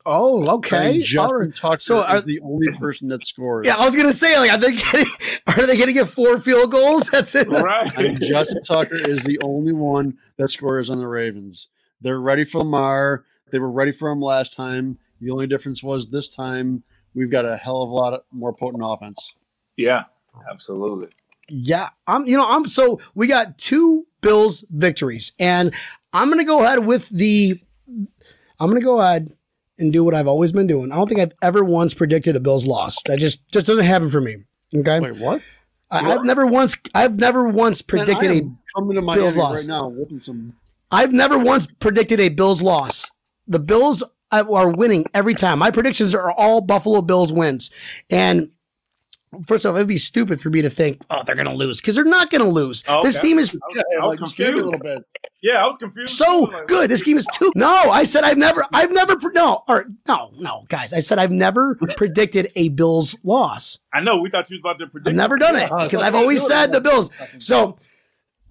Oh, 0.04 0.56
okay. 0.56 1.00
Justin 1.00 1.52
Tucker 1.52 1.78
so 1.78 2.04
are, 2.04 2.16
is 2.16 2.24
the 2.24 2.40
only 2.40 2.68
person 2.78 3.08
that 3.08 3.24
scores. 3.26 3.66
Yeah, 3.66 3.76
I 3.76 3.84
was 3.84 3.94
gonna 3.94 4.12
say, 4.12 4.36
like, 4.38 4.52
are 4.52 4.58
they 4.58 4.72
getting, 4.72 5.06
are 5.46 5.66
they 5.66 5.76
gonna 5.78 5.92
get 5.92 6.08
four 6.08 6.40
field 6.40 6.72
goals? 6.72 7.08
That's 7.12 7.34
it. 7.34 7.48
Right. 7.48 8.18
Justin 8.20 8.62
Tucker 8.62 8.96
is 9.08 9.22
the 9.22 9.38
only 9.42 9.72
one 9.72 10.18
that 10.38 10.48
scores 10.48 10.90
on 10.90 10.98
the 10.98 11.06
Ravens. 11.06 11.68
They're 12.00 12.20
ready 12.20 12.44
for 12.44 12.58
Lamar. 12.58 13.24
They 13.52 13.58
were 13.58 13.70
ready 13.70 13.92
for 13.92 14.10
him 14.10 14.20
last 14.20 14.54
time. 14.54 14.98
The 15.20 15.30
only 15.30 15.46
difference 15.46 15.82
was 15.82 16.08
this 16.08 16.28
time 16.28 16.82
we've 17.14 17.30
got 17.30 17.44
a 17.44 17.56
hell 17.56 17.82
of 17.82 17.90
a 17.90 17.92
lot 17.92 18.14
of 18.14 18.22
more 18.32 18.52
potent 18.52 18.82
offense. 18.84 19.34
Yeah, 19.76 20.04
absolutely. 20.50 21.08
Yeah, 21.48 21.90
I'm. 22.06 22.26
You 22.26 22.38
know, 22.38 22.46
I'm. 22.48 22.66
So 22.66 23.00
we 23.14 23.26
got 23.26 23.58
two 23.58 24.06
Bills 24.20 24.64
victories, 24.70 25.32
and 25.38 25.72
I'm 26.12 26.28
gonna 26.28 26.44
go 26.44 26.64
ahead 26.64 26.86
with 26.86 27.08
the. 27.08 27.60
I'm 28.58 28.68
gonna 28.68 28.80
go 28.80 29.00
ahead 29.00 29.30
and 29.82 29.92
do 29.92 30.04
what 30.04 30.14
I've 30.14 30.26
always 30.26 30.52
been 30.52 30.66
doing. 30.66 30.90
I 30.92 30.96
don't 30.96 31.08
think 31.08 31.20
I've 31.20 31.34
ever 31.42 31.62
once 31.62 31.92
predicted 31.92 32.36
a 32.36 32.40
Bills 32.40 32.66
loss. 32.66 32.96
That 33.06 33.18
just 33.18 33.46
just 33.50 33.66
doesn't 33.66 33.84
happen 33.84 34.08
for 34.08 34.20
me. 34.20 34.36
Okay. 34.74 35.00
Wait, 35.00 35.18
what? 35.18 35.42
I, 35.90 36.00
have 36.04 36.24
never 36.24 36.46
once 36.46 36.76
I've 36.94 37.18
never 37.18 37.48
once 37.48 37.82
predicted 37.82 38.30
a 38.30 38.40
coming 38.74 38.96
to 38.96 39.02
Bills 39.02 39.36
loss 39.36 39.58
right 39.58 39.66
now, 39.66 39.88
whooping 39.88 40.20
some. 40.20 40.54
I've 40.90 41.12
never 41.12 41.38
once 41.38 41.66
predicted 41.66 42.20
a 42.20 42.30
Bills 42.30 42.62
loss. 42.62 43.10
The 43.46 43.58
Bills 43.58 44.02
are 44.30 44.70
winning 44.70 45.04
every 45.12 45.34
time. 45.34 45.58
My 45.58 45.70
predictions 45.70 46.14
are 46.14 46.32
all 46.32 46.62
Buffalo 46.62 47.02
Bills 47.02 47.32
wins, 47.32 47.70
and 48.10 48.50
First 49.46 49.64
off, 49.64 49.74
it'd 49.76 49.88
be 49.88 49.96
stupid 49.96 50.40
for 50.40 50.50
me 50.50 50.60
to 50.62 50.68
think, 50.68 51.02
oh, 51.08 51.22
they're 51.24 51.34
going 51.34 51.48
to 51.48 51.54
lose 51.54 51.80
because 51.80 51.94
they're 51.94 52.04
not 52.04 52.30
going 52.30 52.42
to 52.42 52.48
lose. 52.48 52.84
Oh, 52.86 52.98
okay. 52.98 53.08
This 53.08 53.20
team 53.20 53.38
is. 53.38 53.54
I 53.54 53.66
was, 53.66 53.84
I 54.02 54.06
was 54.06 54.16
confused 54.18 54.52
a 54.52 54.56
little 54.56 54.78
bit. 54.78 55.04
Yeah, 55.40 55.64
I 55.64 55.66
was 55.66 55.76
confused. 55.78 56.14
So 56.14 56.48
like, 56.52 56.66
good. 56.66 56.90
This 56.90 57.02
team 57.02 57.16
is 57.16 57.26
too. 57.32 57.50
No, 57.56 57.72
I 57.72 58.04
said 58.04 58.24
I've 58.24 58.36
never, 58.36 58.64
I've 58.72 58.92
never, 58.92 59.16
no, 59.32 59.64
or 59.68 59.86
no, 60.06 60.32
no, 60.38 60.64
guys. 60.68 60.92
I 60.92 61.00
said 61.00 61.18
I've 61.18 61.30
never 61.30 61.76
predicted 61.96 62.52
a 62.56 62.68
Bills 62.68 63.16
loss. 63.24 63.78
I 63.92 64.02
know. 64.02 64.18
We 64.18 64.28
thought 64.28 64.50
you 64.50 64.56
was 64.56 64.60
about 64.60 64.78
to 64.80 64.86
predict. 64.86 65.08
I've 65.08 65.14
never 65.14 65.38
done 65.38 65.56
it 65.56 65.70
because 65.70 66.02
I've 66.02 66.14
always 66.14 66.46
said 66.46 66.72
the 66.72 66.80
Bills. 66.80 67.10
So 67.38 67.78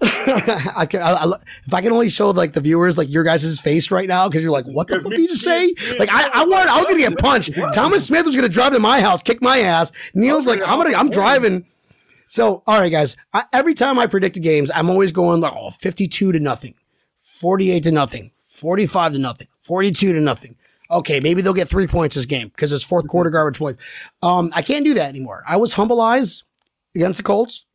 I 0.75 0.87
can, 0.89 1.01
I, 1.01 1.11
I, 1.11 1.31
if 1.65 1.73
I 1.73 1.81
can 1.81 1.91
only 1.91 2.09
show 2.09 2.31
like 2.31 2.53
the 2.53 2.61
viewers 2.61 2.97
like 2.97 3.09
your 3.09 3.23
guys' 3.23 3.59
face 3.59 3.91
right 3.91 4.07
now 4.07 4.27
because 4.27 4.41
you're 4.41 4.51
like, 4.51 4.65
what 4.65 4.87
the 4.87 4.99
fuck 4.99 5.11
did 5.11 5.19
you 5.19 5.35
say? 5.35 5.73
Like 5.99 6.09
I, 6.11 6.27
I 6.33 6.45
wanted, 6.45 6.69
I 6.69 6.77
was 6.77 6.85
gonna 6.87 6.99
get 6.99 7.19
punched. 7.19 7.53
Thomas 7.73 8.07
Smith 8.07 8.25
was 8.25 8.35
gonna 8.35 8.49
drive 8.49 8.73
to 8.73 8.79
my 8.79 8.99
house, 8.99 9.21
kick 9.21 9.43
my 9.43 9.59
ass. 9.59 9.91
Neil's 10.15 10.47
like, 10.47 10.59
I'm 10.61 10.81
gonna, 10.81 10.97
I'm 10.97 11.11
driving. 11.11 11.65
So 12.25 12.63
all 12.65 12.79
right, 12.79 12.91
guys. 12.91 13.15
I, 13.31 13.43
every 13.53 13.75
time 13.75 13.99
I 13.99 14.07
predict 14.07 14.35
the 14.35 14.41
games, 14.41 14.71
I'm 14.73 14.89
always 14.89 15.11
going 15.11 15.39
like, 15.39 15.53
oh, 15.55 15.69
52 15.69 16.31
to 16.31 16.39
nothing, 16.39 16.73
48 17.17 17.83
to 17.83 17.91
nothing, 17.91 18.31
45 18.37 19.13
to 19.13 19.19
nothing, 19.19 19.47
42 19.59 20.13
to 20.13 20.19
nothing. 20.19 20.55
Okay, 20.89 21.19
maybe 21.19 21.41
they'll 21.41 21.53
get 21.53 21.69
three 21.69 21.87
points 21.87 22.15
this 22.15 22.25
game 22.25 22.47
because 22.47 22.73
it's 22.73 22.83
fourth 22.83 23.07
quarter 23.07 23.29
garbage 23.29 23.59
points. 23.59 23.83
Um, 24.23 24.51
I 24.55 24.63
can't 24.63 24.83
do 24.83 24.95
that 24.95 25.09
anymore. 25.09 25.43
I 25.47 25.57
was 25.57 25.75
humbleized 25.75 26.43
against 26.95 27.17
the 27.17 27.23
Colts 27.23 27.65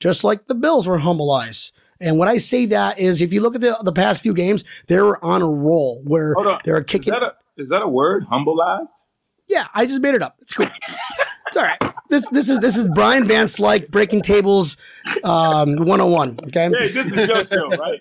just 0.00 0.24
like 0.24 0.46
the 0.46 0.54
Bills 0.54 0.88
were 0.88 0.98
humbleized. 0.98 1.72
And 2.00 2.18
what 2.18 2.28
I 2.28 2.38
say 2.38 2.66
that 2.66 2.98
is, 2.98 3.20
if 3.20 3.32
you 3.32 3.42
look 3.42 3.54
at 3.54 3.60
the, 3.60 3.76
the 3.82 3.92
past 3.92 4.22
few 4.22 4.34
games, 4.34 4.64
they 4.88 5.00
were 5.00 5.22
on 5.22 5.42
a 5.42 5.48
roll 5.48 6.02
where 6.04 6.34
they're 6.64 6.82
kicking. 6.82 7.12
Is 7.12 7.20
that, 7.20 7.22
a, 7.22 7.34
is 7.58 7.68
that 7.68 7.82
a 7.82 7.88
word? 7.88 8.26
Humbleized? 8.26 8.88
Yeah, 9.46 9.66
I 9.74 9.84
just 9.84 10.00
made 10.00 10.14
it 10.14 10.22
up. 10.22 10.36
It's 10.40 10.54
cool. 10.54 10.68
It's 11.48 11.56
all 11.56 11.64
right. 11.64 11.78
This 12.08 12.28
this 12.30 12.48
is 12.48 12.60
this 12.60 12.76
is 12.76 12.88
Brian 12.88 13.26
Van 13.26 13.46
Slyke 13.46 13.90
breaking 13.90 14.22
tables, 14.22 14.76
um, 15.24 15.76
101. 15.76 16.38
Okay. 16.46 16.70
Hey, 16.70 16.88
this 16.92 17.12
is 17.12 17.28
your 17.28 17.44
show, 17.44 17.68
right? 17.70 18.00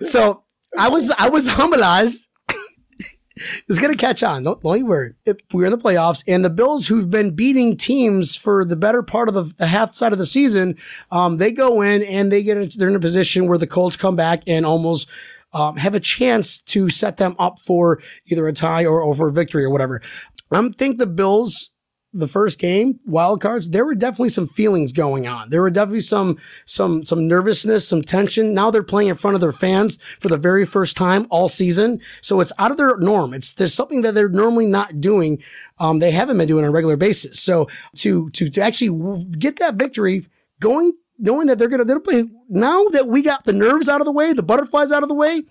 so 0.06 0.44
I 0.78 0.88
was 0.88 1.10
I 1.18 1.28
was 1.28 1.48
humbleized. 1.48 2.28
It's 3.68 3.78
gonna 3.78 3.94
catch 3.94 4.22
on. 4.22 4.42
Don't, 4.42 4.60
don't 4.62 4.78
you 4.78 4.86
worry. 4.86 5.14
It, 5.24 5.42
we're 5.52 5.66
in 5.66 5.72
the 5.72 5.78
playoffs, 5.78 6.22
and 6.26 6.44
the 6.44 6.50
Bills, 6.50 6.86
who've 6.88 7.10
been 7.10 7.34
beating 7.34 7.76
teams 7.76 8.36
for 8.36 8.64
the 8.64 8.76
better 8.76 9.02
part 9.02 9.28
of 9.28 9.34
the, 9.34 9.52
the 9.58 9.66
half 9.66 9.94
side 9.94 10.12
of 10.12 10.18
the 10.18 10.26
season, 10.26 10.76
um, 11.10 11.36
they 11.38 11.52
go 11.52 11.82
in 11.82 12.02
and 12.02 12.30
they 12.30 12.42
get 12.42 12.78
they're 12.78 12.88
in 12.88 12.96
a 12.96 13.00
position 13.00 13.46
where 13.46 13.58
the 13.58 13.66
Colts 13.66 13.96
come 13.96 14.16
back 14.16 14.42
and 14.46 14.66
almost 14.66 15.08
um, 15.52 15.76
have 15.76 15.94
a 15.94 16.00
chance 16.00 16.58
to 16.58 16.88
set 16.90 17.16
them 17.16 17.34
up 17.38 17.58
for 17.60 18.00
either 18.30 18.46
a 18.46 18.52
tie 18.52 18.86
or, 18.86 19.14
for 19.14 19.28
a 19.28 19.32
victory 19.32 19.64
or 19.64 19.70
whatever. 19.70 20.00
I 20.52 20.68
think 20.76 20.98
the 20.98 21.06
Bills 21.06 21.70
the 22.12 22.26
first 22.26 22.58
game, 22.58 22.98
wild 23.04 23.40
cards, 23.40 23.70
there 23.70 23.84
were 23.84 23.94
definitely 23.94 24.30
some 24.30 24.46
feelings 24.46 24.92
going 24.92 25.28
on. 25.28 25.50
There 25.50 25.62
were 25.62 25.70
definitely 25.70 26.00
some, 26.00 26.38
some, 26.66 27.04
some 27.04 27.28
nervousness, 27.28 27.86
some 27.86 28.02
tension. 28.02 28.52
Now 28.52 28.70
they're 28.70 28.82
playing 28.82 29.08
in 29.08 29.14
front 29.14 29.36
of 29.36 29.40
their 29.40 29.52
fans 29.52 29.96
for 30.18 30.28
the 30.28 30.36
very 30.36 30.66
first 30.66 30.96
time 30.96 31.26
all 31.30 31.48
season. 31.48 32.00
So 32.20 32.40
it's 32.40 32.52
out 32.58 32.72
of 32.72 32.76
their 32.76 32.96
norm. 32.98 33.32
It's, 33.32 33.52
there's 33.52 33.74
something 33.74 34.02
that 34.02 34.14
they're 34.14 34.28
normally 34.28 34.66
not 34.66 35.00
doing. 35.00 35.40
Um, 35.78 36.00
they 36.00 36.10
haven't 36.10 36.38
been 36.38 36.48
doing 36.48 36.64
on 36.64 36.70
a 36.70 36.72
regular 36.72 36.96
basis. 36.96 37.40
So 37.40 37.68
to, 37.98 38.28
to, 38.30 38.48
to 38.50 38.60
actually 38.60 39.24
get 39.38 39.58
that 39.60 39.76
victory 39.76 40.26
going, 40.58 40.94
knowing 41.18 41.46
that 41.46 41.58
they're 41.58 41.68
to, 41.68 41.84
they're 41.84 42.00
play 42.00 42.24
now 42.48 42.84
that 42.88 43.06
we 43.06 43.22
got 43.22 43.44
the 43.44 43.52
nerves 43.52 43.88
out 43.88 44.00
of 44.00 44.04
the 44.04 44.12
way, 44.12 44.32
the 44.32 44.42
butterflies 44.42 44.90
out 44.90 45.02
of 45.02 45.08
the 45.08 45.14
way, 45.14 45.42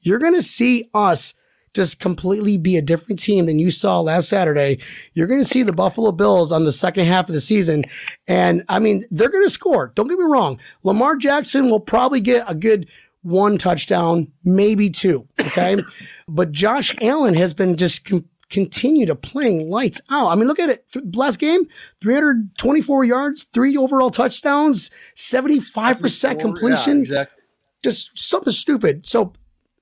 you're 0.00 0.18
to 0.34 0.42
see 0.42 0.90
us 0.92 1.32
just 1.76 2.00
completely 2.00 2.56
be 2.56 2.76
a 2.76 2.82
different 2.82 3.20
team 3.20 3.44
than 3.46 3.58
you 3.58 3.70
saw 3.70 4.00
last 4.00 4.30
Saturday. 4.30 4.78
You're 5.12 5.26
going 5.26 5.40
to 5.40 5.44
see 5.44 5.62
the 5.62 5.74
Buffalo 5.74 6.10
Bills 6.10 6.50
on 6.50 6.64
the 6.64 6.72
second 6.72 7.04
half 7.04 7.28
of 7.28 7.34
the 7.34 7.40
season. 7.40 7.84
And 8.26 8.64
I 8.68 8.78
mean, 8.78 9.04
they're 9.10 9.28
going 9.28 9.44
to 9.44 9.50
score. 9.50 9.92
Don't 9.94 10.08
get 10.08 10.18
me 10.18 10.24
wrong. 10.24 10.58
Lamar 10.82 11.16
Jackson 11.16 11.70
will 11.70 11.80
probably 11.80 12.20
get 12.20 12.50
a 12.50 12.54
good 12.54 12.88
one 13.20 13.58
touchdown, 13.58 14.32
maybe 14.42 14.88
two. 14.88 15.28
Okay. 15.38 15.76
but 16.28 16.50
Josh 16.50 16.96
Allen 17.02 17.34
has 17.34 17.52
been 17.52 17.76
just 17.76 18.06
com- 18.06 18.28
continue 18.48 19.04
to 19.04 19.14
playing 19.14 19.68
lights 19.68 20.00
out. 20.10 20.28
I 20.28 20.34
mean, 20.34 20.48
look 20.48 20.60
at 20.60 20.70
it. 20.70 21.14
Last 21.14 21.38
game, 21.38 21.66
324 22.00 23.04
yards, 23.04 23.44
three 23.52 23.76
overall 23.76 24.10
touchdowns, 24.10 24.90
75% 25.14 26.40
completion. 26.40 26.98
Yeah, 26.98 27.02
exactly. 27.02 27.42
Just 27.84 28.18
something 28.18 28.52
stupid. 28.52 29.06
So 29.06 29.34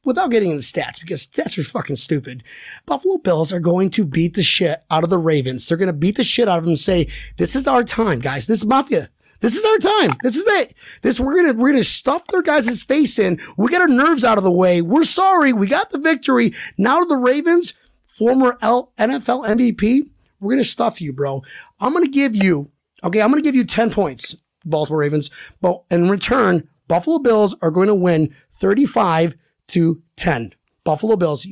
without 0.04 0.30
getting 0.30 0.50
into 0.50 0.62
stats, 0.62 1.00
because 1.00 1.26
stats 1.26 1.58
are 1.58 1.62
fucking 1.62 1.96
stupid, 1.96 2.42
Buffalo 2.86 3.18
Bills 3.18 3.52
are 3.52 3.60
going 3.60 3.90
to 3.90 4.04
beat 4.04 4.34
the 4.34 4.42
shit 4.42 4.84
out 4.90 5.04
of 5.04 5.10
the 5.10 5.18
Ravens. 5.18 5.66
They're 5.66 5.78
going 5.78 5.88
to 5.88 5.92
beat 5.92 6.16
the 6.16 6.24
shit 6.24 6.48
out 6.48 6.58
of 6.58 6.64
them 6.64 6.72
and 6.72 6.78
say, 6.78 7.08
this 7.38 7.56
is 7.56 7.66
our 7.66 7.84
time, 7.84 8.20
guys. 8.20 8.46
This 8.46 8.58
is 8.58 8.66
mafia. 8.66 9.08
This 9.40 9.56
is 9.56 9.64
our 9.64 9.76
time. 9.76 10.16
This 10.22 10.36
is 10.36 10.46
it. 10.46 10.72
This 11.02 11.20
we're 11.20 11.36
gonna 11.36 11.52
we're 11.52 11.72
gonna 11.72 11.84
stuff 11.84 12.26
their 12.28 12.40
guys' 12.40 12.82
face 12.82 13.18
in. 13.18 13.38
We 13.58 13.68
got 13.68 13.82
our 13.82 13.88
nerves 13.88 14.24
out 14.24 14.38
of 14.38 14.44
the 14.44 14.50
way. 14.50 14.80
We're 14.80 15.04
sorry. 15.04 15.52
We 15.52 15.66
got 15.66 15.90
the 15.90 15.98
victory. 15.98 16.52
Now 16.78 17.00
to 17.00 17.04
the 17.04 17.18
Ravens, 17.18 17.74
former 18.06 18.56
L- 18.62 18.92
NFL 18.96 19.46
MVP. 19.46 20.08
We're 20.40 20.52
gonna 20.52 20.64
stuff 20.64 21.02
you, 21.02 21.12
bro. 21.12 21.42
I'm 21.78 21.92
gonna 21.92 22.06
give 22.06 22.34
you 22.34 22.70
okay. 23.02 23.20
I'm 23.20 23.28
gonna 23.28 23.42
give 23.42 23.56
you 23.56 23.64
ten 23.64 23.90
points, 23.90 24.34
Baltimore 24.64 25.00
Ravens. 25.00 25.28
But 25.60 25.82
in 25.90 26.08
return, 26.08 26.66
Buffalo 26.88 27.18
Bills 27.18 27.54
are 27.60 27.70
going 27.70 27.88
to 27.88 27.94
win 27.94 28.32
35 28.50 29.36
to 29.68 30.02
10. 30.16 30.54
Buffalo 30.84 31.16
Bills. 31.16 31.46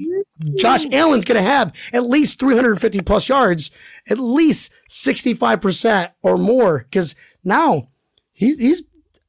Josh 0.57 0.85
Allen's 0.93 1.25
going 1.25 1.43
to 1.43 1.49
have 1.49 1.75
at 1.93 2.05
least 2.05 2.39
350 2.39 3.01
plus 3.01 3.29
yards, 3.29 3.71
at 4.11 4.19
least 4.19 4.73
65% 4.89 6.11
or 6.23 6.39
more. 6.39 6.81
Because 6.81 7.15
now 7.43 7.89
he's, 8.33 8.61
he's, 8.61 8.81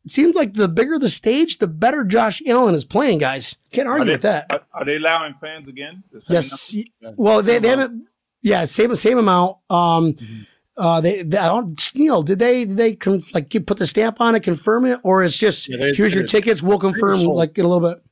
it 0.06 0.12
seems 0.12 0.36
like 0.36 0.54
the 0.54 0.68
bigger 0.68 1.00
the 1.00 1.10
stage, 1.10 1.60
the 1.60 1.68
better 1.68 2.04
Josh 2.04 2.42
Allen 2.46 2.76
is 2.76 2.84
playing, 2.84 3.20
guys. 3.20 3.56
Can't 3.72 3.88
argue 3.88 4.06
they, 4.06 4.12
with 4.14 4.22
that. 4.24 4.48
Are, 4.50 4.62
are, 4.74 4.86
they 4.86 4.98
allowing 4.98 5.36
fans 5.36 5.68
again? 5.68 6.04
The 6.12 6.26
yes. 6.30 6.76
Number? 7.02 7.16
Well, 7.18 7.42
they, 7.42 7.60
they 7.60 7.70
haven't, 7.70 8.08
yeah, 8.42 8.66
same, 8.66 8.94
same 8.96 9.18
amount. 9.18 9.58
Um, 9.70 10.14
mm-hmm. 10.14 10.42
Uh, 10.76 11.00
they, 11.00 11.22
they 11.22 11.38
I 11.38 11.48
don't, 11.48 11.96
Neil, 11.96 12.24
did 12.24 12.40
they, 12.40 12.66
did 12.66 12.78
they 12.78 12.96
conf, 12.96 13.34
like 13.34 13.52
put 13.66 13.78
the 13.78 13.86
stamp 13.86 14.20
on 14.20 14.36
it, 14.36 14.42
confirm 14.42 14.86
it, 14.86 15.00
or 15.04 15.24
it's 15.24 15.38
just 15.38 15.70
yeah, 15.70 15.92
here's 15.96 16.16
your 16.16 16.24
tickets, 16.24 16.64
we'll 16.64 16.80
confirm 16.80 17.20
like 17.20 17.58
in 17.60 17.66
a 17.66 17.68
little 17.68 17.88
bit 17.88 18.04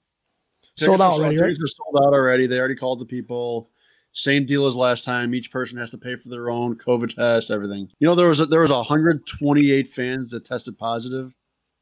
sold 0.76 1.02
out 1.02 1.14
already, 1.14 1.38
right? 1.38 1.52
Are 1.52 1.68
sold 1.68 1.98
out 1.98 2.14
already. 2.14 2.48
They 2.48 2.60
already 2.60 2.76
called 2.76 3.00
the 3.00 3.06
people. 3.06 3.70
Same 4.14 4.46
deal 4.46 4.66
as 4.68 4.76
last 4.76 5.06
time. 5.06 5.34
Each 5.34 5.52
person 5.52 5.78
has 5.78 5.92
to 5.92 5.98
pay 5.98 6.18
for 6.18 6.28
their 6.30 6.50
own 6.50 6.76
COVID 6.76 7.16
test, 7.16 7.50
everything. 7.50 7.90
You 8.00 8.08
know, 8.08 8.16
there 8.16 8.28
was 8.28 8.42
a, 8.42 8.46
there 8.46 8.62
was 8.62 8.72
128 8.72 9.88
fans 9.88 10.32
that 10.32 10.44
tested 10.44 10.78
positive 10.78 11.34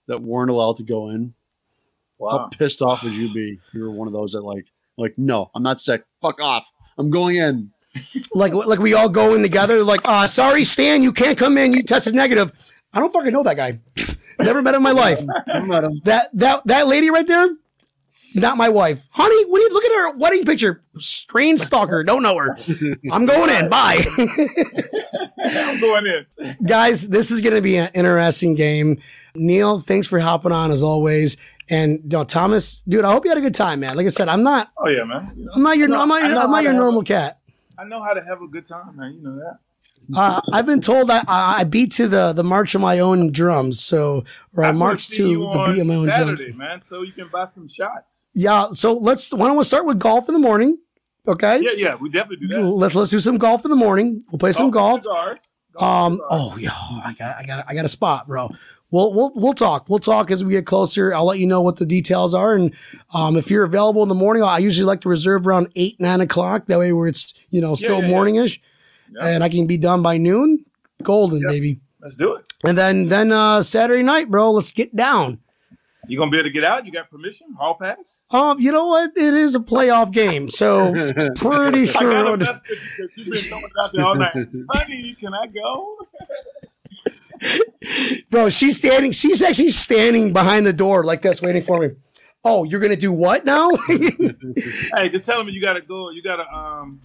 that 0.08 0.22
weren't 0.22 0.52
allowed 0.52 0.78
to 0.78 0.84
go 0.84 1.10
in. 1.10 1.34
Wow. 2.20 2.38
How 2.38 2.48
pissed 2.48 2.82
off 2.82 3.04
would 3.04 3.14
you 3.14 3.34
be? 3.34 3.60
if 3.68 3.74
You 3.74 3.82
were 3.82 3.92
one 3.92 4.08
of 4.08 4.14
those 4.14 4.34
that 4.34 4.42
like, 4.42 4.66
like, 4.98 5.18
no, 5.18 5.50
I'm 5.56 5.64
not 5.64 5.80
sick. 5.80 6.04
Fuck 6.22 6.40
off. 6.42 6.70
I'm 6.98 7.10
going 7.10 7.38
in. 7.38 7.72
like, 8.34 8.54
like 8.54 8.80
we 8.80 8.94
all 8.94 9.10
go 9.10 9.34
in 9.34 9.42
together. 9.42 9.84
Like, 9.84 10.02
uh, 10.04 10.28
sorry, 10.28 10.64
Stan, 10.66 11.02
you 11.02 11.12
can't 11.14 11.38
come 11.38 11.58
in. 11.58 11.74
You 11.74 11.82
tested 11.82 12.14
negative. 12.14 12.52
I 12.94 13.00
don't 13.00 13.12
fucking 13.14 13.34
know 13.34 13.44
that 13.44 13.58
guy. 13.58 13.80
Never 14.40 14.62
met 14.62 14.76
him 14.76 14.80
in 14.80 14.84
my 14.84 14.92
life. 14.92 15.20
that 16.04 16.30
that 16.34 16.62
that 16.66 16.88
lady 16.88 17.10
right 17.10 17.28
there, 17.28 17.50
not 18.36 18.58
my 18.58 18.70
wife. 18.70 19.08
Honey, 19.12 19.46
what 19.46 19.60
you 19.60 19.70
look 19.72 19.86
at 19.86 19.92
her 19.92 20.18
wedding 20.18 20.46
picture? 20.46 20.82
Strange 20.98 21.60
stalker. 21.62 22.04
Don't 22.04 22.24
know 22.24 22.38
her. 22.38 22.58
I'm 23.12 23.26
going 23.26 23.50
in. 23.50 23.70
Bye. 23.70 24.06
I'm 25.46 25.80
going 25.80 26.06
in. 26.06 26.58
Guys, 26.66 27.10
this 27.10 27.32
is 27.32 27.42
going 27.42 27.56
to 27.56 27.62
be 27.62 27.78
an 27.78 27.90
interesting 27.94 28.56
game. 28.56 29.02
Neil, 29.36 29.80
thanks 29.82 30.08
for 30.08 30.20
hopping 30.20 30.52
on 30.52 30.72
as 30.72 30.84
always. 30.84 31.38
And 31.70 32.00
you 32.04 32.10
know, 32.18 32.24
Thomas, 32.24 32.82
dude, 32.82 33.06
I 33.06 33.12
hope 33.12 33.26
you 33.26 33.32
had 33.32 33.38
a 33.38 33.42
good 33.42 33.56
time, 33.56 33.82
man. 33.82 33.96
Like 33.96 34.08
I 34.08 34.10
said, 34.10 34.28
I'm 34.28 34.44
not. 34.44 34.72
Oh 34.78 34.88
yeah, 34.88 35.04
man. 35.04 35.46
I'm 35.56 35.62
not 35.62 35.78
your. 35.78 35.88
Know, 35.88 36.02
I'm 36.02 36.10
not 36.10 36.24
your, 36.24 36.40
I'm 36.40 36.52
not 36.52 36.64
your 36.64 36.74
normal 36.74 37.02
a, 37.02 37.06
cat. 37.06 37.40
I 37.78 37.84
know 37.86 38.02
how 38.02 38.14
to 38.14 38.22
have 38.24 38.42
a 38.42 38.48
good 38.48 38.68
time, 38.68 38.98
man. 38.98 39.14
You 39.14 39.22
know 39.22 39.36
that. 39.36 39.60
Uh, 40.16 40.42
I've 40.52 40.66
been 40.66 40.82
told 40.82 41.12
I, 41.12 41.24
I 41.28 41.64
beat 41.66 41.92
to 41.94 42.08
the 42.08 42.34
the 42.34 42.44
march 42.44 42.74
of 42.74 42.82
my 42.82 43.00
own 43.00 43.32
drums, 43.32 43.80
so 43.80 44.24
or 44.58 44.64
I, 44.64 44.70
I 44.70 44.72
march 44.72 45.10
to 45.10 45.24
the 45.52 45.64
beat 45.68 45.82
of 45.82 45.88
my 45.88 45.96
own 45.96 46.12
Saturday, 46.12 46.46
drums. 46.46 46.58
man. 46.58 46.82
So 46.84 47.04
you 47.04 47.12
can 47.12 47.30
buy 47.32 47.46
some 47.46 47.68
shots. 47.68 48.19
Yeah. 48.34 48.68
So 48.74 48.94
let's. 48.94 49.34
Why 49.34 49.48
don't 49.48 49.58
we 49.58 49.64
start 49.64 49.86
with 49.86 50.00
golf 50.00 50.28
in 50.28 50.34
the 50.34 50.40
morning? 50.40 50.78
Okay. 51.28 51.62
Yeah, 51.62 51.72
yeah, 51.76 51.96
we 51.96 52.10
definitely 52.10 52.48
do 52.48 52.56
that. 52.56 52.62
Let's 52.62 52.96
let's 52.96 53.12
do 53.12 53.20
some 53.20 53.38
golf 53.38 53.66
in 53.66 53.72
the 53.72 53.78
morning. 53.78 54.24
We'll 54.32 54.40
play 54.40 54.52
some 54.52 54.72
golf. 54.72 55.04
golf 55.04 55.40
um. 55.78 56.20
Oh 56.30 56.58
yeah. 56.60 56.72
I 56.74 57.14
got. 57.18 57.38
I 57.38 57.46
got. 57.46 57.66
I 57.68 57.74
got 57.74 57.86
a 57.86 57.90
spot, 57.90 58.28
bro. 58.28 58.50
We'll 58.92 59.14
we'll 59.14 59.32
we'll 59.36 59.54
talk. 59.54 59.88
We'll 59.88 60.00
talk 60.00 60.32
as 60.32 60.44
we 60.44 60.54
get 60.54 60.66
closer. 60.66 61.14
I'll 61.14 61.26
let 61.26 61.38
you 61.38 61.46
know 61.46 61.62
what 61.62 61.78
the 61.78 61.86
details 61.86 62.34
are, 62.34 62.56
and 62.56 62.74
um, 63.14 63.38
if 63.38 63.52
you're 63.52 63.64
available 63.64 64.02
in 64.02 64.10
the 64.10 64.16
morning, 64.16 64.42
I 64.44 64.58
usually 64.58 64.86
like 64.86 65.02
to 65.02 65.10
reserve 65.10 65.46
around 65.46 65.70
eight 65.76 66.00
nine 66.00 66.22
o'clock. 66.22 66.66
That 66.66 66.80
way, 66.80 66.92
where 66.92 67.08
it's 67.08 67.46
you 67.50 67.62
know 67.62 67.76
still 67.76 68.02
yeah, 68.02 68.08
yeah, 68.08 68.14
morningish, 68.14 68.60
yeah. 69.12 69.28
and 69.28 69.44
I 69.44 69.50
can 69.50 69.68
be 69.68 69.78
done 69.78 70.02
by 70.02 70.18
noon. 70.18 70.66
Golden, 71.04 71.42
baby. 71.48 71.80
Let's 72.02 72.16
do 72.16 72.34
it. 72.34 72.44
And 72.66 72.78
then 72.78 73.10
then 73.10 73.32
uh, 73.32 73.62
Saturday 73.62 74.04
night, 74.04 74.30
bro. 74.30 74.52
Let's 74.52 74.72
get 74.72 74.96
down. 74.96 75.40
You 76.08 76.18
gonna 76.18 76.32
be 76.32 76.38
able 76.38 76.50
to 76.50 76.54
get 76.54 76.64
out? 76.64 76.86
You 76.86 76.92
got 76.92 77.10
permission? 77.10 77.54
Hall 77.54 77.76
pass? 77.76 78.20
Um, 78.32 78.60
you 78.60 78.72
know 78.72 78.88
what? 78.88 79.12
It 79.16 79.34
is 79.34 79.56
a 79.56 79.60
playoff 79.60 80.12
game, 80.12 80.50
so 80.50 80.92
pretty 81.36 81.86
sure. 81.86 82.28
I 82.28 82.36
got 82.38 82.62
you've 83.16 83.30
been 83.30 83.36
throwing 83.36 83.64
out 83.82 83.92
there 83.94 84.06
all 84.06 84.16
night. 84.16 84.34
Honey, 84.72 85.16
can 85.20 85.34
I 85.34 85.48
go? 85.48 85.98
Bro, 88.30 88.50
she's 88.50 88.78
standing. 88.78 89.12
She's 89.12 89.42
actually 89.42 89.70
standing 89.70 90.34
behind 90.34 90.66
the 90.66 90.74
door 90.74 91.04
like 91.04 91.22
this, 91.22 91.42
waiting 91.42 91.62
for 91.62 91.80
me. 91.80 91.90
Oh, 92.44 92.64
you're 92.64 92.80
gonna 92.80 92.96
do 92.96 93.12
what 93.12 93.46
now? 93.46 93.70
hey, 93.88 95.10
just 95.10 95.26
tell 95.26 95.44
me 95.44 95.52
you 95.52 95.62
gotta 95.62 95.82
go. 95.82 96.10
You 96.10 96.22
gotta 96.22 96.50
um 96.52 97.00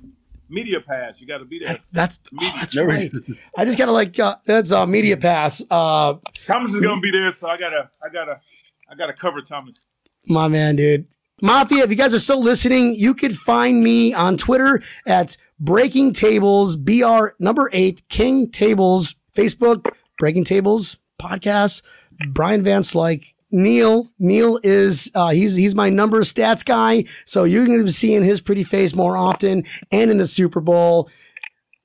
media 0.49 0.81
pass. 0.81 1.21
You 1.21 1.27
gotta 1.27 1.45
be 1.45 1.59
there. 1.59 1.79
That's 1.93 2.21
oh, 2.41 2.57
that's 2.61 2.77
right. 2.77 3.11
I 3.57 3.65
just 3.65 3.77
gotta 3.77 3.93
like 3.93 4.19
uh, 4.19 4.37
that's 4.47 4.71
a 4.71 4.81
uh, 4.81 4.87
media 4.87 5.17
pass. 5.17 5.63
Uh, 5.71 6.15
Thomas 6.47 6.73
is 6.73 6.81
gonna 6.81 7.01
be 7.01 7.11
there, 7.11 7.33
so 7.33 7.49
I 7.49 7.57
gotta 7.57 7.91
I 8.03 8.09
gotta 8.09 8.41
I 8.95 8.97
got 8.97 9.07
to 9.07 9.13
cover 9.13 9.41
Thomas. 9.41 9.75
My 10.29 10.47
man, 10.47 10.77
dude. 10.77 11.07
Mafia, 11.43 11.83
if 11.83 11.91
you 11.91 11.97
guys 11.97 12.15
are 12.15 12.21
still 12.21 12.41
listening, 12.41 12.95
you 12.95 13.13
could 13.13 13.37
find 13.37 13.83
me 13.83 14.15
on 14.15 14.37
Twitter 14.37 14.81
at 15.05 15.37
Breaking 15.59 16.13
Tables, 16.13 16.77
BR 16.77 17.31
number 17.41 17.69
eight, 17.73 18.03
King 18.09 18.49
Tables, 18.49 19.17
Facebook, 19.37 19.91
Breaking 20.19 20.45
Tables 20.45 20.99
podcast, 21.21 21.83
Brian 22.29 22.63
Van 22.63 22.83
Slyke 22.83 23.35
Neil. 23.51 24.11
Neil 24.21 24.61
is 24.63 25.11
uh, 25.17 25.31
he's 25.31 25.57
he's 25.57 25.75
my 25.75 25.91
number 25.91 26.21
stats 26.21 26.65
guy, 26.65 27.05
so 27.27 27.43
you're 27.43 27.67
going 27.67 27.81
to 27.81 27.85
be 27.85 27.91
seeing 27.91 28.23
his 28.23 28.41
pretty 28.41 28.63
face 28.63 28.95
more 28.95 29.17
often, 29.17 29.65
and 29.91 30.09
in 30.09 30.19
the 30.19 30.27
Super 30.27 30.61
Bowl, 30.61 31.11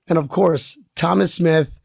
and 0.07 0.19
of 0.19 0.29
course 0.29 0.77
Thomas 0.95 1.33
Smith. 1.33 1.78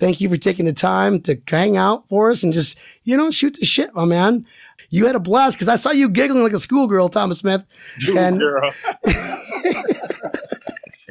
Thank 0.00 0.20
you 0.22 0.28
for 0.30 0.36
taking 0.38 0.64
the 0.64 0.72
time 0.72 1.20
to 1.22 1.38
hang 1.46 1.76
out 1.76 2.08
for 2.08 2.30
us 2.30 2.42
and 2.42 2.54
just, 2.54 2.78
you 3.04 3.18
know, 3.18 3.30
shoot 3.30 3.54
the 3.60 3.66
shit, 3.66 3.94
my 3.94 4.06
man. 4.06 4.46
You 4.88 5.06
had 5.06 5.14
a 5.14 5.20
blast 5.20 5.56
because 5.58 5.68
I 5.68 5.76
saw 5.76 5.90
you 5.90 6.08
giggling 6.08 6.42
like 6.42 6.54
a 6.54 6.58
schoolgirl, 6.58 7.10
Thomas 7.10 7.38
Smith. 7.40 7.62
And 8.16 8.38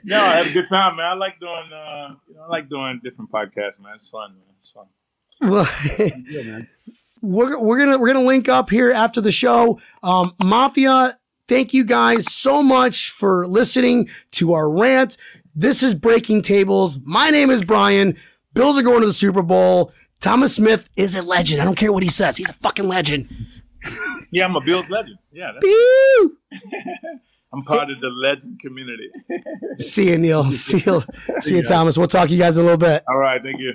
no, 0.05 0.17
I 0.19 0.35
had 0.37 0.47
a 0.47 0.51
good 0.51 0.67
time, 0.67 0.95
man. 0.95 1.05
I 1.05 1.13
like 1.13 1.39
doing, 1.39 1.71
uh, 1.71 2.15
you 2.27 2.33
know, 2.35 2.41
I 2.43 2.47
like 2.47 2.67
doing 2.67 2.99
different 3.03 3.31
podcasts, 3.31 3.79
man. 3.79 3.93
It's 3.93 4.09
fun, 4.09 4.31
man. 4.33 4.41
It's 4.59 4.71
fun. 4.71 4.87
Well, 5.41 5.67
Yeah, 6.27 6.41
man. 6.51 6.67
we're, 7.21 7.59
we're 7.59 7.77
gonna 7.77 7.97
we're 7.99 8.11
gonna 8.11 8.25
link 8.25 8.49
up 8.49 8.69
here 8.71 8.91
after 8.91 9.21
the 9.21 9.31
show. 9.31 9.79
Um, 10.01 10.33
Mafia, 10.43 11.17
thank 11.47 11.73
you 11.75 11.83
guys 11.85 12.33
so 12.33 12.63
much 12.63 13.11
for 13.11 13.45
listening 13.45 14.09
to 14.31 14.53
our 14.53 14.69
rant. 14.69 15.15
This 15.55 15.83
is 15.83 15.93
Breaking 15.93 16.41
Tables. 16.41 16.99
My 17.05 17.29
name 17.29 17.49
is 17.51 17.63
Brian. 17.63 18.17
Bills 18.53 18.77
are 18.77 18.83
going 18.83 19.01
to 19.01 19.07
the 19.07 19.13
Super 19.13 19.43
Bowl. 19.43 19.91
Thomas 20.19 20.55
Smith 20.55 20.89
is 20.95 21.17
a 21.17 21.25
legend. 21.25 21.61
I 21.61 21.65
don't 21.65 21.77
care 21.77 21.93
what 21.93 22.03
he 22.03 22.09
says. 22.09 22.37
He's 22.37 22.49
a 22.49 22.53
fucking 22.53 22.87
legend. 22.87 23.29
Yeah, 24.31 24.45
I'm 24.45 24.55
a 24.55 24.61
Bills 24.61 24.89
legend. 24.89 25.17
Yeah, 25.31 25.51
that's, 25.53 25.65
I'm 27.53 27.63
part 27.63 27.89
of 27.89 27.99
the 27.99 28.09
legend 28.09 28.59
community. 28.59 29.09
See 29.79 30.11
you, 30.11 30.17
Neil. 30.17 30.43
See 30.45 30.83
you, 30.85 31.01
see 31.39 31.55
you, 31.57 31.63
Thomas. 31.63 31.97
We'll 31.97 32.07
talk 32.07 32.27
to 32.27 32.33
you 32.33 32.39
guys 32.39 32.57
in 32.57 32.61
a 32.61 32.65
little 32.65 32.77
bit. 32.77 33.03
All 33.07 33.17
right, 33.17 33.41
thank 33.41 33.59
you. 33.59 33.73